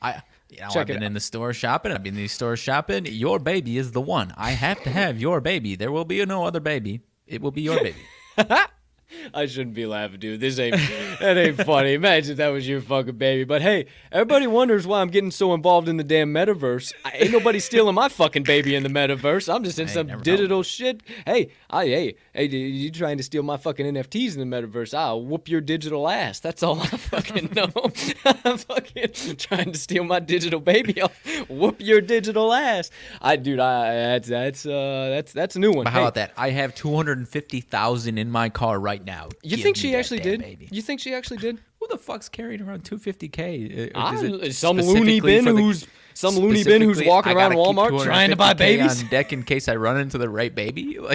I. 0.00 0.22
You 0.48 0.60
know, 0.60 0.68
Check 0.68 0.82
I've 0.82 0.86
been 0.88 1.02
in 1.02 1.14
the 1.14 1.20
store 1.20 1.54
shopping. 1.54 1.92
I've 1.92 2.02
been 2.02 2.14
in 2.14 2.24
the 2.24 2.28
store 2.28 2.56
shopping. 2.56 3.06
Your 3.06 3.38
baby 3.38 3.78
is 3.78 3.92
the 3.92 4.02
one. 4.02 4.34
I 4.36 4.50
have 4.50 4.82
to 4.82 4.90
have 4.90 5.18
your 5.18 5.40
baby. 5.40 5.76
There 5.76 5.90
will 5.90 6.04
be 6.04 6.22
no 6.26 6.44
other 6.44 6.60
baby. 6.60 7.00
It 7.26 7.40
will 7.40 7.52
be 7.52 7.62
your 7.62 7.78
baby. 7.82 7.96
I 9.34 9.46
shouldn't 9.46 9.74
be 9.74 9.86
laughing, 9.86 10.20
dude. 10.20 10.40
This 10.40 10.58
ain't 10.58 10.76
that 11.20 11.36
ain't 11.36 11.62
funny. 11.62 11.94
Imagine 11.94 12.32
if 12.32 12.36
that 12.38 12.48
was 12.48 12.66
your 12.68 12.80
fucking 12.80 13.16
baby. 13.16 13.44
But 13.44 13.62
hey, 13.62 13.86
everybody 14.10 14.46
wonders 14.46 14.86
why 14.86 15.00
I'm 15.00 15.08
getting 15.08 15.30
so 15.30 15.54
involved 15.54 15.88
in 15.88 15.96
the 15.96 16.04
damn 16.04 16.32
metaverse. 16.32 16.92
I, 17.04 17.12
ain't 17.14 17.32
nobody 17.32 17.58
stealing 17.60 17.94
my 17.94 18.08
fucking 18.08 18.42
baby 18.44 18.74
in 18.74 18.82
the 18.82 18.88
metaverse. 18.88 19.52
I'm 19.52 19.64
just 19.64 19.78
in 19.78 19.88
Hey, 19.88 19.94
some 19.94 20.22
digital 20.22 20.62
shit. 20.62 21.02
Hey, 21.26 21.50
I 21.70 21.86
hey 21.86 22.14
hey, 22.32 22.44
you 22.46 22.90
trying 22.90 23.16
to 23.18 23.22
steal 23.22 23.42
my 23.42 23.56
fucking 23.56 23.86
NFTs 23.86 24.36
in 24.36 24.48
the 24.48 24.56
metaverse? 24.56 24.94
I'll 24.94 25.22
whoop 25.22 25.48
your 25.48 25.60
digital 25.60 26.08
ass. 26.08 26.40
That's 26.40 26.62
all 26.62 26.80
I 26.80 26.86
fucking 26.86 27.50
know. 27.54 27.70
I'm 28.44 28.58
fucking 28.58 29.36
trying 29.38 29.72
to 29.72 29.78
steal 29.78 30.04
my 30.04 30.20
digital 30.20 30.60
baby. 30.60 31.00
I'll 31.02 31.12
whoop 31.48 31.76
your 31.80 32.00
digital 32.00 32.52
ass. 32.52 32.90
I 33.20 33.36
dude, 33.36 33.60
I 33.60 33.94
that's 34.18 34.28
that's 34.28 34.66
uh 34.66 35.08
that's 35.10 35.32
that's 35.32 35.56
a 35.56 35.58
new 35.58 35.72
one. 35.72 35.84
But 35.84 35.92
how 35.92 35.98
Hey, 36.00 36.04
about 36.04 36.14
that? 36.14 36.32
I 36.36 36.50
have 36.50 36.74
two 36.74 36.94
hundred 36.94 37.18
and 37.18 37.28
fifty 37.28 37.60
thousand 37.60 38.18
in 38.18 38.30
my 38.30 38.48
car 38.48 38.78
right 38.78 39.01
now. 39.04 39.28
You 39.42 39.56
Give 39.56 39.60
think 39.62 39.76
she 39.76 39.94
actually 39.94 40.20
did? 40.20 40.40
Baby. 40.40 40.68
You 40.70 40.82
think 40.82 41.00
she 41.00 41.14
actually 41.14 41.38
did? 41.38 41.58
Who 41.80 41.86
the 41.90 41.98
fuck's 41.98 42.28
carrying 42.28 42.62
around 42.62 42.84
250k? 42.84 43.94
Uh, 43.94 43.98
I- 43.98 44.14
is 44.14 44.22
it 44.22 44.54
some 44.54 44.76
loony 44.76 45.20
bin 45.20 45.44
the- 45.44 45.52
who's- 45.52 45.86
some 46.14 46.34
loony 46.36 46.62
bin 46.64 46.82
who's 46.82 47.02
walking 47.02 47.36
around 47.36 47.52
Walmart 47.52 48.02
trying 48.04 48.30
to 48.30 48.36
buy 48.36 48.52
babies? 48.52 49.02
on 49.02 49.08
deck 49.08 49.32
in 49.32 49.42
case 49.42 49.66
I 49.68 49.76
run 49.76 49.98
into 49.98 50.18
the 50.18 50.28
right 50.28 50.54
baby. 50.54 50.98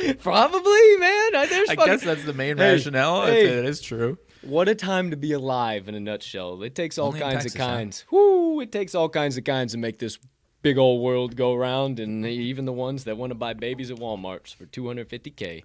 Like, 0.00 0.18
Probably, 0.20 0.96
man. 0.96 1.34
I, 1.36 1.46
there's 1.50 1.68
I 1.68 1.74
fucking- 1.74 1.92
guess 1.92 2.02
that's 2.04 2.24
the 2.24 2.32
main 2.32 2.56
Hey, 2.56 2.72
rationale. 2.72 3.26
hey. 3.26 3.44
It 3.58 3.64
is 3.66 3.80
true. 3.82 4.16
What 4.42 4.68
a 4.68 4.74
time 4.74 5.10
to 5.10 5.16
be 5.18 5.32
alive 5.32 5.88
in 5.88 5.94
a 5.94 6.00
nutshell. 6.00 6.62
It 6.62 6.74
takes 6.74 6.96
all 6.96 7.08
Only 7.08 7.20
kinds 7.20 7.34
Texas, 7.42 7.54
of 7.56 7.60
huh? 7.60 7.66
kinds. 7.66 8.04
Whoo! 8.10 8.60
It 8.60 8.72
takes 8.72 8.94
all 8.94 9.10
kinds 9.10 9.36
of 9.36 9.44
kinds 9.44 9.72
to 9.72 9.78
make 9.78 9.98
this 9.98 10.18
big 10.62 10.78
old 10.78 11.02
world 11.02 11.36
go 11.36 11.54
round, 11.54 12.00
and 12.00 12.24
even 12.24 12.64
the 12.64 12.72
ones 12.72 13.04
that 13.04 13.18
want 13.18 13.30
to 13.30 13.34
buy 13.34 13.52
babies 13.52 13.90
at 13.90 13.98
Walmart's 13.98 14.52
for 14.52 14.64
250k. 14.64 15.64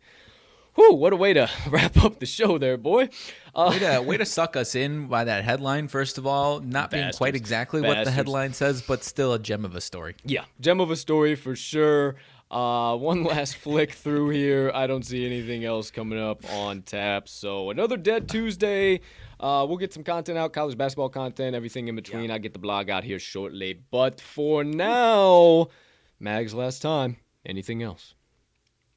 Whew! 0.76 0.94
What 0.96 1.14
a 1.14 1.16
way 1.16 1.34
to 1.34 1.50
wrap 1.70 1.98
up 2.04 2.20
the 2.20 2.26
show, 2.26 2.58
there, 2.58 2.78
boy. 2.78 3.10
Uh, 3.54 3.70
Way 3.72 3.80
to, 3.80 4.02
way 4.06 4.18
to 4.18 4.26
suck 4.26 4.56
us 4.56 4.76
in 4.76 5.08
by 5.08 5.24
that 5.24 5.44
headline, 5.46 5.88
first 5.88 6.18
of 6.18 6.28
all. 6.28 6.60
Not 6.60 6.92
being 6.92 7.04
quite 7.04 7.32
Bastards. 7.34 7.36
exactly 7.38 7.82
what 7.82 8.04
the 8.04 8.12
headline 8.12 8.54
says, 8.54 8.82
but 8.82 9.04
still 9.04 9.34
a 9.34 9.40
gem 9.40 9.64
of 9.66 9.76
a 9.76 9.82
story. 9.82 10.16
yeah, 10.26 10.44
gem 10.60 10.80
of 10.82 10.92
a 10.92 10.96
story 10.98 11.36
for 11.36 11.56
sure. 11.56 12.16
Uh, 12.52 12.96
one 12.98 13.24
last 13.32 13.56
flick 13.56 13.92
through 13.94 14.30
here. 14.30 14.72
I 14.74 14.86
don't 14.86 15.04
see 15.06 15.26
anything 15.26 15.64
else 15.66 15.92
coming 15.92 16.20
up 16.20 16.44
on 16.54 16.82
tap. 16.82 17.28
So 17.30 17.70
another 17.70 17.98
Dead 17.98 18.28
Tuesday. 18.30 19.00
Uh, 19.40 19.66
we'll 19.68 19.78
get 19.78 19.94
some 19.94 20.04
content 20.04 20.38
out, 20.38 20.52
college 20.54 20.78
basketball 20.78 21.10
content, 21.10 21.56
everything 21.56 21.88
in 21.88 21.96
between. 21.96 22.32
I'll 22.32 22.40
get 22.40 22.54
the 22.54 22.60
blog 22.60 22.90
out 22.90 23.04
here 23.04 23.20
shortly. 23.20 23.80
But 23.92 24.20
for 24.22 24.64
now, 24.64 25.68
Mag's 26.20 26.54
last 26.54 26.82
time. 26.82 27.18
Anything 27.46 27.82
else? 27.84 28.15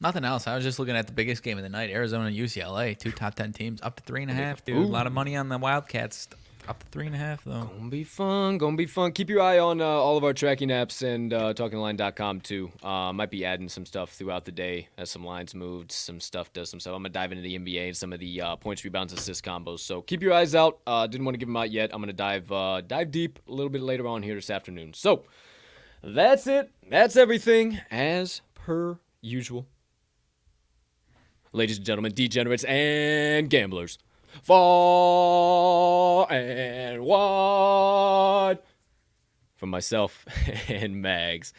Nothing 0.00 0.24
else. 0.24 0.46
I 0.46 0.54
was 0.54 0.62
just 0.62 0.78
looking 0.78 0.94
at 0.96 1.06
the 1.08 1.12
biggest 1.12 1.42
game 1.42 1.58
of 1.58 1.64
the 1.64 1.68
night 1.68 1.90
Arizona 1.90 2.26
and 2.26 2.36
UCLA, 2.36 2.96
two 2.96 3.10
top 3.10 3.34
10 3.34 3.52
teams, 3.52 3.82
up 3.82 3.96
to 3.96 4.02
three 4.04 4.22
and 4.22 4.30
a 4.30 4.34
half, 4.34 4.64
dude. 4.64 4.76
A 4.76 4.80
lot 4.80 5.08
of 5.08 5.12
money 5.12 5.36
on 5.36 5.48
the 5.48 5.58
Wildcats. 5.58 6.28
Up 6.68 6.78
to 6.80 6.86
three 6.90 7.06
and 7.06 7.14
a 7.14 7.18
half, 7.18 7.42
though. 7.44 7.64
Gonna 7.64 7.88
be 7.88 8.04
fun. 8.04 8.58
Gonna 8.58 8.76
be 8.76 8.84
fun. 8.84 9.12
Keep 9.12 9.30
your 9.30 9.40
eye 9.40 9.58
on 9.58 9.80
uh, 9.80 9.86
all 9.86 10.18
of 10.18 10.22
our 10.22 10.34
tracking 10.34 10.68
apps 10.68 11.02
and 11.02 11.32
uh, 11.32 11.54
talkingline.com 11.54 12.42
too. 12.42 12.70
Uh, 12.82 13.10
might 13.10 13.30
be 13.30 13.44
adding 13.44 13.70
some 13.70 13.86
stuff 13.86 14.10
throughout 14.12 14.44
the 14.44 14.52
day 14.52 14.86
as 14.98 15.10
some 15.10 15.24
lines 15.24 15.54
moved, 15.54 15.90
some 15.90 16.20
stuff 16.20 16.52
does 16.52 16.68
some 16.68 16.78
stuff. 16.78 16.94
I'm 16.94 17.00
gonna 17.00 17.08
dive 17.08 17.32
into 17.32 17.42
the 17.42 17.58
NBA 17.58 17.86
and 17.86 17.96
some 17.96 18.12
of 18.12 18.20
the 18.20 18.42
uh, 18.42 18.56
points, 18.56 18.84
rebounds, 18.84 19.14
assist 19.14 19.44
combos. 19.44 19.80
So 19.80 20.02
keep 20.02 20.22
your 20.22 20.34
eyes 20.34 20.54
out. 20.54 20.78
Uh, 20.86 21.06
didn't 21.06 21.24
want 21.24 21.34
to 21.34 21.38
give 21.38 21.48
them 21.48 21.56
out 21.56 21.70
yet. 21.70 21.90
I'm 21.94 22.02
gonna 22.02 22.12
dive 22.12 22.52
uh, 22.52 22.82
dive 22.82 23.10
deep 23.10 23.38
a 23.48 23.50
little 23.50 23.70
bit 23.70 23.80
later 23.80 24.06
on 24.06 24.22
here 24.22 24.34
this 24.34 24.50
afternoon. 24.50 24.92
So 24.92 25.24
that's 26.04 26.46
it. 26.46 26.70
That's 26.88 27.16
everything 27.16 27.80
as 27.90 28.42
per 28.54 28.98
usual. 29.22 29.66
Ladies 31.52 31.78
and 31.78 31.86
gentlemen, 31.86 32.12
degenerates 32.12 32.64
and 32.64 33.48
gamblers, 33.48 33.98
far 34.42 36.30
and 36.30 37.02
wide. 37.02 38.58
From 39.56 39.70
myself 39.70 40.26
and 40.68 41.00
Mags, 41.00 41.54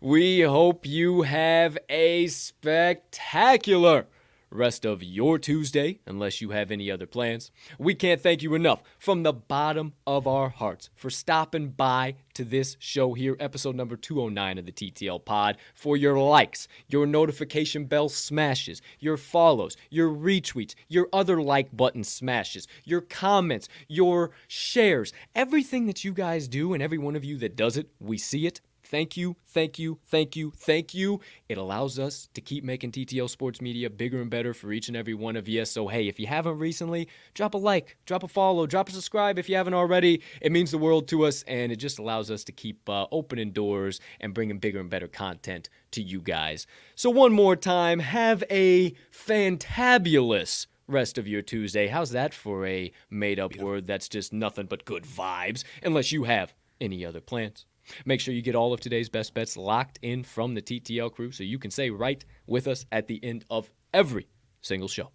we 0.00 0.40
hope 0.40 0.86
you 0.86 1.22
have 1.22 1.76
a 1.90 2.26
spectacular 2.28 4.06
rest 4.54 4.84
of 4.84 5.02
your 5.02 5.38
Tuesday, 5.38 5.98
unless 6.06 6.40
you 6.40 6.50
have 6.50 6.70
any 6.70 6.90
other 6.90 7.06
plans. 7.06 7.50
We 7.78 7.94
can't 7.94 8.20
thank 8.20 8.42
you 8.42 8.54
enough 8.54 8.82
from 8.98 9.22
the 9.22 9.32
bottom 9.32 9.94
of 10.06 10.26
our 10.26 10.48
hearts 10.48 10.90
for 10.94 11.10
stopping 11.10 11.70
by 11.70 12.14
to 12.34 12.44
this 12.44 12.76
show 12.78 13.14
here, 13.14 13.36
episode 13.40 13.74
number 13.74 13.96
209 13.96 14.58
of 14.58 14.66
the 14.66 14.72
TTL 14.72 15.24
Pod, 15.24 15.56
for 15.74 15.96
your 15.96 16.18
likes, 16.18 16.68
your 16.88 17.06
notification 17.06 17.86
bell 17.86 18.08
smashes, 18.08 18.80
your 19.00 19.16
follows, 19.16 19.76
your 19.90 20.08
retweets, 20.10 20.74
your 20.88 21.08
other 21.12 21.42
like 21.42 21.76
button 21.76 22.04
smashes, 22.04 22.68
your 22.84 23.00
comments, 23.00 23.68
your 23.88 24.30
shares, 24.46 25.12
everything 25.34 25.86
that 25.86 26.04
you 26.04 26.12
guys 26.12 26.46
do, 26.46 26.72
and 26.72 26.82
every 26.82 26.98
one 26.98 27.16
of 27.16 27.24
you 27.24 27.36
that 27.38 27.56
does 27.56 27.76
it, 27.76 27.88
we 27.98 28.16
see 28.16 28.46
it. 28.46 28.60
Thank 28.94 29.16
you, 29.16 29.34
thank 29.48 29.76
you, 29.80 29.98
thank 30.06 30.36
you, 30.36 30.52
thank 30.56 30.94
you. 30.94 31.18
It 31.48 31.58
allows 31.58 31.98
us 31.98 32.28
to 32.32 32.40
keep 32.40 32.62
making 32.62 32.92
TTL 32.92 33.28
Sports 33.28 33.60
Media 33.60 33.90
bigger 33.90 34.22
and 34.22 34.30
better 34.30 34.54
for 34.54 34.72
each 34.72 34.86
and 34.86 34.96
every 34.96 35.14
one 35.14 35.34
of 35.34 35.48
you. 35.48 35.64
So, 35.64 35.88
hey, 35.88 36.06
if 36.06 36.20
you 36.20 36.28
haven't 36.28 36.60
recently, 36.60 37.08
drop 37.34 37.54
a 37.54 37.56
like, 37.56 37.96
drop 38.06 38.22
a 38.22 38.28
follow, 38.28 38.68
drop 38.68 38.88
a 38.88 38.92
subscribe 38.92 39.36
if 39.36 39.48
you 39.48 39.56
haven't 39.56 39.74
already. 39.74 40.22
It 40.40 40.52
means 40.52 40.70
the 40.70 40.78
world 40.78 41.08
to 41.08 41.24
us, 41.24 41.42
and 41.48 41.72
it 41.72 41.76
just 41.80 41.98
allows 41.98 42.30
us 42.30 42.44
to 42.44 42.52
keep 42.52 42.88
uh, 42.88 43.06
opening 43.10 43.50
doors 43.50 43.98
and 44.20 44.32
bringing 44.32 44.60
bigger 44.60 44.78
and 44.78 44.88
better 44.88 45.08
content 45.08 45.70
to 45.90 46.00
you 46.00 46.20
guys. 46.20 46.68
So, 46.94 47.10
one 47.10 47.32
more 47.32 47.56
time, 47.56 47.98
have 47.98 48.44
a 48.48 48.92
fantabulous 49.10 50.68
rest 50.86 51.18
of 51.18 51.26
your 51.26 51.42
Tuesday. 51.42 51.88
How's 51.88 52.12
that 52.12 52.32
for 52.32 52.64
a 52.64 52.92
made 53.10 53.40
up 53.40 53.56
word 53.56 53.88
that's 53.88 54.08
just 54.08 54.32
nothing 54.32 54.66
but 54.66 54.84
good 54.84 55.02
vibes, 55.02 55.64
unless 55.82 56.12
you 56.12 56.22
have 56.22 56.54
any 56.80 57.04
other 57.04 57.20
plans? 57.20 57.66
Make 58.04 58.20
sure 58.20 58.34
you 58.34 58.42
get 58.42 58.54
all 58.54 58.72
of 58.72 58.80
today's 58.80 59.08
best 59.08 59.34
bets 59.34 59.56
locked 59.56 59.98
in 60.02 60.22
from 60.22 60.54
the 60.54 60.62
TTL 60.62 61.12
crew 61.12 61.30
so 61.32 61.44
you 61.44 61.58
can 61.58 61.70
say 61.70 61.90
right 61.90 62.24
with 62.46 62.66
us 62.66 62.86
at 62.92 63.06
the 63.06 63.22
end 63.22 63.44
of 63.50 63.70
every 63.92 64.28
single 64.60 64.88
show. 64.88 65.10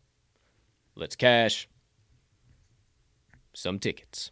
Let's 0.95 1.15
cash 1.15 1.67
some 3.53 3.79
tickets. 3.79 4.31